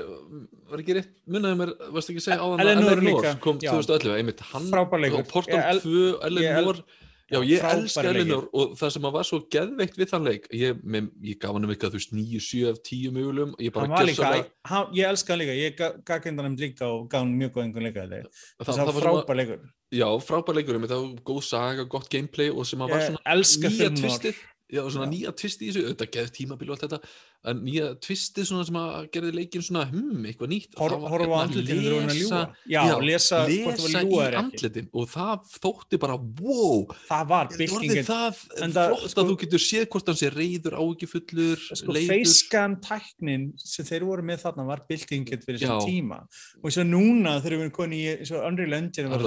var 0.70 0.80
ekki 0.82 0.94
rétt, 0.94 1.08
munnaði 1.26 1.58
mér, 1.58 1.70
varst 1.94 2.10
ekki 2.12 2.20
að 2.20 2.24
segja 2.28 2.44
áðan 2.44 2.60
að 2.62 2.68
Eleanor 2.70 3.38
kom 3.42 3.56
já. 3.58 3.70
2011, 3.72 4.12
einmitt 4.20 4.42
hann 4.52 4.68
og 4.78 5.30
Portal 5.30 5.56
Ég 5.58 5.70
el- 5.72 5.80
2, 5.82 6.02
Eleanor 6.28 6.80
já, 7.28 7.38
ég 7.44 7.64
elska. 7.70 8.04
Eleanor 8.08 8.46
og 8.52 8.74
það 8.80 8.92
sem 8.94 9.06
að 9.08 9.14
var 9.18 9.26
svo 9.28 9.38
geðveikt 9.54 9.98
við 10.00 10.10
þann 10.12 10.28
leik 10.28 10.48
ég, 10.56 10.82
með, 10.82 11.08
ég 11.28 11.38
gaf 11.42 11.52
hann 11.56 11.68
um 11.68 11.72
eitthvað, 11.74 11.94
þú 11.94 12.00
veist, 12.00 12.12
9, 12.16 12.42
7 12.48 12.68
af 12.72 12.82
10 12.88 13.14
mögulegum, 13.16 13.54
ég 13.60 13.72
bara 13.74 13.88
gjörsamlega- 14.02 14.50
hann, 14.72 14.92
ég 14.96 15.08
elska 15.12 15.34
hann 15.34 15.42
líka 15.42 15.56
ég 15.58 15.76
gaf 16.08 16.24
hendan 16.24 16.48
hann 16.48 16.56
líka 16.60 16.86
og 16.88 17.08
gaf 17.08 17.20
hann 17.24 17.34
mjög 17.38 17.52
góð 17.56 17.64
einhvern 17.66 17.88
leika 17.88 18.06
það, 18.08 18.28
það 18.64 18.74
það 18.78 18.92
var 18.92 19.02
frábær 19.08 19.40
leikur. 19.42 19.64
Já, 19.92 20.08
frábær 20.20 20.54
leikur 20.60 20.80
það 20.84 21.02
var 21.02 21.24
góð 21.32 21.42
saga, 21.48 21.84
gott 21.84 22.08
gameplay 22.12 22.50
og 22.52 22.66
sem 22.68 22.80
að 22.80 22.94
var 22.96 23.04
svona 23.08 23.36
nýja 23.38 23.90
tvistið 23.96 24.40
já, 24.68 24.82
svona 24.92 25.08
nýja 25.08 25.30
tvistið 25.32 25.64
í 25.64 25.70
þessu, 25.72 25.84
auðvitað 25.88 26.10
geð 26.16 26.32
tímabil 26.36 26.68
og 26.68 26.74
allt 26.76 26.82
þetta, 26.84 26.98
en 27.46 27.60
nýja 27.62 27.92
tvistið 28.02 28.46
svona 28.48 28.64
sem 28.66 28.74
að 28.80 29.10
gerði 29.14 29.30
leikin 29.36 29.62
svona, 29.62 29.84
hm, 29.88 30.24
eitthvað 30.26 30.50
nýtt 30.50 30.74
Hor, 30.78 30.90
horfa 31.06 31.38
á 31.38 31.46
hérna 31.46 31.62
að 31.62 31.68
ljúa 31.70 32.00
lesa- 32.08 32.40
já, 32.66 32.80
já, 32.88 32.94
lesa, 32.98 33.38
lesa 33.46 34.02
í 34.02 34.36
andlitin. 34.40 34.88
Og 34.92 35.06
það 35.08 35.46
þótti 35.62 36.00
bara 36.02 36.16
wow, 36.18 36.86
það 37.08 37.28
var 37.28 37.48
byltingin. 37.48 38.04
það 38.04 38.34
flott 38.34 39.08
sko- 39.10 39.22
að 39.22 39.30
þú 39.30 39.36
getur 39.44 39.62
séð 39.62 39.86
hvort 39.88 40.06
hann 40.10 40.18
sé 40.18 40.30
reyður, 40.34 40.74
áhyggjufullur 40.82 41.58
sko, 41.78 41.92
leiður. 41.94 42.10
facecam 42.24 42.76
tæknin 42.82 43.52
sem 43.56 43.84
þeir 43.86 44.02
voru 44.08 44.22
með 44.22 44.42
þarna 44.42 44.66
var 44.66 44.82
byltingin 44.88 45.42
fyrir 45.44 45.58
þessum 45.62 45.86
tíma. 45.86 46.18
Og 46.62 46.70
svo 46.74 46.82
núna 46.82 47.38
þegar 47.40 47.54
við 47.54 47.62
erum 47.62 47.76
konið 47.78 48.02
í 48.02 48.38
Unreal 48.48 48.72
Engine 48.82 49.08
var 49.08 49.18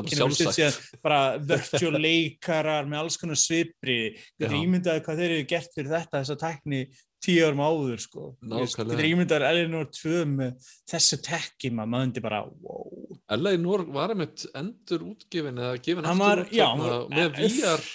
bara 1.02 1.38
virtual 1.40 1.94
leikarar 2.02 2.86
með 2.88 3.00
alls 3.04 3.18
konar 3.18 3.40
svipri. 3.40 4.18
Getur 4.40 4.56
Já. 4.58 4.64
ímyndaði 4.66 5.04
hvað 5.06 5.18
þeir 5.22 5.32
eru 5.38 5.48
gert 5.48 5.74
fyrir 5.76 5.92
þetta 5.96 6.22
þessa 6.22 6.38
tækni 6.42 6.88
tíu 7.22 7.44
árum 7.46 7.60
áður 7.62 8.00
sko. 8.02 8.24
Getur 8.42 9.04
ímyndaði 9.06 9.46
Eleanor 9.52 9.86
2 9.94 10.24
með 10.26 10.72
þessu 10.90 11.20
tekki 11.22 11.70
maður 11.70 11.92
maður 11.94 12.06
myndi 12.08 12.24
bara 12.26 12.40
wow. 12.50 12.88
Eleanor 13.32 13.84
var 13.94 14.12
einmitt 14.16 14.44
endur 14.58 15.06
útgefin 15.14 15.60
eða 15.62 15.78
gefin 15.86 16.08
aftur 16.10 16.20
var- 16.26 16.42
út 16.44 16.52
já, 16.52 16.66
þarna 16.68 16.90
hann- 16.92 17.14
með 17.16 17.30
VR 17.38 17.86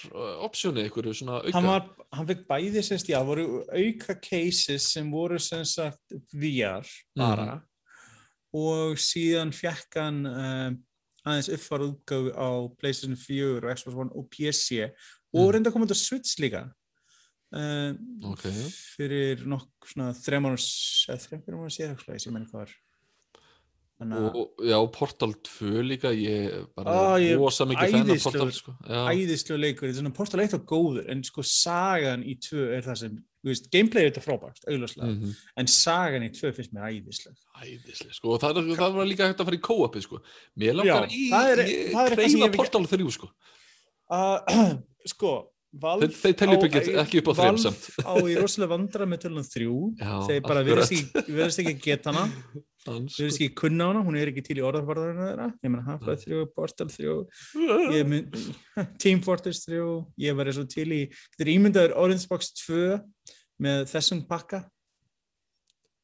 optioni 0.47 0.85
auka 0.87 1.51
hann, 1.53 1.67
var, 1.67 1.89
hann 2.13 2.27
fekk 2.31 2.47
bæði 2.49 2.83
sérst, 2.87 3.11
já, 3.11 3.19
voru 3.27 3.63
auka 3.67 4.15
cases 4.21 4.87
sem 4.93 5.11
voru 5.11 5.37
sem 5.39 5.63
sagt 5.65 6.15
VR 6.33 6.87
bara 7.15 7.61
og 8.55 8.95
síðan 8.97 9.51
fekk 9.53 9.99
hann 9.99 10.25
um, 10.25 10.77
aðeins 11.27 11.49
uppfara 11.51 11.89
útgáfu 11.91 12.31
á 12.33 12.47
PlayStation 12.79 13.17
4 13.19 13.59
og 13.67 13.75
Xbox 13.75 13.95
One 13.99 14.11
og 14.15 14.29
PC 14.31 14.87
og 14.87 15.43
Mm. 15.43 15.51
reynda 15.53 15.69
að 15.69 15.73
koma 15.73 15.85
til 15.85 15.95
Switch 15.99 16.37
líka 16.39 16.71
um, 17.51 17.97
Ok. 18.33 18.43
fyrir 18.97 19.45
nokk 19.47 19.87
svona 19.87 20.11
þrejum 20.17 20.49
ára 20.51 20.59
þrejum 20.59 21.63
ára 21.63 21.73
sér 21.73 21.95
ég 21.95 22.33
menn 22.35 22.47
hvað 22.49 22.65
var 22.65 22.75
þannig 23.97 24.35
og 24.37 24.65
já, 24.67 24.77
Portal 24.93 25.31
2 25.47 25.81
líka 25.85 26.11
ég 26.13 26.67
bara 26.77 26.91
Á, 26.93 27.17
ég- 27.17 27.37
rosa 27.39 27.65
mikið 27.65 27.95
fenn 27.95 28.11
af 28.13 28.23
Portal 28.27 28.51
sko. 28.53 28.75
já, 28.85 28.99
æðislega 29.09 29.57
leikur, 29.63 29.87
er 29.89 29.93
svona 29.97 30.13
Portal 30.13 30.43
1 30.43 30.53
var 30.53 30.65
góður 30.69 31.09
en 31.09 31.23
sko 31.23 31.41
sagan 31.41 32.23
í 32.23 32.37
2 32.37 32.67
er 32.77 32.85
það 32.85 32.97
sem 33.01 33.17
þú 33.17 33.49
veist, 33.49 33.69
gameplay 33.71 34.03
er 34.05 34.11
þetta 34.11 34.25
frábært, 34.25 34.61
augljóslega 34.67 35.07
mhm. 35.09 35.33
en 35.57 35.67
sagan 35.71 36.25
í 36.27 36.29
2 36.35 36.51
finnst 36.53 36.73
mér 36.75 36.91
æðisleg 36.91 37.35
æðislega 37.63 38.13
sko. 38.13 38.33
og 38.35 38.41
það, 38.43 38.61
það 38.77 38.97
var 38.99 39.09
líka 39.09 39.29
hægt 39.31 39.41
að 39.41 39.49
fara 39.49 39.57
í 39.57 39.65
co-opið 39.65 40.05
sko. 40.05 40.21
mér 40.59 40.77
langar 40.77 41.07
Já, 41.07 41.17
í 41.17 41.31
er- 41.33 41.59
er 41.59 41.65
ég 41.65 41.93
hef 41.95 42.19
ekki- 42.27 42.55
Portal 42.57 42.85
3 42.85 43.11
sko. 43.17 43.31
uh, 44.11 44.75
sko 45.13 45.33
Telja 46.39 46.55
upp 46.57 46.63
á- 46.63 46.67
ekki- 46.79 46.95
á. 47.27 47.33
Valve 47.37 47.71
á 48.07 48.13
í 48.23 48.35
rosalega 48.39 48.71
vandra 48.71 49.05
með 49.09 49.21
tölunum 49.25 49.45
þrjú. 49.47 49.75
Þeir 50.29 50.41
bara 50.47 50.63
verðast 50.65 50.93
ekki, 50.95 51.23
verðast 51.27 51.61
ekki 51.63 51.75
geta 51.83 52.13
hana. 52.13 52.23
Dans, 52.87 53.11
sko. 53.11 53.19
verðast 53.25 53.41
ekki 53.41 53.55
kunna 53.59 53.89
hana, 53.89 54.01
hún 54.07 54.15
er 54.15 54.31
ekki 54.31 54.45
til 54.47 54.57
í 54.61 54.63
orðarbarðarinn 54.63 55.19
þeirra. 55.25 55.47
Ég 55.65 55.73
menn 55.73 55.83
Half-Life 55.89 56.23
3, 56.23 56.45
Portal 56.55 56.87
3 56.87 57.17
ég 57.97 58.07
mun, 58.07 58.31
Team 59.03 59.21
Fortress 59.25 59.65
3 59.67 59.81
ég 60.23 60.37
var 60.39 60.51
svo 60.55 60.63
til 60.71 60.87
í 60.95 61.01
þetta 61.11 61.43
er 61.43 61.53
ímyndaður 61.57 61.97
Orange 61.99 62.29
Box 62.31 62.53
2 62.63 63.01
með 63.67 63.83
þessum 63.91 64.23
pakka. 64.29 64.63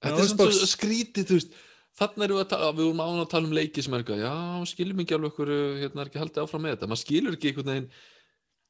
Þetta 0.03 0.19
er 0.25 0.33
svona 0.33 0.67
skrítið, 0.73 1.29
þú 1.29 1.37
veist. 1.39 1.55
Þannig 1.93 2.23
erum 2.25 2.39
við 2.39 2.43
að 2.43 2.49
tala, 2.49 2.69
við 2.73 2.87
vorum 2.89 3.01
án 3.05 3.19
að 3.21 3.27
tala 3.31 3.45
um 3.47 3.51
leiki 3.53 3.83
sem 3.85 3.93
er 3.93 4.01
eitthvað, 4.01 4.21
já, 4.25 4.31
skilum 4.71 5.01
ekki 5.03 5.13
alveg 5.13 5.29
okkur, 5.29 5.51
hérna, 5.77 6.01
er 6.01 6.09
ekki 6.09 6.21
haldið 6.23 6.41
áfram 6.41 6.63
með 6.65 6.71
þetta, 6.73 6.87
maður 6.89 7.01
skilur 7.03 7.35
ekki 7.37 7.51
einhvern 7.51 7.69
veginn, 7.69 7.85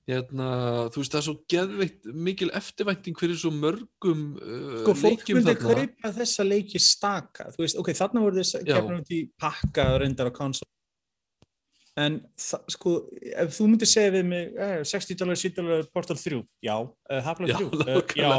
hérna, 0.09 0.47
þú 0.91 0.99
veist, 0.99 1.13
það 1.13 1.19
er 1.21 1.25
svo 1.29 1.35
geðveikt 1.53 2.07
mikil 2.27 2.49
eftirvænting 2.59 3.15
fyrir 3.21 3.37
svo 3.39 3.51
mörgum 3.55 4.23
uh, 4.35 4.81
sko 4.83 4.95
fólk 4.99 5.21
leikjum 5.23 5.37
myndi 5.39 5.53
þarna. 5.55 5.85
kaupa 5.87 6.11
þessa 6.17 6.43
leiki 6.47 6.81
staka 6.83 7.45
þú 7.55 7.63
veist, 7.63 7.77
ok, 7.79 7.91
þarna 8.01 8.23
voru 8.25 8.41
þess 8.41 8.57
að 8.59 8.67
Já. 8.67 8.75
kemna 8.81 8.99
út 8.99 9.13
í 9.15 9.21
pakka 9.39 9.85
reyndar 10.03 10.27
á 10.27 10.33
konsol 10.35 10.67
en 12.03 12.15
sko 12.73 12.91
ef 13.21 13.51
þú 13.53 13.67
myndir 13.69 13.87
segja 13.89 14.11
við 14.15 14.25
mig 14.25 14.55
eh, 14.57 14.79
60 14.83 15.19
dólar, 15.19 15.37
70 15.37 15.61
dólar, 15.61 15.83
Portal 15.93 16.17
3 16.17 16.39
já, 16.65 16.75
uh, 16.81 17.19
Half-Life 17.27 17.53
Já, 17.53 17.59
3 17.61 17.67
uh, 17.69 17.85
nákvæmlega. 17.85 18.17
já, 18.17 18.37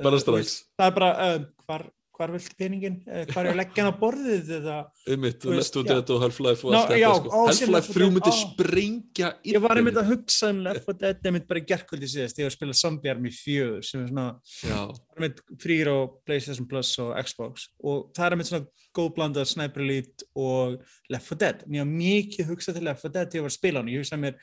Bara 0.00 0.16
Eh, 0.16 0.22
strax. 0.24 0.52
það 0.80 0.86
er 0.90 0.94
bara, 0.96 1.10
uh, 1.36 1.42
hvar, 1.68 1.82
hvar 2.20 2.32
vilt 2.34 2.56
peningin 2.60 2.98
hvar 3.30 3.46
er 3.46 3.54
að 3.54 3.58
leggja 3.62 3.84
hann 3.84 3.94
á 3.96 4.00
borðið 4.00 4.50
eða 4.58 4.76
Einmitt, 5.08 5.38
þú 5.40 5.54
og 5.54 5.60
4 5.60 5.80
já. 5.80 5.88
Dead 5.90 6.12
og 6.14 6.24
Half-Life 6.24 6.66
og 6.66 6.76
allt 6.76 6.92
þetta, 6.92 7.12
sko. 7.16 7.42
Half-Life 7.46 7.94
4 7.94 7.96
3 7.96 8.02
Dead, 8.04 8.14
myndi 8.16 8.30
á. 8.30 8.36
sprengja 8.40 9.30
ég 9.50 9.64
var 9.64 9.80
einmitt 9.80 10.00
að 10.00 10.10
hugsa 10.12 10.52
um 10.52 10.62
Left 10.66 10.86
4 10.90 11.00
Dead 11.04 11.30
einmitt 11.30 11.48
bara 11.50 11.62
í 11.62 11.66
gerkvöldi 11.70 12.10
síðast, 12.12 12.40
ég 12.40 12.46
var 12.46 12.52
að 12.52 12.58
spila 12.58 12.78
Zombie 12.80 13.14
Army 13.14 13.32
4 13.34 13.82
sem 13.88 14.04
er 14.04 14.12
svona 14.12 15.30
frýr 15.64 15.92
á 15.92 15.98
PlayStation 16.28 16.68
Plus 16.70 16.92
og 17.02 17.14
Xbox 17.24 17.70
og 17.80 18.10
það 18.16 18.26
er 18.28 18.40
með 18.40 18.50
svona 18.52 18.88
góð 18.96 19.12
blanda 19.16 19.46
Sniper 19.46 19.86
Elite 19.86 20.28
og 20.36 20.80
Left 21.12 21.32
4 21.32 21.44
Dead 21.44 21.62
mér 21.66 21.86
var 21.86 21.94
mikið 21.94 22.50
hugsað 22.52 22.80
til 22.80 22.88
Left 22.90 23.06
4 23.06 23.16
Dead 23.16 23.30
þegar 23.30 23.40
ég 23.40 23.48
var 23.48 23.54
að 23.54 23.60
spila 23.60 23.82
hann 23.82 23.94
ég 23.94 24.04
hugsaði 24.04 24.26
mér 24.26 24.42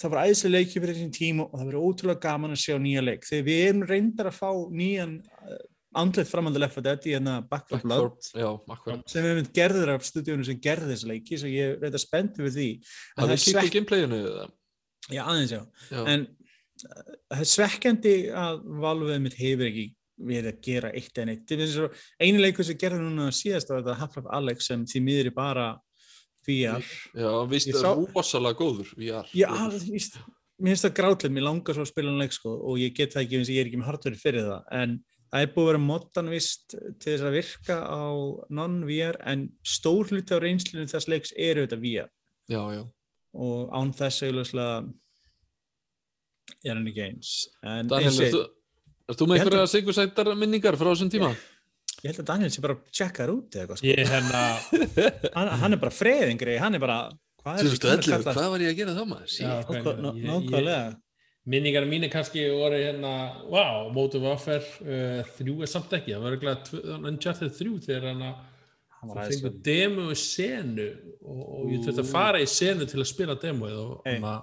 það 0.00 0.14
var 0.14 0.26
æðislega 0.26 0.54
leikið 0.56 0.82
fyrir 0.82 0.96
þessum 0.96 1.12
tíma 1.12 1.44
og 1.44 1.58
það 1.58 1.68
verður 1.68 1.88
ótrúlega 1.90 2.24
gaman 2.24 2.54
að 2.54 2.62
sjá 2.62 2.76
nýja 2.80 3.02
leik 3.04 3.26
þegar 3.28 3.46
við 3.50 3.58
erum 3.66 3.82
reyndar 3.90 4.30
að 4.30 4.38
fá 4.38 4.50
nýjan 4.80 5.14
andlet 5.98 6.28
framönda 6.30 6.60
Left 6.62 6.76
4 6.78 6.84
Dead 6.86 7.06
í 7.10 7.14
hérna 7.16 7.36
Back 7.50 7.68
4 7.72 7.82
Back 7.82 8.84
Blood 8.84 9.06
sem 9.10 9.24
við 9.26 9.38
mynd 9.40 9.52
gerður 9.56 9.94
af 9.96 10.04
stúdíunum 10.06 10.46
sem 10.46 10.60
gerði 10.62 10.92
þessu 10.94 11.08
leiki 11.10 11.38
svo 11.40 11.50
ég 11.50 11.80
reynda 11.82 11.98
spennt 11.98 12.38
við 12.38 12.54
því 12.58 12.68
það 13.18 13.32
er 13.34 13.42
kýtt 13.44 13.58
á 13.58 13.74
gameplayinu? 13.74 14.20
eða? 14.30 14.46
já, 15.10 15.22
aðeins 15.24 15.54
já 15.56 15.62
Já, 15.90 16.02
en 16.14 16.26
uh, 16.28 17.02
það 17.32 17.42
er 17.44 17.50
svekkjandi 17.54 18.14
að 18.44 18.62
Valve 18.86 19.18
mitt 19.24 19.38
hefur 19.40 19.66
ekki 19.70 19.86
verið 20.30 20.50
að 20.52 20.58
gera 20.68 20.90
eitt 20.94 21.18
en 21.22 21.32
eitt 21.34 21.54
einu 22.20 22.42
leikur 22.44 22.66
sem 22.68 22.76
gerði 22.78 23.02
núna 23.06 23.30
síðast 23.34 23.70
var 23.72 23.80
þetta 23.82 23.98
Half-Life 24.02 24.34
Alex 24.36 24.66
sem 24.70 24.82
því 24.86 25.00
miður 25.06 25.30
er 25.30 25.36
bara 25.38 25.68
VR 26.46 26.82
já, 27.14 27.30
víst 27.50 27.68
Ég 27.70 27.78
er 27.80 28.04
rosalega 28.14 28.56
góður 28.58 28.90
VR. 28.96 29.26
já, 29.36 29.48
það- 29.48 29.90
víst, 29.90 30.16
mér 30.60 30.74
finnst 30.74 30.86
það 30.86 30.94
grátlið 31.00 31.34
mér 31.36 31.46
langar 31.48 31.74
svo 31.76 31.84
að 31.84 31.90
spila 31.92 32.12
hann 32.12 32.20
leik 32.22 32.32
sko 32.36 32.52
og 32.68 32.78
ég 32.80 32.94
get 32.96 33.14
það 33.16 33.24
ekki 33.26 33.38
eins 33.40 33.48
og 33.50 33.54
ég 33.56 33.60
er 33.64 33.70
ekki 33.70 33.80
með 33.80 33.88
hardware 33.90 34.20
fyrir 34.20 34.46
það 34.48 34.62
en 34.82 34.94
það 35.30 35.44
er 35.44 35.50
búið 35.54 35.64
að 35.66 35.70
vera 35.70 35.82
moddan 35.86 36.30
vist 36.32 36.74
til 36.74 37.12
þess 37.12 37.26
að 37.28 37.36
virka 37.38 37.76
á 37.86 38.02
non-VR 38.60 39.18
en 39.30 39.44
stór 39.62 40.10
hluti 40.10 40.34
á 40.34 40.38
reynslunum 40.42 40.88
þess 40.90 41.10
leiks 41.12 41.34
eru 41.36 41.66
þetta 41.66 41.78
VR 41.84 42.08
já, 42.50 42.62
já. 42.74 42.82
og 43.46 43.70
án 43.78 43.92
þess 43.94 44.24
auðvitað 44.26 44.90
er 46.66 46.74
hann 46.74 46.88
ekki 46.90 47.04
eins 47.06 47.34
en 47.62 47.88
Daniel, 47.90 48.42
ert 49.10 49.18
þú 49.20 49.28
með 49.30 49.38
Ég 49.38 49.44
einhverja 49.46 49.70
sigursættar 49.74 50.32
minningar 50.38 50.78
frá 50.80 50.90
þessum 50.92 51.10
tíma? 51.12 51.30
ég 52.00 52.10
held 52.10 52.22
að 52.22 52.28
Daniel 52.32 52.50
sé 52.54 52.62
bara 52.64 52.76
að 52.78 52.94
checka 52.96 53.24
þær 53.26 53.32
út 53.34 53.56
eða 53.56 53.62
eitthvað 53.64 53.80
sko. 53.80 53.88
Ég 53.90 54.08
hérna, 54.08 54.42
hann, 55.36 55.50
hann 55.62 55.76
er 55.76 55.80
bara 55.82 55.92
freðingri, 55.94 56.54
hann 56.62 56.76
er 56.78 56.82
bara 56.82 56.98
hvað 57.44 57.60
er 57.60 57.70
kynna 57.76 58.00
kalla 58.06 58.34
hvað 58.36 58.50
var 58.54 58.64
ég 58.64 58.72
að 58.72 58.78
gera 58.80 58.94
þá 58.96 59.02
maður? 59.10 59.34
Já. 59.36 59.50
Nákvæ- 59.50 59.80
Ég- 59.80 60.00
ég- 60.10 60.28
nákvæmlega 60.30 60.80
minningar 61.50 61.86
mínu 61.88 62.10
kannski 62.12 62.44
voru 62.52 62.78
hérna, 62.78 63.14
wow, 63.50 63.90
Motive 63.94 64.28
Warfare 64.28 64.62
uh, 64.84 65.32
þrjú 65.38 65.58
er 65.64 65.70
samt 65.72 65.92
ekki, 65.98 66.14
það 66.14 66.26
var 66.26 66.38
ekki 66.38 66.80
Uncharted 67.10 67.56
3 67.58 67.74
þegar 67.88 68.08
hann 68.12 68.24
að 68.28 68.46
hann 69.00 69.12
það 69.16 69.30
fengur 69.32 69.52
demo 69.64 70.06
í 70.12 70.16
senu 70.20 70.86
og, 71.24 71.40
og 71.40 71.68
ég 71.72 71.84
þurfti 71.86 72.02
að 72.02 72.10
fara 72.10 72.40
í 72.42 72.48
senu 72.50 72.88
til 72.88 73.00
að 73.00 73.08
spila 73.08 73.36
demoið 73.40 73.78
og, 73.80 73.92
Hey. 74.04 74.18
hey. 74.20 74.40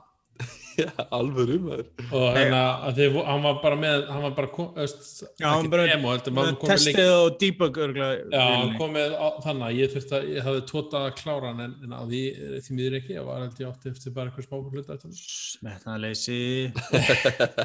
Já, 0.82 0.92
alveg 1.18 1.50
um 1.56 1.64
maður. 1.68 1.88
og 2.14 2.26
hérna 2.38 2.62
að 2.86 3.00
hann 3.26 3.42
var 3.46 3.56
bara 3.64 3.78
með 3.82 4.04
hann 4.12 4.24
var 4.28 4.34
bara, 4.38 4.66
öst, 4.84 5.08
Já, 5.42 5.48
hann 5.50 5.64
ekki 5.66 5.72
bara- 5.74 5.88
demo 5.90 6.12
heldur, 6.14 6.58
testið 6.70 7.10
og 7.16 7.40
debug 7.42 7.80
Já, 7.80 7.84
örgulega 7.88 8.44
hann 8.44 8.76
kom 8.78 8.94
með 8.94 9.16
á- 9.18 9.40
þannig 9.46 9.66
að 9.68 9.80
ég 9.82 9.94
þurfti 9.96 10.18
að 10.20 10.28
ég 10.36 10.46
hafði 10.48 10.64
tóta 10.70 11.02
að 11.08 11.16
klára 11.22 11.50
hann 11.52 11.64
en, 11.66 11.74
en 11.88 11.96
að 11.98 12.14
því, 12.14 12.22
því 12.68 12.78
miður 12.78 12.98
ekki, 13.00 13.16
ég 13.18 13.26
var 13.32 13.42
held 13.46 13.62
ég 13.64 13.72
átti 13.72 13.94
eftir 13.96 14.16
bara 14.18 14.30
eitthvað 14.30 14.48
smá 14.48 14.56
hluta 14.78 15.00
smetnaðleysi 15.58 16.40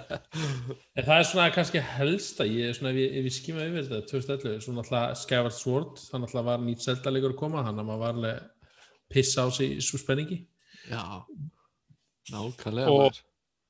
En 0.97 1.05
það 1.07 1.17
er 1.19 1.27
svona 1.29 1.47
kannski 1.55 1.81
helsta, 1.97 2.47
ég 2.49 2.71
er 2.71 2.77
svona, 2.77 2.93
ef 2.93 3.01
ég, 3.03 3.15
ef 3.21 3.29
ég 3.29 3.35
skima 3.37 3.65
yfir 3.69 3.87
þetta, 3.89 4.01
2011, 4.13 4.65
svona 4.67 4.83
alltaf 4.85 5.21
Skyward 5.23 5.57
Sword, 5.57 6.03
þannig 6.11 6.29
alltaf 6.31 6.47
var 6.49 6.65
nýtt 6.65 6.85
selda-leikur 6.85 7.35
að 7.35 7.41
koma, 7.41 7.63
þannig 7.67 7.83
að 7.85 7.89
maður 7.91 8.03
var 8.03 8.17
alveg 8.17 8.37
pissa 9.13 9.45
á 9.45 9.49
sig 9.53 9.77
svo 9.85 10.01
spenningi. 10.01 10.39
Já, 10.91 11.03
nákvæmlega 12.31 12.93
Og-. 12.93 13.21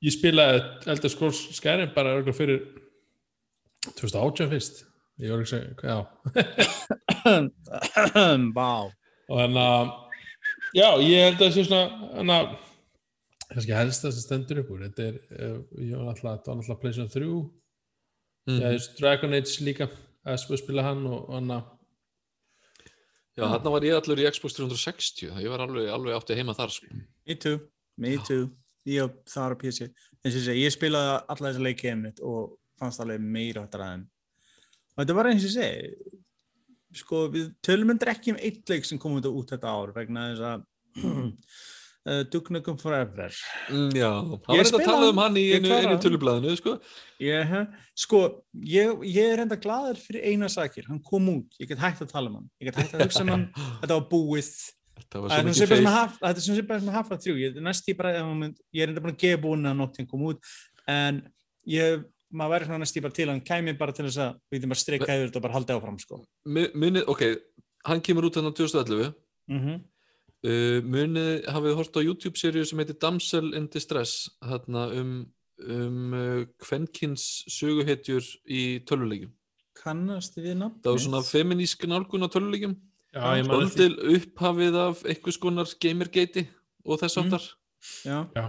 Ég 0.02 0.12
spilaði 0.16 0.62
Elder 0.90 1.12
Scrolls 1.12 1.40
Skyrim 1.54 1.92
bara 1.94 2.16
örgulega 2.16 2.34
fyrir 2.34 2.64
2018 3.94 4.50
fyrst. 4.50 4.80
Ég 5.22 5.30
að 5.46 5.52
segja, 5.52 5.70
já. 5.86 5.98
Vá 8.56 8.70
Og 9.30 9.38
þannig 9.38 9.62
að, 9.62 9.90
já, 10.74 10.88
ég 11.06 11.26
held 11.28 11.36
að 11.38 11.42
það 11.44 11.52
sé 11.54 11.64
svona, 11.68 12.08
þannig 12.16 12.34
að, 12.36 12.46
kannski 13.52 13.76
helst 13.78 14.02
það 14.04 14.14
sem 14.16 14.24
stendur 14.26 14.60
upp 14.62 14.72
úr, 14.74 14.82
þetta 14.88 15.04
er, 15.06 15.20
eh, 15.38 15.58
ég 15.86 15.94
var 16.00 16.10
alltaf 16.10 16.80
PlayStation 16.82 17.12
3, 17.12 17.28
Mm. 18.42 18.58
ég 18.58 18.86
Dragon 18.98 19.34
Age 19.38 19.62
líka, 19.62 19.86
að 20.26 20.58
spila 20.58 20.82
hann 20.82 21.06
og 21.06 21.28
þannig 21.30 21.60
að, 21.60 21.68
Já, 23.38 23.44
þarna 23.46 23.70
var 23.72 23.84
ég 23.86 23.94
allur 23.96 24.18
í 24.20 24.26
Xbox 24.28 24.56
360, 24.58 25.30
það 25.30 25.44
ég 25.46 25.52
var 25.54 25.62
alveg, 25.64 25.86
alveg 25.94 26.16
átti 26.18 26.34
heima 26.36 26.52
þar, 26.58 26.74
sko. 26.74 26.86
Me 27.26 27.34
too, 27.40 27.60
me 28.00 28.16
too. 28.26 28.48
Ég 28.88 29.12
var 29.34 29.54
á 29.54 29.56
PC 29.58 29.86
eins 30.22 30.34
og 30.34 30.40
ég 30.40 30.46
segi, 30.46 30.64
ég 30.64 30.74
spilaði 30.74 31.14
alla 31.34 31.50
þessa 31.50 31.66
leiki 31.66 31.90
einmitt 31.90 32.22
og 32.22 32.56
fannst 32.78 33.02
alveg 33.02 33.22
meira 33.22 33.64
aðeim 33.66 34.06
og 34.92 35.02
þetta 35.02 35.16
var 35.18 35.30
eins 35.30 35.46
og 35.46 35.54
segi 35.54 36.18
sko, 36.98 37.26
við 37.32 37.52
tölum 37.64 37.94
undir 37.94 38.12
ekki 38.12 38.34
um 38.34 38.40
eitt 38.42 38.68
leik 38.70 38.86
sem 38.86 39.00
kom 39.00 39.16
út 39.18 39.54
þetta 39.54 39.70
ár 39.70 39.94
vegna 39.96 40.26
þess 40.32 40.44
að 40.48 40.66
uh, 41.02 42.20
Duke 42.32 42.52
Nukem 42.52 42.76
Forever. 42.80 43.32
Mm, 43.70 43.94
já, 43.96 44.10
það 44.44 44.58
var 44.58 44.68
þetta 44.68 44.80
að 44.80 44.90
tala 44.90 45.08
um 45.12 45.22
hann 45.22 45.38
í 45.40 45.46
einu, 45.56 45.72
einu 45.78 45.96
tölublaðinu, 46.02 46.58
sko. 46.58 46.76
ég, 47.22 47.56
sko, 48.04 48.22
ég, 48.74 49.06
ég 49.08 49.32
er 49.32 49.44
enda 49.46 49.58
glaður 49.60 50.02
fyrir 50.02 50.28
eina 50.32 50.50
sakir, 50.52 50.88
hann 50.90 51.00
kom 51.06 51.30
út. 51.32 51.56
Ég 51.62 51.70
get 51.70 51.80
hægt 51.82 52.04
að 52.04 52.12
tala 52.12 52.32
um 52.32 52.40
hann, 52.40 52.52
ég 52.60 52.70
get 52.70 52.82
hægt 52.82 52.98
að 52.98 53.06
hugsa 53.06 53.24
um 53.24 53.32
hann. 53.32 53.48
Þetta 53.80 53.96
var 53.96 54.08
búið 54.12 54.52
Þetta 54.96 55.20
er 55.20 55.60
svo 55.60 56.46
svona 56.46 56.56
svipað 56.56 56.82
sem 56.82 56.94
hafa 56.94 57.18
þrjú 57.20 57.36
ég, 57.40 57.60
næst 57.64 57.88
í 57.88 57.94
bara, 57.98 58.14
ég 58.72 58.82
er 58.84 58.92
enda 58.92 59.04
búin 59.04 59.14
að 59.14 59.22
gefa 59.24 59.42
búin 59.42 59.68
að 59.68 59.78
nóttin 59.80 60.08
kom 60.08 60.24
út 60.30 60.52
en 60.90 61.22
ég, 61.68 62.04
maður 62.32 62.54
væri 62.56 62.68
svona 62.68 62.82
næst 62.82 62.98
í 62.98 63.04
bara 63.04 63.16
til 63.18 63.28
hann 63.30 63.44
kæmi 63.44 63.76
bara 63.78 63.94
til 63.96 64.06
þess 64.08 64.22
að 64.24 64.36
við 64.50 64.58
getum 64.58 64.74
bara 64.74 64.82
streika 64.82 65.16
yfir 65.16 65.30
þetta 65.30 65.40
og 65.40 65.46
bara 65.46 65.56
halda 65.58 65.78
áfram 65.78 65.98
sko. 66.00 66.20
Munið, 66.48 67.04
ok, 67.12 67.24
hann 67.88 68.04
kemur 68.04 68.28
út 68.28 68.38
þarna 68.38 68.54
2011. 68.56 69.14
mm 69.52 69.64
-hmm. 69.64 69.80
Uh, 70.42 70.82
munið 70.82 71.44
hafið 71.54 71.76
hort 71.78 71.94
á 71.94 72.02
YouTube-seríu 72.02 72.66
sem 72.66 72.80
heitir 72.82 72.96
Damsel 72.98 73.52
in 73.54 73.68
Distress 73.70 74.24
þarna 74.42 74.88
um, 74.98 75.12
um 75.70 76.16
uh, 76.18 76.40
kvenkins 76.58 77.44
söguhetjur 77.46 78.26
í 78.50 78.82
tölvuleikjum. 78.82 79.30
kannast 79.78 80.34
við 80.34 80.56
nafn 80.58 80.80
Það 80.82 80.96
var 80.96 81.04
svona 81.04 81.22
feminísk 81.22 81.86
nálgun 81.86 82.26
á 82.26 82.28
tölvuleikjum. 82.34 82.74
Svolítil 83.12 83.96
upphafið 84.16 84.78
af 84.80 85.02
einhvers 85.04 85.38
konar 85.40 85.68
gamergate 85.80 86.46
og 86.84 87.00
þess 87.02 87.52
Mm. 87.82 88.06
já, 88.06 88.18
já, 88.34 88.44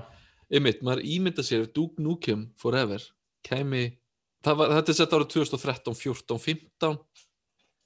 Einmitt, 0.54 0.82
maður 0.86 1.02
ímynda 1.10 1.42
sér 1.42 1.64
ef 1.66 1.74
Duke 1.74 2.02
Nukem 2.02 2.52
Forever 2.62 3.02
kæmi, 3.44 3.98
það 4.46 4.60
var, 4.60 4.74
þetta 4.78 4.94
er 4.94 4.98
sett 5.00 5.16
árið 5.18 5.32
2013, 5.34 5.96
14, 5.98 6.38
15 6.38 7.00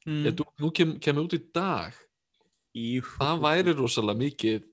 mm. 0.05 0.25
ef 0.27 0.35
Duke 0.35 0.55
Nukem 0.59 0.97
kemur 0.99 1.29
út 1.29 1.37
í 1.37 1.41
dag 1.55 1.95
Í, 2.77 2.99
það 2.99 3.39
væri 3.45 3.75
rosalega 3.77 4.19
mikið 4.19 4.65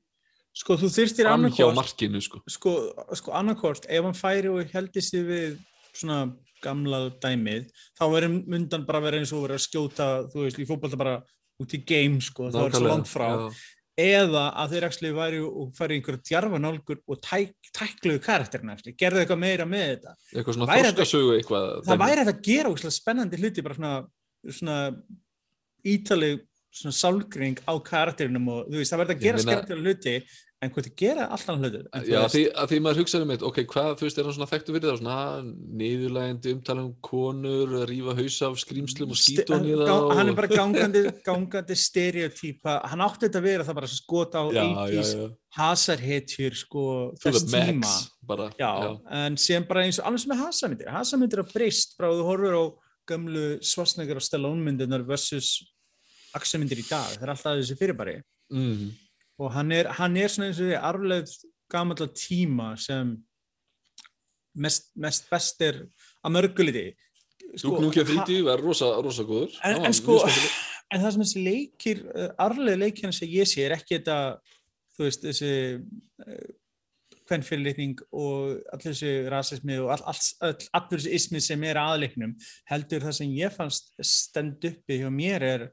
sko 0.54 0.76
þú 0.78 0.90
þyrstir 0.96 1.28
annarkort 1.30 1.78
markinu 1.78 2.20
sko. 2.22 2.40
sko, 2.50 2.72
sko 3.16 3.32
annarkort 3.34 3.86
ef 3.88 4.04
hann 4.06 4.18
færi 4.18 4.50
og 4.50 4.74
heldist 4.74 5.14
þið 5.14 5.30
við 5.30 5.54
svona 5.94 6.18
gamla 6.64 7.00
dæmið 7.22 7.70
þá 7.94 8.04
verður 8.10 8.36
mundan 8.50 8.84
bara 8.88 9.02
vera 9.04 9.22
eins 9.22 9.32
og 9.34 9.46
verið 9.46 9.60
að 9.60 9.64
skjóta 9.68 10.10
þú 10.32 10.44
veist, 10.44 10.58
í 10.58 10.66
fótbolta 10.68 10.98
bara 10.98 11.16
út 11.62 11.74
í 11.76 11.80
game 11.86 12.20
sko, 12.24 12.50
það 12.50 12.66
er 12.68 12.76
svo 12.78 12.88
langt 12.90 13.10
frá. 13.10 13.28
já. 13.30 13.62
eða 13.94 14.44
að 14.58 14.72
þeir 14.74 14.84
actually 14.88 15.12
væri 15.14 15.40
og 15.46 15.68
færi 15.78 15.94
einhverja 16.00 16.22
djarfa 16.26 16.58
nálgur 16.58 16.98
og 17.06 17.20
tæk, 17.22 17.52
tækluðu 17.78 18.22
karakterin 18.24 18.72
actually, 18.72 18.96
gerðu 18.98 19.20
eitthvað 19.22 19.38
meira 19.44 19.66
með 19.70 19.84
þetta. 19.92 20.14
Eitthvað 20.34 20.56
svona 20.56 20.66
Væri 20.72 20.82
þetta- 20.88 20.96
þorskasögu 20.98 21.36
eitthvað 21.38 21.68
það 21.86 22.00
væri 22.02 22.24
þetta 22.24 22.34
að 22.34 22.42
gera 22.48 22.72
ógeðslega 22.72 22.96
spennandi 22.98 23.38
hluti 23.38 23.62
bara 23.62 23.78
svona, 23.78 23.92
svona 24.50 24.78
ítaleg 25.84 26.42
svona 26.74 26.96
sálgring 26.98 27.60
á 27.70 27.74
karakterinum 27.86 28.48
og 28.50 28.66
þú 28.66 28.80
veist, 28.80 28.90
það 28.90 29.00
verður 29.04 29.14
að 29.14 29.20
Ég 29.20 29.26
gera 29.28 29.42
skemmtilega 29.44 29.84
hluti 29.86 30.14
en 30.64 30.72
hvað 30.74 30.88
það 30.88 30.96
gera 31.02 31.26
alltaf 31.34 31.60
hluti 31.60 31.80
en 31.84 32.04
þú 32.04 32.12
Já, 32.14 32.18
því, 32.32 32.42
að 32.62 32.70
því 32.70 32.78
maður 32.84 33.00
hugsaði 33.02 33.28
með, 33.30 33.44
ok, 33.48 33.60
hvað, 33.70 33.90
þú 34.00 34.06
veist, 34.06 34.18
er 34.18 34.28
hann 34.28 34.36
svona 34.38 34.50
þekktu 34.50 34.74
fyrir 34.74 34.88
það, 34.88 34.98
svona 35.02 35.18
niðurlægandi 35.82 36.54
umtala 36.56 36.84
um 36.84 36.90
konur, 37.08 37.76
að 37.80 37.86
rífa 37.90 38.16
haus 38.18 38.38
af 38.48 38.58
skrýmslum 38.62 39.14
og 39.14 39.20
skítu 39.20 39.54
hann 39.54 39.68
í 39.68 39.76
það 39.78 39.94
og... 39.94 40.12
hann 40.18 40.32
er 40.32 40.38
bara 40.40 40.50
gangandi, 40.52 41.04
gangandi 41.26 41.78
stereotýpa, 41.84 42.76
hann 42.92 43.04
átti 43.04 43.28
þetta 43.28 43.42
að 43.42 43.48
vera 43.50 43.68
það 43.68 43.80
bara 43.80 43.90
að 43.90 43.96
skota 43.98 44.42
á 44.42 44.46
já, 44.48 44.62
já, 44.62 44.70
80s 44.84 45.12
já, 45.14 45.26
hasarhetjur 45.58 46.56
sko 46.58 46.86
þess 47.22 47.46
tíma. 47.46 47.82
Max, 47.82 48.08
bara, 48.26 48.48
já, 48.58 48.72
en 49.20 49.38
síðan 49.40 49.68
bara 49.68 49.84
eins 49.86 50.00
og 50.00 50.08
alveg 50.08 50.24
sem 50.24 50.32
með 50.32 50.42
hasamyndir. 50.42 50.90
Hasamyndir 50.94 51.44
að 51.44 51.52
breyst 51.54 51.94
frá 51.98 52.08
þú 52.10 52.26
horfur 52.30 52.58
á 52.58 52.64
gömlu 53.08 53.46
svarsnegar 53.64 54.18
og 54.18 54.24
Stallone 54.24 54.64
myndirnar 54.64 55.04
versus 55.06 55.58
aksamyndir 56.34 56.80
í 56.82 56.86
dag, 56.88 57.14
það 57.14 57.26
er 57.26 57.32
alltaf 57.34 57.58
þessi 57.60 57.78
fyrirbæri. 57.78 58.16
Mm. 58.54 58.92
Og 59.38 59.52
hann 59.54 59.72
er, 59.74 59.90
hann 59.98 60.16
er 60.16 60.30
svona 60.32 60.50
eins 60.50 60.60
og 60.60 60.68
því 60.68 60.80
arfleð 60.90 61.32
gamalla 61.72 62.08
tíma 62.14 62.74
sem 62.80 63.16
mest, 64.54 64.92
mest 64.94 65.30
best 65.30 65.64
er 65.64 65.82
að 66.24 66.36
mörguliti 66.36 66.90
Duke 67.54 67.82
Nukem 67.82 68.06
30 68.06 68.42
var 68.46 68.58
rosa, 68.58 68.88
rosa 68.98 69.22
góður. 69.22 69.52
En, 69.62 69.84
en 69.86 69.94
sko 69.94 70.16
en 70.24 71.02
það 71.02 71.14
sem 71.14 71.24
þessi 71.24 71.44
leikir 71.44 72.02
uh, 72.10 72.28
arflega 72.42 72.80
leikina 72.80 73.14
sem 73.14 73.30
ég 73.30 73.48
sé 73.48 73.64
er 73.66 73.76
ekki 73.76 73.98
þetta 73.98 74.18
þú 74.94 75.06
veist 75.06 75.24
þessi 75.26 75.52
uh, 76.24 76.44
kvennfyrirlitning 77.24 78.02
og 78.12 78.58
allir 78.74 78.90
þessi 78.90 79.12
rasismi 79.32 79.78
og 79.80 79.94
all, 79.94 80.04
all, 80.12 80.20
all, 80.44 80.68
allur 80.76 81.00
þessi 81.00 81.14
ismi 81.16 81.40
sem 81.42 81.64
er 81.66 81.80
aðleiknum 81.80 82.34
heldur 82.70 83.06
það 83.06 83.18
sem 83.20 83.36
ég 83.38 83.54
fannst 83.54 83.94
stend 84.04 84.66
uppi 84.68 85.00
hjá 85.00 85.08
mér 85.14 85.48
er 85.48 85.66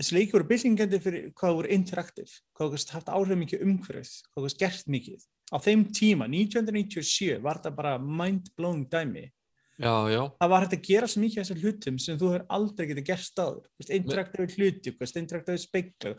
þessi 0.00 0.16
leikir 0.16 0.38
voru 0.38 0.48
byltingandi 0.48 1.00
fyrir 1.04 1.26
hvað 1.36 1.58
voru 1.58 1.74
interaktiv, 1.76 2.32
hvað 2.56 2.72
voru 2.72 2.86
haft 2.94 3.12
áhrif 3.12 3.40
mikið 3.42 3.66
umhverfið, 3.66 4.14
hvað 4.30 4.46
voru 4.46 4.60
gert 4.62 4.88
mikið. 4.96 5.26
Á 5.50 5.56
þeim 5.60 5.84
tíma, 5.92 6.30
1997 6.30 7.36
var 7.44 7.60
þetta 7.60 7.76
bara 7.76 7.98
mind-blowing 7.98 8.88
dæmi. 8.90 9.26
Já, 9.80 9.94
já, 10.12 10.20
það 10.36 10.50
var 10.52 10.64
hægt 10.64 10.74
að 10.76 10.82
gera 10.84 11.06
svo 11.08 11.22
mikið 11.22 11.40
af 11.40 11.46
þessar 11.46 11.60
hlutum 11.64 11.98
sem 12.04 12.16
þú 12.20 12.30
hefur 12.34 12.42
aldrei 12.56 12.88
getið 12.90 13.06
gert 13.08 13.40
áður. 13.40 13.68
Við 13.80 13.86
hluti, 14.56 14.92
við 15.00 15.62
speikla 15.62 16.12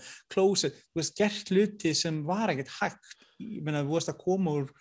veist, 0.98 1.14
gert 1.20 1.52
hluti 1.54 1.92
sem 1.98 2.24
var 2.26 2.54
ekkert 2.54 2.74
hægt. 2.80 3.14
Ég 3.38 3.62
meina, 3.62 3.84
þú 3.86 4.00
veist 4.00 4.10
að 4.10 4.18
koma 4.24 4.56
úr 4.64 4.74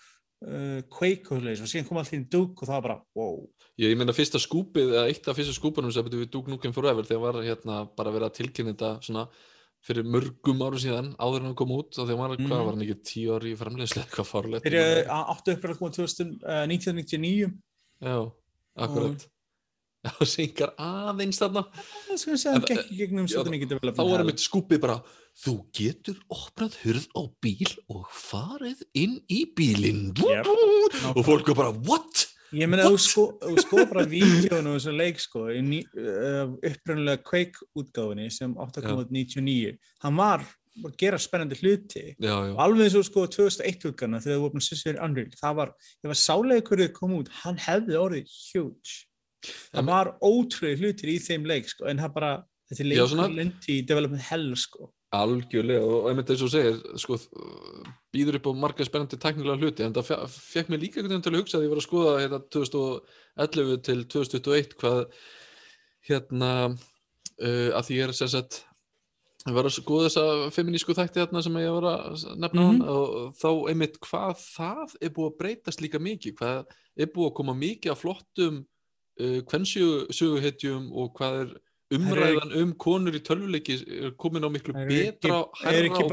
uh, 0.46 0.80
Quake 0.92 1.30
og 1.30 1.38
svoleiðis 1.40 1.62
og 1.64 1.70
síðan 1.72 1.88
kom 1.88 2.00
allt 2.00 2.12
í 2.16 2.20
dug 2.32 2.52
og 2.60 2.66
það 2.68 2.76
var 2.78 2.84
bara, 2.88 2.98
wow. 3.18 3.38
Ég, 3.80 3.92
ég 3.92 3.96
meina 4.00 4.12
fyrsta 4.16 4.40
skúpið, 4.42 4.92
eða 4.96 5.06
eitt 5.08 5.28
af 5.30 5.38
fyrsta 5.38 5.54
skúpunum 5.56 5.92
sem 5.94 6.04
við 6.10 6.26
Duke 6.32 6.50
Nukem 6.52 6.74
Forever 6.76 7.06
þegar 7.08 7.22
var 7.26 7.40
hérna 7.46 7.80
bara 7.96 8.12
verið 8.12 8.28
að 8.28 8.36
tilkynna 8.40 8.74
þetta 8.74 8.90
svona 9.06 9.26
fyrir 9.80 10.04
mörgum 10.04 10.60
árum 10.60 10.76
síðan 10.82 11.14
áður 11.16 11.40
en 11.40 11.46
hann 11.48 11.56
kom 11.56 11.70
út 11.72 11.96
og 11.96 12.04
þegar 12.08 12.18
var, 12.20 12.34
Mhm. 12.36 12.48
hvað 12.50 12.64
var 12.66 12.74
hann 12.74 12.82
ekki 12.84 12.98
tíu 13.08 13.32
ári 13.38 13.54
í 13.54 13.56
framleiðslega 13.56 14.04
eitthvað 14.04 14.28
fárlegt 14.28 14.66
þeir 14.66 14.76
eru 14.76 15.04
áttu 15.08 15.52
upp 15.54 15.64
að 15.64 15.78
koma 15.78 15.90
2000, 15.96 16.34
uh, 16.44 16.66
1999 16.68 17.54
Já, 18.00 18.18
akkurat. 18.76 19.24
Já, 20.00 20.12
syngar 20.34 20.70
aðeins 20.80 21.36
þarna. 21.40 21.62
Það 21.72 22.12
er 22.32 22.36
sem 22.40 22.52
hann 22.54 22.62
gekk 22.68 22.92
í 22.92 22.96
gegnum 23.00 23.26
já, 23.28 23.34
Sonic 23.36 23.66
Development 23.68 23.96
þá 23.98 24.04
er 24.04 24.12
Hell. 24.12 24.20
einmitt 24.24 24.40
skúpið 24.44 24.80
bara 24.80 24.94
þú 25.38 25.54
getur 25.76 26.18
opnað 26.32 26.76
hurð 26.82 27.06
á 27.16 27.22
bíl 27.42 27.70
og 27.92 28.04
farið 28.12 28.82
inn 28.98 29.16
í 29.30 29.44
bílinn. 29.56 30.10
Jep. 30.18 30.50
og 31.14 31.24
fólk 31.26 31.50
er 31.52 31.58
bara 31.58 31.72
what? 31.86 32.26
Ég 32.50 32.66
meina 32.66 32.88
þú 32.88 32.96
sko, 32.98 33.24
sko 33.62 33.84
bara 33.92 34.02
vídeónu 34.10 34.72
og 34.74 34.80
þessu 34.80 34.94
leik 34.96 35.20
sko 35.22 35.44
í 35.54 35.60
uh, 35.62 36.50
upprunalega 36.66 37.22
Quake 37.22 37.68
útgáfinni 37.78 38.26
sem 38.34 38.56
átt 38.58 38.80
að 38.80 38.88
koma 38.88 39.04
út 39.04 39.12
99 39.14 39.76
hann 40.02 40.18
var 40.18 40.42
að 40.80 40.96
gera 40.98 41.18
spennandi 41.20 41.58
hluti. 41.60 42.04
Já, 42.18 42.30
já, 42.32 42.52
og 42.54 42.60
alveg 42.64 42.88
eins 42.88 42.98
og 42.98 43.06
sko 43.06 43.26
2001 43.30 43.86
útgáfina 43.90 44.22
þegar 44.24 44.40
þú 44.40 44.50
opnað 44.50 44.66
Sissur 44.66 45.00
Unreal 45.04 45.32
það 45.38 45.58
var, 45.60 45.72
ég 46.02 46.12
var 46.12 46.20
sálega 46.20 46.66
hverju 46.66 46.92
kom 46.96 47.16
út. 47.20 47.32
Hann 47.42 47.60
hefði 47.60 47.98
orðið 48.00 48.36
huge. 48.50 48.96
Það 49.70 49.90
var 49.90 50.14
ótrúið 50.20 50.82
hlutir 50.84 51.12
í 51.14 51.18
þeim 51.22 51.46
leik 51.48 51.70
sko 51.70 51.86
en 51.90 52.02
það 52.02 52.16
bara, 52.18 52.32
þetta 52.70 52.86
er 52.86 53.12
svona- 53.14 53.30
lendi 53.34 53.78
í 53.78 53.84
development 53.86 54.26
hell 54.26 54.50
sko 54.58 54.90
algjörlega 55.16 55.82
og 55.82 56.08
einmitt 56.10 56.30
eins 56.30 56.42
og 56.46 56.52
segir 56.52 56.76
sko, 57.02 57.16
býður 58.14 58.36
upp 58.38 58.46
á 58.46 58.52
marga 58.62 58.84
spennandi 58.86 59.18
teknilega 59.18 59.58
hluti 59.58 59.82
en 59.86 59.94
það 59.96 60.06
fe- 60.06 60.18
fekk 60.54 60.70
mér 60.70 60.82
líka 60.84 61.00
einhvern 61.00 61.16
veginn 61.16 61.24
til 61.26 61.32
að 61.34 61.40
hugsa 61.42 61.58
að 61.58 61.64
ég 61.66 61.72
var 61.72 61.80
að 61.82 61.86
skoða 61.88 62.16
hérna 62.22 62.40
2011 62.54 63.80
til 63.88 64.04
2021 64.14 64.76
hvað 64.80 65.00
hérna 66.10 66.50
uh, 66.70 67.70
að 67.74 67.86
því 67.88 67.98
ég 67.98 68.04
er 68.06 68.14
sem 68.20 68.30
sagt 68.30 68.60
ég 69.48 69.56
var 69.56 69.66
að 69.66 69.74
skoða 69.80 70.06
þessa 70.08 70.50
feminísku 70.54 70.94
þætti 70.96 71.22
hérna 71.24 71.42
sem 71.42 71.58
ég 71.62 71.74
var 71.78 71.88
að 71.90 72.26
nefna 72.44 72.66
mm 72.68 72.80
og 72.90 73.34
þá 73.40 73.48
einmitt 73.72 73.98
hvað 74.04 74.36
það 74.44 74.94
er 75.00 75.14
búið 75.16 75.30
að 75.32 75.38
breytast 75.42 75.82
líka 75.82 75.98
mikið 76.02 76.36
hvað 76.38 76.76
er 77.00 77.10
búið 77.14 77.30
að 77.32 77.36
koma 77.40 77.54
mikið 77.56 77.92
af 77.96 78.02
flottum 78.04 78.62
uh, 78.62 79.40
kvennsöguhetjum 79.50 80.90
og 80.92 81.10
hvað 81.18 81.40
er 81.44 81.52
umræðan 81.94 82.54
um 82.60 82.70
konur 82.78 83.16
í 83.18 83.20
tölvuleiki 83.24 83.76
er 83.80 84.12
komin 84.20 84.46
á 84.46 84.50
miklu 84.52 84.74
Það 84.76 84.92
betra 84.92 85.40
er 85.72 85.88
ekki 85.88 86.06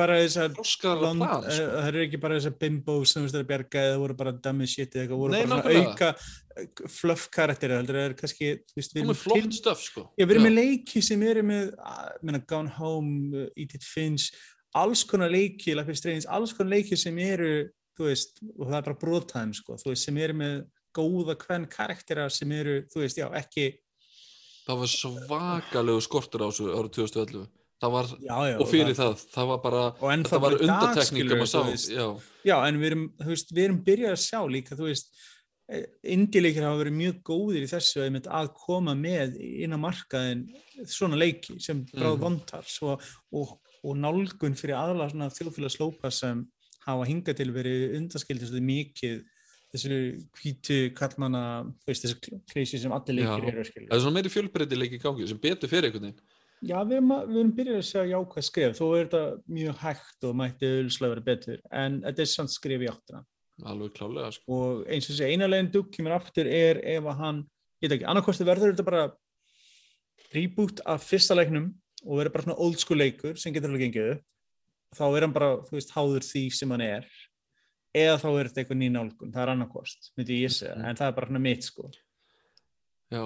og 0.58 0.70
Blond, 1.04 1.24
plan 1.24 1.48
eh, 1.52 1.60
það 1.60 1.90
eru 1.92 2.04
ekki 2.08 2.20
bara 2.24 2.40
þessar 2.40 2.58
bimbos 2.64 3.14
sem 3.14 3.22
þú 3.22 3.28
veist 3.28 3.40
að 3.40 3.48
bjarga 3.52 3.86
eða 3.92 4.02
voru 4.02 4.18
bara 4.18 4.34
dummy 4.48 4.68
shit 4.70 4.98
eða 4.98 5.06
eitthvað, 5.06 5.22
voru 5.24 5.36
Nei, 5.36 5.46
bara 5.54 5.78
auka 5.78 6.12
eh, 6.16 6.68
fluff 6.98 7.30
karakter 7.38 7.76
það 7.78 8.04
er 8.04 8.18
kannski, 8.18 8.52
komið 8.74 9.02
erum 9.04 9.22
flott 9.22 9.58
stöf 9.60 9.86
sko. 9.86 10.06
Já, 10.18 10.26
við 10.26 10.36
erum 10.38 10.48
með 10.50 10.58
leiki 10.58 11.04
sem 11.06 11.26
eru 11.30 11.46
með 11.46 11.74
ah, 11.86 12.06
meina, 12.26 12.44
Gone 12.50 12.74
Home, 12.80 13.48
Eat 13.54 13.78
It 13.78 13.86
Finch 13.86 14.32
alls 14.78 15.06
konar 15.08 15.32
leiki, 15.34 15.76
Life 15.78 15.94
is 15.94 16.02
Strange 16.02 16.30
alls 16.30 16.54
konar 16.58 16.78
leiki 16.78 16.98
sem 17.00 17.18
eru 17.22 17.68
veist, 17.98 18.42
og 18.58 18.68
það 18.68 18.80
er 18.80 18.88
bara 18.90 19.00
brottæm 19.02 19.54
sko, 19.58 19.78
sem 19.98 20.18
eru 20.22 20.36
með 20.38 20.58
góða 20.98 21.36
hvern 21.42 21.68
karaktera 21.70 22.28
sem 22.34 22.52
eru, 22.54 22.80
þú 22.92 23.04
veist, 23.04 23.20
já, 23.22 23.28
ekki 23.38 23.72
það 24.68 24.82
var 24.84 24.92
svakalegu 24.94 26.04
skortur 26.04 26.44
á 26.44 26.48
þessu 26.50 26.68
árið 26.76 26.92
2011 27.00 27.48
það 27.78 27.94
var, 27.94 28.12
já, 28.26 28.36
já, 28.50 28.58
og 28.58 28.70
fyrir 28.72 28.96
það, 28.98 29.16
það 29.34 29.50
var 29.52 29.60
bara 29.64 29.82
og 29.94 30.12
þetta 30.12 30.40
var 30.44 30.56
skilurðu, 31.06 31.48
um 31.62 31.74
já, 31.94 32.06
Já, 32.48 32.56
en 32.68 32.80
við 32.82 32.88
erum, 32.92 33.04
veist, 33.22 33.52
við 33.54 33.66
erum 33.68 33.82
byrjað 33.86 34.16
að 34.16 34.24
sjá 34.24 34.40
líka, 34.50 34.78
þú 34.80 34.88
veist, 34.90 35.12
indileikir 36.08 36.64
hafa 36.64 36.80
verið 36.80 36.96
mjög 36.96 37.18
góðir 37.28 37.66
í 37.66 37.70
þessu 37.70 38.04
að 38.08 38.52
koma 38.56 38.94
með 38.96 39.36
inn 39.42 39.76
á 39.76 39.80
markaðin 39.84 40.46
svona 40.88 41.20
leiki 41.20 41.58
sem 41.60 41.84
bráð 41.92 42.16
Mhm. 42.18 42.22
vantar. 42.24 42.64
Svo, 42.64 42.98
og, 43.32 43.60
og 43.84 43.96
nálgun 43.98 44.56
fyrir 44.56 44.78
aðla 44.80 45.10
svona 45.12 45.30
þjóðfélagslópa 45.30 46.12
sem 46.12 46.46
hafa 46.88 47.06
hingað 47.06 47.36
til 47.38 47.52
verið 47.52 47.98
undaskildið 48.00 48.48
svolítið 48.48 48.70
mikið 48.72 49.24
þessu 49.74 50.00
hvítu 50.40 50.80
kallmanna, 50.98 51.44
þessu 51.88 52.16
krisi 52.50 52.80
sem 52.82 52.94
allir 52.96 53.20
leikir 53.20 53.44
Já. 53.44 53.52
eru 53.52 53.64
að 53.64 53.70
skilja. 53.72 53.90
það 53.90 53.98
er 53.98 54.04
svona 54.06 54.18
meiri 54.18 54.34
fjölbreytileiki 54.34 55.00
í 55.00 55.04
gangi 55.04 55.28
sem 55.30 55.40
betur 55.44 55.72
fyrir 55.72 55.90
einhvern 55.90 56.10
veginn 56.10 56.36
Já, 56.66 56.78
við 56.82 56.96
erum, 56.98 57.12
við 57.30 57.36
erum 57.38 57.50
byrjað 57.54 57.76
að 57.78 57.84
sjá 57.86 58.00
jákvæð 58.10 58.46
skref, 58.48 58.78
þó 58.80 58.86
er 58.88 59.04
þetta 59.04 59.20
mjög 59.60 59.82
hægt 59.84 60.26
og 60.26 60.38
mætti 60.40 60.70
ölslega 60.80 61.14
verið 61.14 61.28
betur, 61.28 61.60
en 61.70 62.00
þetta 62.02 62.24
er 62.24 62.30
samt 62.32 62.54
skref 62.54 62.82
í 62.82 62.88
áttina. 62.90 63.22
alveg 63.62 63.94
klálega 63.94 64.32
sko. 64.34 64.58
og 64.58 64.88
eins 64.90 65.06
og 65.06 65.14
þessi 65.14 65.28
eina 65.30 65.50
leginn 65.50 65.70
dug 65.76 65.92
kemur 65.94 66.16
aftur 66.18 66.50
er 66.50 66.82
ef 66.82 67.12
að 67.12 67.22
hann, 67.22 67.44
ég 67.78 67.92
veit 67.92 67.98
ekki, 68.00 68.10
annarkosti 68.10 68.48
verður 68.48 68.74
þetta 68.74 68.88
bara 68.88 69.04
reboot 70.34 70.82
af 70.86 71.06
fyrsta 71.06 71.38
leiknum 71.38 71.70
og 72.06 72.20
verður 72.20 72.34
bara 72.34 72.48
svona 72.48 72.60
old 72.66 72.82
school 72.82 73.02
leikur 73.02 73.38
sem 73.38 73.54
getur 73.54 73.70
alveg 73.70 73.88
gengið 73.88 74.18
þá 74.98 75.06
er 75.12 75.26
hann 75.28 75.36
bara, 75.36 75.52
þú 75.68 75.78
veist, 75.78 75.94
háður 75.94 76.26
því 76.26 76.44
sem 76.58 76.74
hann 76.74 76.86
er 76.86 77.10
eða 78.04 78.18
þá 78.22 78.28
er 78.40 78.50
þetta 78.50 78.62
eitthvað 78.64 78.80
ný 78.82 78.90
nálgun 78.94 79.34
það 79.34 79.44
er 79.46 79.52
annarkost, 79.56 80.12
myndi 80.18 80.42
ég 80.44 80.54
segja, 80.54 80.76
Mhm. 80.78 80.86
en 80.90 80.96
það 81.02 81.08
er 81.08 81.18
bara 81.22 81.40
mitt 81.40 81.64
sko, 81.64 81.90
já, 83.12 83.24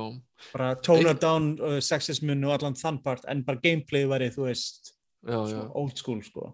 bara 0.54 0.76
tone 0.76 1.10
Ein- 1.10 1.20
down 1.20 1.46
uh, 1.60 1.80
sexismun 1.82 2.44
og 2.46 2.56
allan 2.60 2.74
þann 2.78 3.02
part 3.04 3.26
en 3.28 3.44
bara 3.44 3.58
gameplay 3.64 4.06
væri, 4.06 4.30
þú 4.34 4.48
veist 4.50 4.92
já, 5.26 5.38
já. 5.50 5.72
old 5.76 5.98
school 5.98 6.22
sko. 6.22 6.54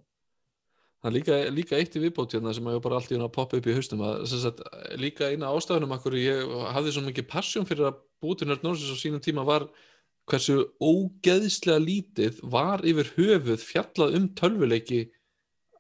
Það 1.04 1.10
er 1.12 1.14
líka, 1.20 1.36
líka 1.54 1.78
eitt 1.78 1.94
í 1.96 2.02
viðbót 2.02 2.34
hérna 2.34 2.54
sem 2.56 2.66
ég 2.66 2.82
bara 2.82 2.96
allt 2.98 3.12
í 3.12 3.16
hún 3.16 3.28
að 3.28 3.34
poppa 3.36 3.58
upp 3.60 3.68
í 3.70 3.74
haustum 3.76 4.00
að 4.02 4.24
sagt, 4.32 4.64
líka 4.98 5.30
eina 5.30 5.52
ástafunum 5.54 5.94
akkur 5.94 6.16
ég 6.18 6.42
hafði 6.74 6.92
svo 6.96 7.04
mikið 7.06 7.28
passion 7.30 7.66
fyrir 7.70 7.92
að 7.92 8.00
búið 8.24 8.40
til 8.40 8.48
nörd 8.50 8.64
Norsis 8.66 8.90
á 8.90 8.98
sínum 8.98 9.22
tíma 9.22 9.46
var 9.46 9.68
hversu 10.28 10.66
ógeðslega 10.82 11.80
lítið 11.86 12.40
var 12.52 12.82
yfir 12.84 13.12
höfuð 13.16 13.62
fjallað 13.64 14.16
um 14.18 14.26
tölvuleiki 14.36 15.04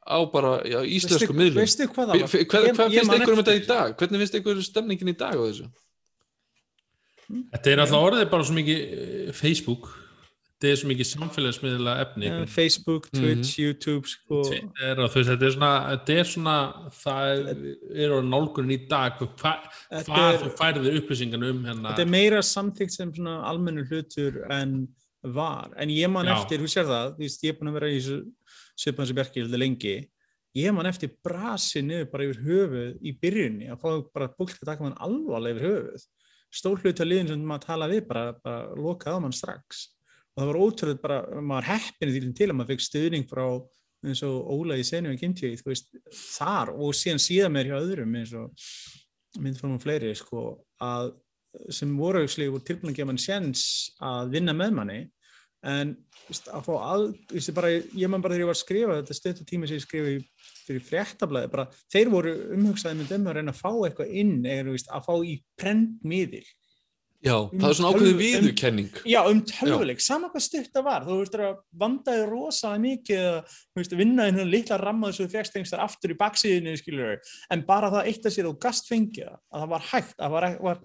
á 0.07 0.19
bara 0.31 0.51
já, 0.63 0.79
íslensku 0.87 1.35
miðlum 1.35 1.59
veistu 1.61 1.87
hvað 1.91 2.13
það 2.13 2.15
Hvað, 2.15 2.23
var? 2.23 2.47
hvað, 2.47 2.69
hvað 2.77 2.95
ég 2.95 3.03
finnst 3.03 3.19
ykkur 3.21 3.33
um 3.35 3.41
þetta 3.43 3.55
í 3.59 3.67
dag? 3.67 3.93
Hvernig 3.99 4.23
finnst 4.23 4.39
ykkur 4.41 4.63
stemningin 4.63 5.11
í 5.13 5.17
dag 5.19 5.35
á 5.35 5.43
þessu? 5.43 5.67
Þetta 7.27 7.71
er 7.73 7.81
alltaf 7.83 8.03
orðið 8.07 8.29
bara 8.31 8.45
svo 8.47 8.55
mikið 8.55 8.83
eh, 8.87 9.31
Facebook 9.35 9.87
þetta 10.57 10.69
er 10.71 10.77
svo 10.79 10.87
mikið 10.89 11.07
samfélagsmiðla 11.11 11.95
efni 12.05 12.29
Ja, 12.31 12.37
Facebook, 12.49 13.09
Mhm. 13.11 13.19
Twitch, 13.21 13.51
YouTube 13.61 14.07
sko, 14.09 14.39
Twitter 14.47 15.01
og 15.03 15.11
þú 15.13 15.19
veist, 15.19 15.29
þetta 15.33 15.45
er 15.45 15.51
svona, 15.57 15.71
þetta 15.91 16.15
er 16.21 16.29
svona 16.31 16.55
það 16.97 17.51
er 18.05 18.15
á 18.15 18.19
nálgunin 18.25 18.73
í 18.73 18.79
dag 18.89 19.19
hvað 19.19 19.67
þú 20.07 20.53
færðir 20.57 20.97
upplýsingan 21.01 21.43
um 21.51 21.59
hérna 21.67 21.91
þetta 21.91 22.05
er 22.07 22.09
meira 22.15 22.39
samþygt 22.41 22.95
sem 22.95 23.11
svona 23.13 23.35
almennu 23.51 23.83
hlutur 23.91 24.39
en 24.49 24.87
var, 25.23 25.69
en 25.77 25.89
ég 25.91 26.09
man 26.09 26.25
Já. 26.25 26.37
eftir, 26.39 26.59
þú 26.63 26.71
sér 26.71 26.85
það, 26.87 27.13
þú 27.17 27.25
veist, 27.27 27.43
ég 27.43 27.49
er 27.53 27.59
búin 27.59 27.69
að 27.73 27.77
vera 27.81 27.91
í 27.91 27.99
þessu 27.99 28.17
svipan 28.77 29.09
sem 29.09 29.17
Bjarki 29.17 29.41
heldur 29.41 29.61
lengi 29.61 29.97
ég 30.57 30.73
man 30.73 30.87
eftir 30.89 31.13
brasi 31.25 31.83
niður 31.85 32.09
bara 32.11 32.27
yfir 32.27 32.39
höfuð 32.45 33.01
í 33.05 33.13
byrjunni, 33.21 33.69
að 33.71 33.81
fá 33.81 33.89
bara 34.15 34.29
búlt 34.37 34.55
að 34.57 34.69
taka 34.71 34.85
mann 34.85 34.97
alvarlega 35.03 35.57
yfir 35.57 35.67
höfuð. 35.67 36.05
Stór 36.57 36.81
hlut 36.81 37.01
að 37.03 37.11
liðin 37.11 37.31
sem 37.33 37.43
maður 37.45 37.65
tala 37.67 37.89
við 37.91 38.05
bara, 38.07 38.31
bara 38.43 38.77
lokaði 38.79 39.19
á 39.19 39.23
mann 39.25 39.35
strax. 39.35 39.83
Og 40.33 40.41
það 40.41 40.49
var 40.51 40.61
ótrúlega 40.63 41.03
bara, 41.03 41.19
maður 41.51 41.69
heppin 41.73 42.13
því 42.13 42.31
til 42.37 42.47
að 42.49 42.55
maður 42.57 42.71
fekk 42.73 42.85
stuðning 42.87 43.27
frá 43.29 43.45
eins 44.07 44.23
og 44.23 44.51
Óla 44.53 44.77
í 44.77 44.85
senu 44.87 45.13
þú 45.17 45.71
veist, 45.71 45.89
þar 46.37 46.71
og 46.77 46.95
síðan 46.95 47.21
síðan 47.21 47.55
mér 47.55 47.71
hjá 47.71 47.77
öðrum 47.79 48.17
eins 48.19 48.33
og 48.37 48.67
myndfram 49.41 49.75
og 49.75 49.83
fleiri, 49.83 50.13
sko, 50.17 50.43
að 50.81 51.11
sem 51.73 51.91
voru 51.97 52.21
voru 52.25 52.63
tilbúin 52.63 52.93
að 52.93 52.99
gefa 52.99 53.09
mann 53.09 53.21
sjens 53.21 53.63
að 54.03 54.33
vinna 54.35 54.53
með 54.53 54.73
manni 54.77 54.99
en 55.67 55.95
að 56.51 56.65
fá 56.67 56.73
að, 56.75 57.07
bara, 57.55 57.71
ég 57.71 58.11
man 58.11 58.23
bara 58.23 58.35
þegar 58.35 58.43
ég 58.43 58.49
var 58.51 58.57
að 58.57 58.63
skrifa 58.63 58.99
þetta 58.99 59.17
stöttu 59.17 59.47
tími 59.47 59.69
sem 59.69 59.79
ég 59.79 59.85
skrifa 59.85 60.13
í, 60.13 60.21
fyrir 60.67 60.85
fréttablaði, 60.87 61.51
bara 61.53 61.67
þeir 61.93 62.11
voru 62.11 62.35
umhugsaði 62.57 62.99
með 62.99 63.11
dem 63.13 63.27
að 63.27 63.39
reyna 63.39 63.55
að 63.55 63.61
fá 63.61 63.69
eitthvað 63.87 64.15
inn 64.23 64.37
eða 64.43 64.77
að 64.97 65.05
fá 65.07 65.13
í 65.23 65.35
prentmiðil. 65.59 66.45
Já, 67.25 67.33
Um 67.33 67.59
það 67.59 67.69
er 67.71 67.73
svona 67.73 67.89
ákveðin 67.89 68.03
tölvu- 68.05 68.13
um- 68.13 68.19
viðurkenning. 68.21 68.89
Já, 69.09 69.19
um 69.25 69.39
tölvuleik, 69.41 70.01
sama 70.01 70.29
hvað 70.29 70.43
stutt 70.45 70.69
það 70.75 70.83
var 70.85 71.05
þú 71.07 71.15
veist 71.17 71.33
að 71.33 71.55
vandaði 71.81 72.27
rosalega 72.29 72.83
mikið 72.83 73.23
að 73.25 73.55
þú 73.73 73.97
vinna 73.97 74.27
í 74.27 74.31
hérna 74.31 74.45
litla 74.51 74.77
ramma 74.77 75.09
þessu 75.09 75.31
fjárstengstar 75.31 75.81
aftur 75.81 76.13
í 76.13 76.17
baksíðinu 76.19 77.17
en 77.51 77.65
bara 77.65 77.89
það 77.89 78.11
eitt 78.11 78.25
að 78.29 78.35
sér 78.37 78.49
og 78.51 78.59
gast 78.61 78.87
fengið 78.91 79.25
það, 79.25 79.39
að 79.51 79.63
það 79.63 79.69
var 79.73 79.87
hægt 79.89 80.13
að 80.19 80.27
það 80.27 80.35
var, 80.37 80.47
var 80.61 80.79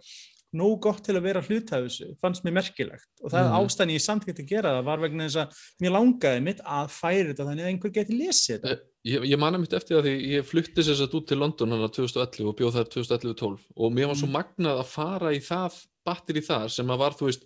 nóg 0.53 0.81
gott 0.85 1.03
til 1.07 1.15
að 1.17 1.23
vera 1.27 1.43
hluta 1.47 1.79
af 1.79 1.87
þessu, 1.87 2.09
fannst 2.21 2.45
mér 2.45 2.57
merkilegt 2.59 3.09
og 3.23 3.31
það 3.33 3.45
Mhm. 3.47 3.53
mm. 3.53 3.59
ástæðan 3.63 3.93
ég 3.95 4.03
samþýtt 4.07 4.41
að 4.43 4.49
gera 4.53 4.73
það 4.77 4.85
var 4.91 4.99
vegna 5.05 5.29
þess 5.29 5.41
að 5.43 5.63
mér 5.81 5.95
langaði 5.97 6.43
mitt 6.49 6.61
að 6.65 6.91
færi 6.93 7.29
þetta 7.31 7.47
þannig 7.49 7.65
að 7.65 7.71
einhver 7.73 7.95
geti 7.99 8.19
lesið 8.19 8.59
þetta 8.61 8.81
Ég, 9.05 9.25
ég 9.27 9.39
man 9.39 9.57
mitt 9.59 9.73
eftir 9.75 9.97
að 9.99 10.05
því 10.07 10.13
ég 10.31 10.45
flutti 10.47 10.83
sér 10.87 10.95
satt 11.01 11.15
út 11.19 11.27
til 11.27 11.39
London 11.41 11.73
hann 11.75 11.89
2011 11.91 12.47
og 12.47 12.55
bjóð 12.61 12.77
þar 12.77 12.93
2011-12 12.93 13.59
og 13.75 13.93
mér 13.97 14.07
var 14.13 14.15
svo 14.21 14.29
Mm. 14.29 14.37
magnað 14.37 14.79
að 14.85 14.93
fara 14.93 15.33
í 15.35 15.41
það 15.43 15.81
batteri 16.07 16.41
þar 16.47 16.69
sem 16.71 16.87
að 16.87 16.99
var, 17.03 17.13
þú 17.19 17.27
veist 17.27 17.43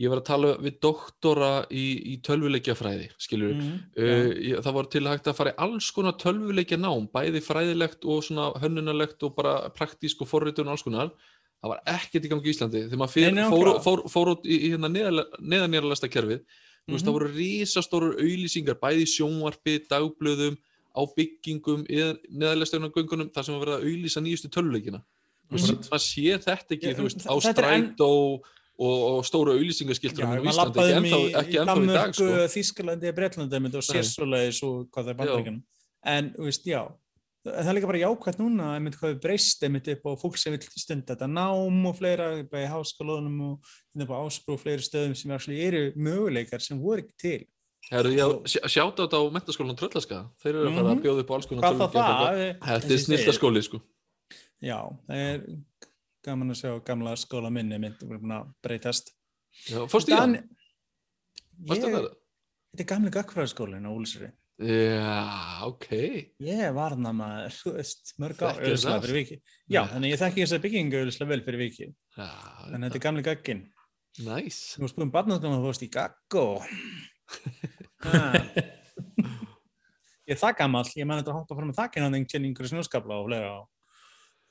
ég 0.00 0.08
var 0.08 0.18
að 0.22 0.24
tala 0.30 0.50
við 0.58 0.80
doktora 0.80 1.66
í, 1.70 2.14
í 2.14 2.14
tölvuleikjafræði, 2.24 3.10
skilur 3.20 3.52
mm. 3.54 3.72
uh, 4.00 4.30
ég, 4.40 4.62
það 4.64 4.74
var 4.78 4.86
til 4.90 5.02
hægt 5.06 5.28
að 5.28 5.36
fara 5.36 5.52
í 5.52 5.58
alls 5.60 5.90
konar 5.92 6.16
tölvuleikja 6.18 6.78
nám, 6.80 7.06
bæði 7.12 7.42
fræðilegt 7.44 8.06
og 8.08 8.22
svona 8.24 8.46
hönnunarlegt 8.62 9.22
og 9.28 9.34
bara 9.36 9.68
praktísk 9.76 10.22
og 10.24 10.30
forritun 10.30 10.66
og 10.70 10.72
alls 10.78 10.82
konar 10.86 11.10
það 11.60 11.68
var 11.74 11.80
ekkert 11.86 12.24
í 12.24 12.30
gangi 12.32 12.46
í 12.48 12.52
Íslandi 12.54 12.82
þegar 12.88 13.00
maður 13.02 13.14
fyr, 13.14 13.32
Nei, 13.36 13.44
fór, 13.52 13.70
fór, 13.84 14.02
fór 14.08 14.30
út 14.34 14.44
í, 14.48 14.56
í 14.66 14.70
hérna 14.72 14.88
neðanýralesta 14.90 16.08
kerfið 16.08 16.40
veist, 16.40 17.04
Mhm. 17.04 17.06
það 17.06 17.12
voru 17.18 17.28
risastóru 17.36 18.08
auðlýsingar 18.18 18.78
bæði 18.80 19.02
í 19.04 19.10
sjónvarpi, 19.14 19.74
dagblöðum 19.90 20.56
á 20.90 21.00
byggingum, 21.16 21.84
neðarlegstögnargöngunum 22.34 23.28
þar 23.34 23.44
sem 23.46 23.54
var 23.58 23.66
verið 23.66 23.76
að 23.76 23.84
auðlýsa 23.90 24.22
nýjustu 24.24 24.50
töluleikina 24.50 25.02
mm 25.50 25.58
Mhm. 25.58 25.90
maður 25.90 26.02
sé 26.06 26.38
þetta 26.38 26.74
ekki, 26.76 26.94
þú 26.94 27.02
veist, 27.06 27.26
á 27.26 27.34
enn- 27.34 27.52
strætó 27.52 28.08
og, 28.80 28.98
og 29.10 29.24
stóra 29.26 29.52
auðlýsingaskiltur 29.58 30.24
á 30.24 30.30
maður 30.30 30.48
Íslandi, 30.48 30.78
ekki 30.80 30.96
um 30.96 31.04
í, 31.04 31.10
ennþá, 31.10 31.20
í 31.20 31.34
ekki 31.40 31.50
í 31.50 31.58
dag 31.60 31.66
Danmörku, 31.66 32.12
sko. 32.14 32.48
Þískalandi, 32.54 33.12
Breitlandi 33.14 33.76
og 33.76 33.84
sérsvoleiðis 33.84 34.62
og 34.64 34.88
hvað 34.90 35.04
það 35.04 35.10
er 35.10 35.18
bandaríkjunum. 35.20 35.62
En, 36.02 36.30
þú 36.38 36.44
veist, 36.48 36.64
já, 36.64 36.80
það 37.44 37.68
er 37.70 37.76
líka 37.78 37.88
bara 37.88 38.00
jákvæmt 38.02 38.40
núna, 38.42 38.66
einmitt 38.76 38.96
hvað 39.00 39.14
við 39.14 39.20
breyst, 39.24 39.62
einmitt 39.64 39.88
upp 39.94 40.02
á 40.04 40.12
fólk 40.20 40.36
sem 40.40 40.52
vil 40.52 40.60
stunda 40.76 41.14
þetta 41.14 41.28
nám 41.30 41.86
og 41.88 41.96
fleira, 41.96 42.26
í 42.44 42.66
háskólanum 42.68 43.38
og 43.46 43.70
hérna 43.94 44.04
upp 44.04 44.12
á 44.12 44.18
ásprú 44.26 44.56
og 44.56 44.60
fleiri 44.60 44.84
stöðum 44.84 45.16
sem 45.16 45.32
eru 45.56 45.92
möguleikar 45.96 46.60
sem 46.60 46.78
voru 46.80 47.00
ekki 47.04 47.16
til. 47.16 47.46
Herru, 47.90 48.10
já, 48.12 48.26
sjáta 48.68 49.06
þetta 49.06 49.18
á 49.18 49.24
mentaskólan 49.32 49.78
Tröllaska 49.80 50.18
þeir 50.42 50.50
eru 50.54 50.68
að 50.68 50.74
fara 50.76 50.90
að 50.90 50.94
Mhm. 50.94 51.02
bjóða 51.02 51.20
upp 51.24 51.30
á 51.30 51.34
alls 51.34 51.46
konar 51.46 51.62
Hvað 51.62 51.78
það? 51.80 52.60
Þetta 52.60 52.70
er 52.70 52.84
og 52.84 52.90
ég 52.90 53.04
snilta 53.06 53.32
segi. 53.32 53.38
skóli 53.40 53.62
sko. 53.64 53.80
Já, 54.62 54.78
það 55.08 55.16
er 55.16 55.46
gaman 56.22 56.50
að 56.50 56.60
sjá 56.60 56.84
gamla 56.84 57.16
skóla 57.16 57.50
minni 57.50 57.78
mynd 57.80 57.98
að 58.04 58.52
breytast. 58.62 59.10
Fórstu 59.88 60.12
í 60.12 60.16
hann? 60.18 60.36
Þetta 61.66 62.10
er 62.78 62.84
gamli 62.84 63.10
gakkfræðaskólinn 63.10 63.88
á 63.88 63.90
Úlsri. 63.90 64.30
Já, 64.60 65.64
ok 65.64 65.86
Ég 66.44 66.74
var 66.76 66.92
þarna 66.92 67.12
maður, 67.16 67.54
þú 67.56 67.70
veist, 67.78 68.10
mörg 68.20 68.36
Þekkir 68.42 68.66
auðvitað 68.66 69.04
fyrir 69.06 69.16
viki. 69.16 69.36
Já, 69.64 69.80
Nei. 69.80 69.92
þannig 69.94 70.12
ég 70.12 70.20
þekki 70.20 70.42
þessa 70.44 70.58
byggingu 70.64 70.98
auðvitað 71.00 71.30
vel 71.30 71.40
fyrir 71.46 71.62
viki. 71.62 71.88
Já, 72.18 72.28
En 72.68 72.84
þetta 72.84 72.98
er 73.00 73.04
gamli 73.06 73.24
gagginn. 73.24 73.62
Næs 74.26 74.58
Þú 74.74 74.84
varst 74.84 74.98
búin 74.98 75.12
barnaskólan 75.14 75.56
og 75.56 75.64
þú 75.64 75.70
varst 75.70 75.86
í 75.86 75.90
gaggo. 75.96 76.46
Ha. 78.00 78.30
Ég 80.30 80.32
er 80.32 80.38
það 80.40 80.54
gamall, 80.56 80.88
ég 80.96 81.04
man 81.06 81.18
þetta 81.20 81.32
að 81.34 81.36
hoppa 81.36 81.56
fram 81.58 81.68
með 81.68 81.76
þakkinn 81.82 82.04
hann 82.06 82.16
einhvern 82.16 82.46
einhverju 82.48 82.70
snjóskabla 82.70 83.18
og 83.20 83.26
fleira 83.28 83.50
á. 83.50 83.60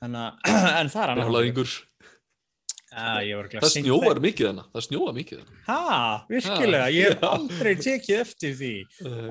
Þannig 0.00 0.20
að, 0.22 0.52
en 0.80 0.90
það 0.92 1.02
er 1.02 1.12
annað. 1.12 1.30
Brjálæðingur 1.30 1.72
Ég 2.90 3.38
ekki 3.44 3.60
Það 3.62 3.72
snjóar 3.76 4.18
mikið 4.24 4.46
þarna 4.48 4.64
Það 4.74 4.84
snjóar 4.86 5.14
mikið 5.14 5.40
þarna 5.40 5.60
Hæ, 5.70 5.76
virkilega, 6.32 6.80
Ha, 6.82 6.90
ég 6.90 7.04
hef 7.06 7.20
já. 7.20 7.28
aldrei 7.30 7.72
tekið 7.84 8.16
eftir 8.24 8.54
því 8.58 8.70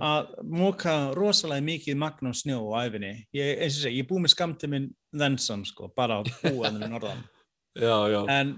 að 0.10 0.30
móka 0.62 0.94
rosalega 1.18 1.66
mikið 1.68 1.98
magn 2.00 2.32
á 2.32 2.34
snjó 2.40 2.60
á 2.72 2.78
æfinni. 2.88 3.12
Ég, 3.36 3.64
ég 3.92 4.08
búið 4.08 4.24
með 4.26 4.34
skamti 4.36 4.70
minn 4.72 4.88
þensan, 5.12 5.66
sko, 5.68 5.90
bara 5.92 6.20
á 6.20 6.22
búaðinu 6.24 6.86
við 6.86 6.94
norðan. 6.96 7.26
Já, 7.80 7.96
já 8.12 8.22
En, 8.34 8.56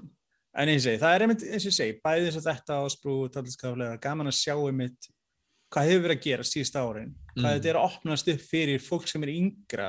en 0.55 0.69
eins 0.71 0.85
og 0.85 0.87
segi, 0.91 0.99
það 1.01 1.15
er 1.15 1.25
einmitt, 1.25 1.47
eins 1.49 1.65
og 1.67 1.73
segi, 1.75 1.97
bæði 2.05 2.29
eins 2.29 2.37
og 2.39 2.45
þetta 2.45 2.77
á 2.79 2.83
sprú, 2.93 3.15
talliskaflega, 3.33 3.97
gaman 4.01 4.29
að 4.31 4.37
sjá 4.37 4.53
einmitt 4.55 5.09
hvað 5.71 5.87
hefur 5.87 6.01
verið 6.05 6.17
að 6.17 6.23
gera 6.25 6.45
síðust 6.47 6.77
árin, 6.79 7.11
hvað 7.35 7.45
Mm. 7.45 7.53
þetta 7.55 7.69
er 7.71 7.77
að 7.79 7.85
opnast 7.87 8.27
upp 8.33 8.41
fyrir 8.43 8.81
fólk 8.83 9.05
sem 9.07 9.23
er 9.23 9.29
yngra, 9.31 9.85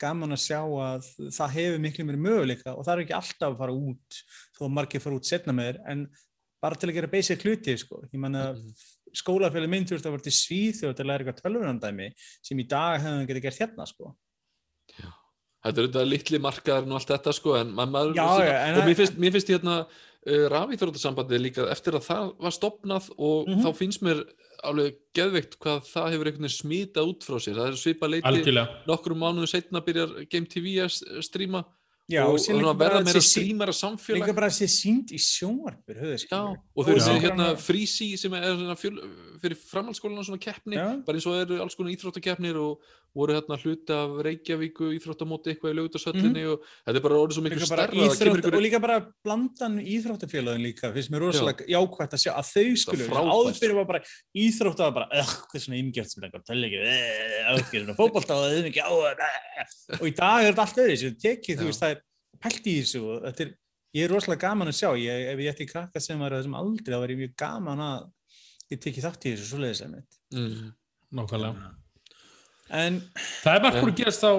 gaman 0.00 0.34
að 0.36 0.42
sjá 0.44 0.60
að 0.62 1.08
það 1.34 1.54
hefur 1.56 1.78
miklu 1.84 2.04
mér 2.08 2.18
möguleika 2.26 2.74
og 2.76 2.84
það 2.86 2.92
er 2.94 3.02
ekki 3.04 3.16
alltaf 3.18 3.48
að 3.52 3.58
fara 3.62 3.72
út, 3.74 4.20
þó 4.58 4.62
að 4.68 4.74
margir 4.78 5.00
fara 5.04 5.18
út 5.18 5.26
setna 5.28 5.52
með 5.56 5.68
þér, 5.72 5.80
en 5.92 6.04
bara 6.62 6.74
til 6.78 6.88
að 6.90 6.94
gera 6.98 7.10
basic 7.12 7.42
hluti, 7.46 7.76
sko. 7.78 8.00
Ég 8.12 8.18
manna, 8.20 8.52
Mhm. 8.52 8.72
skólafélagi 9.14 9.68
minn 9.70 9.84
þurfti 9.86 10.06
að 10.06 10.14
vera 10.16 10.22
til 10.26 10.32
Svíþjóð 10.36 10.94
til 10.96 11.04
að 11.04 11.08
læra 11.08 11.24
eitthvað 11.24 11.42
tölvunandæmi 11.42 12.08
sem 12.42 12.58
í 12.58 12.68
dag 12.68 13.00
hefum 13.00 13.22
við 13.24 13.28
getið 13.30 13.42
gert 13.42 13.58
hérna, 13.62 13.86
sko. 13.86 14.14
Þetta 15.64 15.78
er 15.80 15.86
auðvitað 15.88 16.08
litli 16.08 16.38
markaðar 16.38 16.84
og 16.86 16.92
allt 16.98 17.08
þetta 17.08 17.32
sko 17.34 17.54
en 17.58 17.72
Já, 18.14 18.28
já, 18.46 18.54
en 18.68 18.76
mér 18.86 18.94
finnst, 18.96 19.16
mér 19.18 19.32
finnst 19.34 19.48
hérna 19.50 19.78
uh, 20.28 20.44
rafíþrótasambandi 20.52 21.38
líka 21.40 21.66
eftir 21.72 21.96
að 21.98 22.04
það 22.06 22.28
var 22.38 22.54
stopnað 22.54 23.10
og 23.18 23.48
Mhm. 23.48 23.62
þá 23.64 23.70
finnst 23.74 24.02
mér 24.02 24.22
alveg 24.66 24.98
geðveikt 25.16 25.58
hvað 25.62 25.82
það 25.88 26.12
hefur 26.14 26.30
einhvern 26.30 26.46
veginn 26.48 26.56
smita 26.56 27.04
út 27.06 27.26
frá 27.26 27.38
sér. 27.42 27.58
Það 27.58 27.70
er 27.70 27.80
svipa 27.80 28.10
leiti 28.10 28.28
algjörlega. 28.30 28.78
nokkrum 28.88 29.20
mánuðu 29.22 29.50
setna 29.50 29.82
byrjar 29.84 30.14
Game 30.30 30.46
TV 30.50 30.78
að 30.84 31.22
stríma 31.26 31.64
Já, 32.08 32.22
og, 32.24 32.38
og 32.40 32.56
líka 32.56 32.72
verða 32.80 33.00
meira 33.04 33.20
strímara 33.20 33.72
Líka 33.74 33.82
samfélag. 33.82 34.30
bara 34.32 34.48
að 34.48 34.54
sé 34.56 34.66
sínd 34.72 35.10
í 35.12 35.18
sjónvarpur, 35.20 35.98
og 36.00 36.86
þau 36.86 36.92
eru 36.94 37.16
hérna 37.20 37.48
frísi 37.60 38.06
sem 38.16 38.32
er 38.38 38.78
fyrir 38.80 39.58
framhaldsskólan 39.60 40.24
svona 40.24 40.40
keppni 40.40 40.78
Já. 40.78 40.86
bara 41.04 41.20
eins 41.20 41.26
og 41.28 41.36
eru 41.36 41.58
alls 41.60 41.76
konar 41.76 41.92
íþróttakeppnir 41.92 42.56
og 42.56 42.80
voru 43.18 43.34
hérna 43.34 43.56
hluti 43.58 43.94
af 43.94 44.14
Reykjavíku 44.24 44.88
íþróttamóti 44.96 45.52
eitthvað 45.52 45.72
í 45.72 45.76
lögutasöllinni 45.78 46.44
og 46.52 46.64
þetta 46.86 46.94
er 47.00 47.04
bara 47.04 47.18
orðið 47.18 47.36
svo 47.36 47.44
miklu 47.44 47.68
stærra 47.68 47.86
það 47.90 48.04
íþrótt, 48.06 48.40
ykkur 48.40 48.56
og 48.58 48.64
líka 48.64 48.80
bara 48.82 48.98
blandan 49.26 49.78
íþróttafélagin 49.82 50.64
líka, 50.64 50.90
finnst 50.94 51.12
mér 51.12 51.24
rosalega 51.26 51.66
jákvæmt 51.72 52.16
að 52.18 52.22
sjá 52.24 52.32
að 52.34 52.50
þau 52.52 52.82
skulu, 52.82 53.06
frábært. 53.08 53.32
áður 53.34 53.58
fyrir 53.58 53.78
var 53.78 53.88
bara 53.90 54.02
íþrótt 54.44 54.82
var 54.84 54.92
bara, 54.98 55.08
ögh, 55.22 55.34
hvað 55.44 55.60
er 55.60 55.64
svona 55.64 55.80
ymgjart 55.80 56.12
sem 56.12 56.22
er 56.22 56.28
eitthvað, 56.28 56.44
tölja 56.50 56.68
ekki, 56.68 56.82
ögh, 57.54 57.72
svona 57.72 57.96
fótbolta 57.98 58.38
og 58.38 58.44
þau 58.52 58.68
ekki 58.72 58.84
á 58.84 58.92
það, 58.92 59.24
og 59.98 60.04
í 60.06 60.14
dag 60.20 60.44
er 60.44 60.52
þetta 60.52 60.66
allt 60.66 60.82
öðru, 60.84 60.94
þessu 60.94 61.14
tekið, 61.24 61.56
Já. 61.56 61.60
þú 61.62 61.70
veist, 61.72 61.82
það 61.82 61.96
er 61.96 62.04
pælt 62.44 62.70
í 62.70 62.76
þessu, 62.82 63.02
og 63.02 63.26
þetta 63.26 63.44
er, 63.46 63.52
ég 63.98 64.06
er 64.06 64.14
rosalega 64.14 64.44
gaman 64.46 64.70
að 64.70 64.78
sjá, 64.78 64.90
ég, 65.02 65.26
ef 65.32 65.42
ég 65.42 65.52
ætti 65.54 65.68
krakka 65.72 66.02
sem 66.02 66.22
var 66.22 66.36
þessum 66.38 66.56
aldrei, 66.58 66.94
þá 66.94 67.02
væri 67.02 67.18
mjög 67.24 67.34
gaman 67.40 67.84
að 67.88 68.06
ég 68.68 68.82
tekið 68.84 69.08
þátt 69.08 69.26
í 69.26 69.34
þessu 69.34 69.50
svoleiðis 69.52 69.84
einmitt. 69.86 70.18
mm. 70.36 70.72
nákvæmlega 71.18 71.70
En, 72.70 73.02
það 73.42 73.54
er 73.54 73.62
bara 73.64 73.74
að 73.78 73.94
gerast 73.96 74.24
á 74.28 74.32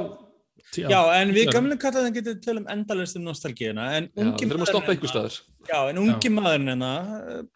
já, 0.78 1.00
en 1.18 1.32
við 1.34 1.48
Já. 1.48 1.52
gamle 1.56 1.78
kallaðum 1.82 2.14
getum 2.14 2.40
til 2.44 2.56
um 2.60 2.68
endalist 2.70 3.18
um 3.18 3.26
nostalgíuna, 3.26 3.88
en 3.98 4.10
Já, 4.10 4.22
ungi 4.24 4.46
að 4.46 4.52
maðurinn 4.54 4.70
stoppa 4.70 4.94
einhver 4.94 5.10
hérna- 5.10 5.42
Já, 5.70 5.80
en 5.90 6.02
ungi 6.04 6.32
maðurinn 6.34 6.72
hérna, 6.74 6.92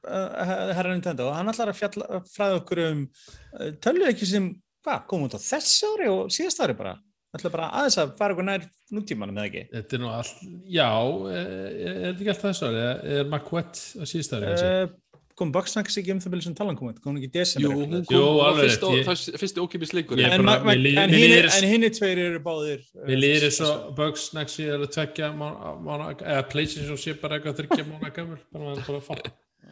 uh, 0.04 0.74
herra 0.74 0.94
Nintendo, 0.94 1.30
hann 1.34 1.52
ætlar 1.52 1.74
að 1.74 1.80
fjalla, 1.82 2.10
að 2.18 2.30
fræða 2.34 2.60
okkur 2.62 2.84
um 2.88 3.04
uh, 3.06 3.72
tölvuleiki 3.84 4.30
sem, 4.30 4.50
hvað, 4.86 5.06
kom 5.12 5.28
út 5.28 5.38
á 5.38 5.40
þessu 5.42 5.94
ári 5.94 6.10
og 6.10 6.34
síðast 6.34 6.64
ári 6.66 6.78
bara. 6.78 6.98
ætlar 7.34 7.54
bara 7.54 7.70
aðeins 7.80 7.98
að 7.98 8.18
fara 8.18 8.34
okkur 8.36 8.46
nær 8.46 8.66
nútímanum, 8.94 9.38
eða 9.38 9.48
ekki? 9.50 9.64
þetta 9.74 9.96
er 9.98 10.02
nú 10.04 10.10
all 10.14 10.34
já, 10.70 10.90
er, 11.34 11.48
er 11.74 11.96
þetta 12.04 12.20
ekki 12.20 12.34
alltaf 12.34 12.50
þessu 12.52 12.68
ári 12.68 12.84
er, 12.84 13.24
Macquett 13.32 13.80
á 13.98 14.04
kannski 14.50 14.74
Uh, 14.84 15.03
kom 15.40 15.52
Bugsnax 15.56 15.98
ekki 16.02 16.14
um 16.14 16.20
það 16.24 16.34
byrju 16.36 16.46
sem 16.48 16.56
talan 16.58 16.78
komið, 16.80 16.98
kom 17.04 17.14
hún 17.14 17.20
ekki 17.22 17.30
í 17.30 17.34
desember? 17.38 17.72
Jú, 17.74 17.84
hún 17.84 18.06
kom 18.10 18.40
á 18.40 18.46
alveg 18.48 18.64
fyrst, 18.68 18.84
rétt, 18.84 18.98
ég- 19.00 19.08
fyrst, 19.10 19.30
fyrsti 19.42 19.64
ókipis 19.64 19.94
leikur. 19.98 20.20
Er 20.22 20.34
En, 20.38 20.48
en, 20.50 21.06
en 21.08 21.68
hinni 21.70 21.90
tveir 21.94 22.22
eru 22.28 22.42
báðir 22.46 22.84
Við 23.08 23.24
þessu- 23.46 23.66
svo 23.68 23.94
Bugs 23.98 24.28
Next 24.38 24.60
er 24.60 24.78
að 24.84 24.92
tvekja 24.96 25.32
eða 25.34 26.44
PlayStation 26.52 26.98
sé 26.98 27.16
bara 27.22 27.40
eitthvað 27.40 27.58
þryggja 27.64 27.88
mánu 27.92 28.12
gamur 28.16 28.44
bara 28.54 28.76
að 28.76 28.84
bara 28.88 29.02
fá 29.02 29.16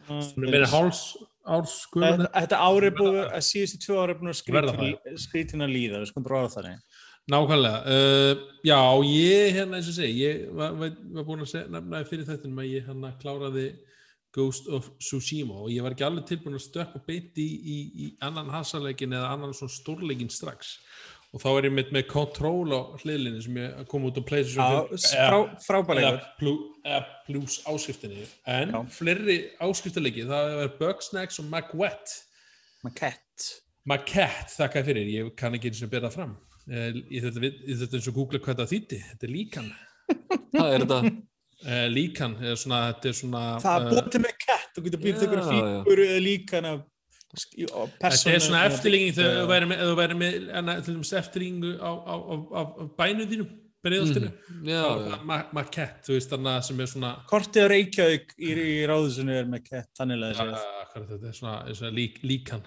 hún 0.09 0.47
er 0.47 0.51
meira 0.55 0.67
háls 0.71 1.03
árs 1.45 1.75
Þetta 1.93 2.27
þetta 2.35 2.57
ári 2.65 2.89
er 2.89 2.95
búið, 2.97 3.21
að 3.33 3.45
síðustu 3.47 3.79
tvö 3.85 3.95
ári 4.01 4.13
er 4.15 4.19
búin 4.19 4.31
að 4.33 4.41
Verða 4.57 4.73
skrítin, 4.75 5.21
skrítin 5.27 5.65
að 5.65 5.71
líða, 5.75 6.01
við 6.01 6.09
skulum 6.11 6.25
bara 6.27 6.41
orða 6.41 6.51
þannig. 6.57 6.81
nákvæmlega 7.31 7.79
uh, 7.93 8.41
já, 8.65 8.79
ég 9.07 9.53
hérna 9.55 9.77
eins 9.79 9.89
og 9.91 9.95
segi 9.97 10.25
ég 10.25 10.41
var, 10.57 10.73
var, 10.81 10.91
var 11.15 11.25
búin 11.29 11.45
að 11.45 11.51
segja, 11.53 11.69
nefna 11.73 12.01
fyrir 12.09 12.27
þetta 12.27 12.49
að 12.51 12.69
ég 12.71 12.87
hérna 12.89 13.11
kláraði 13.21 13.65
Ghost 14.35 14.67
of 14.71 14.89
Tsushima 15.01 15.57
og 15.65 15.71
ég 15.73 15.83
var 15.83 15.95
ekki 15.95 16.05
alveg 16.07 16.27
tilbúin 16.29 16.55
að 16.55 16.65
stökka 16.65 17.01
beint 17.07 17.39
í, 17.41 17.47
í, 17.47 17.77
í 18.05 18.05
annan 18.23 18.51
hasarleikin 18.53 19.15
eða 19.17 19.33
annan 19.35 19.55
svona 19.57 19.73
stórleikin 19.75 20.31
strax. 20.31 20.77
Og 21.31 21.39
þá 21.39 21.47
er 21.51 21.67
ég 21.69 21.75
með, 21.77 21.91
með 21.95 22.07
Control 22.11 22.75
á 22.75 22.81
hliðlinni 22.99 23.43
sem 23.43 23.59
ég 23.61 23.85
kom 23.91 24.03
út 24.09 24.19
á 24.19 24.23
PlayStation 24.27 24.67
Já, 24.67 24.79
5 24.91 25.29
frá, 25.31 25.37
frábæleikur. 25.67 26.25
eða, 26.83 27.01
plus, 27.27 27.59
áskriftinni. 27.71 28.25
En 28.51 28.73
Já. 28.75 28.79
fleiri 28.97 29.37
áskriftarleiki 29.63 30.27
það 30.27 30.57
er 30.65 30.73
Bugsnax 30.79 31.39
og 31.39 31.47
Macwet 31.51 32.17
Maquette. 32.83 33.47
Maquette, 33.87 34.51
þakka 34.57 34.83
fyrir, 34.85 35.09
ég 35.09 35.31
kann 35.37 35.55
ekki 35.57 35.71
eins 35.71 35.83
og 35.85 35.91
bera 35.93 36.11
fram. 36.13 36.35
Eh, 36.69 36.99
ég 37.13 37.23
þetta 37.25 37.97
eins 37.97 38.09
og 38.11 38.17
googla 38.17 38.41
hvað 38.41 38.63
það 38.63 38.71
þýtti 38.75 39.01
þetta 39.09 39.27
er 39.27 39.33
líkan. 39.35 39.71
Það 40.51 40.73
er 40.75 40.83
þetta 40.85 40.99
uh, 41.65 41.85
líkan, 41.91 42.37
eða 42.41 42.57
svona, 42.59 42.79
þetta 42.91 43.11
er 43.11 43.17
svona 43.19 43.43
Það 43.63 43.75
er 43.75 43.85
eh, 43.85 43.91
búið 43.91 44.09
til 44.15 44.23
með 44.23 44.37
kett, 44.45 44.71
þú 44.75 44.85
getur 44.87 45.05
ykkur 45.11 45.41
já. 45.41 45.45
fígur 45.51 46.03
eða 46.07 46.23
líka 46.25 46.59
hana 46.61 46.73
Þetta 47.31 48.31
er 48.33 48.41
svona 48.43 48.65
eftirlíking 48.67 49.13
þegar 49.15 49.37
þú 49.37 49.43
væri 49.47 49.67
með, 49.71 49.81
þú 49.87 49.91
væri 50.01 50.15
með 50.19 50.33
enna, 50.59 50.73
til 50.83 50.95
dæmis 50.97 51.13
eftirlíkingu 51.15 51.69
á, 51.79 51.91
á, 51.95 52.15
á, 52.19 52.35
á, 52.35 52.61
á 52.67 52.83
bænu 52.99 53.27
þínum, 53.29 53.53
breiðoltinu 53.85 54.31
Mm. 54.61 55.25
Maquette, 55.55 56.03
þú 56.05 56.13
veist 56.13 56.29
þarna 56.29 56.51
sem 56.61 56.79
er 56.83 56.89
svona 56.91 57.11
Kortið 57.29 57.67
Reykjavík 57.71 58.35
í, 58.37 58.51
í 58.51 58.75
ráðusunni 58.89 59.33
er 59.33 59.47
að 59.49 60.35
þessi. 60.35 60.67
hvað 60.91 61.01
er 61.01 61.07
þetta, 61.09 61.31
er 61.31 61.37
svona, 61.39 61.55
er 61.65 61.79
svona 61.79 61.91
lík, 61.97 62.19
líkan 62.27 62.61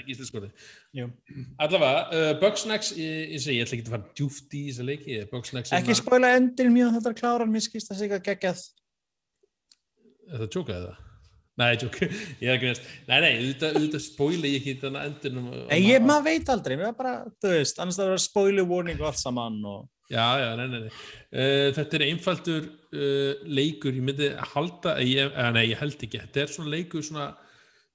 ekki 0.00 0.14
íslenskóði 0.14 0.50
Jú. 0.96 1.10
allavega, 1.60 2.02
uh, 2.16 2.32
Bugsnax 2.40 2.94
ég, 2.96 3.34
ég 3.36 3.46
ég 3.58 3.66
ætla 3.66 3.78
ekki 3.78 3.86
að 3.86 3.94
fara 3.96 4.16
djúft 4.16 4.56
í 4.56 4.64
þessa 4.70 4.88
leiki 4.88 5.20
Ekki 5.78 5.98
spóila 6.00 6.34
endin 6.38 6.72
mjög 6.72 6.96
þetta 6.98 7.14
kláran, 7.20 7.52
mér 7.52 7.66
skýrst 7.66 7.92
það 7.92 8.00
sig 8.00 8.16
að 8.16 8.26
geggjað. 8.30 8.66
Þetta 10.32 10.52
tjókaði 10.56 10.84
það? 10.88 11.08
Nei, 11.60 11.72
tjók, 11.76 11.98
ég 12.42 12.48
er 12.48 12.54
ekki 12.56 12.70
veist. 12.70 12.86
Nei, 13.08 13.16
nei, 13.20 13.32
auðvitað, 13.36 14.04
spóila 14.06 14.48
ég 14.48 14.62
ekki 14.62 14.78
þannig 14.80 15.08
endinum. 15.10 15.48
Nei, 15.68 15.80
ég, 15.84 16.04
maður 16.04 16.28
veit 16.30 16.52
aldrei, 16.54 16.76
mér 16.80 16.88
er 16.88 16.94
bara, 16.96 17.16
þú 17.42 17.50
veist, 17.52 17.82
annars 17.82 17.98
það 18.00 18.08
verður 18.08 18.22
spoiler 18.24 18.68
warning 18.70 19.02
og 19.02 19.10
allt 19.10 19.20
saman 19.20 19.58
og... 19.68 19.82
Já, 20.12 20.26
já, 20.42 20.48
nei, 20.58 20.66
nei, 20.68 20.80
nei. 20.84 20.90
Uh, 21.32 21.70
þetta 21.78 21.96
er 21.98 22.04
einfaldur 22.10 22.66
uh, 22.68 23.46
leikur, 23.48 23.94
ég 23.96 24.04
myndi 24.04 24.28
halda, 24.52 24.98
ég, 25.00 25.30
eða, 25.32 25.48
nei, 25.56 25.64
ég 25.70 25.80
held 25.80 26.04
ekki, 26.04 26.20
þetta 26.26 26.42
er 26.42 26.52
svona 26.52 26.74
leikur 26.74 27.06
svona, 27.06 27.30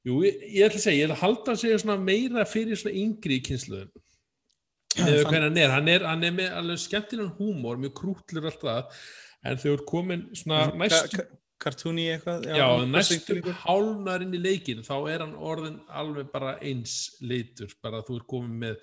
jú, 0.07 0.18
ég, 0.26 0.41
ég 0.56 0.65
ætla 0.65 0.81
að 0.81 0.85
segja, 0.88 0.98
ég 0.98 1.06
ætla 1.07 1.19
að 1.19 1.23
halda 1.27 1.53
að 1.53 1.61
segja 1.64 1.80
svona 1.84 1.98
meira 2.02 2.45
fyrir 2.49 2.81
svona 2.81 2.98
yngri 3.03 3.38
kynsluðum. 3.45 3.91
Eða 4.98 5.18
Þann- 5.19 5.30
hvernig 5.30 5.45
hann 5.45 5.60
er, 5.61 5.73
hann 5.76 5.89
er, 5.94 6.06
hann 6.10 6.26
er 6.26 6.38
með 6.39 6.56
alveg 6.57 6.81
skemmtilegan 6.81 7.35
húmor, 7.38 7.77
mjög 7.84 7.94
krútlur 7.99 8.48
alltaf, 8.49 9.03
en 9.45 9.60
þau 9.61 9.68
eru 9.76 9.85
komin 9.91 10.23
svona 10.39 10.64
næstu, 10.73 11.27
cartoony 11.61 12.07
eitthvað. 12.15 12.48
Já, 12.57 12.65
næstum 12.85 13.22
sýndur. 13.22 13.53
hálnar 13.64 14.26
inn 14.26 14.34
í 14.38 14.41
leikin 14.41 14.81
þá 14.85 14.95
er 15.14 15.23
hann 15.26 15.38
orðin 15.38 15.77
alveg 15.89 16.31
bara 16.34 16.56
eins 16.65 16.98
litur, 17.22 17.69
bara 17.84 18.02
þú 18.06 18.19
ert 18.19 18.27
komin 18.34 18.57
með 18.65 18.81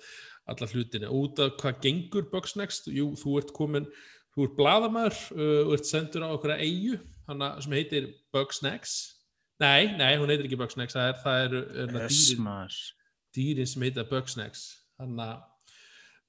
alla 0.51 0.67
hlutina, 0.69 1.09
út 1.09 1.41
af 1.41 1.55
hvað 1.61 1.79
gengur 1.85 2.27
Bugsnax, 2.31 2.83
jú, 2.93 3.11
þú 3.17 3.39
ert 3.41 3.55
komin 3.55 3.87
þú 4.35 4.45
ert 4.45 4.55
bladamæður, 4.59 5.19
uh, 5.33 5.59
þú 5.65 5.77
ert 5.77 5.89
sendur 5.89 6.27
á 6.27 6.29
okkur 6.35 6.55
að 6.55 6.63
eigu, 6.67 6.99
hana 7.29 7.49
sem 7.63 7.75
heitir 7.77 8.11
Bugsnax, 8.35 8.95
nei, 9.63 9.95
nei 9.97 10.13
hún 10.19 10.29
heitir 10.29 10.49
ekki 10.49 10.59
Bugsnax, 10.59 10.95
það 10.97 11.09
er, 11.09 11.19
það 11.23 11.41
eru 11.47 11.65
hérna, 11.71 12.05
dýrin, 12.05 12.37
Esmar. 12.37 12.79
dýrin 13.35 13.71
sem 13.71 13.87
heita 13.87 14.07
Bugsnax 14.11 14.65
þannig 14.99 15.25
að 15.25 15.35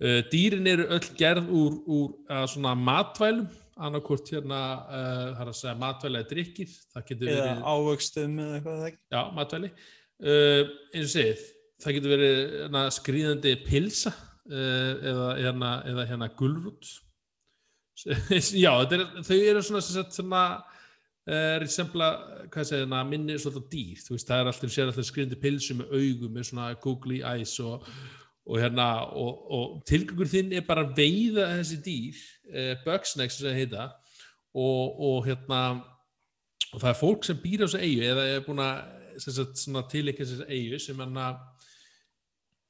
uh, 0.06 0.20
dýrin 0.32 0.72
eru 0.72 0.88
öll 0.97 1.12
gerð 1.18 1.52
úr, 1.52 1.78
úr 1.86 2.10
uh, 2.30 2.43
svona 2.51 2.74
matvælum. 2.78 3.47
Annarkvort 3.76 4.30
hérna 4.32 4.59
uh, 4.88 5.34
það 5.36 5.40
er 5.43 5.48
að 5.51 5.56
segja 5.59 5.74
matvælega 5.76 6.28
drikkir 6.30 6.70
það 6.94 7.02
getur 7.10 7.28
Eða 7.28 7.43
verið 7.43 7.66
ávöxtum 7.68 8.38
eða 8.40 8.55
eitthvað 8.56 8.78
það. 8.80 8.94
Já, 9.12 9.18
matvæli. 9.36 9.68
Uh, 10.16 10.62
eins 10.94 11.02
og 11.05 11.12
segið, 11.12 11.43
það 11.82 11.98
getur 11.98 12.15
verið 12.15 12.39
hérna, 12.62 12.85
skrýðandi 12.94 13.53
pilsa 13.66 14.12
eða, 14.47 15.28
hérna, 15.40 15.73
eða 15.90 16.07
hérna 16.11 16.31
gulrút. 16.39 16.89
Já, 18.36 18.70
þetta 18.82 18.98
er, 18.98 19.07
þau 19.24 19.36
eru 19.36 19.62
svona, 19.65 19.82
svona, 19.85 20.05
svona 20.12 20.43
uh, 20.61 21.57
resembla, 21.62 22.11
hvað 22.53 22.69
segir 22.69 22.85
hérna, 22.85 23.03
minni 23.09 23.39
svolítið 23.40 23.66
dýr. 23.73 24.05
Þú 24.05 24.16
veist, 24.16 24.28
það 24.28 24.43
er 24.43 24.53
alltaf, 24.53 24.74
sér 24.74 24.93
alltaf 24.93 25.09
skrýðandi 25.09 25.40
pilsu 25.43 25.78
með 25.78 25.97
augum, 25.98 26.36
með 26.36 26.48
svona 26.51 26.70
googly 26.85 27.20
eyes 27.27 27.57
og, 27.65 27.89
og 28.47 28.62
hérna, 28.62 28.89
og, 29.16 29.44
og 29.59 29.77
tilgangur 29.89 30.31
þinn 30.31 30.55
er 30.57 30.66
bara 30.69 30.86
að 30.86 30.97
veiða 31.01 31.51
þessi 31.59 31.81
dýr, 31.86 32.24
uh, 32.53 32.73
bugsnacks 32.86 33.40
sem 33.40 33.48
það 33.51 33.61
heita, 33.62 33.89
og, 34.57 35.01
og 35.09 35.19
hérna, 35.27 35.62
og 36.73 36.81
það 36.81 36.93
er 36.93 37.01
fólk 37.01 37.27
sem 37.27 37.40
býr 37.40 37.65
á 37.65 37.66
þessu 37.66 37.82
eigu 37.85 38.07
eða 38.07 38.31
er 38.35 38.47
búin 38.47 38.62
að 38.65 38.94
sem 39.20 39.32
svona 39.57 39.82
tilikja 39.89 40.27
þessu 40.28 40.47
eigu 40.53 40.78
sem 40.82 40.98
hann 41.01 41.20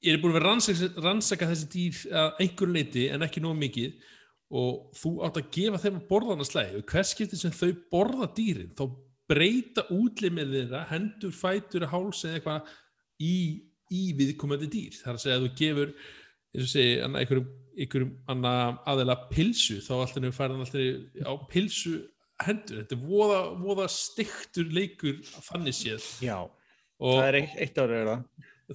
að 0.05 0.13
er 0.13 0.21
búin 0.23 0.35
að 0.35 0.39
vera 0.41 0.51
rannsaka, 0.51 0.91
rannsaka 1.03 1.49
þessi 1.51 1.69
dýr 1.73 2.03
að 2.23 2.45
einhver 2.45 2.73
leiti 2.73 3.07
en 3.13 3.25
ekki 3.27 3.43
nóg 3.45 3.57
mikið 3.61 3.97
og 4.57 4.93
þú 4.95 5.13
átt 5.27 5.41
að 5.41 5.49
gefa 5.57 5.81
þeim 5.83 5.99
að 5.99 6.09
borða 6.11 6.37
hana 6.37 6.47
slæði 6.47 6.81
og 6.81 6.93
hvers 6.93 7.13
skipti 7.15 7.39
sem 7.41 7.55
þau 7.55 7.71
borða 7.91 8.29
dýrin 8.37 8.75
þá 8.79 8.85
breyta 9.27 9.83
útlimið 9.91 10.53
þeirra 10.55 10.85
hendur, 10.93 11.33
fætur, 11.35 11.89
háls 11.91 12.23
eða 12.27 12.39
eitthvað 12.39 12.69
í, 13.19 13.37
í 13.91 14.03
viðkomandi 14.19 14.69
dýr. 14.71 15.01
Þar 15.01 15.17
að 15.17 15.23
segja 15.25 15.39
að 15.41 15.47
þú 15.47 15.53
gefur 15.59 15.95
segi, 16.65 16.93
anna, 17.05 17.23
einhverjum, 17.23 17.49
einhverjum 17.77 18.47
aðeila 18.87 19.17
pilsu 19.33 19.81
þá 19.85 19.93
alltaf 19.99 20.37
færðan 20.37 20.63
alltaf 20.65 21.27
á 21.27 21.33
pilsu 21.51 21.97
hendur, 22.45 22.83
þetta 22.83 22.97
er 22.97 23.03
voða, 23.03 23.41
voða 23.61 23.87
stiktur 23.93 24.69
leikur 24.73 25.21
þannig 25.49 25.77
séð. 25.77 26.07
Já, 26.25 26.37
og 27.01 27.21
það 27.21 27.29
er 27.29 27.39
eitt, 27.41 27.57
eitt 27.65 27.81
árið 27.81 28.11
það. 28.11 28.25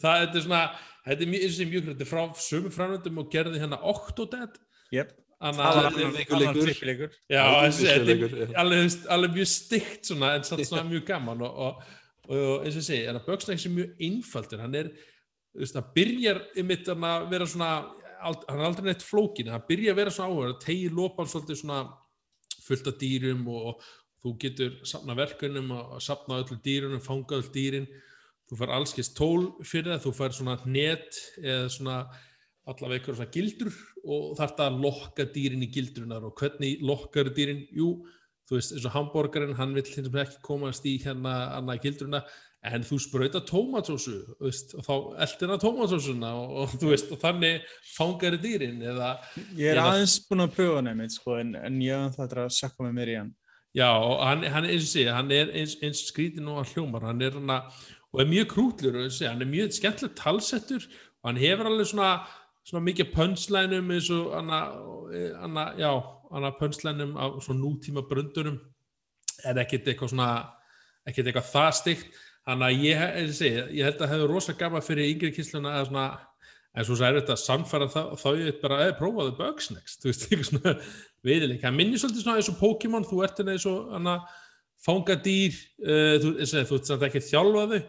það 0.02 0.24
er 0.24 0.46
svona, 0.46 0.62
þetta 1.08 1.26
er 1.26 1.32
mjög, 1.32 1.44
eins 1.48 1.60
og 1.64 1.72
mjög 1.72 1.88
þetta 1.90 2.06
er 2.06 2.10
frá 2.12 2.24
sömu 2.48 2.72
framöndum 2.76 3.22
og 3.24 3.32
gerði 3.34 3.62
hérna 3.64 3.80
Octodad. 3.92 4.58
Jep. 4.94 5.14
Anna, 5.42 5.58
Það 5.72 5.76
var 5.76 5.86
Annar 5.90 6.58
trippleikur. 6.62 7.14
já, 7.32 7.42
Það 7.42 7.64
er 7.66 8.04
þetta 8.06 8.52
er 8.52 8.60
alveg, 9.16 9.32
mjög 9.40 9.48
stygt 9.50 10.06
svona, 10.12 10.36
en 10.38 10.44
samt 10.46 10.68
svona 10.68 10.84
mjög 10.94 11.06
gaman 11.08 11.42
og, 11.48 11.56
og, 11.66 11.88
og 12.30 12.68
eins 12.68 12.78
og 12.78 12.86
segi, 12.86 13.08
en 13.10 13.18
að 13.18 13.26
Bugsnax 13.32 13.66
er 13.66 13.74
mjög 13.74 14.04
einfaldur, 14.06 14.62
hann 14.62 14.78
er 14.78 14.92
þú 14.92 15.64
veist, 15.64 15.80
hann 15.80 15.90
byrjar 15.96 16.44
ymitt 16.62 16.92
að 16.94 17.26
vera 17.34 17.48
svona 17.50 17.72
ald- 18.22 18.46
hann 18.52 18.62
er 18.62 18.68
aldrei 18.70 18.86
neitt 18.92 19.02
flókin, 19.08 19.50
hann 19.50 19.66
byrjar 19.68 19.96
að 19.96 20.00
vera 20.04 20.14
svona 20.14 20.30
áhuga, 20.36 20.60
tegir 20.62 20.94
lopan 21.00 21.32
svolítið 21.34 21.58
svona 21.64 21.80
fullt 22.68 22.92
af 22.94 23.00
dýrum 23.02 23.42
og 23.50 23.82
þú 24.22 24.36
getur 24.46 24.78
safna 24.86 25.16
verkunum 25.18 25.72
og 25.74 25.98
safna 26.06 26.38
öllu 26.44 26.60
dýrunum, 26.62 27.02
fanga 27.02 27.40
öll 27.42 27.50
dýrin 27.58 27.90
þú 28.52 28.60
fær 28.60 28.74
allskist 28.76 29.16
tól 29.18 29.48
fyrir 29.64 29.94
það, 29.94 30.04
þú 30.06 30.12
fær 30.20 30.36
svona 30.36 30.58
net 30.68 31.18
eða 31.42 31.70
svona 31.72 31.98
allavega 32.70 33.00
eitthvað 33.00 33.18
svona 33.22 33.34
gildur 33.34 33.72
og 34.06 34.36
þarf 34.38 34.56
það 34.58 34.68
að 34.68 34.82
lokka 34.86 35.26
dýrin 35.34 35.64
í 35.66 35.72
gildrunar 35.74 36.28
og 36.28 36.36
hvernig 36.38 36.84
lokkar 36.86 37.32
dýrin, 37.36 37.64
jú 37.74 37.94
þú 38.50 38.58
veist 38.58 38.74
eins 38.76 38.86
og 38.90 38.96
hambúrgarinn, 38.98 39.56
hann 39.56 39.74
vill 39.78 39.88
hins 39.88 40.10
vegar 40.12 40.28
ekki 40.28 40.42
komast 40.44 40.86
í 40.90 40.98
hérna 41.02 41.36
annað 41.58 41.86
gildruna 41.86 42.20
en 42.68 42.84
þú 42.86 43.00
sprauta 43.02 43.40
tómatsósu 43.48 44.18
veist, 44.44 44.76
og 44.78 44.84
þá 44.86 44.94
eldir 45.26 45.54
hann 45.54 45.62
tómatsósuna 45.64 46.32
og, 46.38 46.52
og 46.66 46.76
veist, 46.92 47.10
og 47.16 47.22
þannig 47.24 47.64
fangar 47.96 48.36
dýrin 48.44 48.84
eða 48.84 49.14
Ég 49.58 49.72
er 49.72 49.80
Eða- 49.80 49.88
aðeins 49.96 50.18
búin 50.28 50.46
að 50.46 50.54
pröfa 50.60 50.84
einmitt, 50.84 51.16
sko, 51.16 51.38
en, 51.42 51.56
en 51.58 51.80
ég 51.82 52.12
það 52.18 52.28
er 52.36 52.44
að 52.44 52.52
sakka 52.60 52.86
með 52.86 52.94
mér 53.00 53.14
í 53.14 53.18
hann. 53.22 53.32
Já, 53.72 53.88
og 53.96 54.20
hann, 54.28 54.44
hann 54.52 54.68
eins 54.68 54.84
og 54.84 54.92
segja, 54.92 55.16
hann 55.16 55.32
er 55.32 55.50
eins, 55.56 55.78
eins 55.82 56.04
skrítin 56.12 56.50
og 56.52 56.60
hann 56.60 56.70
hljómar, 56.76 57.08
hann 57.08 57.22
er 57.24 57.38
hann 57.40 57.54
og 58.12 58.22
er 58.22 58.28
mjög 58.28 58.48
krútlur 58.52 58.98
hann 59.00 59.42
er 59.42 59.50
mjög 59.50 59.76
skemmtilegt 59.78 60.20
talsettur 60.20 60.84
og 61.22 61.30
hann 61.30 61.38
hefur 61.42 61.70
alveg 61.70 61.88
svona, 61.88 62.10
svona 62.68 62.84
mikið 62.86 63.14
pönslænum 63.14 63.94
eins 63.94 64.10
og 64.10 64.34
hann, 64.36 64.50
hann 66.32 66.58
pönslænum 66.60 67.16
svona 67.42 67.62
nútíma 67.62 68.02
bröndunum. 68.08 68.60
En 69.46 69.58
ekkert 69.58 69.88
eitthvað 69.88 70.12
svona, 70.14 70.32
ekkert 71.08 71.30
eitthvað 71.30 71.50
það 71.50 71.72
stygt, 71.78 72.20
hann 72.50 72.66
að 72.66 72.84
ég, 72.86 73.00
og 73.02 73.32
segja, 73.38 73.64
ég 73.74 73.88
held 73.88 74.04
að 74.04 74.14
hefur 74.16 74.34
rosa 74.36 74.54
gaman 74.58 74.86
fyrir 74.86 75.10
yngri 75.10 75.32
kysluna 75.34 75.80
að 75.80 75.88
svona, 75.90 76.06
en 76.72 76.88
svo 76.88 76.98
er 77.06 77.18
þetta 77.20 77.36
að 77.36 77.42
samfæra 77.42 77.88
það, 77.92 78.12
þá 78.22 78.28
ég 78.30 78.44
veit 78.50 78.62
bara, 78.62 78.80
eða 78.86 78.98
prófaðu 79.00 79.34
bugs 79.40 79.72
next, 79.74 80.02
þú 80.02 80.12
veist, 80.12 80.26
eitthvað 80.30 80.50
svona 80.50 80.76
veiðileik, 81.26 81.66
hann 81.66 81.78
minnir 81.78 82.02
svolítið 82.02 82.26
svona 82.26 82.42
eins 82.42 82.52
og 82.54 82.60
Pokémon, 82.62 83.08
þú 83.10 83.24
ert 83.26 83.42
hérna 83.42 83.56
eins 83.58 83.68
og 83.70 83.90
hana, 83.96 84.16
fanga 84.82 85.18
dýr, 85.26 85.58
uh, 85.86 86.16
þú, 86.22 86.36
eins 86.38 86.56
og 86.58 86.70
þú 86.70 86.80
ert 86.80 86.92
samt 86.92 87.08
ekki 87.10 87.24
þjálfaðu, 87.30 87.82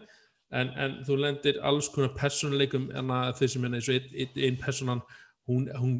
en, 0.53 0.71
en 0.79 0.97
þú 1.07 1.17
lendir 1.19 1.59
alls 1.65 1.89
konar 1.93 2.13
personleikum 2.17 2.89
hana, 2.95 3.21
þau 3.37 3.47
sem 3.49 3.63
hérna 3.65 3.79
eins 3.79 3.89
og 3.89 3.95
einn 3.97 4.17
ein, 4.25 4.35
ein 4.49 4.59
personan, 4.61 5.01
hún, 5.49 5.65
hún 5.79 5.95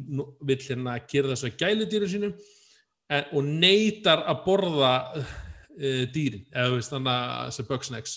vill 0.46 0.62
hérna 0.64 0.98
gera 1.10 1.32
þess 1.34 1.48
að 1.50 1.58
gælu 1.64 1.88
dýru 1.90 2.10
sínum 2.10 2.36
en, 3.10 3.26
og 3.34 3.44
neytar 3.44 4.22
að 4.30 4.44
borða 4.46 4.92
uh, 5.18 6.04
dýrin, 6.14 6.46
eða 6.54 6.76
veist 6.76 6.94
þannig 6.94 7.12
að 7.18 7.50
þessi 7.50 7.66
bugsnacks 7.72 8.14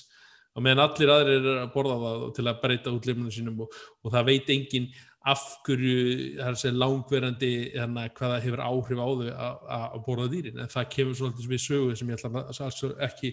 og 0.57 0.64
meðan 0.65 0.85
allir 0.88 1.11
aðrir 1.14 1.35
eru 1.41 1.57
að 1.61 1.73
borða 1.76 1.97
það 2.03 2.23
til 2.38 2.47
að 2.49 2.61
breyta 2.64 2.93
út 2.95 3.05
limunum 3.09 3.34
sínum 3.34 3.59
og, 3.65 3.76
og 4.03 4.14
það 4.15 4.30
veit 4.31 4.49
enginn 4.55 4.88
af 5.27 5.41
hverju 5.68 5.97
það 6.38 6.45
er 6.47 6.53
að 6.53 6.61
segja 6.61 6.77
langverandi 6.80 7.51
hérna, 7.73 8.05
hvað 8.15 8.31
það 8.31 8.45
hefur 8.45 8.61
áhrif 8.64 9.01
á 9.03 9.07
þau 9.09 9.26
að- 9.27 9.65
að 9.76 9.84
að 9.97 10.03
borða 10.05 10.27
dýrin. 10.31 10.59
En 10.64 10.72
það 10.72 10.85
kemur 10.93 11.18
svolítið 11.19 11.49
við 11.51 11.61
sögu 11.65 11.97
sem 11.99 12.07
ég 12.14 12.15
ætla 12.22 12.31
að- 12.31 12.61
að- 12.64 13.01
ekki 13.09 13.31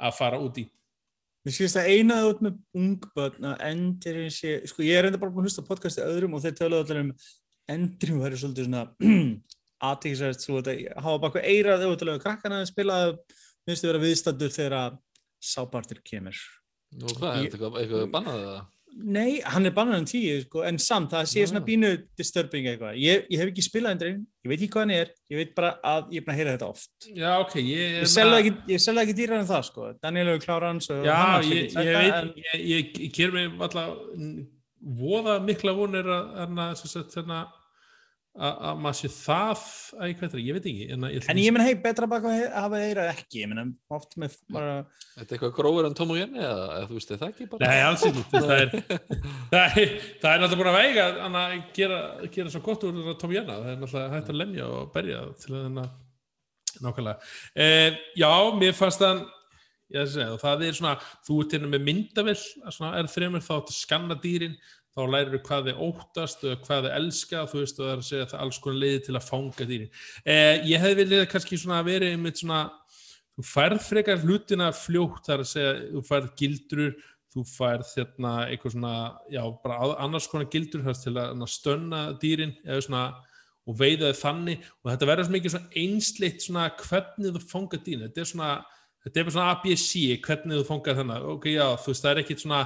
að 0.00 0.16
fara 0.18 0.40
út 0.42 0.58
í 0.58 0.64
Mér 1.40 1.54
skilst 1.56 1.78
að 1.80 1.88
einaði 1.94 2.30
út 2.30 2.40
með 2.44 2.56
ungbötn 2.76 3.46
að 3.48 3.62
endurinn 3.70 4.32
sé, 4.34 4.58
sko 4.68 4.84
ég 4.84 4.98
er 4.98 5.08
enda 5.08 5.20
bara 5.20 5.32
búin 5.32 5.46
að 5.46 5.48
hlusta 5.48 5.64
podcasti 5.64 6.04
öðrum 6.04 6.34
og 6.36 6.42
þeir 6.44 6.56
töluðu 6.58 6.82
allir 6.84 7.00
um 7.00 7.12
endurinn 7.72 8.20
væri 8.20 8.40
svolítið 8.40 8.68
svona 8.68 8.82
aðtíkisvært, 9.90 10.44
svo 10.44 10.60
þetta 10.60 11.00
hafa 11.00 11.30
eitthvað 11.30 11.48
eirað 11.48 11.86
töluðu 12.00 12.22
krakkana 12.26 12.60
að 12.60 12.68
spila 12.68 12.98
minnstu 13.68 13.88
vera 13.88 14.02
viðstandur 14.02 14.52
þegar 14.52 14.98
sápartir 15.40 16.02
kemur. 16.04 16.36
Og 17.00 17.14
hvað, 17.16 17.30
er 17.30 17.46
þetta 17.46 17.56
eitthvað, 17.56 17.80
eitthvað 17.80 18.06
bannað 18.12 18.44
það? 18.44 18.60
Nei, 19.00 19.40
hann 19.46 19.64
er 19.68 19.72
bannan 19.72 20.02
um 20.02 20.06
tíu, 20.08 20.40
sko, 20.44 20.64
en 20.66 20.78
samt 20.82 21.12
það 21.14 21.28
sé 21.30 21.44
svona 21.46 21.60
Já. 21.62 21.66
bínu 21.68 21.90
disturbing 22.18 22.66
eitthvað. 22.68 22.96
Ég, 23.00 23.22
ég 23.30 23.40
hef 23.40 23.52
ekki 23.52 23.64
spilað 23.64 23.94
endurinn, 23.96 24.24
ég 24.44 24.50
veit 24.50 24.58
ekki 24.58 24.70
hvað 24.74 24.84
hann 24.84 24.94
er, 24.96 25.12
ég 25.30 25.40
veit 25.40 25.52
bara 25.56 25.70
að 25.86 26.10
ég 26.10 26.20
er 26.20 26.26
búin 26.26 26.34
að 26.34 26.40
heyra 26.40 26.54
þetta 26.56 26.68
oft. 26.74 26.90
Já, 27.14 27.30
ok, 27.40 27.54
ég 27.62 27.94
Ég 28.00 28.10
selða 28.10 28.40
ekki, 28.42 28.54
ég 28.74 29.02
ekki 29.04 29.16
dýrar 29.20 29.40
en 29.40 29.48
það, 29.50 29.62
sko. 29.70 29.86
Daniel 30.02 30.32
hefur 30.32 30.44
klárað 30.46 30.74
hans 30.74 30.90
og 30.90 31.06
Já, 31.06 31.14
hann 31.14 31.46
ég, 31.46 31.46
ekki 31.46 31.60
ég, 31.60 31.70
þetta, 31.78 32.02
veit, 32.02 32.18
en- 32.18 32.34
ég, 32.44 32.66
ég, 32.74 32.92
ég 33.06 33.14
ger 33.16 33.32
mig 33.36 33.62
alltaf 33.68 33.94
voða 35.00 35.38
mikla 35.44 35.74
vonir 35.76 36.06
að, 36.08 36.30
að, 36.44 36.60
að, 36.66 37.26
að, 37.38 37.56
að 38.40 38.78
maður 38.80 38.96
sé 38.98 39.10
það 39.12 39.62
að 40.00 40.10
ég 40.10 40.22
ég 40.40 40.56
veit 40.56 40.68
ekki 40.70 40.86
en, 40.94 41.06
ég, 41.12 41.26
En 41.28 41.40
ég 41.40 41.54
menn, 41.54 41.64
hei, 41.66 41.74
betra 41.82 42.08
bara 42.08 42.32
að 42.32 42.44
hafa 42.54 42.80
eirað 42.80 43.10
ekki, 43.12 43.42
ég 43.42 43.50
menn, 43.50 43.72
oft 43.92 44.16
með 44.20 44.36
bara, 44.54 44.76
Er 44.80 45.22
þetta 45.22 45.36
eitthvað 45.36 45.54
grófur 45.58 45.88
en 45.88 45.96
Tom 45.98 46.14
og 46.14 46.20
Jenny 46.20 46.40
eða, 46.40 46.68
eða 46.78 46.90
þú 46.90 46.98
veist, 46.98 47.12
er 47.12 47.20
það 47.20 47.34
ekki 47.34 47.48
bara? 47.52 47.70
Nei, 47.70 47.82
alls 47.88 48.06
ekki, 48.08 48.24
það 48.32 48.54
er 48.56 48.70
það 49.52 49.80
er, 49.82 49.96
það 50.22 50.30
er 50.30 50.44
náttúrulega 50.44 50.60
búin 50.62 50.70
að 50.72 50.78
veiga 50.78 51.08
að 51.26 51.58
gera, 51.76 51.98
gera 52.38 52.54
svo 52.54 52.62
gott 52.70 52.86
úr 52.88 53.18
Tom 53.20 53.34
Janna, 53.36 53.58
það 53.58 53.74
er 53.74 53.82
náttúrulega 53.82 54.14
hægt 54.16 54.32
að 54.32 54.40
lemja 54.40 54.70
og 54.70 54.94
berja 54.94 55.26
til 55.42 55.52
að 55.56 55.66
þennan 55.66 55.92
nákvæmlega. 56.80 57.30
Eh, 57.60 58.00
já, 58.16 58.30
mér 58.56 58.76
fannst 58.78 59.02
það 59.02 59.24
ég 59.90 60.04
að 60.04 60.12
segja, 60.12 60.34
það 60.38 60.64
er 60.66 60.76
svona, 60.78 60.92
þú 61.26 61.38
ert 61.42 61.54
hérna 61.56 61.70
með 61.72 61.86
myndavill, 61.88 62.42
svona 62.70 62.92
er 63.00 63.08
þremur 63.10 63.42
þá 63.42 63.54
að 63.56 63.72
skanna 63.74 64.16
dýrin, 64.22 64.54
þá 64.96 65.00
lærir 65.06 65.34
þú 65.36 65.40
hvað 65.46 65.68
þið 65.68 65.82
óttast 65.86 66.44
og 66.50 66.64
hvað 66.66 66.86
þið 66.86 66.96
elska, 66.98 67.44
þú 67.50 67.60
veist, 67.60 67.78
og 67.78 67.84
það 67.86 67.92
er 67.92 68.00
að 68.02 68.08
segja 68.08 68.26
það 68.30 68.38
er 68.38 68.44
alls 68.46 68.58
konar 68.64 68.80
leiði 68.82 69.02
til 69.06 69.14
að 69.16 69.28
fanga 69.28 69.66
dýrin. 69.70 69.92
Eh, 70.24 70.56
ég 70.70 70.82
hefði 70.84 71.04
viljað 71.04 71.30
kannski 71.34 71.58
svona 71.60 71.84
verið 71.86 72.16
einmitt 72.16 72.42
svona, 72.42 72.60
þú 73.38 73.46
færð 73.46 73.86
frekar 73.86 74.24
hlutina 74.24 74.72
fljótt, 74.74 75.22
það 75.28 75.34
er 75.36 75.44
að 75.44 75.50
segja, 75.52 75.72
þú 75.94 76.02
færð 76.10 76.28
gildrur, 76.42 76.92
þú 77.30 77.44
færð 77.46 77.94
hérna 77.94 78.34
eitthvað 78.50 78.74
svona, 78.74 78.94
já, 79.30 79.42
bara 79.62 79.78
að- 79.78 79.96
annars 80.02 80.26
konar 80.26 80.50
gildur 80.50 80.82
þess 80.82 81.04
til 81.06 81.14
að 81.14 81.36
na, 81.38 81.46
stönna 81.46 82.00
dýrin 82.18 82.56
eða 82.66 82.82
svona, 82.82 83.04
og 83.68 83.76
veiða 83.78 84.10
þau 84.10 84.20
þannig. 84.24 84.64
Og 84.82 84.90
þetta 84.90 85.06
verður 85.06 85.30
mikið 85.36 85.54
svona 85.54 85.72
einsleitt 85.78 86.42
svona 86.42 86.70
hvernig 86.74 87.34
þú 87.36 87.42
fanga 87.46 87.78
dýrin, 87.78 88.08
þetta 88.08 88.18
er 88.24 88.30
svona 88.34 88.64
þetta 89.00 89.20
er 89.22 89.30
svona 89.32 89.50
ABC, 89.54 89.92
hvernig 90.20 90.58
þú 90.60 90.64
fangar 90.68 90.96
þennan 90.98 91.22
ok, 91.32 91.44
já, 91.54 91.64
þú 91.80 91.88
veist, 91.88 92.02
það 92.04 92.10
er 92.10 92.18
ekkit 92.20 92.42
svona 92.42 92.58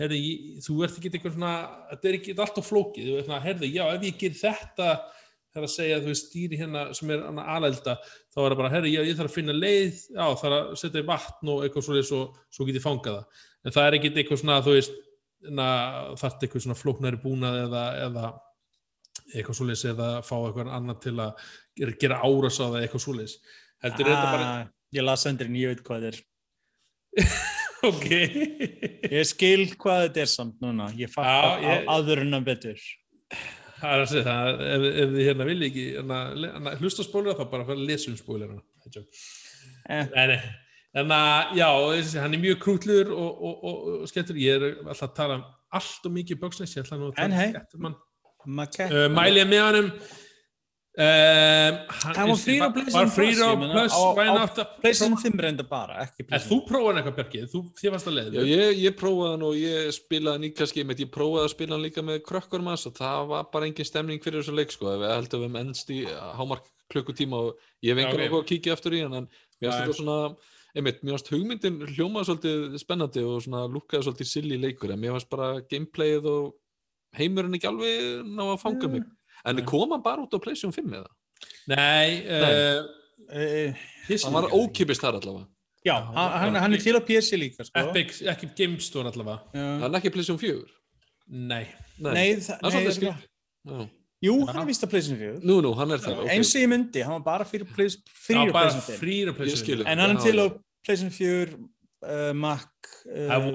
herði, 0.00 0.20
þú 0.64 0.76
ert 0.86 0.98
ekki 0.98 1.10
eitthvað 1.12 1.34
svona 1.36 1.56
þetta 1.90 2.08
er 2.08 2.18
ekki 2.18 2.36
alltaf 2.36 2.68
flókið, 2.68 3.08
þú 3.08 3.16
veist, 3.18 3.26
svona, 3.28 3.42
herði, 3.44 3.72
já, 3.74 3.82
ef 3.92 4.06
ég 4.08 4.22
ger 4.22 4.38
þetta 4.38 4.92
það 5.52 5.60
er 5.60 5.66
að 5.66 5.72
segja, 5.74 6.00
þú 6.00 6.08
veist, 6.08 6.30
dýri 6.32 6.58
hérna 6.60 6.82
sem 6.96 7.10
er 7.12 7.24
alelda, 7.42 7.96
þá 8.32 8.38
er 8.40 8.46
það 8.46 8.58
bara, 8.62 8.70
herri, 8.72 8.92
já, 8.94 9.02
ég 9.04 9.18
þarf 9.18 9.30
að 9.30 9.36
finna 9.36 9.56
leið, 9.56 9.98
já, 10.16 10.22
þarf 10.40 10.56
að 10.58 10.70
setja 10.80 11.02
í 11.02 11.08
vatn 11.10 11.50
og 11.52 11.64
eitthvað 11.66 11.86
svolítið 11.86 12.06
svo, 12.08 12.20
svo 12.56 12.68
get 12.68 12.78
ég 12.78 12.84
fangað 12.84 13.18
það. 13.18 13.42
En 13.62 13.76
það 13.76 13.88
er 13.88 13.96
ekkit 13.98 14.20
eitthvað 14.22 14.40
svona, 14.40 14.56
þú 14.64 14.76
veist, 14.78 14.96
þarf 16.22 16.46
eitthvað 16.46 16.64
svona 16.64 16.78
flóknari 16.78 17.20
búnað 17.20 17.60
eða, 17.66 17.84
eða 18.06 18.32
eitthvað 19.34 19.58
svolítið 19.60 19.92
eða 19.92 20.10
fá 20.24 20.34
eitthvað 20.38 20.74
annar 20.78 21.00
til 21.04 21.16
að 21.20 21.48
gera, 22.00 22.22
áras 22.24 22.60
á 22.62 22.64
það 22.64 22.80
eitthvað 22.80 23.06
svolítið. 23.06 23.56
Heldur 23.84 24.08
ah, 24.08 24.12
þetta 24.14 24.36
bara... 24.38 24.52
Ég 24.92 25.04
las 25.04 25.24
ég 27.82 27.90
þetta 27.90 27.90
ok. 27.90 28.08
ég 29.18 29.28
skil 29.28 29.64
hvað 29.76 30.06
þetta 30.06 30.22
er 30.22 30.30
samt 30.30 30.62
núna. 30.62 30.88
Ég 30.98 31.10
fatt 31.12 31.62
ég... 31.62 31.86
aðurinn 31.90 32.38
að 32.38 32.48
betur. 32.50 32.82
Það 33.82 33.92
er 33.92 34.02
að 34.02 34.10
segja 34.12 34.24
það, 34.26 34.64
ef, 34.66 34.84
ef 34.88 35.14
þið 35.14 35.24
hérna 35.26 35.46
vilja 35.48 35.68
ekki 35.70 35.86
hana, 35.96 36.18
hana, 36.54 36.74
hlusta 36.78 37.06
spólir 37.06 37.38
þá 37.38 37.46
bara 37.50 37.66
fara 37.66 37.80
að 37.80 37.88
lesa 37.88 38.12
um 38.12 38.18
spólir 38.20 38.52
eh. 39.90 40.12
en, 40.22 40.34
en 41.02 41.14
að 41.16 41.56
já, 41.58 41.66
hann 42.22 42.36
er 42.36 42.42
mjög 42.44 42.60
krútluður 42.62 43.10
og, 43.16 43.32
og, 43.32 43.56
og, 43.66 43.88
og 44.04 44.12
skemmtur, 44.12 44.38
ég 44.38 44.60
er 44.60 44.68
alltaf 44.84 45.08
að 45.08 45.16
tala 45.16 45.40
um 45.40 45.44
allt 45.80 46.06
og 46.06 46.14
mikið 46.14 46.40
bóksleis, 46.44 46.76
ég 46.76 46.86
ætla 46.86 47.00
nú 47.00 47.10
að 47.10 47.18
tala 47.18 47.48
um 47.48 47.56
skemmtur 47.56 48.92
uh, 48.92 49.08
mælið 49.16 49.50
með 49.50 49.66
honum 49.66 49.90
Um, 49.92 50.21
hann 50.92 52.28
var 52.28 52.36
frýr 52.36 52.60
á 52.60 52.68
PlayStation 52.68 53.62
Plus 53.72 53.94
á 53.96 54.66
PlayStation 54.82 55.16
5 55.16 55.40
reynda 55.40 55.64
bara 55.64 56.04
þú 56.44 56.58
prófaði 56.68 57.00
eitthvað 57.00 57.16
Björki, 57.16 57.44
þú 57.48 57.62
þið 57.78 57.94
varst 57.94 58.10
að 58.10 58.16
leið 58.18 58.36
Já, 58.36 58.42
ég, 58.50 58.80
ég 58.82 58.96
prófaði 59.00 59.30
hann 59.32 59.46
og 59.48 59.56
ég 59.56 59.88
spilaði 59.96 60.36
hann 60.36 60.44
í 60.44 60.52
kannski 60.58 60.84
ég 60.84 61.12
prófaði 61.14 61.46
að 61.46 61.54
spila 61.54 61.76
hann 61.78 61.86
líka 61.86 62.04
með 62.04 62.20
krökkur 62.28 62.66
og 62.68 62.96
það 62.98 63.30
var 63.32 63.48
bara 63.54 63.70
engin 63.70 63.88
stemning 63.88 64.20
fyrir 64.20 64.42
þessu 64.42 64.56
leik 64.58 64.74
sko, 64.74 64.92
við 65.00 65.14
heldum 65.16 65.46
við 65.46 65.60
ennst 65.62 65.94
í 65.96 66.02
hámark 66.36 66.68
klukkutíma 66.92 67.40
og 67.40 67.64
ég 67.80 67.96
vengar 67.96 68.20
okay. 68.20 68.28
að 68.28 68.48
kíkja 68.50 68.76
eftir 68.76 68.98
í 68.98 69.02
hann 69.06 69.22
en 69.22 69.30
mér 69.32 69.70
finnst 69.70 69.80
þetta 69.80 69.96
svona 69.96 70.18
einmitt, 70.76 71.00
mér 71.00 71.16
finnst 71.16 71.32
hugmyndin 71.32 71.80
hljómaði 71.94 72.28
svolítið 72.28 72.76
spennandi 72.84 73.24
og 73.24 73.40
svona 73.46 73.64
lúkaði 73.64 74.10
svolítið 74.10 74.28
silli 74.28 74.60
leikur 74.60 74.92
en 74.92 75.00
mér 75.00 75.16
finnst 75.16 75.32
bara 75.32 75.50
gameplayið 75.72 76.28
og 76.32 76.52
heimurinn 77.16 77.56
ekki 77.56 77.72
alveg 77.72 78.28
ná 78.28 78.44
að 78.50 78.60
fanga 78.60 78.92
mig 78.92 79.08
En 79.44 79.58
Nei. 79.58 79.64
kom 79.66 79.90
hann 79.90 80.02
bara 80.04 80.22
út 80.22 80.34
á 80.34 80.38
PlayStation 80.42 80.74
5 80.74 80.98
eða? 81.00 81.08
Nei, 81.72 82.22
Nei. 82.26 82.52
Uh, 83.32 83.80
hann 84.22 84.36
var 84.36 84.52
ókipist 84.54 85.02
þar 85.02 85.18
allavega. 85.18 85.48
Já, 85.82 85.96
hann, 86.14 86.54
hann 86.54 86.76
er 86.76 86.82
til 86.82 86.94
á 86.94 87.02
PC 87.02 87.38
líka. 87.40 87.66
Sko. 87.66 87.80
Epic, 87.80 88.20
ekki 88.30 88.52
Game 88.58 88.78
Store 88.82 89.10
allavega. 89.10 89.40
Hann 89.56 89.88
er 89.88 89.98
ekki 89.98 90.12
PlayStation 90.14 90.38
4? 90.38 90.62
Nei. 91.32 91.64
Nei, 91.98 92.12
nei 92.12 92.28
það 92.38 92.54
er 92.54 92.76
svolítið 92.76 92.96
skrif. 93.00 93.26
Jú, 94.22 94.36
hann 94.46 94.60
er 94.62 94.68
vist 94.68 94.84
á 94.86 94.88
PlayStation 94.90 95.18
4. 95.18 95.40
Nú, 95.42 95.58
nú, 95.64 95.72
hann 95.78 95.94
er 95.96 96.02
það. 96.02 96.20
Okay. 96.22 96.36
Eins 96.36 96.52
og 96.54 96.62
ég 96.62 96.70
myndi, 96.70 97.02
hann 97.02 97.18
var 97.18 97.24
bara 97.26 97.48
fyrir 97.48 97.66
PlayStation 97.66 98.52
4. 98.54 99.82
En 99.90 100.02
hann 100.02 100.14
er 100.14 100.22
til 100.22 100.38
á 100.38 100.46
PlayStation 100.86 101.10
4, 101.10 101.58
uh, 102.06 102.30
Mac 102.38 102.68
uh, 103.10 103.50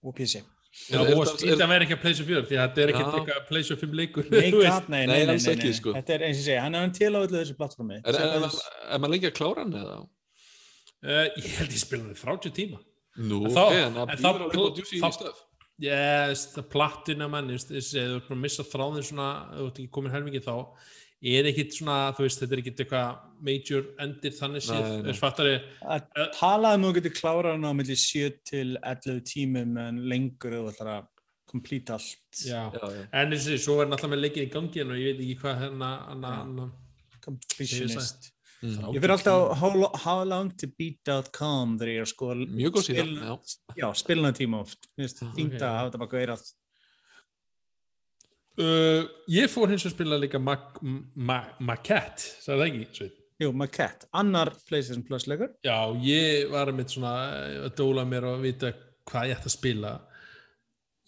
og 0.00 0.16
PC. 0.16 0.40
Já, 0.72 1.02
og 1.02 1.26
þetta 1.36 1.66
verður 1.68 1.84
ekki 1.84 1.96
að 1.98 2.00
pleysa 2.00 2.24
fjör 2.24 2.46
því 2.48 2.56
að 2.56 2.62
þetta 2.62 2.82
er 2.82 2.90
ekki 2.92 3.02
eitthvað 3.02 3.34
að 3.34 3.48
pleysa 3.50 3.74
fimm 3.76 3.96
leikur 3.98 4.28
Nei, 4.32 4.46
gat, 4.64 4.86
nei, 4.88 5.02
nei, 5.10 5.18
nei, 5.28 5.36
nei. 5.36 5.72
Sko. 5.76 5.92
Þetta 5.98 6.14
er 6.16 6.24
eins 6.28 6.40
og 6.40 6.46
segja, 6.46 6.62
hann 6.64 6.78
er 6.78 6.86
hann 6.86 6.94
til 6.96 7.10
á 7.12 7.20
öllu 7.20 7.36
þessu 7.36 7.56
plattformi 7.58 7.98
Er, 8.00 8.16
er, 8.16 8.32
er, 8.38 8.56
er 8.88 9.02
maður 9.02 9.12
lengi 9.12 9.28
að 9.28 9.34
klára 9.36 9.66
hann 9.66 9.76
eða? 9.82 9.98
Uh, 11.02 11.26
ég 11.42 11.50
held 11.58 11.76
ég 11.76 11.82
spila 11.82 12.06
hann 12.06 12.16
30 12.16 12.56
tíma 12.56 12.80
Nú, 13.20 13.42
ok, 13.50 13.76
en 13.82 13.98
það 13.98 14.14
býður 14.14 14.30
alveg 14.32 14.64
á 14.64 14.76
djúsi 14.78 14.96
í 14.96 15.12
stöf 15.18 15.44
Yes, 15.82 16.46
það 16.54 16.66
plattina 16.72 17.26
mann, 17.32 17.48
þú 17.50 17.76
veist, 17.76 17.92
þú 17.92 18.02
ert 18.16 18.32
að 18.32 18.42
missa 18.44 18.64
þráðin 18.68 19.06
svona, 19.08 19.28
þú 19.56 19.64
ert 19.66 19.78
ekki 19.82 19.92
komin 19.96 20.12
helmingi 20.14 20.42
þá 20.44 20.54
er 21.22 21.48
ekkit 21.52 21.76
svona, 21.76 21.96
þú 22.16 22.26
veist, 22.26 22.40
þetta 22.42 22.56
er 22.56 22.60
ekkit 22.62 22.82
eitthvað 22.82 23.20
major 23.46 23.86
endir 24.02 24.34
þannig 24.34 24.64
séð, 24.66 24.88
þess 25.06 25.22
fattari 25.22 25.54
að 25.82 26.28
talaði 26.38 26.78
um 26.78 26.84
að 26.84 26.88
þú 26.88 26.92
getur 26.98 27.16
klárað 27.18 27.56
hann 27.56 27.68
á 27.70 27.72
millir 27.78 28.00
7 28.02 28.30
til 28.48 28.68
11 28.80 29.22
tímum 29.30 29.78
en 29.82 30.00
lengur 30.10 30.56
þú 30.58 30.62
ætlar 30.72 30.92
að 30.96 31.08
complete 31.52 31.94
allt. 31.94 32.42
Já, 32.42 32.72
já, 32.72 32.84
já. 32.96 33.02
en 33.20 33.34
þessi, 33.34 33.58
svo 33.60 33.80
er 33.82 33.90
náttúrulega 33.90 34.14
með 34.14 34.22
leikin 34.24 34.46
í 34.46 34.52
gangi 34.52 34.84
og 34.86 34.94
ég 34.96 35.10
veit 35.10 35.24
ekki 35.26 35.40
hvað 35.42 35.58
hérna 35.66 35.90
completionist. 37.22 38.30
Mm. 38.62 38.92
ég 38.94 39.02
fyrir 39.02 39.14
alltaf 39.16 39.62
howlongtobeat.com 40.04 41.76
þegar 41.80 41.90
ég 41.90 41.98
er 41.98 42.04
að 42.06 42.12
sko 42.12 42.26
spilna 43.98 44.30
tíma 44.38 44.62
oft, 44.62 44.86
fínt 44.94 45.18
okay. 45.18 45.58
að 45.58 45.74
hafa 45.74 45.88
þetta 45.88 46.02
baka 46.04 46.20
verið 46.20 46.34
allt 46.36 46.52
Uh, 48.60 49.06
ég 49.32 49.48
fór 49.48 49.70
hins 49.72 49.86
að 49.88 49.94
spila 49.94 50.18
líka 50.20 50.36
Maquette, 50.36 52.20
sagði 52.44 52.58
það 52.58 52.64
ekki? 52.66 52.86
Sveit? 52.98 53.14
Jú, 53.40 53.52
Maquette, 53.56 54.08
annar 54.12 54.50
PlayStation 54.68 55.04
Plus 55.06 55.24
leikur 55.30 55.54
Já, 55.64 55.88
ég 56.04 56.50
var 56.52 56.68
að 56.68 56.76
mitt 56.76 56.92
svona 56.92 57.14
að 57.64 57.70
dóla 57.80 58.04
mér 58.04 58.26
og 58.28 58.42
vita 58.44 58.74
hvað 59.08 59.30
ég 59.30 59.40
ætti 59.40 59.48
að 59.48 59.54
spila 59.54 59.94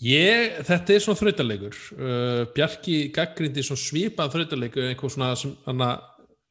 ég, 0.04 0.56
þetta 0.70 0.96
er 0.96 1.04
svona 1.04 1.20
þrautalegur 1.20 1.78
uh, 1.98 2.40
Bjarki 2.56 2.96
gaggrindi 3.14 3.66
svona 3.68 3.84
svipað 3.84 4.34
þrautalegur 4.38 4.88
eitthvað 4.88 5.14
svona 5.18 5.30
sem, 5.38 5.52
hana, 5.68 5.90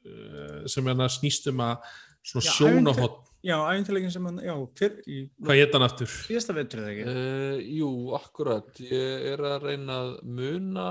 uh, 0.05 0.63
sem 0.69 0.93
hana 0.93 1.09
snýstum 1.11 1.65
að 1.65 1.89
svona 2.21 2.53
sjónahott 2.53 3.32
Já, 3.43 3.57
æfintilegin 3.59 4.11
sem 4.13 4.27
hann, 4.29 4.37
já, 4.39 4.53
fyrr 4.79 4.99
í... 5.03 5.17
Hvað 5.43 5.57
hétt 5.59 5.73
hann 5.75 5.83
aftur? 5.83 6.11
Fyrsta 6.29 6.53
vetur, 6.55 6.79
eða 6.79 6.91
ekki? 6.93 7.07
Uh, 7.11 7.65
jú, 7.75 7.89
akkurat. 8.15 8.69
Ég 8.79 9.25
er 9.33 9.43
að 9.49 9.65
reyna 9.67 9.97
að 9.99 10.13
muna 10.23 10.85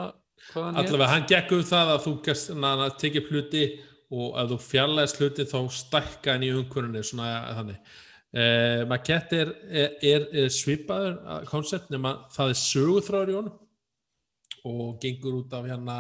hvað 0.51 0.67
hann 0.67 0.77
hétt. 0.77 0.91
Allavega, 0.91 1.11
hann 1.15 1.27
gekk 1.31 1.55
um 1.57 1.65
það 1.71 1.93
að 1.95 2.03
þú 2.05 2.13
gæst 2.27 2.53
að 2.53 2.85
tekja 3.01 3.25
hluti 3.31 3.65
og 4.13 4.37
að 4.37 4.53
þú 4.53 4.59
fjarlæðist 4.67 5.23
hluti 5.23 5.49
þá 5.49 5.59
stækka 5.79 6.35
hann 6.35 6.45
í 6.45 6.53
umkvörunni, 6.59 7.05
svona 7.09 7.31
þannig. 7.57 7.95
Uh, 8.33 8.85
Maquette 8.89 9.41
er, 9.47 9.55
er, 9.69 9.97
er, 10.13 10.29
er 10.45 10.53
svipaður 10.53 11.49
koncept 11.49 11.89
nema 11.93 12.15
það 12.33 12.53
er 12.53 12.61
sögurþráður 12.67 13.33
í 13.33 13.35
honum 13.37 13.59
og 14.69 14.95
gengur 15.03 15.41
út 15.41 15.57
af 15.57 15.67
hérna 15.69 15.97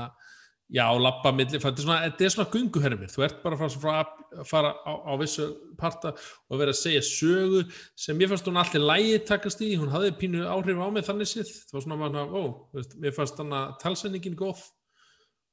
Já, 0.73 0.86
lappa 0.97 1.35
milli, 1.36 1.59
þetta 1.61 1.82
er 1.82 1.85
svona, 1.85 2.28
svona 2.32 2.49
gunguhermir, 2.49 3.11
þú 3.12 3.24
ert 3.27 3.43
bara 3.43 3.59
fara, 3.61 4.05
að 4.40 4.47
fara 4.49 4.70
á, 4.89 4.93
á 5.05 5.12
vissu 5.20 5.51
parta 5.77 6.15
og 6.49 6.62
vera 6.62 6.73
að 6.73 6.78
segja 6.78 7.03
sögu 7.05 7.61
sem 7.93 8.23
ég 8.24 8.31
fannst 8.31 8.49
hún 8.49 8.57
allir 8.57 8.86
lægi 8.89 9.19
takast 9.28 9.61
í, 9.61 9.74
hún 9.77 9.93
hafði 9.93 10.15
pínu 10.23 10.47
áhrif 10.49 10.81
á 10.81 10.89
mig 10.94 11.05
þannig 11.05 11.28
séð, 11.28 11.51
það 11.69 11.77
var 11.77 11.85
svona 11.85 11.99
manna, 12.01 12.24
ó, 12.24 12.43
veist, 12.73 12.97
mér 13.05 13.12
fannst 13.19 13.36
þannig 13.36 13.59
að 13.59 13.74
talsendingin 13.85 14.39
góð 14.40 14.62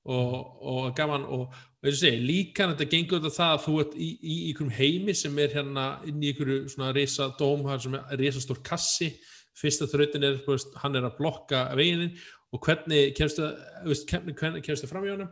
og, 0.08 0.64
og 0.72 0.96
gaman. 0.96 1.28
Og, 1.28 1.52
og 1.52 1.90
ég 1.92 2.00
segi, 2.00 2.24
líka 2.24 2.70
þetta 2.72 2.88
gengur 2.94 3.20
þetta 3.20 3.36
það 3.36 3.54
að 3.58 3.66
þú 3.66 3.76
ert 3.84 4.00
í, 4.00 4.10
í 4.24 4.38
einhverjum 4.48 4.74
heimi 4.80 5.18
sem 5.20 5.44
er 5.44 5.56
hérna 5.58 5.90
inn 6.08 6.24
í 6.24 6.32
einhverju 6.32 6.62
svona 6.72 6.96
reysa 6.96 7.30
dóm, 7.40 7.68
sem 7.76 8.00
er 8.00 8.24
reysa 8.24 8.44
stór 8.44 8.64
kassi, 8.64 9.12
fyrsta 9.60 9.88
þrautin 9.92 10.24
er, 10.24 10.40
veist, 10.48 10.72
hann 10.80 10.96
er 10.96 11.08
að 11.08 11.18
blokka 11.20 11.68
vegininn 11.76 12.16
og 12.54 12.66
hvernig 12.66 13.14
kemstu 13.18 13.46
það 13.46 14.90
fram 14.90 15.06
í 15.06 15.14
honum? 15.14 15.32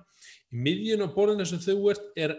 Í 0.54 0.62
miðjun 0.68 1.06
á 1.06 1.16
borðinu 1.16 1.48
sem 1.50 1.62
þú 1.64 1.78
ert 1.94 2.06
er 2.20 2.36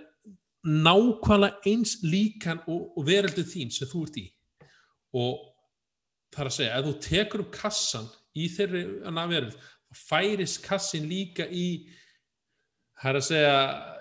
nákvæmlega 0.69 1.63
eins 1.71 1.99
líkan 2.05 2.63
og, 2.67 2.93
og 2.99 3.07
veröldu 3.07 3.45
þín 3.47 3.73
sem 3.75 3.91
þú 3.91 4.05
ert 4.07 4.21
í. 4.21 4.27
Og 5.19 5.45
það 6.35 6.43
er 6.45 6.51
að 6.51 6.57
segja, 6.59 6.79
ef 6.79 6.89
þú 6.89 6.97
tekur 7.09 7.45
upp 7.45 7.55
kassan 7.57 8.09
í 8.39 8.49
þeirri 8.53 8.83
veröld 9.33 9.57
þá 9.89 9.97
færis 9.97 10.59
kassin 10.61 11.09
líka 11.09 11.47
í 11.49 11.89
það 12.99 13.11
er 13.11 13.19
að 13.19 13.27
segja 13.29 13.57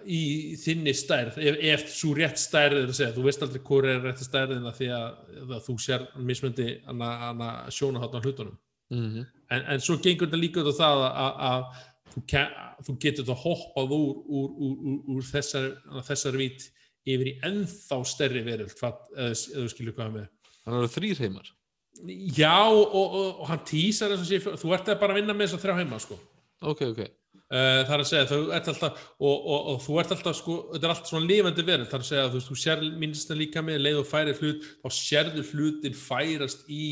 í 0.07 0.21
þinni 0.61 0.93
stærð, 0.97 1.39
ef, 1.41 1.57
ef 1.71 1.85
svo 1.93 2.13
rétt 2.17 2.41
stærð 2.41 2.81
er 2.81 2.91
að 2.91 2.97
segja, 2.97 3.15
þú 3.15 3.25
veist 3.27 3.43
aldrei 3.45 3.63
hvað 3.69 3.89
er 3.91 4.05
rétt 4.05 4.23
stærðina 4.25 4.73
því 4.75 4.91
að, 4.97 5.17
að 5.47 5.65
þú 5.67 5.75
sér 5.83 6.05
mismöndi 6.17 6.69
sjónahátt 7.73 8.17
á 8.17 8.23
hlutunum. 8.23 8.57
Mm 8.93 9.09
-hmm. 9.11 9.25
En, 9.53 9.67
en 9.73 9.83
svo 9.83 9.97
gengur 10.03 10.27
þetta 10.27 10.41
líka 10.41 10.63
út 10.63 10.71
á 10.71 10.79
það 10.81 11.03
að 11.49 11.67
þú, 12.13 12.23
þú 12.87 12.97
getur 13.03 13.25
þetta 13.25 13.37
hoppað 13.43 13.93
úr, 13.97 14.15
úr, 14.25 14.49
úr, 14.67 14.97
úr 15.15 15.27
þessar, 15.27 15.69
þessar 16.07 16.39
vít 16.39 16.67
yfir 17.07 17.31
í 17.31 17.37
ennþá 17.47 18.01
stærri 18.07 18.43
veröld 18.45 18.75
eða 18.81 19.29
þú 19.35 19.69
skilur 19.71 19.95
hvað 19.97 20.17
með 20.17 20.33
Þannig 20.67 20.81
að 20.81 20.81
það 20.81 20.83
eru 20.83 20.95
þrýr 20.97 21.19
heimar. 21.23 21.51
Já 22.35 22.57
og, 22.67 22.95
og, 22.99 23.13
og 23.27 23.45
hann 23.47 23.61
týsar 23.65 24.17
þú 24.19 24.73
ert 24.75 24.89
bara 24.99 25.13
að 25.13 25.21
vinna 25.21 25.35
með 25.37 25.47
þessar 25.47 25.61
þrjá 25.63 25.77
heima 25.79 25.99
sko. 26.03 26.17
Ok, 26.67 26.81
ok. 26.91 26.99
Uh, 27.47 27.85
það 27.87 27.93
er 27.95 28.01
að 28.03 28.09
segja, 28.09 28.27
þú 28.27 28.37
ert 28.57 28.65
alltaf 28.73 29.03
og, 29.23 29.35
og, 29.37 29.67
og 29.71 29.77
þú 29.85 29.93
ert 30.01 30.09
alltaf, 30.11 30.35
sko, 30.35 30.55
þetta 30.73 30.83
er 30.83 30.91
alltaf 30.91 31.11
svona 31.13 31.29
lifandi 31.29 31.63
verð, 31.63 31.85
það 31.87 31.95
er 31.95 32.03
að 32.03 32.09
segja, 32.09 32.25
þú 32.27 32.39
veist, 32.41 32.49
þú 32.49 32.57
sér 32.59 32.81
minnstan 32.99 33.39
líka 33.39 33.63
með 33.63 33.79
leið 33.85 33.99
og 34.01 34.09
færi 34.09 34.33
hlut, 34.41 34.67
þá 34.83 34.97
sérðu 34.97 35.45
hlutin 35.53 35.95
færast 35.95 36.67
í 36.67 36.89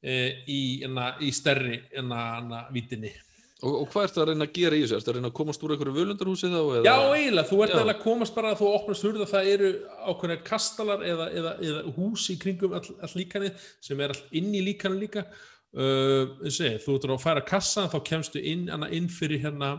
í, 0.00 0.60
enna, 0.86 1.10
í 1.20 1.32
stærri 1.34 1.82
enna, 1.92 2.22
enna 2.40 2.62
vítinni 2.72 3.12
Og, 3.60 3.74
og 3.82 3.88
hvað 3.92 4.06
ertu 4.06 4.20
að 4.22 4.30
reyna 4.30 4.46
að 4.46 4.54
gera 4.56 4.76
í 4.76 4.82
þessu? 4.82 4.96
Ertu 4.96 5.10
að 5.12 5.16
reyna 5.18 5.28
að 5.28 5.36
komast 5.36 5.64
úr 5.64 5.72
einhverju 5.74 5.92
völundarhúsi 5.98 6.48
þá? 6.48 6.60
Eða? 6.60 6.84
Já, 6.86 6.94
eiginlega, 7.12 7.48
þú 7.50 7.58
ert 7.66 7.74
að 7.76 7.90
komast 8.00 8.36
bara 8.36 8.52
að 8.54 8.60
þú 8.62 8.68
opnast 8.78 9.04
hurð 9.04 9.24
að 9.24 9.32
það 9.34 9.50
eru 9.54 9.70
ákveðna 10.06 10.36
kastalar 10.46 11.04
eða, 11.04 11.26
eða, 11.36 11.52
eða 11.68 11.82
hús 11.98 12.24
í 12.32 12.36
kringum 12.40 12.76
all, 12.78 12.96
all 13.04 13.12
líkanið 13.20 13.66
sem 13.84 14.00
er 14.00 14.14
allt 14.14 14.32
inn 14.40 14.48
í 14.56 14.62
líkanið 14.64 15.04
líka 15.04 15.26
uh, 15.26 16.48
segi, 16.48 16.80
þú 16.86 16.96
ert 16.96 17.06
að 17.10 17.22
færa 17.26 17.44
kassa 17.52 17.84
þá 17.92 17.98
kemstu 18.08 18.40
inn, 18.40 18.64
inn 18.96 19.12
fyrir 19.12 19.44
hérna 19.44 19.74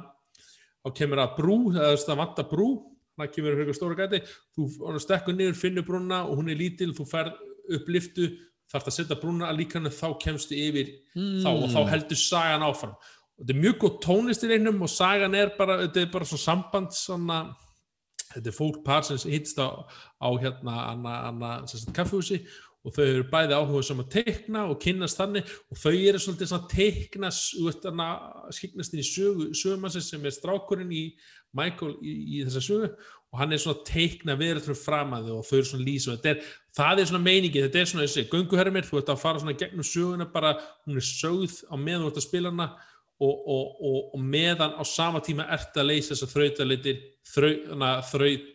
þá 0.85 0.93
kemur 1.01 1.23
að 1.25 1.35
brú 1.39 1.57
það 1.73 2.21
vantar 2.21 2.49
brú 2.53 2.69
það 3.17 3.33
kemur 3.33 3.61
fyrir 3.63 3.79
stóra 3.79 3.97
gæti 3.97 4.21
þú 4.53 5.01
stekkur 5.01 5.37
niður, 5.37 5.57
finnur 5.57 5.89
brúna 5.89 6.21
og 6.27 6.37
hún 6.37 6.53
er 6.53 6.61
lítil 6.61 6.93
þú 6.93 7.09
færð 7.09 7.33
upp 7.71 7.89
liftu 7.89 8.29
þarf 8.71 8.87
að 8.87 8.95
setja 8.97 9.19
brúna 9.19 9.49
að 9.49 9.59
líkanið 9.61 9.97
þá 9.97 10.07
kemstu 10.23 10.55
yfir 10.57 10.93
Mm. 11.15 11.41
þá 11.43 11.49
og 11.51 11.69
þá 11.73 11.81
heldur 11.91 12.19
sagan 12.19 12.63
áfram 12.63 12.95
og 12.95 13.43
þetta 13.43 13.53
er 13.53 13.61
mjög 13.61 13.77
góð 13.81 13.95
tónlist 14.05 14.43
í 14.45 14.49
reynum 14.51 14.81
og 14.85 14.89
sagan 14.89 15.35
er 15.35 15.51
bara, 15.57 15.81
þetta 15.85 16.01
er 16.01 16.11
bara 16.13 16.27
svona 16.29 16.45
samband 16.45 16.93
svona, 16.95 17.39
þetta 18.31 18.47
er 18.47 18.55
fólk 18.55 18.83
par 18.85 19.03
sem 19.03 19.17
hittst 19.31 19.59
á, 19.59 19.83
á 20.23 20.29
hérna 20.39 20.75
anna, 20.93 21.15
anna, 21.27 21.51
kaffehúsi 21.91 22.45
og 22.81 22.95
þau 22.95 23.03
eru 23.03 23.25
bæði 23.29 23.57
áhuga 23.57 23.83
sem 23.85 23.99
að 24.01 24.09
teikna 24.15 24.63
og 24.71 24.79
kynnast 24.81 25.19
þannig 25.19 25.51
og 25.69 25.77
þau 25.77 25.91
eru 25.93 26.21
svolítið 26.21 26.49
svona 26.49 26.71
teikna 26.71 27.29
skiknast 28.55 28.95
inn 28.95 29.03
í 29.03 29.05
sögu, 29.05 29.51
sögumannsins 29.53 30.09
sem 30.09 30.25
er 30.25 30.33
strákurinn 30.33 30.93
í 30.95 31.03
Michael 31.53 31.97
í, 32.01 32.15
í 32.39 32.43
þessa 32.47 32.63
sögu 32.63 32.89
og 33.31 33.39
hann 33.39 33.55
er 33.55 33.61
svona 33.63 33.85
teikna 33.87 34.35
verður 34.39 34.75
fram 34.75 35.13
að 35.15 35.29
þau 35.29 35.35
og 35.37 35.45
þau 35.47 35.57
eru 35.57 35.67
svona 35.69 35.87
lýsa 35.87 36.13
og 36.13 36.25
er, 36.27 36.39
það 36.75 37.01
er 37.01 37.09
svona 37.09 37.23
meiningi, 37.23 37.63
þetta 37.63 37.79
er 37.79 37.89
svona 37.91 38.05
þessi 38.07 38.25
gönguhermir, 38.31 38.87
þú 38.87 38.99
ert 38.99 39.11
að 39.13 39.21
fara 39.21 39.41
svona 39.41 39.57
gegnum 39.59 39.87
söguna 39.87 40.27
bara, 40.33 40.55
hún 40.87 40.99
er 40.99 41.07
sögð 41.07 41.61
á 41.71 41.75
meðan 41.79 42.03
þú 42.03 42.11
ert 42.11 42.19
að 42.19 42.25
spila 42.27 42.51
hana 42.51 42.67
og, 43.21 43.35
og, 43.35 43.75
og, 43.79 43.99
og 44.17 44.25
meðan 44.33 44.75
á 44.75 44.83
sama 44.87 45.21
tíma 45.23 45.45
ert 45.55 45.77
að 45.79 45.91
leysa 45.93 46.11
þessar 46.15 46.33
þrautalitir 46.33 47.03
þraut, 47.31 48.49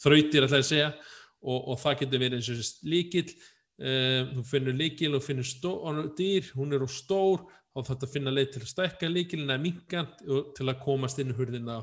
þrautir 0.00 0.40
ég 0.40 0.56
að 0.56 0.66
segja 0.72 0.88
og, 0.90 1.60
og 1.60 1.78
það 1.84 2.00
getur 2.02 2.24
verið 2.24 2.40
eins 2.40 2.50
og 2.50 2.58
þessi 2.62 2.90
líkil 2.96 3.26
um, 3.28 4.32
þú 4.38 4.46
finnur 4.50 4.80
líkil 4.80 5.12
og 5.14 5.22
finnur 5.22 5.46
stó, 5.46 5.76
hann 5.86 6.02
er 6.02 6.10
dýr, 6.18 6.50
hún 6.58 6.74
er 6.74 6.82
á 6.82 6.90
stór 6.90 7.46
þá 7.46 7.78
þarf 7.78 7.92
þetta 7.92 8.08
að 8.08 8.14
finna 8.16 8.32
leið 8.32 8.50
til 8.54 8.62
að 8.64 8.70
stækka 8.72 9.12
líkilin 9.12 9.50
eða 9.52 9.62
minkan 9.62 10.10
til 10.56 10.66
að 10.66 10.82
komast 10.82 11.20
inn 11.20 11.30
í 11.34 11.36
hurðina 11.36 11.82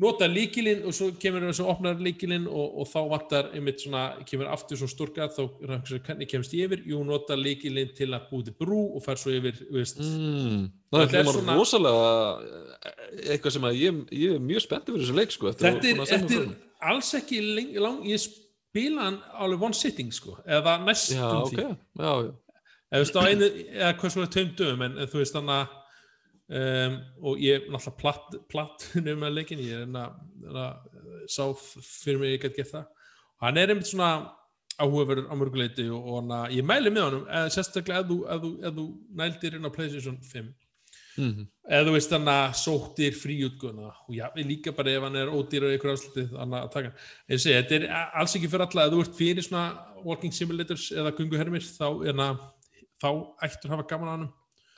nota 0.00 0.26
líkilinn 0.26 0.86
og 0.88 0.94
svo 0.96 1.10
kemur 1.20 1.44
þessu 1.44 1.66
opnar 1.68 1.98
líkilinn 2.02 2.46
og, 2.48 2.78
og 2.80 2.88
þá 2.88 2.98
vantar 3.10 3.50
einmitt 3.52 3.82
svona, 3.84 4.04
kemur 4.28 4.48
aftur 4.50 4.80
svo 4.80 4.88
stórgat 4.90 5.36
þá 5.36 5.42
er 5.44 5.82
hvernig 6.06 6.28
kemst 6.30 6.54
ég 6.56 6.66
yfir? 6.70 6.82
Jú, 6.88 7.02
nota 7.06 7.36
líkilinn 7.38 7.92
til 7.96 8.08
að 8.16 8.28
búið 8.30 8.48
til 8.48 8.56
brú 8.62 8.80
og 8.96 9.04
fer 9.04 9.20
svo 9.20 9.34
yfir, 9.36 9.60
Mm. 9.72 10.70
Það 10.92 11.02
er 11.02 11.24
svona 11.24 11.32
svona- 11.32 11.56
rosalega 11.56 12.10
eh, 12.84 13.32
eitthvað 13.34 13.52
sem 13.52 13.62
að 13.68 13.78
ég, 13.80 14.00
ég 14.12 14.34
er 14.34 14.38
mjög 14.40 14.64
spenntið 14.66 14.94
fyrir 14.94 15.04
þessu 15.06 15.16
leik 15.16 15.30
sko, 15.32 15.48
að 15.48 15.58
þetta 15.62 15.88
er, 15.88 16.00
að 16.00 16.12
þetta 16.12 16.38
er 16.40 16.48
alls 16.92 17.12
ekki 17.14 17.40
lang, 17.42 17.74
lang, 17.84 18.00
ég 18.08 18.20
spila 18.24 19.02
hann 19.06 19.20
alveg 19.38 19.62
one 19.68 19.74
sitting 19.76 20.12
sko, 20.12 20.38
eða 20.46 20.78
næstum 20.84 21.16
Já, 21.16 21.28
ok, 21.42 21.52
því 21.52 21.62
já, 21.62 22.12
já. 22.26 22.32
Eða, 22.92 23.22
einu, 23.28 23.46
eða 23.72 23.92
hvað 24.00 24.12
svo 24.12 24.22
er 24.26 24.32
tveim 24.34 24.50
dögum 24.56 24.82
en, 24.84 24.98
en 25.00 25.08
þú 25.08 25.22
veist 25.22 25.36
þannig 25.36 25.62
að 25.62 25.78
um, 26.48 26.96
og 27.22 27.38
ég 27.42 27.68
náttúrulega 27.70 27.96
platt, 28.00 28.36
platt 28.50 28.88
með 29.06 29.32
leikin, 29.36 29.62
ég 29.62 29.78
er 29.80 29.86
enna, 29.86 30.08
enna 30.42 30.66
sá 31.30 31.44
fyrir 31.56 32.18
mig 32.22 32.36
ég 32.36 32.42
get 32.46 32.56
gett 32.56 32.72
það. 32.72 32.88
Hann 33.42 33.58
er 33.58 33.72
einmitt 33.74 33.90
svona 33.90 34.10
áhugaverður 34.80 35.28
á 35.28 35.34
mörguleiti 35.36 35.84
og, 35.92 36.00
og 36.08 36.18
hana, 36.22 36.42
ég 36.54 36.64
mæli 36.66 36.90
með 36.90 37.06
honum 37.08 37.24
eða 37.28 37.52
sérstaklega 37.52 38.02
ef 38.02 38.10
þú, 38.10 38.18
ef 38.26 38.42
þú, 38.42 38.50
ef 38.64 38.76
þú 38.78 38.84
nældir 39.20 39.56
inn 39.58 39.68
á 39.68 39.74
Playstation 39.74 40.18
5 40.32 40.52
Mhm. 41.12 41.42
eða 41.68 41.84
þú 41.84 41.92
veist 41.92 42.12
hann 42.14 42.28
að 42.32 42.54
sóttir 42.56 43.12
fríutguna 43.12 43.90
og 43.90 44.14
já, 44.16 44.30
við 44.32 44.46
líka 44.48 44.72
bara 44.72 44.94
ef 44.96 45.02
hann 45.04 45.16
er 45.20 45.28
ódýrar 45.28 45.74
ykkur 45.76 45.90
afslutið 45.92 46.30
að 46.40 46.70
taka. 46.72 46.92
Ég 47.28 47.40
segi, 47.42 47.56
þetta 47.58 47.74
er 47.76 47.84
alls 48.16 48.36
ekki 48.38 48.48
fyrir 48.48 48.64
alla 48.64 48.86
ef 48.86 48.92
þú 48.94 49.00
ert 49.04 49.18
fyrir 49.18 49.44
svona 49.44 49.64
walking 50.06 50.32
simulators 50.32 50.86
eða 50.96 51.12
gunguhermir 51.18 51.60
þá, 51.68 51.84
enna, 52.08 52.28
þá 52.96 53.08
ættur 53.44 53.68
að 53.68 53.74
hafa 53.76 53.86
gaman 53.92 54.08
á 54.08 54.12
hann 54.16 54.24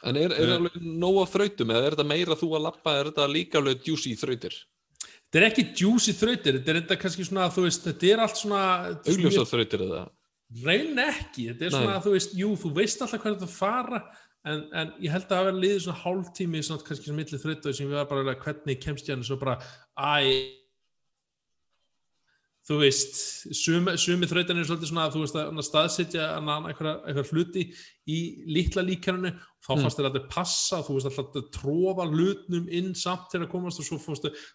En 0.04 0.16
er, 0.20 0.32
er 0.32 0.48
Eh. 0.50 0.56
alveg 0.58 0.74
nóg 0.82 1.22
af 1.22 1.32
þrautum 1.34 1.70
eða 1.72 1.86
er 1.86 1.94
þetta 1.96 2.06
meira 2.10 2.34
þú 2.36 2.48
að 2.58 2.64
lappa, 2.68 2.94
er 3.00 3.10
þetta 3.10 3.28
líka 3.32 3.58
alveg 3.60 3.84
juicy 3.88 4.14
þrautir? 4.20 4.54
þetta 5.34 5.40
er 5.40 5.46
ekki 5.50 5.64
juicy 5.80 6.12
þrautir 6.14 6.58
þetta 6.60 6.68
er 6.74 6.80
þetta 6.82 6.96
kannski 7.00 7.24
svona, 7.26 7.48
þú 7.50 7.62
veist, 7.66 7.82
þetta 7.88 8.10
er 8.12 8.20
allt 8.22 8.36
svona 8.38 8.60
Augljósað 9.02 9.48
þrautir 9.50 9.80
eða? 9.88 10.02
reyn 10.64 10.98
ekki, 11.02 11.48
þetta 11.50 11.64
er 11.66 11.70
Nei. 11.72 11.78
svona, 11.80 11.96
þú 12.04 12.12
veist 12.14 12.34
jú, 12.38 12.50
þú 12.60 12.70
veist 12.76 13.00
alltaf 13.02 13.20
hvað 13.24 13.34
þetta 13.38 13.48
fara 13.50 14.02
en, 14.44 14.60
en 14.76 14.92
ég 15.00 15.10
held 15.10 15.24
að 15.24 15.32
það 15.32 15.40
hafa 15.40 15.54
liðið 15.58 15.80
svona 15.86 16.02
hálftími 16.04 16.62
svona 16.62 16.84
kannski 16.86 17.08
sem 17.08 17.16
milli 17.18 17.40
þrautu 17.42 17.72
sem 17.74 17.88
við 17.88 17.96
var 17.98 18.06
bara 18.12 18.34
að 18.36 18.44
hvernig 18.44 18.80
kemst 18.84 19.08
ég 19.08 19.16
hann 19.16 19.24
svo 19.26 19.38
bara, 19.40 19.56
æ 19.98 20.63
þú 22.64 22.78
veist 22.80 23.16
sumi, 23.52 23.92
sumi 24.00 24.28
þrautan 24.28 24.60
er 24.60 24.68
svolítið 24.68 24.88
svona 24.90 25.06
að 25.08 25.16
þú 25.16 25.24
veist 25.24 25.36
að 25.36 25.50
að 25.60 25.66
staðsetja 25.68 26.28
eitthvað 26.70 27.32
hluti 27.34 27.64
í 28.08 28.18
litla 28.48 28.84
líkaninu 28.86 29.34
þá 29.64 29.70
Mm. 29.74 29.82
fannst 29.82 29.98
þér 29.98 30.08
að 30.08 30.16
þetta 30.16 30.32
passa 30.32 30.80
þú 30.84 30.96
veist 30.96 31.08
alltaf 31.10 31.36
að 31.40 31.50
tróða 31.56 32.06
hlutnum 32.12 32.66
inn 32.68 32.94
samt 32.94 33.28
til 33.32 33.40
að 33.40 33.50
komast 33.52 33.80
og 33.80 33.86
svo 33.88 33.98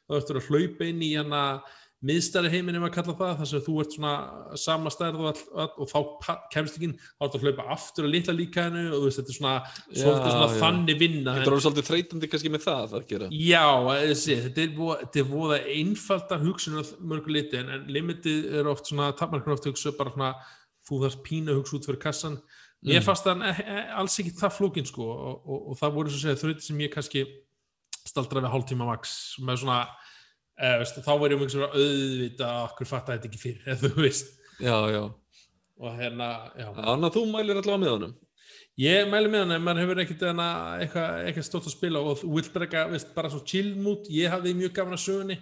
þá 0.10 0.18
eftir 0.18 0.38
að 0.42 0.50
hlaupa 0.50 0.90
inn 0.90 1.02
í 1.06 1.12
hana 1.18 1.44
miðstæri 2.06 2.48
heiminum 2.54 2.86
að 2.88 2.94
kalla 2.96 3.14
það 3.18 3.40
þar 3.42 3.48
sem 3.50 3.64
þú 3.66 3.74
ert 3.84 3.96
svona 3.96 4.12
sama 4.62 4.92
stærð 4.94 5.24
og, 5.28 5.40
og 5.52 5.90
þá 5.90 5.98
kemst 6.54 6.78
ekki 6.78 6.92
þá 6.96 7.26
ertu 7.26 7.40
að 7.40 7.48
hlaupa 7.48 7.66
aftur 7.76 8.08
að 8.08 8.14
litla 8.14 8.36
líkanu 8.38 8.84
og 8.88 8.96
þú 8.96 9.10
veist 9.10 9.20
þetta 9.20 9.34
er 9.34 9.38
svona, 9.40 9.56
svolítið 9.90 10.36
svona 10.36 10.46
já. 10.46 10.62
þannig 10.62 11.02
vinna 11.02 11.34
Þetta 11.36 11.44
er 11.44 11.52
alveg 11.52 11.66
svolítið 11.66 11.90
þreytandi 11.90 12.30
kannski 12.32 12.54
með 12.54 12.64
það 12.68 12.96
að 13.00 13.10
gera. 13.10 13.28
Já, 13.36 13.66
þessi, 14.06 14.40
þetta 14.46 15.20
er 15.20 15.28
voða, 15.34 15.60
einfalda 15.76 16.40
hugsun 16.46 16.80
á 16.80 16.84
mörgu 17.12 17.36
liti 17.36 17.60
en, 17.60 17.76
en 17.76 17.92
limitið 17.92 18.48
er 18.62 18.72
oft 18.72 18.88
svona 18.88 19.12
tapmarkar 19.20 19.58
oft 19.58 19.68
hugsa 19.68 19.96
bara 20.00 20.16
svona 20.16 20.32
þú 20.88 21.04
þarf 21.04 21.22
pínu 21.28 21.52
að 21.52 21.62
hugsa 21.62 21.80
út 21.80 21.90
fyrir 21.90 22.04
kassan 22.08 22.40
ég 22.88 23.02
Mm. 23.02 23.04
fannst 23.04 23.26
það 23.28 23.42
e, 23.44 23.52
e, 23.60 23.82
alls 24.00 24.14
ekki 24.22 24.38
það 24.40 24.54
flókin 24.56 24.88
sko 24.88 25.04
og, 25.04 25.42
og, 25.44 25.64
og 25.72 25.80
það 25.82 25.96
voru 25.98 26.12
svo 26.14 26.16
að 26.16 26.24
segja 26.24 26.40
þrauti 26.40 26.64
sem 26.64 26.80
ég 26.80 26.94
kannski 26.94 27.26
staldra 28.08 28.40
við 28.40 28.54
hálftíma 28.54 28.88
max 28.88 29.18
með 29.44 29.66
svona 29.66 29.80
e, 30.60 30.72
veist, 30.82 31.00
þá 31.06 31.12
var 31.22 31.34
ég 31.34 31.42
mjög 31.42 31.54
svona 31.56 31.70
auðvita 31.74 32.50
okkur 32.68 32.90
fatta 32.90 33.16
þetta 33.16 33.30
ekki 33.30 33.42
fyrir 33.42 33.68
eða 33.74 33.82
þú 33.86 34.06
veist. 34.06 34.34
Já, 34.60 34.76
já. 34.92 35.04
og 35.80 35.96
hérna, 36.00 36.32
Þannig 36.60 37.08
að 37.10 37.16
þú 37.16 37.24
mælir 37.32 37.62
allavega 37.62 37.84
með 37.84 37.96
honum. 37.96 38.18
Ég 38.80 39.10
mæli 39.12 39.32
með 39.32 39.44
hann 39.44 39.56
ef 39.58 39.64
maður 39.64 39.82
hefur 39.84 40.02
ekkert 40.06 40.22
hana, 40.30 40.50
eitthvað, 40.80 41.42
stótt 41.48 41.68
að 41.68 41.76
spila 41.76 42.04
og 42.04 42.22
þú 42.22 42.30
vilt 42.38 42.54
bara, 43.16 43.32
svo 43.32 43.42
chill 43.48 43.74
mood, 43.76 44.08
ég 44.12 44.32
hafði 44.32 44.56
mjög 44.56 44.76
gaman 44.78 44.96
að 44.96 45.04
sögunni. 45.04 45.38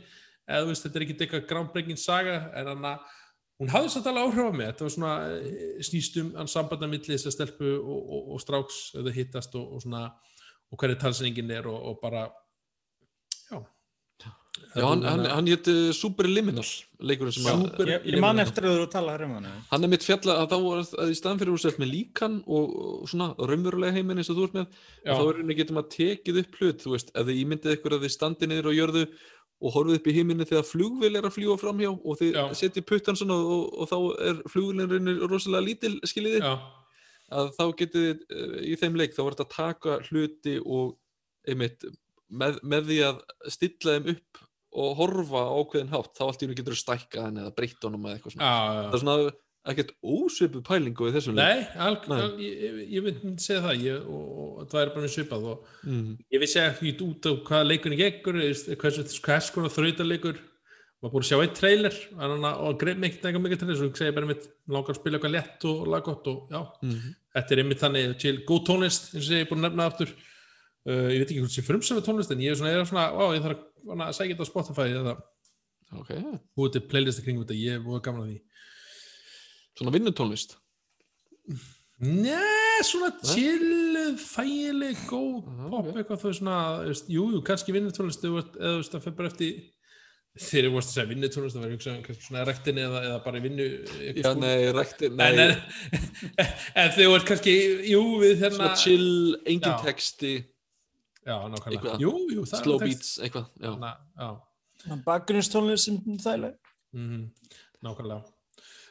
Eða 0.47 0.63
þú 0.63 0.71
veist, 0.71 0.85
þetta 0.85 0.97
er 0.97 1.05
ekkert 1.05 1.23
eitthvað 1.25 1.47
groundbreaking 1.51 2.01
saga 2.01 2.37
en 2.57 2.71
hann 2.71 2.87
að 2.87 3.13
hún 3.61 3.71
hafði 3.73 3.91
samt 3.93 4.09
alveg 4.09 4.27
áhrif 4.31 4.47
á 4.47 4.53
mig, 4.53 4.69
þetta 4.71 4.85
var 4.85 4.93
svona 4.93 5.13
eh, 5.33 5.77
snýst 5.85 6.17
um 6.21 6.33
hann 6.37 6.49
sambanda 6.51 6.89
milli 6.89 7.13
þess 7.13 7.29
að 7.29 7.35
stelpu 7.35 7.71
og, 7.77 8.01
og, 8.01 8.27
og 8.35 8.41
stráks 8.43 8.81
eða 9.01 9.13
hittast 9.15 9.57
og, 9.57 9.71
og 9.75 9.83
svona 9.83 10.03
og 10.67 10.81
hverju 10.81 10.99
talsningin 11.01 11.53
er 11.55 11.69
og, 11.69 11.77
og 11.91 11.99
bara 12.01 12.27
Já, 14.77 14.83
hann, 14.85 15.01
hann, 15.07 15.23
hann 15.25 15.47
hétt 15.49 15.67
Superliminal, 15.97 16.65
leikurinn 17.01 17.33
sem 17.33 17.47
að... 17.49 17.63
Super- 17.63 17.89
Ég, 17.89 18.03
ég 18.13 18.21
man 18.21 18.41
eftir 18.43 18.67
að 18.67 18.73
þú 18.73 18.77
eru 18.77 18.85
að 18.85 18.91
tala 18.93 19.15
hér 19.15 19.23
um 19.25 19.31
hann. 19.37 19.47
Hann 19.71 19.87
er 19.87 19.91
mitt 19.93 20.05
fjalla 20.05 20.35
að 20.43 20.51
þá 20.51 20.57
var 20.65 20.81
að 20.83 21.13
í 21.13 21.17
staðan 21.17 21.41
fyrir 21.41 21.53
úr 21.55 21.63
selt 21.63 21.79
með 21.81 21.89
líkan 21.93 22.35
og, 22.45 22.75
og 22.83 23.07
svona 23.09 23.29
raunverulega 23.39 23.95
heiminn 23.97 24.21
eins 24.21 24.29
og 24.33 24.37
þú 24.37 24.45
ert 24.47 24.57
með 24.59 24.67
Já. 24.67 25.15
og 25.15 25.17
þá 25.17 25.23
er 25.31 25.41
henni 25.41 25.57
getum 25.57 25.81
að 25.81 25.89
tekið 25.95 26.39
upp 26.43 26.59
hlut, 26.61 26.83
þú 26.83 26.93
veist, 26.93 27.11
ef 27.13 27.27
þið 27.31 27.41
ímyndið 27.41 27.75
ykkur 27.77 27.97
að 27.97 28.05
þið 28.05 28.15
standið 28.17 28.51
niður 28.53 28.69
á 28.69 28.77
jörðu 28.77 29.03
og 29.57 29.73
horfið 29.73 29.97
upp 29.97 30.07
í 30.11 30.15
heiminni 30.19 30.45
þegar 30.45 30.67
flugvél 30.69 31.13
er 31.17 31.25
að 31.25 31.33
fljúa 31.33 31.57
framhjá 31.57 31.89
og 31.95 32.19
þið 32.19 32.35
Já. 32.37 32.43
setjið 32.59 32.87
puttan 32.91 33.17
svona 33.17 33.37
og, 33.41 33.63
og 33.73 33.89
þá 33.89 33.97
er 34.29 34.41
flugvélinn 34.53 35.23
rosalega 35.31 35.65
lítil, 35.65 35.95
skiljiði, 36.05 36.51
að 37.33 37.49
þá 37.57 37.63
getið 37.79 38.05
þið 38.05 38.19
uh, 38.37 38.59
í 38.61 38.75
þeim 38.77 38.99
leik, 39.01 39.15
þá 39.17 39.23
var 39.23 39.37
þetta 39.37 39.47
að 39.47 39.55
taka 39.55 39.95
hluti 40.11 40.53
og 40.61 40.93
einmitt 41.49 41.87
með, 42.29 42.59
með 42.61 42.91
því 42.91 42.99
að 43.07 43.23
stilla 43.55 43.97
þeim 43.97 44.13
upp 44.13 44.43
og 44.77 44.95
horfa 44.99 45.41
á 45.41 45.51
ákveðin 45.57 45.91
hátt, 45.95 46.13
þá 46.17 46.23
allt 46.27 46.41
í 46.41 46.45
henni 46.47 46.57
getur 46.59 46.75
þú 46.77 46.81
stækka 46.83 47.23
hann 47.27 47.37
eða 47.41 47.53
breytt 47.57 47.83
honum 47.87 48.05
eða 48.07 48.17
eitthvað 48.19 48.35
svona. 48.37 48.49
já, 48.53 48.81
Það 48.87 48.97
er 48.97 49.03
svona 49.03 49.31
ekkert 49.67 49.89
ósvipu 50.15 50.61
pælingu 50.63 51.07
í 51.09 51.13
þessum. 51.15 51.35
Nei, 51.35 51.65
alg, 51.83 52.05
Nei. 52.07 52.19
Al, 52.23 52.35
ég, 52.39 52.75
ég, 52.93 53.03
myndi 53.07 53.43
segja 53.43 53.63
það 53.65 53.81
ég, 53.83 54.05
og, 54.07 54.27
og 54.61 54.67
það 54.71 54.81
er 54.85 54.91
bara 54.93 55.03
mjög 55.07 55.15
svipað 55.17 55.47
og 55.53 55.65
Mm. 55.87 56.13
ég 56.33 56.39
vissi 56.43 56.59
ekki 56.61 56.93
út 57.03 57.27
á 57.27 57.31
hvað 57.49 57.65
leikunni 57.71 57.97
geggur, 57.99 58.37
hversu 58.79 59.03
hvers 59.25 59.49
konar 59.55 59.73
þrautaleikur 59.75 60.39
maður 61.03 61.11
búið 61.13 61.25
að 61.25 61.27
sjá 61.29 61.41
eitt 61.43 61.57
trailer 61.59 61.97
hana, 62.17 62.53
og 62.63 62.79
greið 62.81 62.97
mig 62.97 63.17
eitthvað 63.19 63.43
mikið 63.43 63.59
trailer 63.61 63.77
svo 63.77 63.89
ég 63.91 63.99
segi 63.99 64.15
bara 64.15 64.25
mitt, 64.31 64.47
langar 64.67 64.95
að 64.95 64.99
spila 65.01 65.19
eitthvað 65.19 65.35
létt 65.35 65.65
og 65.69 65.83
laggott 65.93 66.27
og 66.31 66.49
já, 66.49 66.61
Mm. 66.81 67.15
þetta 67.35 67.51
er 67.51 67.61
einmitt 67.61 67.83
þannig 67.83 68.25
góð 68.47 68.63
tónlist, 68.71 69.11
eins 69.13 69.27
og 69.29 69.35
ég 69.35 69.41
er 69.45 69.49
búin 69.51 69.61
að 69.61 69.67
nefna 69.69 69.85
aftur 69.91 70.09
uh, 70.87 71.07
ég 71.13 71.21
veit 71.21 71.29
ekki 71.29 71.41
hvort 71.43 71.55
sé 71.55 71.65
frumsöfum 71.67 72.05
tónlist 72.05 72.33
en 72.33 72.43
ég 72.43 72.53
er 72.53 72.59
svona, 72.59 72.73
ég 72.73 72.81
er 72.81 72.89
svona, 72.89 73.09
ó, 73.13 73.31
ég 73.35 73.43
þarf 73.45 73.59
að 73.61 73.91
hana, 73.93 74.11
segja 74.15 74.35
þetta 74.35 74.47
á 74.47 74.51
Spotify 74.51 74.87
eða 74.91 75.17
Ok, 75.95 76.09
búið 76.57 76.73
til 76.75 76.83
playlist 76.91 77.23
kringum 77.23 77.45
þetta, 77.45 77.55
ég 77.55 77.77
er 77.77 78.01
gaman 78.03 78.25
að 78.25 78.31
því. 78.33 78.39
Svona 79.77 79.93
vinnutónlist. 79.95 80.57
Nei, 82.03 82.83
svona 82.85 83.13
chilluð, 83.23 84.19
þægileg, 84.21 84.99
góð 85.09 85.47
Já, 85.47 85.63
pop, 85.71 85.87
ok. 85.87 85.95
eitthvað 85.95 86.25
veist 86.27 86.41
svona, 86.41 86.57
veist, 86.85 87.07
jú, 87.09 87.23
jú, 87.33 87.39
kannski 87.47 87.73
vinnutónlist 87.73 88.27
eða 88.27 88.43
þú 88.51 88.73
veist, 88.75 88.91
það 88.93 89.05
fyrir 89.05 89.15
bara 89.17 89.31
eftir 89.31 89.55
þegar 90.37 90.67
þú 90.67 90.73
vorst 90.75 90.91
að 90.91 90.97
segja 90.97 91.09
vinnutónlist, 91.13 91.57
það 91.57 92.03
kannski 92.05 92.27
svona 92.27 92.43
rektinni 92.45 92.83
eða, 92.85 93.01
eða 93.07 93.23
bara 93.23 93.41
vinnu 93.47 93.65
eitthvað 93.71 94.19
Já, 94.19 94.27
skúr. 94.27 94.43
nei, 94.43 94.67
rækti, 94.77 95.09
nei, 95.17 95.29
en, 95.31 95.55
en, 96.43 96.53
en 96.83 96.93
þú 96.99 97.09
ert 97.15 97.27
kannski, 97.31 97.57
jú, 97.95 98.03
við 98.21 98.35
hérna 98.43 98.59
svona 98.59 98.77
chill, 98.83 99.09
engin 99.47 99.81
texti, 99.87 100.35
eitthvað. 101.27 101.99
jú, 102.03 102.13
jú, 102.33 102.45
það 102.47 102.63
slow 102.63 102.79
er 102.79 102.87
beats, 102.87 103.11
eitthvað, 103.23 103.49
já. 103.61 103.71
Na, 103.81 103.93
já, 104.17 104.97
Bakgrunnstónlist 105.05 105.89
sem 105.89 105.99
þægileg. 106.23 106.57
mm 106.95 107.27
nákvæmlega 107.85 108.23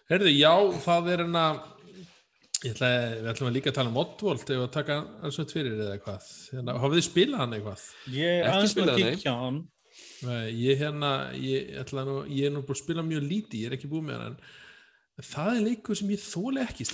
Herðu, 0.07 0.31
já, 0.31 0.53
það 0.85 1.09
er 1.11 1.23
hérna 1.25 1.47
ég 2.63 2.75
ætla, 2.75 2.91
við 3.21 3.31
ætlum 3.33 3.49
að 3.51 3.57
líka 3.57 3.73
að 3.73 3.79
tala 3.79 3.91
um 3.91 3.99
Oddvold 4.03 4.53
ef 4.55 4.61
að 4.63 4.69
taka 4.77 4.99
alls 5.27 5.39
veit 5.41 5.55
fyrir 5.57 5.75
eða 5.77 5.97
eitthvað 5.97 6.29
hérna, 6.53 6.77
hafið 6.83 7.01
þið 7.01 7.07
spilað 7.09 7.43
hann 7.43 7.57
eitthvað? 7.57 7.89
Ég 8.15 8.37
er 8.37 8.53
aðeins 8.53 8.77
með 8.79 8.93
að 8.93 9.27
á 9.27 9.37
hann. 9.43 9.59
Ég 10.57 10.81
hérna, 10.81 11.11
ég, 11.37 11.75
ætla 11.83 12.07
nú, 12.07 12.15
ég 12.33 12.49
er 12.49 12.55
nú 12.55 12.63
búin 12.65 12.79
að 12.79 12.83
spila 12.83 13.05
mjög 13.07 13.27
lítið, 13.27 13.59
ég 13.61 13.69
er 13.69 13.77
ekki 13.77 13.91
búin 13.91 14.07
með 14.09 14.23
hann 14.23 14.31
en 14.31 14.39
það 15.24 15.47
er 15.56 15.62
leikur 15.64 15.97
sem 15.97 16.10
ég 16.12 16.20
þóli 16.20 16.60
ekki. 16.60 16.84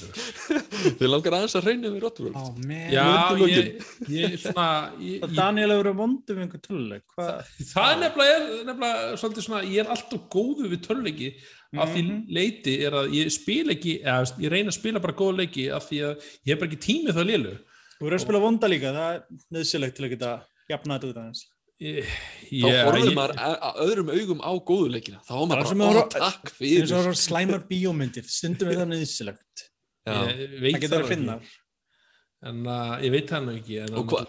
Þið 1.00 1.08
langar 1.10 1.34
aðeins 1.38 1.56
að 1.58 1.64
reyna 1.66 1.90
við 1.90 2.04
Rottworld. 2.04 2.36
Ó, 2.38 2.44
man. 2.54 2.84
Já, 2.92 3.06
ég, 3.50 3.70
ég 4.12 4.36
svona 4.44 4.66
ég, 5.02 5.24
Og 5.26 5.34
Daniel 5.34 5.72
hefur 5.72 5.82
verið 5.82 5.98
vondum 6.02 6.38
við 6.38 6.44
einhver 6.44 6.62
töluleik. 6.68 7.02
Hvað? 7.16 7.50
það 7.72 7.88
er 7.94 7.98
nefnilega, 8.04 8.36
er, 8.36 8.62
nefnilega 8.70 9.18
svolítið 9.22 9.46
svona, 9.48 9.62
ég 9.72 9.82
er 9.82 9.90
alltaf 9.96 10.22
góðu 10.36 10.70
við 10.70 10.84
töluleiki 10.86 11.32
af 11.72 11.88
því 11.94 12.02
Mhm. 12.04 12.16
leiti 12.36 12.76
er 12.86 12.92
að 13.00 13.14
ég 13.16 13.30
spila 13.32 13.72
ekki, 13.72 13.94
eða 14.04 14.38
ég 14.44 14.50
reyna 14.52 14.68
að 14.70 14.76
spila 14.78 15.00
bara 15.00 15.16
góða 15.16 15.38
leiki 15.42 15.66
af 15.72 15.86
því 15.88 16.00
að 16.04 16.26
ég 16.44 16.52
hef 16.52 16.58
bara 16.60 16.70
ekki 16.70 16.82
tími 16.86 17.14
það 17.16 17.28
lélu 17.30 17.54
Þú 17.96 18.04
verður 18.08 18.18
að 18.18 18.24
spila 18.26 18.40
vonda 18.42 18.68
líka, 18.68 18.90
það 18.92 19.14
er 19.14 19.20
nöðsilegt 19.56 19.94
til 19.96 20.04
að 20.04 20.10
geta 20.16 20.30
jafna 20.68 20.96
þetta 20.98 21.08
út 21.12 21.18
aðeins. 21.22 21.42
Þá 21.82 22.68
horfður 22.86 23.14
maður 23.16 23.32
að, 23.40 23.54
að 23.68 23.80
öðrum 23.86 24.10
augum 24.12 24.42
á 24.44 24.52
góðuleikina. 24.70 25.20
Þá 25.26 25.32
er 25.38 25.46
maður 25.50 25.70
bara, 25.80 26.02
ó, 26.02 26.12
takk 26.12 26.50
Það 26.52 26.52
er 26.52 26.58
fyrir. 26.58 26.88
svo 26.90 27.00
að 27.12 27.18
slæmar 27.22 27.62
bíómyndir, 27.70 28.26
stundum 28.28 28.70
er 28.72 28.80
það 28.82 28.90
veit 30.62 30.76
Það 30.76 30.84
getur 30.84 31.02
að 31.06 31.10
finna. 31.14 31.36
en 32.50 32.62
uh, 32.66 32.94
ég 33.06 33.12
veit 33.14 33.28
það 33.30 33.44
nú 33.48 33.56
ekki 33.60 33.80
en 33.86 33.98
Og 34.02 34.06
hva- 34.12 34.26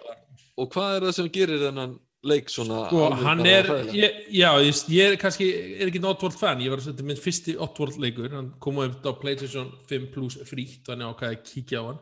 Og 0.62 0.68
hvað 0.76 0.96
er 1.00 1.06
það 1.08 1.16
sem 1.18 1.30
gerir 1.34 1.62
þennan 1.66 1.94
leik 2.30 2.52
svona 2.54 2.84
Sko, 2.88 3.08
hann 3.26 3.42
er, 3.50 3.70
ég, 3.98 4.20
já, 4.38 4.50
ég, 4.64 4.82
ég 4.94 5.10
er 5.12 5.18
kannski, 5.20 5.48
er 5.82 5.90
ekki 5.90 6.00
Oddworld 6.08 6.38
fan, 6.40 6.62
ég 6.64 6.70
var 6.72 6.80
að 6.80 6.92
setja 6.92 7.08
minn 7.10 7.18
fyrsti 7.20 7.56
Oddworld 7.66 7.98
leikur, 8.00 8.30
hann 8.38 8.52
kom 8.64 8.78
á 8.80 8.94
á 9.04 9.12
PlayStation 9.20 9.72
5 9.90 10.06
Plus 10.14 10.38
frítt, 10.48 10.84
þannig 10.88 11.10
ákvæði 11.10 11.34
að 11.34 11.42
kíkja 11.50 11.82
á 11.82 11.86
hann. 11.90 12.00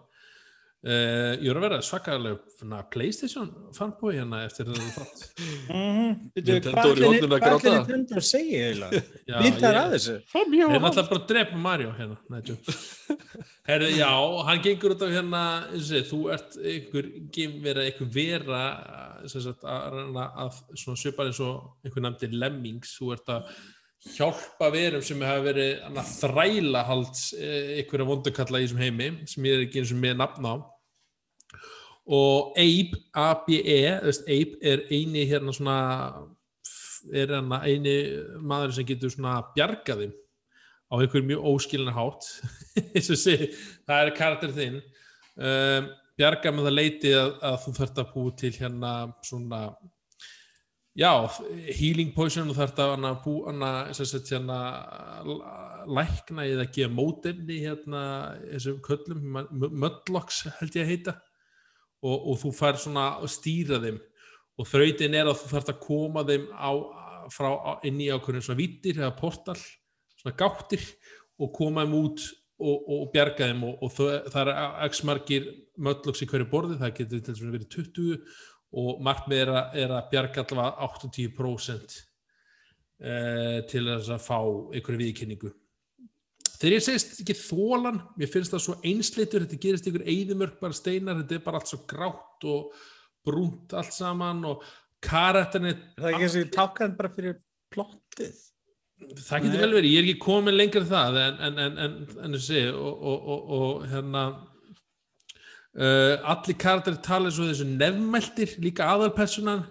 Uh, 0.81 1.35
ég 1.37 1.51
var 1.51 1.59
að 1.59 1.63
vera 1.67 1.77
svakalega 1.85 2.77
PlayStation 2.89 3.51
fanboy 3.77 4.15
hérna 4.15 4.39
eftir 4.47 4.65
þetta 4.65 4.87
fatt. 4.95 5.19
Mhm. 5.69 6.15
Bíddu, 6.33 6.55
Nintendo 6.55 7.37
Hvað 7.37 7.51
er 7.53 7.67
í 7.69 7.73
horninu 7.75 8.17
að 8.17 8.25
segja 8.25 8.61
eiginlega? 8.71 9.01
Ég- 9.45 9.59
að 9.61 9.93
þessu? 9.93 10.15
Þeir 10.31 10.47
er 10.47 10.81
náttúrulega 10.81 11.03
bara 11.11 11.19
að 11.19 11.27
drepa 11.29 11.59
Mario 11.67 11.91
hérna. 11.99 12.17
Herri, 13.69 13.91
já, 13.99 14.09
hann 14.49 14.63
gengur 14.65 14.95
út 14.95 15.05
af 15.05 15.13
hérna, 15.13 15.43
segir, 15.77 16.07
þú 16.09 16.23
ert 16.33 16.57
einhver, 16.73 17.11
vera 17.67 17.85
einhver 17.85 18.11
vera, 18.17 18.63
sagt, 19.29 19.61
að, 19.61 20.01
að 20.17 20.59
svipar 20.97 21.29
eins 21.29 21.43
og 21.45 21.85
einhver 21.85 22.07
nefndi 22.07 22.33
lemmings, 22.33 22.97
þú 22.97 23.13
ert 23.19 23.29
að 23.37 23.53
hjálpa 24.17 24.73
verum 24.73 25.05
sem 25.05 25.21
hafa 25.21 25.45
verið 25.45 25.75
hana, 25.85 26.09
þræla 26.09 26.85
halds 26.89 27.27
einhverja 27.37 28.07
vondukalla 28.09 28.57
í 28.57 28.65
þessum 28.65 28.81
heimi, 28.81 29.11
sem 29.29 29.45
ég 29.45 29.59
er 29.59 29.67
ekki 29.69 29.83
eins 29.85 29.93
og 29.93 30.01
með 30.01 30.17
nafn 30.25 30.49
á. 30.49 30.55
Og 32.11 32.57
Abe, 32.59 32.99
A-B-E, 33.15 33.77
þú 34.03 34.25
Abe 34.27 34.59
er 34.67 34.83
eini 34.91 35.23
hérna 35.29 35.53
svona, 35.55 35.77
er 37.13 37.31
hérna 37.31 37.61
eini 37.63 37.95
maður 38.43 38.75
sem 38.75 38.89
getur 38.89 39.13
svona 39.13 39.37
bjargað 39.55 40.05
þeim 40.05 40.17
á 40.91 40.93
einhver 40.99 41.23
mjög 41.23 41.47
óskilina 41.53 41.95
hátt. 41.95 42.27
Það 43.87 43.95
er 44.01 44.13
karakter 44.17 44.51
þinn. 44.55 44.81
Um, 45.39 45.87
bjarga 46.19 46.51
með 46.53 46.67
það 46.67 46.75
leiti 46.75 47.15
að, 47.15 47.33
að 47.47 47.57
þú 47.63 47.73
þarft 47.79 47.99
að 48.01 48.13
búi 48.13 48.31
til 48.37 48.51
hérna 48.57 48.91
svona 49.25 49.61
já, 50.99 51.11
healing 51.79 52.11
potion 52.15 52.51
og 52.51 52.57
þarft 52.59 52.81
að 52.83 52.93
hana, 52.97 53.13
bú, 53.23 53.35
hana, 53.47 53.71
sagt, 53.95 54.29
hérna 54.33 54.59
lækna 55.87 56.45
eða 56.45 56.67
gefa 56.75 56.93
mótefni 56.93 57.61
hérna 57.63 58.03
þessum 58.43 58.81
köllum 58.85 59.39
möllokks 59.71 60.43
held 60.59 60.77
ég 60.77 60.83
að 60.83 60.91
heita 60.91 61.15
og, 62.01 62.17
og 62.31 62.39
þú 62.41 62.51
fær 62.57 62.79
svona 62.81 63.07
að 63.21 63.31
stýra 63.35 63.79
þeim. 63.83 64.01
Og 64.59 64.67
þrautin 64.67 65.17
er 65.17 65.29
að 65.29 65.39
þú 65.41 65.53
þarft 65.53 65.71
að 65.73 65.81
koma 65.85 66.25
þeim 66.27 66.45
á, 66.53 66.71
frá, 67.33 67.49
inn 67.87 68.01
í 68.03 68.11
ákveðin 68.11 68.45
svona 68.45 68.61
vítir 68.61 68.99
eða 68.99 69.15
portal 69.17 69.57
svona 69.57 70.37
gáttir 70.37 70.83
og 71.41 71.51
koma 71.55 71.85
þeim 71.85 71.97
út 72.01 72.27
og, 72.61 72.77
og, 72.77 73.07
bjarga 73.13 73.49
þeim. 73.51 73.65
Og, 73.69 73.83
og 73.87 73.95
það, 74.33 74.53
er 74.53 74.87
x 74.89 75.03
margir 75.07 75.49
möllokks 75.81 76.25
í 76.25 76.29
hverju 76.29 76.49
borði, 76.51 76.79
það 76.81 76.95
getur 76.99 77.25
til 77.25 77.35
að 77.37 77.55
verið 77.57 77.69
20 77.77 78.39
og 78.81 79.01
markmið 79.03 79.41
er 79.43 79.51
er 79.83 79.93
að 79.97 80.11
bjarga 80.13 80.45
allavega 80.45 80.91
80% 80.95 81.97
eh, 83.03 83.57
til 83.67 83.83
þess 83.89 84.13
að 84.13 84.23
fá 84.23 84.37
einhverju 84.39 85.01
viðkynningu 85.01 85.51
þegar 86.61 86.75
ég 86.77 86.85
segist 86.85 87.19
ekki 87.23 87.37
þólan 87.37 87.99
mér 88.19 88.31
finnst 88.31 88.53
það 88.53 88.63
svo 88.67 88.77
einsleitur, 88.85 89.45
þetta 89.45 89.61
gerist 89.65 89.89
einhver 89.89 90.07
eðimörk 90.13 90.61
bara 90.61 90.77
steinar, 90.77 91.19
þetta 91.23 91.37
er 91.37 91.43
bara 91.47 91.61
allt 91.61 91.71
svo 91.73 91.81
grátt 91.89 92.47
og 92.51 92.85
brúnt 93.25 93.73
allt 93.77 93.95
saman 93.95 94.45
og 94.49 94.63
karættinni 95.01 95.73
Er 95.73 96.05
það 96.05 96.13
ekki 96.13 96.27
eins 96.27 96.37
og 96.37 96.45
ég 96.45 96.55
tákaði 96.55 96.97
bara 96.99 97.13
fyrir 97.17 97.37
plottið? 97.73 98.39
það 99.01 99.45
getur 99.45 99.63
vel 99.63 99.75
verið, 99.75 99.91
ég 99.91 99.99
er 99.99 100.07
ekki 100.07 100.21
komin 100.21 100.57
lengur 100.57 100.83
en 100.83 100.89
það 100.91 101.19
en, 101.21 101.37
en, 101.47 101.59
en, 101.65 101.77
en, 101.85 101.93
en 102.25 102.37
þessi 102.37 102.63
og, 102.69 103.05
og, 103.11 103.29
og, 103.33 103.53
og 103.57 103.85
hérna 103.91 104.23
uh, 105.75 106.15
allir 106.33 106.57
karakter 106.61 106.97
tala 107.03 107.29
eins 107.29 107.39
og 107.41 107.51
þessu 107.51 107.67
nefnmæltir 107.69 108.55
líka 108.63 108.89
aðalpersonan 108.93 109.63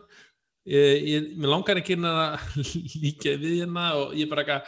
ég, 0.68 1.06
ég, 1.12 1.28
mér 1.38 1.54
langar 1.54 1.80
ekki 1.80 1.96
hérna 1.96 2.14
að 2.24 2.72
líka 3.04 3.36
við 3.40 3.60
hérna 3.62 3.90
og 4.00 4.16
ég 4.18 4.30
bara 4.30 4.46
ekki 4.46 4.58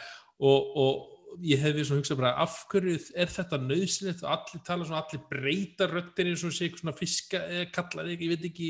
og, 0.43 0.71
og 0.85 1.12
ég 1.41 1.61
hefði 1.63 1.85
svona 1.87 2.03
hugsað 2.03 2.19
bara 2.19 2.33
af 2.43 2.59
hverju 2.71 2.97
er 3.19 3.31
þetta 3.33 3.59
nöðsynlegt 3.63 4.23
og 4.25 4.35
allir 4.35 4.63
tala 4.67 4.87
svona, 4.87 5.01
allir 5.03 5.23
breyta 5.31 5.87
röttir 5.89 6.29
eins 6.29 6.45
og 6.45 6.53
sé 6.55 6.69
svona 6.73 6.95
fiska 6.97 7.41
eða 7.47 7.69
kallar, 7.73 8.11
ég 8.13 8.29
veit 8.33 8.47
ekki. 8.49 8.69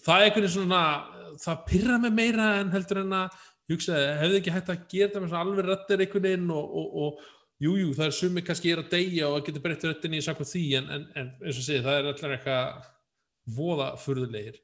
Það 0.00 0.16
er 0.16 0.26
einhvern 0.28 0.46
veginn 0.46 0.56
svona 0.56 0.84
það 1.44 1.64
pyrra 1.68 1.98
mig 2.00 2.14
meira 2.16 2.52
en 2.60 2.72
heldur 2.72 3.02
en 3.02 3.18
að 3.20 3.42
hugsaði, 3.70 4.06
hefði 4.20 4.40
ekki 4.40 4.54
hægt 4.54 4.72
að 4.72 4.86
gera 4.90 5.10
þetta 5.10 5.22
með 5.22 5.32
svona 5.32 5.44
alveg 5.44 5.68
röttir 5.68 6.02
einhvern 6.04 6.26
veginn 6.26 6.54
og, 6.54 6.72
og, 6.80 6.96
og 7.04 7.28
jú, 7.60 7.74
jú, 7.76 7.92
það 7.96 8.06
er 8.06 8.16
sumi 8.16 8.44
kannski 8.46 8.72
er 8.72 8.82
að 8.82 8.90
deyja 8.94 9.28
og 9.28 9.36
að 9.38 9.44
geta 9.50 9.62
breytt 9.66 9.86
röttinni 9.86 10.20
í 10.20 10.24
samkvæmt 10.24 10.50
því 10.50 10.64
en, 10.80 10.90
en, 10.96 11.06
en 11.20 11.30
eins 11.44 11.60
og 11.60 11.66
segi, 11.66 11.84
það 11.84 11.98
er 11.98 12.10
allir 12.10 12.34
eitthvað 12.36 12.90
voða 13.56 13.88
furðulegir 14.00 14.58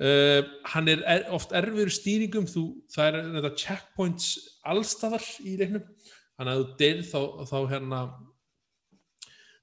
uh, 0.00 0.40
hann 0.72 0.90
er, 0.92 1.04
er 1.04 1.26
oft 1.36 1.54
erfiður 1.56 1.92
í 1.92 1.96
stýringum, 1.98 2.48
þú, 2.50 2.64
það 2.94 3.10
er 3.10 3.30
þetta 3.36 3.52
checkpoints 3.64 4.30
allstaðar 4.70 5.26
í 5.44 5.56
leiknum 5.60 5.86
þannig 6.40 6.52
að 6.56 6.60
þú 6.60 6.76
deyr 6.80 7.00
þá, 7.04 7.20
þá 7.50 7.56
hérna 7.70 8.02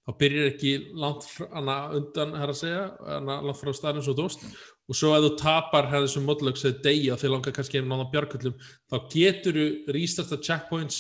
þá 0.08 0.12
byrjar 0.22 0.50
ekki 0.54 0.74
langt 0.96 1.26
hana, 1.52 1.78
undan 1.98 2.36
her 2.40 2.54
að 2.54 2.60
segja, 2.62 2.84
hana, 3.04 3.42
langt 3.44 3.60
frá 3.60 3.74
staðinu 3.76 4.06
svo 4.06 4.16
dóst 4.16 4.46
og 4.88 4.96
svo 4.96 5.12
ef 5.18 5.26
þú 5.26 5.32
tapar 5.42 5.90
hérna 5.92 6.08
þessum 6.08 6.28
modlöks 6.30 6.64
eða 6.70 6.84
deyja 6.86 7.18
þeir 7.20 7.34
langar 7.34 7.56
kannski 7.58 7.82
einu 7.82 7.90
náða 7.92 8.12
bjargöllum 8.14 8.60
þá 8.88 8.98
getur 9.12 9.58
þú 9.58 9.96
restarta 9.98 10.40
checkpoints 10.48 11.00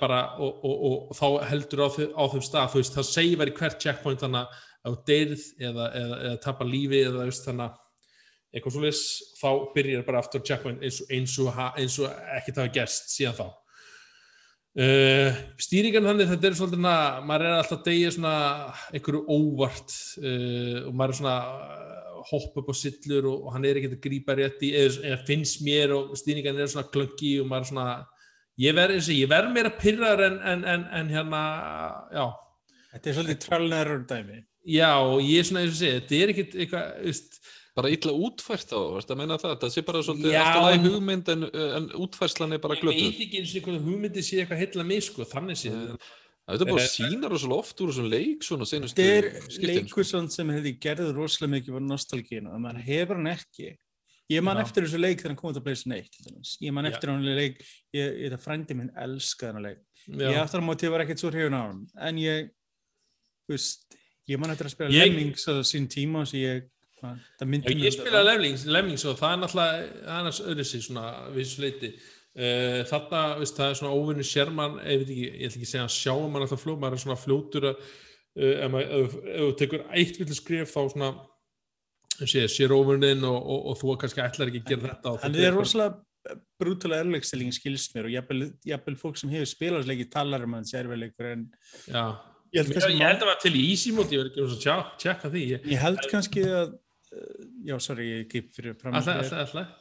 bara 0.00 0.34
og, 0.42 0.64
og, 0.66 0.74
og, 0.74 0.96
og 1.12 1.16
þá 1.16 1.50
heldur 1.52 1.84
á, 1.86 1.88
á 1.88 2.24
þeim 2.32 2.42
stað. 2.42 2.70
Þú 2.72 2.80
veist, 2.80 2.96
það 2.96 3.08
segir 3.12 3.38
verið 3.38 3.60
hvert 3.60 3.82
checkpoint 3.84 4.24
þannig 4.24 4.56
að 4.82 4.88
þú 4.88 5.02
deyrð 5.10 5.44
eða, 5.68 5.86
eða, 6.00 6.18
eða 6.24 6.40
tapar 6.42 6.68
lífi 6.68 7.02
eða 7.04 7.28
veist 7.28 7.46
þannig 7.46 7.68
að 7.68 7.84
eitthvað 8.48 8.74
svo 8.74 8.82
leys, 8.82 9.02
þá 9.38 9.48
byrjar 9.74 10.04
bara 10.08 10.22
aftur 10.24 10.44
checkpoint 10.44 10.84
eins 10.84 11.00
og, 11.04 11.10
eins 11.14 11.38
og, 11.44 11.50
eins 11.78 11.98
og 12.02 12.20
ekkert 12.38 12.62
hafa 12.62 12.74
gerst 12.74 13.12
síðan 13.14 13.38
þá 13.38 13.46
Uh, 14.78 15.34
stýringan 15.58 16.04
þannig 16.06 16.28
þetta 16.30 16.46
er 16.46 16.54
svolítið 16.54 16.78
svona, 16.78 16.98
maður 17.26 17.48
er 17.48 17.54
alltaf 17.56 17.80
að 17.80 17.86
deyja 17.88 18.10
svona 18.14 18.34
einhverju 18.94 19.22
óvart 19.26 19.94
uh, 20.22 20.76
og 20.84 20.92
maður 20.94 21.14
er 21.14 21.18
svona 21.18 21.32
uh, 21.48 22.20
hopp 22.28 22.60
upp 22.60 22.68
á 22.70 22.74
sillur 22.78 23.26
og, 23.26 23.40
og 23.48 23.56
hann 23.56 23.66
er 23.66 23.80
ekkert 23.80 23.96
að 23.96 24.04
grípa 24.04 24.36
rétt 24.38 24.62
í 24.62 24.70
eða, 24.78 25.16
finnst 25.26 25.64
mér 25.66 25.96
og 25.96 26.12
stýringan 26.20 26.60
er 26.62 26.70
svona 26.70 26.86
klöngi 26.94 27.32
og 27.42 27.50
maður 27.50 27.66
er 27.66 27.70
svona 27.72 27.88
ég 28.62 28.78
verð, 28.78 29.10
ég 29.16 29.32
verð 29.34 29.50
meira 29.56 29.74
pyrrar 29.80 30.22
en, 30.28 30.38
en, 30.52 30.62
en, 30.76 30.86
en 31.00 31.10
hérna 31.16 31.42
já, 32.14 32.24
Þetta 32.92 33.10
er 33.10 33.18
svolítið 33.18 33.42
trallnærur 33.48 34.06
dæmi. 34.14 34.40
já 34.78 34.92
ég 35.24 35.42
er 35.42 35.50
svona 35.50 35.66
eins 35.66 35.74
og 35.74 35.80
segi, 35.82 35.98
þetta 35.98 36.22
er 36.22 36.36
ekkert 36.36 36.58
eitthvað, 36.62 36.94
veist, 37.08 37.40
bara 37.78 37.90
illa 37.94 38.12
útfært 38.26 38.68
þá, 38.72 38.78
varst 38.96 39.10
að 39.14 39.20
meina 39.22 39.36
það 39.40 39.56
það 39.64 39.74
sé 39.76 39.82
bara 39.88 40.04
svolítið 40.06 40.38
alltaf 40.42 40.64
læg 40.68 40.86
hugmynd 40.88 41.28
en, 41.34 41.44
en 41.78 41.90
útfærslan 42.04 42.56
er 42.56 42.62
bara 42.64 42.76
ég 42.78 42.82
glötuð 42.84 43.04
veit 43.08 43.20
ekki 43.26 43.42
eins 43.42 43.52
og 43.60 43.68
hvað 43.68 43.84
hugmyndi 43.88 44.24
sé 44.26 44.40
eitthvað 44.42 44.62
heilla 44.64 44.86
mig 44.88 45.04
sko, 45.06 45.26
þannig 45.32 45.60
sé. 45.62 45.72
Það 46.48 46.62
er 46.64 46.70
búin 46.70 46.80
að 46.80 46.86
sína 46.94 47.28
rosalega 47.28 47.60
oft 47.60 47.80
úr 47.84 47.90
þessum 47.92 48.06
leik 48.08 48.44
svona 48.46 48.64
senustu 48.68 49.04
Þetta 49.04 49.16
er 49.18 49.26
skiptin, 49.28 49.52
sko. 49.52 49.68
leikur 49.68 50.06
svona 50.08 50.32
sem 50.32 50.52
hefði 50.54 50.70
gerðið 50.80 51.10
rosalega 51.18 51.52
mikið 51.58 51.74
fyrir 51.76 51.84
nostalgínu 51.90 52.54
og 52.54 52.62
maður 52.64 52.86
hefur 52.86 53.18
hann 53.20 53.28
ekki. 53.34 53.66
Ég 54.32 54.42
man 54.44 54.56
Já. 54.56 54.62
eftir 54.64 54.86
þessu 54.86 55.00
leik 55.02 55.20
þegar 55.20 55.32
hann 55.34 55.38
kom 55.42 55.50
út 55.52 55.60
á 55.60 55.64
Playstation 55.66 55.94
1. 55.98 56.08
til 56.14 56.24
dæmis. 56.30 56.54
Ég 56.64 56.72
man 56.76 56.88
eftir 56.88 57.12
hann 57.12 57.28
leik, 57.36 57.60
ég, 57.96 58.08
ég 58.22 58.32
þetta 58.32 58.40
frændi 58.46 58.76
minn 58.80 58.88
elskaði 59.04 59.52
hann 59.58 59.66
leik. 59.68 59.84
Ég 60.08 60.24
Já, 60.24 60.40
aftur 60.46 60.64
á 60.64 60.68
móti 60.70 60.90
var 60.92 61.04
ekkert 61.04 61.20
svo 61.20 61.30
hrifun 61.34 61.56
á 61.56 61.62
hann, 61.68 61.84
en 62.08 62.22
ég, 62.24 62.48
veist, 63.48 63.84
ég 64.28 64.40
man 64.40 64.52
eftir 64.52 64.68
að 64.68 64.74
spila 64.78 64.92
Ég- 64.96 65.08
Lemmings 65.12 65.44
á 65.48 65.52
sín 65.68 65.84
tíma 65.92 66.24
og 66.24 66.28
sem 66.32 66.40
ég, 66.40 66.64
það 66.64 66.77
Já, 67.02 67.74
ég 67.86 67.94
spilaði 67.96 68.28
Lemmings, 68.32 68.64
Lemmings 68.66 69.04
og 69.08 69.18
það 69.20 69.34
er 69.34 69.40
náttúrulega 69.42 70.16
annars 70.18 70.40
öðru 70.44 70.66
sér 70.66 70.84
svona 70.86 71.06
vissu 71.36 71.62
leiti 71.62 71.92
uh, 71.94 72.82
þarna, 72.90 73.22
veist, 73.42 73.56
það 73.58 73.72
er 73.72 73.80
svona 73.80 73.94
óvinni 73.98 74.26
sérmann, 74.26 74.78
ég 74.82 75.02
veit 75.04 75.12
ekki, 75.14 75.26
ég 75.28 75.48
ætla 75.48 75.58
ekki 75.60 75.68
að 75.68 75.72
segja 75.74 75.86
að 75.86 75.96
sjáum 75.96 76.28
mann 76.34 76.46
alltaf 76.46 76.64
fljóð, 76.64 76.80
maður 76.82 76.98
er 76.98 77.04
svona 77.04 77.20
fljótur 77.22 77.68
að 77.72 77.80
uh, 77.86 78.52
ef 78.52 78.72
maður- 78.74 78.92
ef 78.98 79.18
ef 79.18 79.40
þú 79.44 79.50
tekur 79.62 79.86
eitt 80.02 80.20
vilja 80.22 80.38
skrif 80.40 80.74
þá 80.74 80.80
svona 80.94 81.12
sé, 82.26 82.44
sér 82.50 82.74
óvinnin 82.74 83.24
og, 83.28 83.38
og, 83.38 83.64
og 83.72 83.80
þú 83.80 83.96
kannski 84.02 84.24
ætlar 84.24 84.50
ekki 84.50 84.64
að 84.64 84.70
gera 84.72 84.92
þetta 84.92 85.12
og 85.14 85.22
Hann 85.22 85.36
þú 85.36 85.46
er 85.46 85.54
rosalega 85.58 86.04
brútalega 86.58 87.04
erlegstilling 87.04 87.54
skilst 87.54 87.94
mér 87.94 88.08
og 88.08 88.14
jafnvel, 88.16 88.96
fólk 88.98 89.20
sem 89.20 89.30
hefur 89.32 89.48
spilað 89.48 90.02
talar 90.12 90.44
um 90.44 90.56
hans 90.58 90.74
erfiðleikur 90.76 91.30
en 91.30 91.44
Já, 91.86 92.02
ég 92.52 92.66
held 92.66 92.74
ég, 92.74 92.88
ég 92.98 93.06
held 93.06 93.16
að 93.16 93.22
það 93.22 93.30
var 93.30 93.40
til 93.44 93.54
í 93.54 93.62
easy 93.70 93.94
móti, 93.94 94.16
ég 94.18 94.24
verði 94.24 94.56
ekki 94.56 94.72
að 94.74 94.84
tjekka 95.04 95.30
því. 95.32 95.44
Ég, 95.54 95.66
Ég 95.72 95.82
held 95.84 96.02
kannski 96.10 96.44
að, 96.48 96.74
já, 97.68 97.76
sorry, 97.82 98.08
ég 98.12 98.32
gip 98.32 98.50
fyrir 98.56 98.76
fram. 98.80 98.96
alltaf, 98.98 99.32
alltaf, 99.32 99.76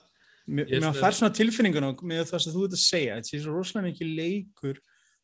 Mér 0.47 0.85
fær 0.95 1.15
svona 1.15 1.35
tilfinninguna 1.35 1.89
með 2.07 2.29
það 2.29 2.43
sem 2.45 2.53
þú 2.53 2.67
ert 2.67 2.77
að 2.77 2.83
segja, 2.85 3.15
þetta 3.17 3.29
sé 3.33 3.39
svo 3.43 3.55
rosalega 3.55 3.89
mikið 3.89 4.11
leikur, 4.15 4.77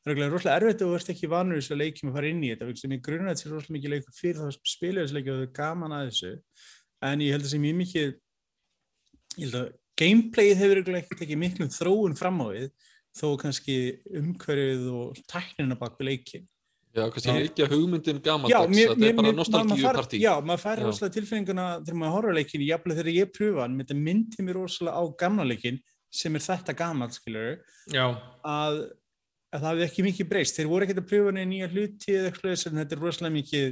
það 0.03 0.19
er 0.25 0.33
rosalega 0.33 0.55
erfitt 0.57 0.83
og 0.83 0.89
þú 0.89 0.97
ert 0.97 1.11
ekki 1.13 1.29
vanur 1.31 1.61
þessu 1.61 1.77
leikjum 1.79 2.09
að 2.11 2.17
fara 2.17 2.31
inn 2.33 2.41
í 2.43 2.49
þetta, 2.51 2.67
sem 2.81 2.95
ég 2.95 3.05
grunna 3.05 3.31
þetta 3.31 3.43
sé 3.43 3.51
rosalega 3.53 3.77
mikið 3.77 3.93
leikur 3.93 4.17
fyrir 4.17 4.41
það 4.41 4.49
að 4.49 4.73
spila 4.73 5.05
þessu 5.05 5.17
leiki 5.17 5.31
og 5.31 5.37
það 5.37 5.45
er 5.45 5.53
gaman 5.61 5.95
að 5.95 6.09
þessu, 6.09 6.33
en 7.07 7.23
ég 7.23 7.37
held 7.37 7.47
að 7.47 7.53
sé 7.53 7.61
mjög 7.63 7.79
mikið, 7.79 8.11
ég 9.37 9.45
held 9.45 9.59
að 9.61 9.69
gameplayið 10.03 10.59
hefur 10.59 10.81
örugglega 10.81 11.05
ekki 11.05 11.19
tekið 11.21 11.41
miklum 11.45 11.71
þróun 11.71 12.19
fram 12.19 12.43
á 12.43 12.47
við, 12.51 12.67
þó 13.13 13.27
kannski 13.39 13.77
umhverfið 14.19 14.85
og 14.91 15.23
tæknina 15.29 15.77
bak 15.79 15.95
við 16.01 16.09
leikin. 16.09 16.47
Já, 16.93 17.07
kannski 17.09 17.31
Já. 17.33 17.37
ekki 17.47 17.63
að 17.65 17.71
hugmyndin 17.73 18.19
Já, 18.19 18.23
gamaldags, 18.27 18.69
mér, 18.69 18.91
þetta 18.91 18.93
er 18.93 18.99
bara 19.01 19.09
mér, 19.09 19.33
maður 19.33 19.37
nostalgíu 19.39 19.81
fær, 19.81 19.97
partí. 19.97 20.17
já, 20.21 20.33
maður 20.45 20.61
fær 20.61 20.77
Já. 20.77 20.83
rosalega 20.85 21.15
tilfinninguna 21.15 21.63
þegar 21.79 21.97
maður 21.97 22.13
horfður 22.13 22.35
leikin, 22.37 22.65
jafnvel 22.67 22.97
þegar 22.99 23.09
ég 23.15 23.31
pröfa 23.33 23.63
hann, 23.63 23.77
þetta 23.81 23.97
myndi 23.97 24.45
mér 24.45 24.59
rosalega 24.59 24.93
á 24.93 25.03
gamla 25.23 25.45
leikin 25.49 25.79
sem 26.13 26.37
er 26.37 26.43
þetta 26.45 26.75
gamalt, 26.77 27.17
skilur 27.17 27.57
Já, 27.89 28.05
að, 28.45 28.77
að 29.49 29.57
það 29.57 29.69
hefði 29.71 29.87
ekki 29.87 30.05
mikið 30.05 30.29
breyst 30.35 30.53
þeir 30.59 30.69
voru 30.69 30.85
ekkert 30.85 31.01
að 31.01 31.09
pröfa 31.09 31.27
hann 31.33 31.41
í 31.41 31.49
nýja 31.49 31.71
hluti 31.73 32.13
eða 32.13 32.29
eitthvað 32.29 32.41
svoleiðis, 32.43 32.67
en 32.69 32.79
þetta 32.83 32.93
er 32.93 33.03
rosalega 33.07 33.37
mikið 33.39 33.67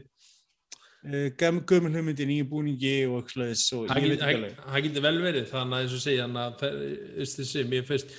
uh, 1.14 1.30
gömul 1.70 1.94
hugmyndi, 1.94 2.26
nýju 2.34 2.50
búningi 2.50 2.98
og 3.06 3.22
eitthvað 3.22 3.38
svoleiðis, 3.38 3.70
og 3.78 3.86
ég 3.86 4.10
veit 4.10 4.18
ekki 4.18 4.42
alveg 4.42 4.54
það 4.66 4.86
getur 4.90 5.06
vel 5.06 5.20
verið 5.30 5.46
þannig 5.54 5.78
að 5.78 5.82
eins 5.86 5.94
og 5.94 6.02
segja 6.10 6.26
að 6.26 8.18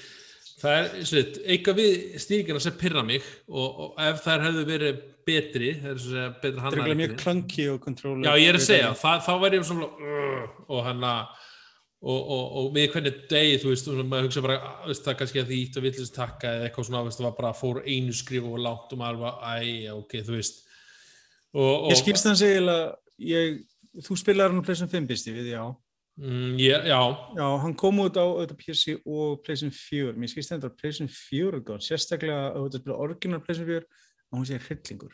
það 0.63 0.77
er 0.79 0.89
það 0.89 0.99
er 1.03 1.09
sveit, 1.11 1.39
eitthvað 1.45 1.81
við 1.83 2.19
stýringina 2.25 2.65
sem 2.65 2.77
pyrra 2.81 3.07
mig 3.07 3.31
og, 3.51 3.69
og 3.69 4.03
ef 4.09 4.23
þær 4.25 4.47
hefðu 4.49 4.67
verið 4.69 5.01
betri 5.27 5.73
það 5.79 5.93
er 5.93 6.03
svo 6.03 6.11
að 6.11 6.17
segja 6.17 6.35
betra 6.43 6.65
þetta 6.65 6.73
er 6.73 6.81
örugglega 6.81 7.01
mjög 7.03 7.17
klanki 7.23 7.71
og 7.73 7.81
kontról 7.83 8.19
já 8.23 8.33
ég 8.39 8.51
er 8.51 8.59
að 8.59 8.67
segja, 8.67 8.93
það, 8.99 9.25
þá 9.27 9.33
væri 9.45 9.59
ég 9.59 9.69
svona 9.69 9.89
uh, 9.91 10.47
og 10.69 10.87
hann 10.89 11.09
að 11.13 11.41
og, 12.03 12.19
og, 12.19 12.47
og 12.59 12.73
með 12.75 12.89
hvernig 12.97 13.19
degi, 13.31 13.59
þú 13.63 13.71
veist, 13.71 13.91
maður 14.01 14.27
hugsa 14.27 14.43
bara, 14.43 14.57
að, 14.59 14.89
veist, 14.91 15.05
það 15.05 15.13
er 15.13 15.19
kannski 15.21 15.43
að 15.43 15.51
því 15.51 15.59
ítt 15.63 15.77
og 15.79 15.85
villist 15.87 16.17
takka 16.17 16.55
eða 16.57 16.67
eitthvað 16.67 16.89
svona, 16.89 17.03
veist, 17.07 17.21
það 17.21 17.29
var 17.29 17.37
bara 17.37 17.53
fór 17.55 17.79
einu 17.87 18.17
skrif 18.17 18.49
og 18.49 18.59
langt 18.59 18.95
og 18.95 19.01
maður 19.03 19.21
var, 19.21 19.37
æ, 19.55 19.93
ok, 19.95 20.17
þú 20.27 20.35
veist. 20.35 20.59
Og, 21.53 21.69
og 21.69 21.93
ég 21.93 22.01
skilst 22.01 22.27
þannig 22.27 22.43
eiginlega 22.49 22.89
ég, 23.29 23.61
þú 24.09 24.19
spilaði 24.19 24.51
hann 24.51 24.65
á 24.65 24.67
PlayStation 24.67 24.93
5 24.97 25.09
býsti 25.13 25.37
við, 25.37 25.53
já 25.55 25.63
mm, 26.19 26.57
ég, 26.59 26.85
já, 26.87 27.01
Já, 27.37 27.47
hann 27.63 27.75
kom 27.75 27.99
út 28.05 28.17
á 28.17 28.25
auðvitað 28.25 28.59
PC 28.61 28.97
og 29.07 29.43
PlayStation 29.45 29.73
4. 29.73 30.13
Mér 30.19 30.29
skilst 30.33 30.53
þetta 30.53 30.69
að 30.71 30.77
PlayStation 30.81 31.09
4 31.09 31.57
er 31.57 31.65
góð, 31.67 31.83
sérstaklega 31.87 32.41
að 32.53 32.67
þetta 32.69 32.81
spila 32.83 32.99
orginal 33.07 33.41
PlayStation 33.41 33.71
4 33.71 33.85
og 34.33 34.39
hún 34.39 34.47
sé 34.49 34.59
hryllingur. 34.67 35.13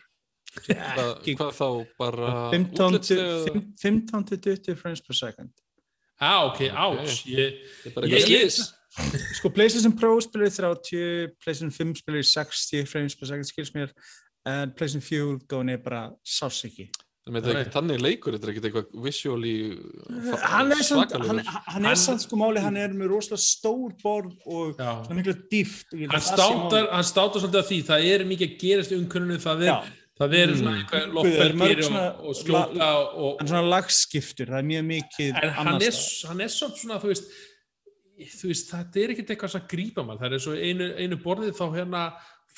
Hvað, 0.65 1.11
Ekki- 1.21 1.37
hvað 1.37 1.53
þá 1.59 1.67
bara 1.99 2.51
15 2.51 2.75
til 2.75 3.19
útlitslega- 3.19 3.49
fimm- 3.49 3.75
15 3.83 4.25
til 4.25 4.39
20 4.57 4.77
frames 4.77 5.01
per 5.01 5.15
second. 5.15 5.51
á, 6.21 6.33
ok, 6.51 6.61
er 7.87 7.91
bara 7.95 8.07
Ég- 8.07 8.19
eitthvað 8.19 8.43
ég-. 8.43 8.75
Sko, 9.37 9.49
PlayStation 9.51 9.93
Pro 9.97 10.19
spilir 10.21 10.51
30, 10.51 11.29
PlayStation 11.45 11.71
5 11.71 11.95
spilir 12.01 12.25
60 12.25 12.87
frames 12.89 13.15
per 13.15 13.27
second, 13.27 13.45
skilst 13.45 13.75
mér, 13.75 13.93
en 14.47 14.73
PlayStation 14.73 15.03
4 15.03 15.39
góðin 15.47 15.71
er 15.71 15.77
bara 15.85 16.11
sáss 16.27 16.65
ekki. 16.65 16.89
Þannig 17.29 18.01
leikur, 18.01 18.33
þetta 18.37 18.49
er 18.49 18.53
ekki 18.55 18.63
eitthvað 18.69 19.03
visually 19.05 19.55
fa- 20.31 20.41
Hann 20.55 20.73
er, 20.73 20.83
samt, 20.83 21.13
hann, 21.13 21.23
svakalegur. 21.23 21.45
hann 21.75 21.85
er 21.85 21.89
Hann- 21.93 21.97
samt 22.03 22.25
sko 22.25 22.37
máli, 22.41 22.61
hann 22.65 22.77
er 22.77 22.89
með 22.97 23.09
rosalega 23.13 23.43
stór 23.45 23.93
borð 24.03 24.35
og 24.47 24.77
svona 24.77 25.19
miklu 25.21 25.35
dýft. 25.53 25.93
og 25.93 25.99
hann 26.01 26.21
að 26.21 26.27
státar, 26.31 26.91
hann 26.93 27.05
státar 27.05 27.41
svolítið 27.45 27.59
af 27.63 27.69
því 27.69 27.81
það 27.91 28.09
er 28.15 28.25
mikið 28.33 28.49
að 28.49 28.59
gerast 28.65 28.93
í 28.93 28.99
umkörnunu 29.03 29.39
það 29.45 29.63
er, 29.69 29.93
það 30.19 30.35
er 30.35 30.47
Mm. 30.49 30.57
svona 30.59 30.77
eitthvað 30.79 31.05
mörg 31.05 31.15
loftbelgir 31.15 31.85
svona 31.85 32.07
og, 32.19 32.25
og 32.27 32.35
skjóta 32.35 32.89
og, 33.15 33.37
Hann 33.39 33.47
er 33.47 33.53
svona 33.53 33.71
lagskiptur, 33.75 34.47
það 34.47 34.59
er 34.59 34.69
mjög 34.73 34.85
mikið 34.95 35.53
hann 35.55 35.69
er, 35.75 35.87
er 35.87 35.91
svona, 35.93 36.49
svona 36.49 37.01
þú 37.03 37.13
veist 37.13 37.29
þú 38.19 38.49
veist, 38.51 38.71
þetta 38.73 38.97
er 39.05 39.13
ekkert 39.15 39.29
eitthvað 39.31 39.51
sem 39.53 39.63
grípa 39.71 40.03
mann, 40.05 40.19
það 40.19 40.33
er 40.35 40.39
svo 40.43 40.55
einu, 40.59 40.89
einu 40.99 41.17
borðið 41.23 41.55
þá 41.55 41.67
hérna 41.77 42.01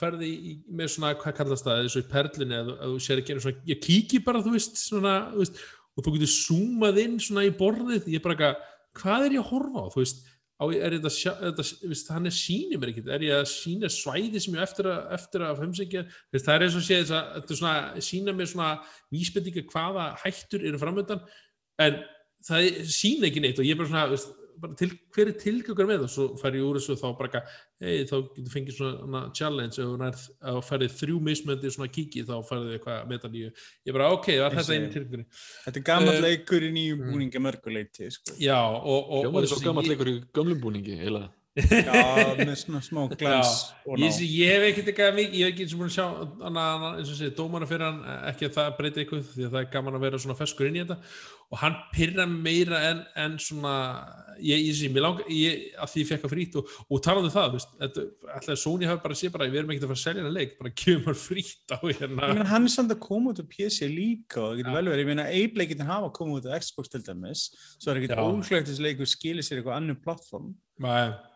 ferði 0.00 0.30
í, 0.32 0.54
með 0.72 0.94
svona, 0.94 1.12
hvað 1.20 1.36
kallast 1.38 1.68
það, 1.68 1.84
í 2.00 2.06
perlinni 2.10 2.58
að, 2.58 2.72
að 2.76 2.96
þú 2.96 3.04
sér 3.04 3.22
ekki 3.22 3.36
einu 3.36 3.44
svona, 3.44 3.62
ég 3.70 3.84
kíki 3.84 4.24
bara 4.26 4.42
þú 4.44 4.56
veist, 4.56 4.80
svona, 4.80 5.14
þú 5.34 5.44
veist, 5.44 5.62
og 5.94 6.06
þú 6.06 6.16
getur 6.16 6.32
zoomað 6.34 7.00
inn 7.04 7.16
svona 7.22 7.46
í 7.46 7.54
borðið, 7.60 8.10
ég 8.10 8.20
er 8.20 8.26
bara 8.26 8.36
eitthvað 8.36 8.68
hvað 9.00 9.26
er 9.26 9.36
ég 9.36 9.44
að 9.44 9.50
horfa 9.52 9.84
á, 9.84 9.92
þú 9.92 10.02
veist 10.02 10.22
á, 10.60 10.64
er 10.76 10.96
þetta, 10.96 11.12
þetta 11.40 11.66
veist, 11.90 12.10
hann 12.12 12.28
er 12.28 12.34
sýnir 12.36 12.80
mér 12.80 12.92
ekkert, 12.92 13.10
er 13.14 13.26
ég 13.26 13.36
að 13.38 13.46
sína 13.52 13.90
svæði 13.92 14.42
sem 14.42 14.56
ég 14.56 14.64
eftir 14.64 14.88
að, 14.90 15.04
eftir 15.16 15.44
að 15.46 15.62
veist, 15.62 16.46
það 16.46 16.54
er 16.54 16.64
eins 16.66 16.78
og 16.80 16.86
sé 16.86 16.98
þess 17.00 17.14
að 17.16 17.30
þetta 17.36 17.54
er 17.54 17.60
svona, 17.60 18.02
sína 18.08 18.34
mér 18.36 18.50
svona 18.50 18.70
vísbendinga 19.14 19.66
hvaða 19.70 20.08
hættur 20.24 20.66
eru 20.66 20.80
framöndan 20.82 21.22
en 21.80 22.02
það 22.46 22.68
sína 22.92 23.30
ekki 23.30 23.44
neitt 23.44 23.62
og 23.62 23.68
ég 23.68 23.76
er 23.76 23.80
bara 23.80 23.92
svona, 23.92 24.06
veist, 24.10 24.34
til, 24.78 24.88
hver 25.14 25.30
er 25.32 25.36
tilgjöngur 25.40 25.88
með 25.88 26.04
það, 26.04 26.12
svo 26.14 26.26
fær 26.40 26.58
ég 26.58 26.66
úr 26.66 26.78
þessu 26.78 26.96
þá 27.00 27.06
bara 27.18 27.30
eitthvað, 27.30 27.56
hei, 27.82 27.96
þá 28.10 28.14
getur 28.18 28.54
fengið 28.54 28.76
svona 28.78 29.22
challenge, 29.36 29.76
ef 29.78 29.90
þú 29.90 29.98
nærð 30.04 30.24
að 30.52 30.60
færið 30.68 30.96
þrjú 31.00 31.18
mismöndi 31.30 31.74
svona 31.74 31.90
kíki, 31.96 32.24
þá 32.28 32.34
færið 32.50 32.76
eitthvað 32.76 33.10
metaníu, 33.10 33.50
ég 33.88 33.96
bara, 33.96 34.12
ok, 34.16 34.30
var 34.44 34.54
Ég 34.54 34.60
þetta 34.60 34.78
einu 34.78 34.92
tilgjöngurinn 34.94 35.28
Þetta 35.66 35.82
er 35.82 35.86
gammal 35.90 36.16
Eh, 36.20 36.24
leikur 36.26 36.64
í 36.66 36.70
nýjum 36.74 37.00
mm. 37.02 37.10
búningi 37.14 37.42
mörguleiti, 37.42 38.10
sko. 38.14 38.36
já, 38.40 38.58
og, 38.60 39.10
og, 39.10 39.28
er 39.30 39.44
og 39.44 39.50
svo 39.50 39.60
gammal 39.64 39.86
leikur 39.88 40.10
í 40.12 40.16
gömlum 40.36 40.60
búningi, 40.62 40.98
eiginlega. 40.98 41.30
Já, 41.68 41.94
með 42.40 42.54
svona 42.62 42.82
smá 42.84 43.02
glans 43.20 43.52
ég, 44.00 44.20
ég 44.26 44.54
hef 44.54 44.66
ekkert 44.70 44.90
eitthvað 44.92 45.18
mikið, 45.18 45.36
ég 45.40 45.44
hef 45.44 45.52
ekki 45.54 45.66
eins 45.66 45.74
og 45.74 45.82
búin 45.82 45.90
að 45.90 45.96
sjá 45.96 46.06
hana, 46.06 46.64
hana, 46.70 46.92
eins 47.00 47.12
og 47.12 47.20
segja, 47.20 47.36
dómana 47.36 47.68
fyrir 47.70 47.86
hann 47.88 48.00
ekki 48.30 48.48
að 48.48 48.56
það 48.56 48.72
breyti 48.78 49.04
eitthvað 49.04 49.28
því 49.34 49.46
að 49.46 49.54
það 49.54 49.60
er 49.62 49.70
gaman 49.76 49.98
að 49.98 50.06
vera 50.06 50.22
svona 50.24 50.38
feskur 50.38 50.70
inn 50.70 50.80
í 50.80 50.82
þetta. 50.84 50.98
Og 51.50 51.58
hann 51.58 51.78
pyrra 51.90 52.26
meira 52.30 52.82
en, 52.92 53.04
en 53.18 53.38
svona 53.42 53.76
ég, 54.42 54.60
ég 54.66 54.76
sé, 54.76 54.88
mér 54.92 55.04
langar, 55.04 55.26
ég, 55.32 55.66
að 55.80 55.92
því 55.92 56.02
ég 56.02 56.08
fekk 56.08 56.26
að 56.26 56.32
frýtt 56.34 56.56
og, 56.60 56.72
og 56.86 57.02
talandi 57.04 57.30
um 57.30 57.34
það, 57.34 57.48
veist, 57.56 57.74
þetta, 57.80 58.04
alltaf 58.36 58.60
Sony 58.60 58.88
hafi 58.88 59.02
bara 59.04 59.18
sé 59.18 59.30
bara, 59.32 59.48
við 59.50 59.62
erum 59.62 59.72
ekkert 59.74 59.86
að 59.86 59.92
fara 59.92 59.98
að 59.98 60.04
selja 60.04 60.22
hennar 60.22 60.36
leik 60.36 60.54
bara 60.60 60.72
hann 61.06 61.20
frýtt 61.20 61.74
á 61.74 61.78
Ég 61.90 62.00
hérna 62.00 62.30
meina, 62.30 62.48
hann 62.50 62.68
er 62.68 62.74
samt 62.74 62.94
að 62.94 63.02
koma 63.04 63.34
út 63.34 63.42
á 63.42 63.46
PC 63.50 63.90
líka 63.90 64.40
og 64.42 64.52
það 64.52 64.60
getur 64.60 64.72
Já. 64.72 64.76
vel 64.78 64.92
verið, 64.92 65.02
ég 65.02 65.10
meina, 65.10 65.28
Abe-leikin 65.40 65.86
hafa 65.90 66.12
komið 66.16 66.40
út 66.40 66.50
á 66.50 66.58
Xbox 66.64 66.92
til 66.92 67.02
dæmis, 67.06 67.46
svo 67.76 67.92
er 67.92 68.00
ekkert 68.00 68.16
Já. 68.16 68.24
óhlögt 68.24 68.70
þessi 68.70 68.86
leikur 68.86 69.10
skilir 69.10 69.46
sér 69.46 69.60
eitthvað 69.60 69.78
annu 69.80 69.98
plattform, 70.00 70.52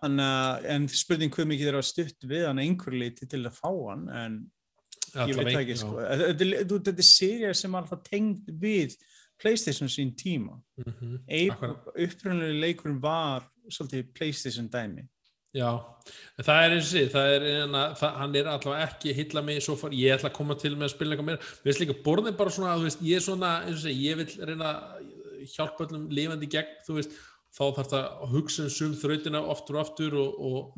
Þannig 0.01 0.29
að, 0.29 0.67
en 0.75 0.89
spurning 0.89 1.33
hvað 1.35 1.49
mikið 1.51 1.69
þeir 1.69 1.79
hafa 1.79 1.89
stutt 1.91 2.29
við 2.31 2.47
hann 2.49 2.63
einhver 2.63 2.97
leiti 2.97 3.27
til 3.29 3.43
að 3.45 3.59
fá 3.59 3.71
hann, 3.91 4.07
en 4.09 4.39
ég 5.29 5.37
veit 5.37 5.51
það 5.53 5.61
ekki, 5.63 5.77
sko. 5.83 5.97
Þetta 6.01 6.47
er- 6.47 6.69
þú- 6.71 6.83
þetta 6.89 7.05
er 7.05 7.11
serið 7.11 7.57
sem 7.61 7.75
er 7.75 7.83
alltaf 7.83 8.05
tengd 8.09 8.55
við 8.61 8.97
PlayStation 9.43 9.89
sín 9.89 10.15
tíma. 10.17 10.61
mm 10.79 10.93
-hmm. 10.93 11.19
Abe, 11.29 11.75
upprænlega 12.07 12.61
leikurinn 12.61 13.01
var 13.03 13.45
svolítið 13.71 14.13
PlayStation 14.15 14.69
dæmi. 14.69 15.09
Já, 15.55 15.79
það 16.43 16.65
er 16.65 16.71
eins 16.75 16.95
og 16.95 17.15
enna, 17.15 17.95
það, 17.95 18.15
hann 18.19 18.35
er 18.37 18.45
allavega 18.51 18.89
ekki 18.89 19.11
að 19.13 19.19
hylla 19.21 19.43
mig 19.43 19.63
svo 19.63 19.77
far, 19.79 19.91
ég 19.91 20.11
ætla 20.17 20.31
að 20.31 20.35
koma 20.35 20.55
til 20.59 20.75
með 20.75 20.89
að 20.89 20.95
spila 20.97 21.15
eitthvað 21.15 21.29
meira, 21.29 21.39
við 21.39 21.65
veist 21.65 21.81
líka 21.81 22.03
borðin 22.03 22.37
bara 22.37 22.51
svona, 22.51 22.83
veist, 22.83 23.01
ég 23.01 23.17
er 23.17 23.21
svona, 23.21 23.63
eins 23.63 23.77
og 23.79 23.85
sé, 23.85 23.93
ég 23.95 24.17
vil 24.17 24.47
reyna 24.49 24.99
hjálpa 25.47 25.87
öllum 25.87 26.09
lifandi 26.11 26.49
gegn, 26.51 26.75
þú 26.89 26.95
veist, 26.99 27.11
þá 27.55 27.65
þarf 27.79 27.93
það 27.93 28.03
að 28.03 28.35
hugsa 28.35 28.67
um 28.67 28.75
sum 28.75 28.99
þrautina 28.99 29.47
oftur 29.55 29.79
og 29.79 29.85
aftur 29.85 30.19
og, 30.19 30.45
og 30.49 30.77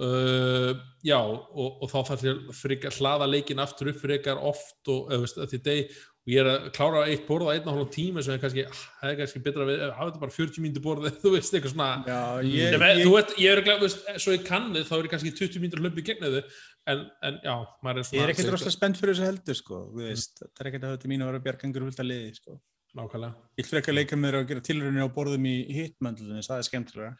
uh, 0.00 0.74
já, 1.04 1.20
og, 1.20 1.80
og 1.82 1.88
þá 1.92 1.96
þarf 2.10 2.26
það 2.26 2.44
frekar 2.60 3.00
hlaða 3.00 3.30
leikin 3.30 3.62
aftur 3.62 3.92
upp 3.92 4.02
frekar 4.02 4.44
oft 4.52 4.92
og, 4.92 5.10
veist, 5.12 5.40
að 5.40 5.52
því 5.54 5.60
deg, 5.66 5.96
og 6.26 6.32
ég 6.32 6.42
er 6.42 6.50
að 6.50 6.68
klára 6.74 7.02
eitt 7.06 7.26
borð 7.28 7.50
á 7.50 7.54
einn 7.54 7.68
og 7.68 7.76
hálf 7.76 7.90
tíma 7.94 8.24
sem 8.24 8.34
er 8.34 8.40
kannski, 8.42 8.64
ah, 8.66 8.84
það 9.02 9.12
er 9.12 9.18
kannski 9.20 9.42
betra 9.44 9.66
við 9.68 9.82
hafa 9.84 10.08
þetta 10.08 10.22
bara 10.24 10.36
40 10.38 10.64
mínútur 10.64 10.86
borð 10.86 11.10
þú 11.22 11.34
veist, 11.36 11.58
eitthvað 11.58 11.74
svona 11.74 11.90
Já, 12.08 12.22
ég, 12.42 12.54
ég, 12.56 12.78
ég, 13.02 13.12
veit, 13.12 13.36
ég 13.42 13.52
er 13.52 13.62
að 13.62 13.68
glæða, 13.68 14.16
svo 14.24 14.34
ég 14.34 14.48
kannið 14.48 14.88
þá 14.88 14.96
er 14.96 15.10
ég 15.10 15.14
kannski 15.14 15.36
20 15.42 15.62
mínútur 15.64 15.84
hlöpið 15.84 16.08
gegn 16.10 16.26
þau 16.26 16.40
en, 16.86 17.04
en 17.26 17.38
já, 17.42 17.54
maður 17.84 18.00
er 18.00 18.08
svona 18.08 18.20
ég 18.20 18.24
er 18.26 18.32
ekkert 18.32 18.52
rosalega 18.54 18.74
spennt 18.74 19.00
fyrir 19.00 19.16
þessu 19.16 19.26
heldur 19.26 19.58
sko. 19.58 19.78
Þú 19.90 20.02
veist, 20.04 20.42
það 20.42 20.62
er 20.62 20.68
ekkert 20.70 20.86
að 20.86 20.96
þetta 20.96 21.10
mín 21.10 21.24
að 21.24 21.30
vera 21.32 21.44
bjargangur 21.46 21.86
vilt 21.86 22.02
að 22.02 22.10
liði 22.10 22.34
sko. 22.36 22.58
Nákvæmlega 22.96 23.32
Ég 23.56 23.64
vil 23.64 23.70
frekar 23.72 23.96
leika 23.96 24.16
mér 24.20 24.40
að 24.42 24.48
gera 24.52 24.66
tilrunni 24.68 25.00
á 25.04 25.08
borðum 25.12 25.46
í 25.48 25.56
hitmöndlunni, 25.78 26.42
það 26.44 26.58
er 26.62 26.68
skemmtilega. 26.70 27.16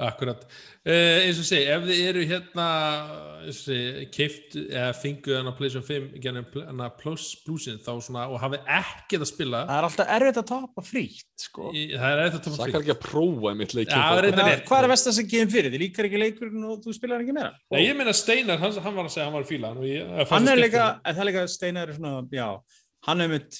Akkurat. 0.00 0.46
Uh, 0.80 1.26
eins 1.26 1.36
og 1.42 1.44
segi, 1.44 1.66
ef 1.68 1.82
þið 1.84 1.98
eru 2.08 2.20
hérna 2.24 2.66
keift 4.14 4.54
eða 4.62 4.94
fenguð 4.96 5.34
hann 5.36 5.50
á 5.50 5.54
PlayStation 5.58 5.84
5 5.84 6.22
gennum 6.24 6.46
hann 6.56 6.80
að 6.86 6.94
Plus 7.02 7.26
Bluesin 7.44 7.76
þá 7.84 7.90
svona 8.04 8.22
og 8.32 8.40
hafið 8.40 8.64
ekkert 8.78 9.24
að 9.26 9.28
spila 9.28 9.60
Það 9.68 9.76
er 9.82 9.88
alltaf 9.90 10.12
erfitt 10.16 10.40
að 10.40 10.46
tapa 10.50 10.84
frítt 10.88 11.44
sko. 11.44 11.66
í, 11.76 11.82
það 11.92 12.14
er 12.14 12.22
eitthvað 12.24 12.40
að 12.40 12.46
Það 12.46 12.56
tapa 12.56 12.70
kan 12.72 12.80
ekki 12.86 12.94
að 12.94 13.02
prófa 13.04 13.52
einmitt 13.52 13.76
leikinn 13.76 13.92
Já, 13.92 14.00
þá. 14.00 14.22
reyndar 14.24 14.40
Hvað 14.40 14.52
rétt. 14.54 14.66
hvað 14.70 14.84
er 14.86 14.90
vestan 14.94 15.16
sem 15.18 15.30
gefum 15.34 15.52
fyrir? 15.54 15.74
Þið 15.74 15.84
líkar 15.84 16.08
ekki 16.10 16.22
leikurinn 16.24 16.66
og 16.70 16.82
þú 16.84 16.96
spilar 16.96 17.24
ekki 17.26 17.36
meira? 17.36 17.52
Nei, 17.76 17.80
ég 17.84 17.98
meina 18.00 18.16
Steinar, 18.16 18.60
hann, 18.64 18.78
hann 18.86 18.96
var 19.00 19.04
að 19.10 19.14
segja 19.14 19.26
að 19.26 19.30
hann 19.30 19.36
var 19.36 19.44
að 19.46 19.52
fíla 19.52 19.72
hann 19.74 19.82
og 19.84 19.88
ég, 19.90 20.10
að 20.16 20.32
Hann 20.32 20.48
það 20.48 20.54
er 20.56 20.62
líka, 20.64 20.86
en 21.04 21.16
það 21.18 21.24
er 21.26 21.30
líka 21.30 21.44
Steinar 21.58 21.92
er 21.92 22.00
svona, 22.00 22.14
já, 22.40 22.48
hann 23.06 23.24
er 23.24 23.30
mitt 23.32 23.56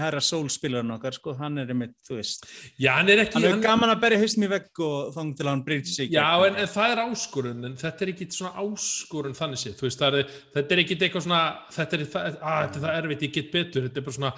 herra 0.00 0.18
sólspilarinn 0.24 0.90
okkar, 0.96 1.14
sko, 1.14 1.34
hann 1.38 1.60
er 1.62 1.68
mitt, 1.78 1.94
þú 2.06 2.16
veist, 2.18 2.48
Já, 2.82 2.96
hann 2.96 3.12
er 3.12 3.22
ekki 3.22 3.38
hann 3.38 3.46
er 3.46 3.54
hann, 3.54 3.62
gaman 3.62 3.92
að 3.92 4.00
berja 4.02 4.18
haustum 4.24 4.46
í 4.46 4.50
vegg 4.50 4.82
og 4.86 5.12
þang 5.14 5.30
til 5.38 5.46
að 5.46 5.50
hann 5.52 5.62
breytir 5.68 5.92
sig. 5.94 6.10
Já, 6.14 6.26
en, 6.48 6.58
en 6.58 6.72
það 6.74 6.94
er 6.96 7.02
áskorun 7.04 7.68
en 7.70 7.78
þetta 7.84 8.04
er 8.06 8.12
ekki 8.14 8.28
svona 8.34 8.64
áskorun 8.64 9.38
þannig 9.38 9.62
séð, 9.62 9.76
þú 9.78 9.86
veist, 9.86 10.04
er, 10.08 10.34
þetta 10.58 10.76
er 10.76 10.82
ekki 10.84 10.98
eitthvað 10.98 11.26
svona 11.28 11.44
þetta 11.78 11.98
er, 12.00 12.04
það, 12.16 12.28
að, 12.34 12.60
þetta 12.66 12.80
er 12.82 12.84
það 12.88 13.00
erfitt, 13.04 13.24
ég 13.28 13.34
get 13.38 13.54
betur 13.54 13.86
þetta 13.88 14.02
er 14.02 14.08
bara 14.10 14.18
svona, 14.18 14.34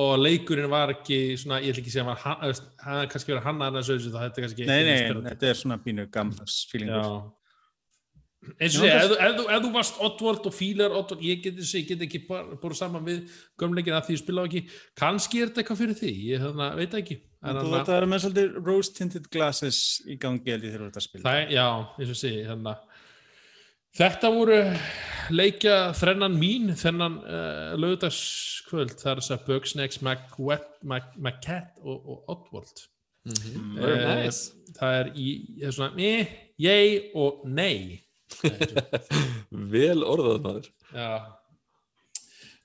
og 0.00 0.12
leikurinn 0.22 0.70
var 0.70 0.94
ekki 0.94 1.20
svona, 1.42 1.58
ég 1.64 1.74
ætla 1.74 1.82
ekki 1.82 1.90
að 1.90 1.96
segja, 1.98 2.06
hann 2.06 2.22
hann, 2.22 2.38
þú 2.44 2.52
veist, 2.54 2.70
hann 2.86 3.02
er 3.02 3.10
kannski 3.10 3.34
verið 3.34 3.46
hann 3.48 3.66
að 3.66 3.80
þessu, 3.80 3.98
það 4.14 4.24
þetta 4.28 4.40
er 4.40 4.46
kannski 4.46 4.68
Nei, 4.70 4.76
ekki 4.78 4.86
nei, 4.86 4.94
inspirandi. 5.00 5.34
þetta 5.34 5.50
er 5.50 5.60
svona 5.64 5.80
pínu 5.88 6.06
gamlas 6.14 6.60
fílingur. 6.70 7.10
Eins 8.56 8.72
og 8.78 8.86
segja, 8.86 9.00
ef, 9.04 9.10
þú- 9.10 9.18
varst 9.74 9.98
Oddworld 10.00 10.46
og 10.48 10.54
fílar 10.56 10.94
Oddworld, 10.96 11.20
ég 11.28 11.42
get, 11.44 11.58
ég 11.60 11.88
get 11.90 12.00
ekki 12.06 12.22
búið 12.26 12.76
saman 12.78 13.04
við 13.04 13.26
gömleikin 13.60 13.92
að 13.98 14.06
því 14.06 14.14
ég 14.16 14.22
spila 14.22 14.40
á 14.40 14.48
ekki 14.48 14.62
kannski 14.96 15.42
er 15.42 15.50
þetta 15.50 15.60
eitthvað 15.60 15.80
fyrir 15.82 15.98
því, 15.98 16.12
ég 16.30 16.40
þarna, 16.46 16.68
veit 16.78 16.96
ekki 17.02 17.18
en 17.44 17.56
Þú 17.60 17.70
veit 17.74 17.80
að 17.82 17.90
það 17.90 17.98
er 18.00 18.08
með 18.14 18.22
svolítið 18.24 18.56
rose 18.70 18.94
tinted 18.96 19.28
glasses 19.32 19.80
í 20.08 20.16
gangi 20.20 20.54
ég 20.64 20.72
þegar 20.72 20.80
þú 20.86 20.88
ert 20.88 20.96
að 21.02 21.06
spila. 21.06 21.24
það, 21.28 21.52
já, 21.52 21.66
eins 22.00 22.14
og 22.16 22.20
segi 22.22 22.40
þarna, 22.48 22.74
þetta 24.00 24.30
voru 24.38 24.58
leikja 25.36 25.76
þrennan 26.00 26.36
mín 26.40 26.72
þennan 26.80 27.16
uh, 27.20 27.76
lögudagskvöld 27.80 28.96
það 29.00 29.12
er 29.12 29.20
þess 29.20 29.34
að 29.36 29.44
Bugsnax, 29.50 30.00
McCat 30.82 31.80
og, 31.84 31.98
og 32.14 32.24
Oddworld 32.36 32.86
Mhm. 33.20 33.74
Eh, 33.76 33.82
Very 33.84 34.22
nice. 34.24 34.46
það 34.78 34.94
er 34.96 35.08
í, 35.12 35.24
það 35.60 35.66
er 35.68 35.74
svona 35.76 35.94
meh, 35.94 36.30
yay 36.56 37.10
og 37.20 37.42
nei 37.52 38.00
Vel 39.74 40.00
orðað 40.06 40.40
maður. 40.46 40.72
Já 40.94 41.10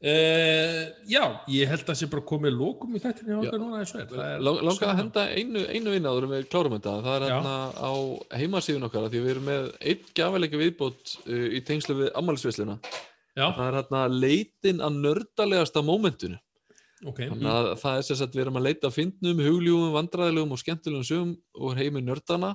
Uh, 0.05 0.91
já, 1.09 1.21
ég 1.49 1.69
held 1.71 1.81
að 1.81 1.87
það 1.87 1.97
sé 1.97 2.07
bara 2.11 2.23
komið 2.27 2.51
lókum 2.59 2.97
í 2.97 2.99
þættinni 3.01 3.37
okkar 3.39 3.61
núna 3.61 3.77
eins 3.79 3.93
og. 3.95 4.01
Það 4.11 4.43
Lang- 4.43 4.59
Langar 4.67 4.89
að 4.91 4.99
henda 4.99 5.23
einu, 5.33 5.61
einu 5.71 5.93
vinna 5.95 6.11
áður 6.11 6.27
en 6.27 6.33
við 6.35 6.43
klárum 6.51 6.75
þetta. 6.75 6.93
Það 7.05 7.15
er 7.15 7.25
hérna 7.25 7.53
á 7.73 7.91
heimasíðun 8.41 8.85
okkar 8.89 9.07
því 9.07 9.21
við 9.23 9.31
erum 9.33 9.47
með 9.49 9.69
einn 9.93 10.03
gafalega 10.19 10.59
viðbót 10.61 11.13
uh, 11.23 11.47
í 11.57 11.61
tengslu 11.65 11.95
við 12.03 12.11
ammælisvisluna. 12.21 12.75
Já, 13.39 13.47
Það 13.55 13.63
er 13.69 13.77
hérna 13.79 14.03
leitin 14.19 14.83
að 14.85 14.99
nördalegasta 15.07 15.85
mómentinu. 15.89 16.37
ok. 17.07 17.23
Þannig 17.31 17.51
að 17.55 17.71
það 17.81 17.97
er 18.03 18.07
sagt 18.21 18.35
við 18.37 18.45
erum 18.45 18.59
að 18.61 18.67
leita 18.67 18.91
að 18.91 18.97
fyndnum, 18.99 19.41
hugljúum, 19.47 19.89
vandræðilegum 19.95 20.53
og 20.53 20.61
skemmtilegum 20.61 21.07
sögum 21.07 21.33
úr 21.55 21.81
heimi 21.81 22.03
nördana 22.03 22.53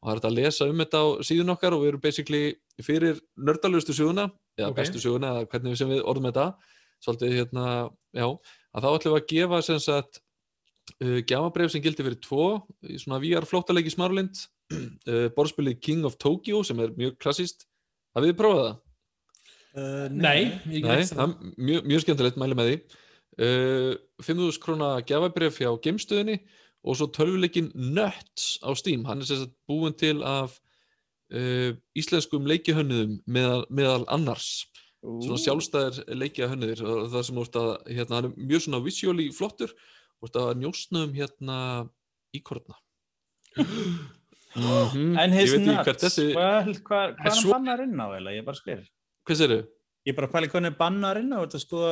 og 0.00 0.08
það 0.08 0.12
er 0.14 0.20
þetta 0.20 0.30
að 0.30 0.38
lesa 0.38 0.68
um 0.70 0.80
þetta 0.80 1.00
á 1.00 1.06
síðun 1.28 1.52
okkar 1.54 1.76
og 1.76 1.82
við 1.82 1.90
erum 1.92 2.02
basically 2.04 2.42
fyrir 2.80 3.20
nördalegustu 3.36 3.92
söguna 3.96 4.30
eða 4.56 4.70
Ok. 4.72 4.76
bestu 4.80 5.02
söguna 5.02 5.32
eða 5.34 5.48
hvernig 5.52 5.76
sem 5.76 5.88
við 5.92 6.02
orðum 6.08 6.28
þetta. 6.30 6.46
Svolítið 7.04 7.36
hérna, 7.36 7.64
já, 8.16 8.26
að 8.76 8.84
þá 8.84 8.88
ætlum 8.90 9.14
við 9.14 9.20
að 9.20 9.28
gefa 9.32 9.60
sem 9.64 9.78
sagt 9.80 10.20
uh, 11.00 11.18
gjafabref 11.24 11.72
sem 11.72 11.84
gildi 11.84 12.04
fyrir 12.04 12.20
tvo 12.24 12.46
í 12.84 12.98
svona 13.00 13.20
VR 13.22 13.46
flóttaleiki 13.48 13.92
smarlind 13.92 14.40
uh, 14.74 15.28
borðspilið 15.36 15.80
King 15.84 16.04
of 16.08 16.16
Tokyo 16.20 16.62
sem 16.66 16.80
er 16.80 16.92
mjög 16.96 17.16
klassíst 17.20 17.66
hafið 18.16 18.32
þið 18.32 18.40
prófað 18.40 18.64
það? 18.66 18.80
Uh, 19.70 20.08
Nei, 20.10 20.40
ég 20.72 20.82
Nei, 20.82 20.96
get 21.04 21.12
það 21.14 21.24
er 21.28 21.54
mjög, 21.56 21.84
mjög 21.92 22.04
skemmtilegt, 22.04 22.40
mæli 22.42 22.56
með 22.58 22.70
því. 22.72 22.78
Uh, 23.40 23.92
5.000 24.26 24.60
króna 24.64 24.88
gjafabrif 25.06 25.60
hjá 25.62 25.70
gemstöðinni 25.84 26.40
og 26.84 26.96
svo 26.96 27.06
tölvuleikin 27.12 27.70
Nuts 27.74 28.58
á 28.64 28.70
Steam 28.78 29.04
hann 29.08 29.20
er 29.20 29.28
sagt 29.28 29.52
búin 29.68 29.96
til 30.00 30.22
af 30.24 30.54
uh, 31.34 31.72
íslenskum 31.98 32.46
leikihönnuðum 32.48 33.18
meðal, 33.26 33.64
meðal 33.70 34.04
annars 34.08 34.66
svona 35.00 35.40
sjálfstæðir 35.40 36.02
leikihönnuðir 36.20 36.82
og 36.84 37.06
það 37.12 37.26
sem 37.28 37.38
úrst 37.40 37.56
að, 37.56 37.70
hérna, 37.88 38.16
hann 38.20 38.30
er 38.30 38.34
mjög 38.50 38.64
svona 38.66 38.82
visually 38.84 39.28
flottur 39.32 39.72
úrst 40.20 40.36
að 40.36 40.54
njósna 40.60 41.04
um 41.08 41.14
hérna 41.16 41.58
íkorna 42.36 42.76
mm 43.56 44.08
En 45.22 45.30
his 45.32 45.52
nuts, 45.62 46.02
þessi- 46.02 46.32
hvað 46.34 46.70
hvað 46.82 47.04
er 47.04 47.12
hann 47.22 47.36
svo- 47.38 47.52
bannar 47.54 47.80
inn 47.84 47.94
á 48.02 48.06
eða? 48.18 48.32
Ég 48.34 48.44
bara 48.44 48.58
spyr. 48.58 48.80
Hvað 49.28 49.38
sér 49.38 49.52
þau? 49.54 49.60
Ég 50.08 50.16
bara 50.16 50.28
pæli 50.32 50.48
hann 50.52 50.64
er 50.66 50.74
bannar 50.80 51.20
inn 51.20 51.30
á 51.30 51.38
þetta 51.44 51.60
sko 51.62 51.82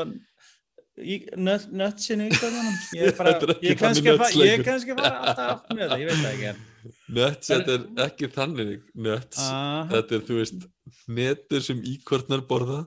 nötsinu. 1.39 2.29
Ég 2.29 3.07
er 3.09 3.15
bara, 3.19 3.35
ég 3.63 3.71
er 3.75 3.79
kannski 3.81 4.11
að 4.13 4.21
fa- 4.23 4.31
ég 4.39 4.53
er 4.59 4.65
kannski 4.67 4.95
að 4.95 5.01
fara 5.03 5.21
alltaf 5.23 5.51
átt 5.55 5.73
með 5.79 5.93
það, 5.93 6.03
ég 6.03 6.11
veit 6.11 6.23
það 6.25 6.35
ekki. 6.35 6.67
Nuts, 7.19 7.49
þetta 7.51 7.75
er 7.75 8.07
ekki 8.07 8.29
þannig 8.35 8.71
Nuts, 9.07 9.41
Ah. 9.43 9.89
þetta 9.93 10.17
er 10.19 10.25
þú 10.29 10.39
veist 10.41 10.67
netur 11.19 11.65
sem 11.65 11.83
íkornar 11.83 12.43
borða. 12.49 12.81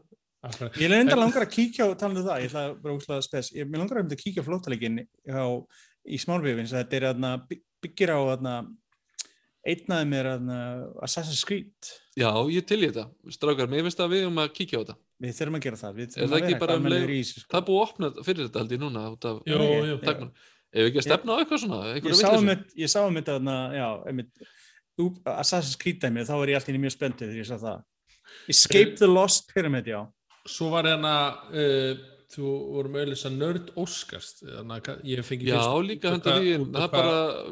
Ég 0.79 0.87
er 0.89 0.95
enda 0.97 1.15
langar 1.19 1.43
að 1.45 1.51
kíkja 1.53 1.85
á 1.85 1.89
talandi 1.93 2.23
um 2.23 2.27
það, 2.31 2.39
ég 2.41 2.49
ætla 2.49 2.63
bara 2.81 2.95
úrslega 2.97 3.25
spes, 3.25 3.51
ég 3.53 3.67
langar 3.77 3.99
að 4.01 4.15
að 4.17 4.23
kíkja 4.23 4.45
á, 5.37 5.45
í 6.09 6.17
smálbífin, 6.17 6.65
þetta 6.71 6.97
er 6.97 7.05
aðna, 7.11 7.33
byggir 7.83 8.09
á 8.09 8.19
aðna, 8.33 8.55
einnaði 9.67 10.07
mér 10.09 10.29
aðna, 10.35 10.59
Assassin's 11.05 11.43
Creed. 11.47 11.91
Já, 12.17 12.29
ég 12.51 12.65
til 12.67 12.79
í 12.81 12.89
þetta. 12.89 13.05
Strákar, 13.35 13.69
mér 13.71 13.85
finnst 13.87 14.01
að 14.03 14.15
við 14.15 14.23
um 14.29 14.41
að 14.41 14.53
kíkja 14.57 14.79
á 14.79 14.81
þetta. 14.81 14.95
Við 15.21 15.35
þurfum 15.37 15.57
að 15.59 15.65
gera 15.67 15.79
það. 15.81 15.99
Er 16.01 16.07
að 16.31 16.77
um 16.77 16.87
sko. 17.27 17.45
Það 17.51 17.59
er 17.59 17.67
búið 17.67 17.77
að 17.77 17.85
opna 17.85 18.11
fyrir 18.25 18.47
þetta 18.47 18.63
held 18.63 18.73
ég 18.75 18.81
núna 18.81 19.03
út 19.11 19.27
af 19.29 19.43
Nei, 19.45 19.53
jú. 19.53 19.99
ég-. 20.01 20.31
Ef 20.71 20.79
við 20.79 20.87
ekki 20.87 21.01
að 21.01 21.07
stefna 21.09 21.35
á 21.35 21.39
eitthvað 21.41 21.61
svona, 21.65 21.79
Ég 21.99 22.15
sá 22.15 22.29
um 22.31 22.47
þetta, 22.47 22.75
ég 22.79 22.89
sá 22.91 22.99
um 23.03 23.17
þetta, 23.19 23.35
Assassin's 25.27 25.77
Creed 25.79 25.99
dæmi, 26.01 26.23
þá 26.27 26.33
var 26.39 26.51
ég 26.51 26.59
alltaf 26.59 26.77
mjög 26.79 26.95
spenntið 26.95 27.31
þegar 27.31 27.41
ég 27.41 27.49
sá 27.49 27.57
það. 27.59 27.83
Escape 28.51 28.95
the 28.99 29.09
Lost 29.09 29.51
Pyramid, 29.51 29.89
já. 29.91 29.99
Svo 30.49 30.71
var 30.73 30.87
hérna, 30.89 31.13
uh, 31.51 32.01
þú 32.31 32.51
vorum 32.75 32.95
auðvitað 32.95 33.25
að 33.27 33.37
nörd 33.41 33.71
óskast, 33.81 34.41
ég 35.03 35.23
fengi 35.27 35.47
Já, 35.49 35.57
fyrst- 35.57 35.71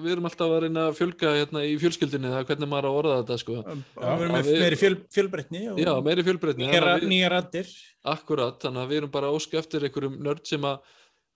við 0.04 0.12
erum 0.14 0.28
alltaf 0.30 0.54
að 0.56 0.62
reyna 0.66 0.86
að 0.90 0.98
fjölga 1.00 1.34
hérna 1.36 1.64
í 1.68 1.74
fjölskyldinni, 1.82 2.32
það 2.32 2.40
er 2.44 2.48
hvernig 2.50 2.70
maður 2.72 2.88
að 2.90 3.00
orða 3.02 3.18
þetta, 3.20 3.38
sko. 3.44 3.58
Við 3.64 4.22
erum 4.24 4.36
með 4.38 4.50
við- 4.50 4.62
meiri 4.64 4.80
fjöl, 4.84 4.96
fjölbreytni 5.18 5.64
Já, 5.84 5.94
meiri 6.10 6.24
fjölbreytni. 6.30 6.70
nýjar 7.12 7.32
raddir. 7.36 7.68
Akkurat, 8.06 8.60
þannig 8.64 8.82
að 8.86 8.90
við 8.94 8.98
erum 9.04 9.12
bara 9.12 9.28
að 9.28 9.36
óska 9.40 9.58
eftir 9.60 9.84
einhverjum 9.90 10.20
nörd 10.24 10.46
sem 10.48 10.62
að 10.62 10.80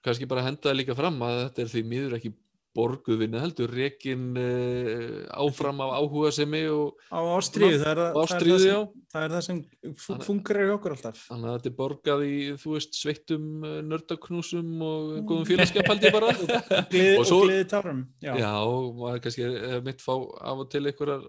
kannski 0.04 0.28
bara 0.28 0.42
henda 0.48 0.70
það 0.70 0.80
líka 0.80 0.96
fram 0.96 1.20
að 1.24 1.38
þetta 1.50 1.60
er 1.64 1.70
því 1.74 1.84
miður 1.88 2.16
ekki 2.20 2.34
borguðvinni 2.74 3.38
heldur, 3.44 3.70
rekin 3.78 4.32
uh, 4.40 5.26
áfram 5.44 5.82
af 5.86 5.92
áhuga 6.00 6.32
semi 6.34 6.64
og 6.74 6.96
Á 7.14 7.20
ástríðu, 7.38 7.80
það 7.84 7.92
er 7.92 8.00
það, 8.02 8.08
og 8.08 8.16
það, 8.16 8.24
er 8.24 8.24
ástríðu, 8.24 8.58
það, 8.58 8.66
já. 8.66 8.78
sem, 8.80 9.04
það, 9.14 9.26
er 9.28 9.34
það 9.36 9.44
sem 9.48 9.60
fu- 9.94 10.08
Þannig- 10.14 10.28
fungerar 10.28 10.66
í 10.66 10.74
okkur 10.74 10.96
alltaf. 10.96 11.20
Þannig 11.30 11.50
að 11.52 11.58
þetta 11.60 11.70
er 11.72 11.76
borgað 11.78 12.24
í, 12.26 12.38
þú 12.64 12.74
veist, 12.74 12.98
sveittum 12.98 13.46
uh, 13.68 13.76
nördaknúsum 13.92 14.72
og 14.88 15.12
góðum 15.30 15.48
félagskap 15.52 15.92
held 15.92 16.08
ég 16.08 16.16
bara. 16.18 16.32
Gleði, 16.94 17.14
Og 17.14 17.22
og, 17.22 17.30
svo- 17.30 17.42
gleði 17.46 17.68
tárum. 17.76 18.02
Já. 18.26 18.34
Já, 18.42 18.52
og 18.66 18.90
maður 19.04 19.24
kannski 19.28 19.46
er 19.52 19.86
mitt 19.86 20.02
fá 20.04 20.14
af 20.18 20.64
og 20.66 20.70
til 20.74 20.84
einhverjar, 20.90 21.24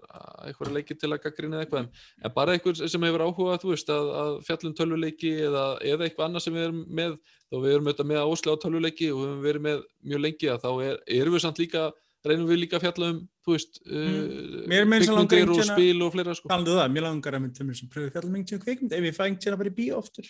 einhverjar 0.49 0.75
leiki 0.79 0.97
til 0.97 1.13
að 1.13 1.21
gaggrina 1.27 1.61
eitthvað, 1.61 1.85
en, 1.85 2.03
en 2.25 2.35
bara 2.35 2.57
einhver 2.57 2.81
sem 2.89 3.05
hefur 3.09 3.25
áhuga, 3.29 3.59
þú 3.61 3.73
veist, 3.75 3.93
að, 3.93 4.11
að 4.25 4.35
fjallum 4.49 4.75
tölvuleiki 4.81 5.35
eða, 5.45 5.65
eða 5.85 6.09
eitthvað 6.09 6.29
annað 6.31 6.47
sem 6.47 6.57
við 6.57 6.67
erum 6.71 6.83
með, 7.01 7.17
þá 7.51 7.55
við 7.61 7.73
erum 7.75 7.87
auðvitað 7.89 8.09
með 8.11 8.19
áslega 8.25 8.55
á 8.57 8.63
tölvuleiki 8.63 9.07
og 9.13 9.19
við 9.21 9.27
höfum 9.29 9.45
verið 9.45 9.63
með 9.67 9.83
mjög 10.09 10.21
lengi 10.25 10.49
að 10.51 10.59
þá 10.65 10.69
er, 10.87 10.99
erum 11.19 11.35
við 11.37 11.43
samt 11.45 11.61
líka, 11.61 11.83
reynum 12.25 12.47
við 12.49 12.59
líka 12.63 12.77
að 12.79 12.85
fjalla 12.87 13.09
um, 13.13 13.19
þú 13.45 13.53
veist, 13.55 13.79
Mm. 13.85 14.67
Sem 15.05 15.15
langar 15.15 15.29
kvikmyndir 15.29 15.49
og 15.49 15.55
einhvern 15.55 15.69
að- 15.69 15.75
spil 15.77 16.01
og 16.01 16.11
fleira, 16.15 16.35
sko. 16.35 16.49
Um 16.55 16.65
það, 16.65 16.91
mér 16.95 17.05
langar 17.05 17.33
að 17.37 17.41
mynda 17.45 17.65
mér 17.67 17.77
sem 17.77 17.89
pröfu 17.89 18.11
fjallum 18.15 18.35
einhvern 18.35 18.49
tíma 18.49 18.63
kveikmynd 18.65 18.93
ef 18.97 19.03
ég 19.05 19.15
fæng 19.19 19.37
tíma 19.39 19.57
bara 19.61 19.69
í 19.69 19.75
bíó 19.77 19.97
oftur. 20.01 20.25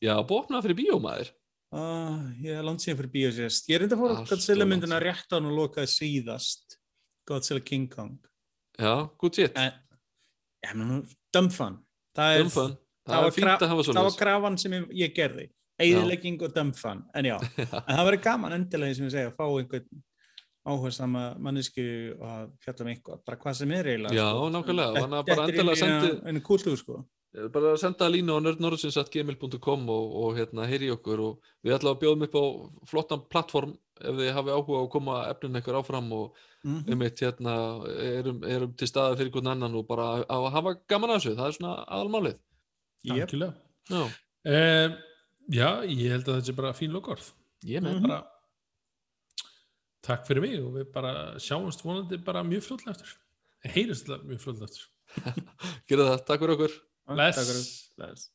Já, 0.00 0.14
bóknað 0.24 0.62
fyrir 0.66 0.78
bíómaður. 0.80 1.30
Uh, 1.70 2.34
ég 2.42 2.50
er 2.58 2.64
langt 2.66 2.82
síðan 2.82 2.98
fyrir 2.98 3.12
bíó 3.14 3.30
sérst. 3.32 3.68
Ég 3.70 3.76
er 3.78 3.84
enda 3.86 3.96
að 3.96 4.00
fóra 4.02 4.16
Allt 4.18 4.28
Godzilla 4.32 4.64
myndina 4.66 4.98
rétt 5.00 5.30
á 5.30 5.34
hann 5.38 5.46
og 5.46 5.56
lokaði 5.56 5.90
síðast. 5.92 6.76
Godzilla 7.28 7.60
King 7.64 7.88
Kong. 7.88 8.18
Já, 10.64 10.72
nú, 10.74 11.00
dumb 11.32 11.52
fun. 11.54 11.78
Það 13.86 14.00
var 14.02 14.10
að 14.10 14.18
krafan 14.18 14.58
sem 14.58 14.72
ég 14.92 15.14
gerði. 15.14 15.46
Eðilegging 15.86 16.42
og 16.46 16.54
dömfan, 16.54 17.02
en 17.14 17.24
já, 17.30 17.36
en 17.58 17.96
það 17.96 18.04
verður 18.10 18.22
gaman 18.28 18.52
endilega 18.58 18.94
sem 18.98 19.06
ég 19.08 19.14
segja, 19.16 19.30
að 19.32 19.36
fá 19.40 19.46
einhvern 19.48 20.02
áhersama 20.70 21.22
mannesku 21.40 21.82
að 22.20 22.50
fjalla 22.64 22.84
um 22.84 22.90
eitthvað, 22.92 23.22
bara 23.26 23.38
hvað 23.40 23.54
sem 23.62 23.70
er 23.72 23.86
eiginlega. 23.94 24.14
Já, 24.18 24.26
sko. 24.34 24.50
nákvæmlega, 24.56 24.90
Þetta- 24.90 25.00
þannig 25.06 25.18
að 25.18 25.24
þetta 25.24 25.36
bara 25.36 25.46
er 25.46 25.54
endilega 25.54 25.72
inn 25.72 25.80
í 25.80 25.94
eina- 25.94 26.02
sendi- 26.10 26.28
einu 26.28 26.42
kúltúr, 26.50 26.76
sko. 26.82 26.98
Bara 27.54 27.76
senda 27.78 28.08
línu 28.10 28.34
á 28.34 28.38
nerdnorðsins.gmail.com 28.42 29.84
og, 29.94 30.14
og 30.24 30.36
hérna 30.36 30.64
heyri 30.66 30.88
okkur 30.90 31.20
og 31.22 31.50
við 31.64 31.76
ætlum 31.76 31.92
að 31.94 32.00
bjóðum 32.02 32.24
upp 32.26 32.34
á 32.34 32.44
flottan 32.90 33.20
plattform 33.30 33.74
ef 34.00 34.16
þið 34.18 34.32
hafi 34.34 34.50
áhuga 34.50 34.80
á 34.80 34.82
að 34.82 34.88
koma 34.90 35.18
efnin 35.30 35.54
eitthvað 35.60 35.78
áfram 35.84 36.12
og 36.16 36.34
Mhm. 36.64 36.92
um 36.92 37.02
eitt 37.06 37.20
hérna 37.22 37.52
erum, 38.18 38.42
erum 38.44 38.72
til 38.76 38.88
staða 38.90 39.14
fyrir 39.16 39.30
hvern 39.32 39.46
annan 39.54 39.74
og 39.78 39.86
bara 39.88 40.24
að 40.28 40.50
hafa 40.52 40.74
gaman 40.90 41.10
að 41.14 41.20
þessu, 41.22 41.36
það 41.38 41.46
er 41.46 41.56
svona 41.56 41.86
aðalmálið 41.88 42.36
Jep. 43.04 43.30
Já, 45.50 45.82
ég 45.86 46.12
held 46.14 46.28
að 46.28 46.36
þetta 46.36 46.50
sé 46.50 46.56
bara 46.58 46.76
fín 46.76 46.94
lokorð 46.94 47.32
ég 47.66 47.82
með 47.84 48.04
bara 48.04 48.20
takk 50.06 50.28
fyrir 50.28 50.44
mig 50.44 50.60
og 50.62 50.76
við 50.78 50.92
bara 50.94 51.14
sjáumst 51.42 51.82
vonandi 51.84 52.20
bara 52.24 52.44
mjög 52.46 52.68
fljóðlega 52.68 52.94
eftir 52.96 53.74
heyrist 53.74 54.06
þetta 54.06 54.30
mjög 54.30 54.44
fljóðlega 54.44 54.70
eftir 54.70 54.86
Gerðu 55.90 56.06
það, 56.06 56.22
takk 56.28 56.44
fyrir 56.44 56.56
okkur 56.56 56.78
Bless. 57.10 57.36
Takk 57.36 57.48
fyrir. 57.48 57.66
Bless. 57.98 58.28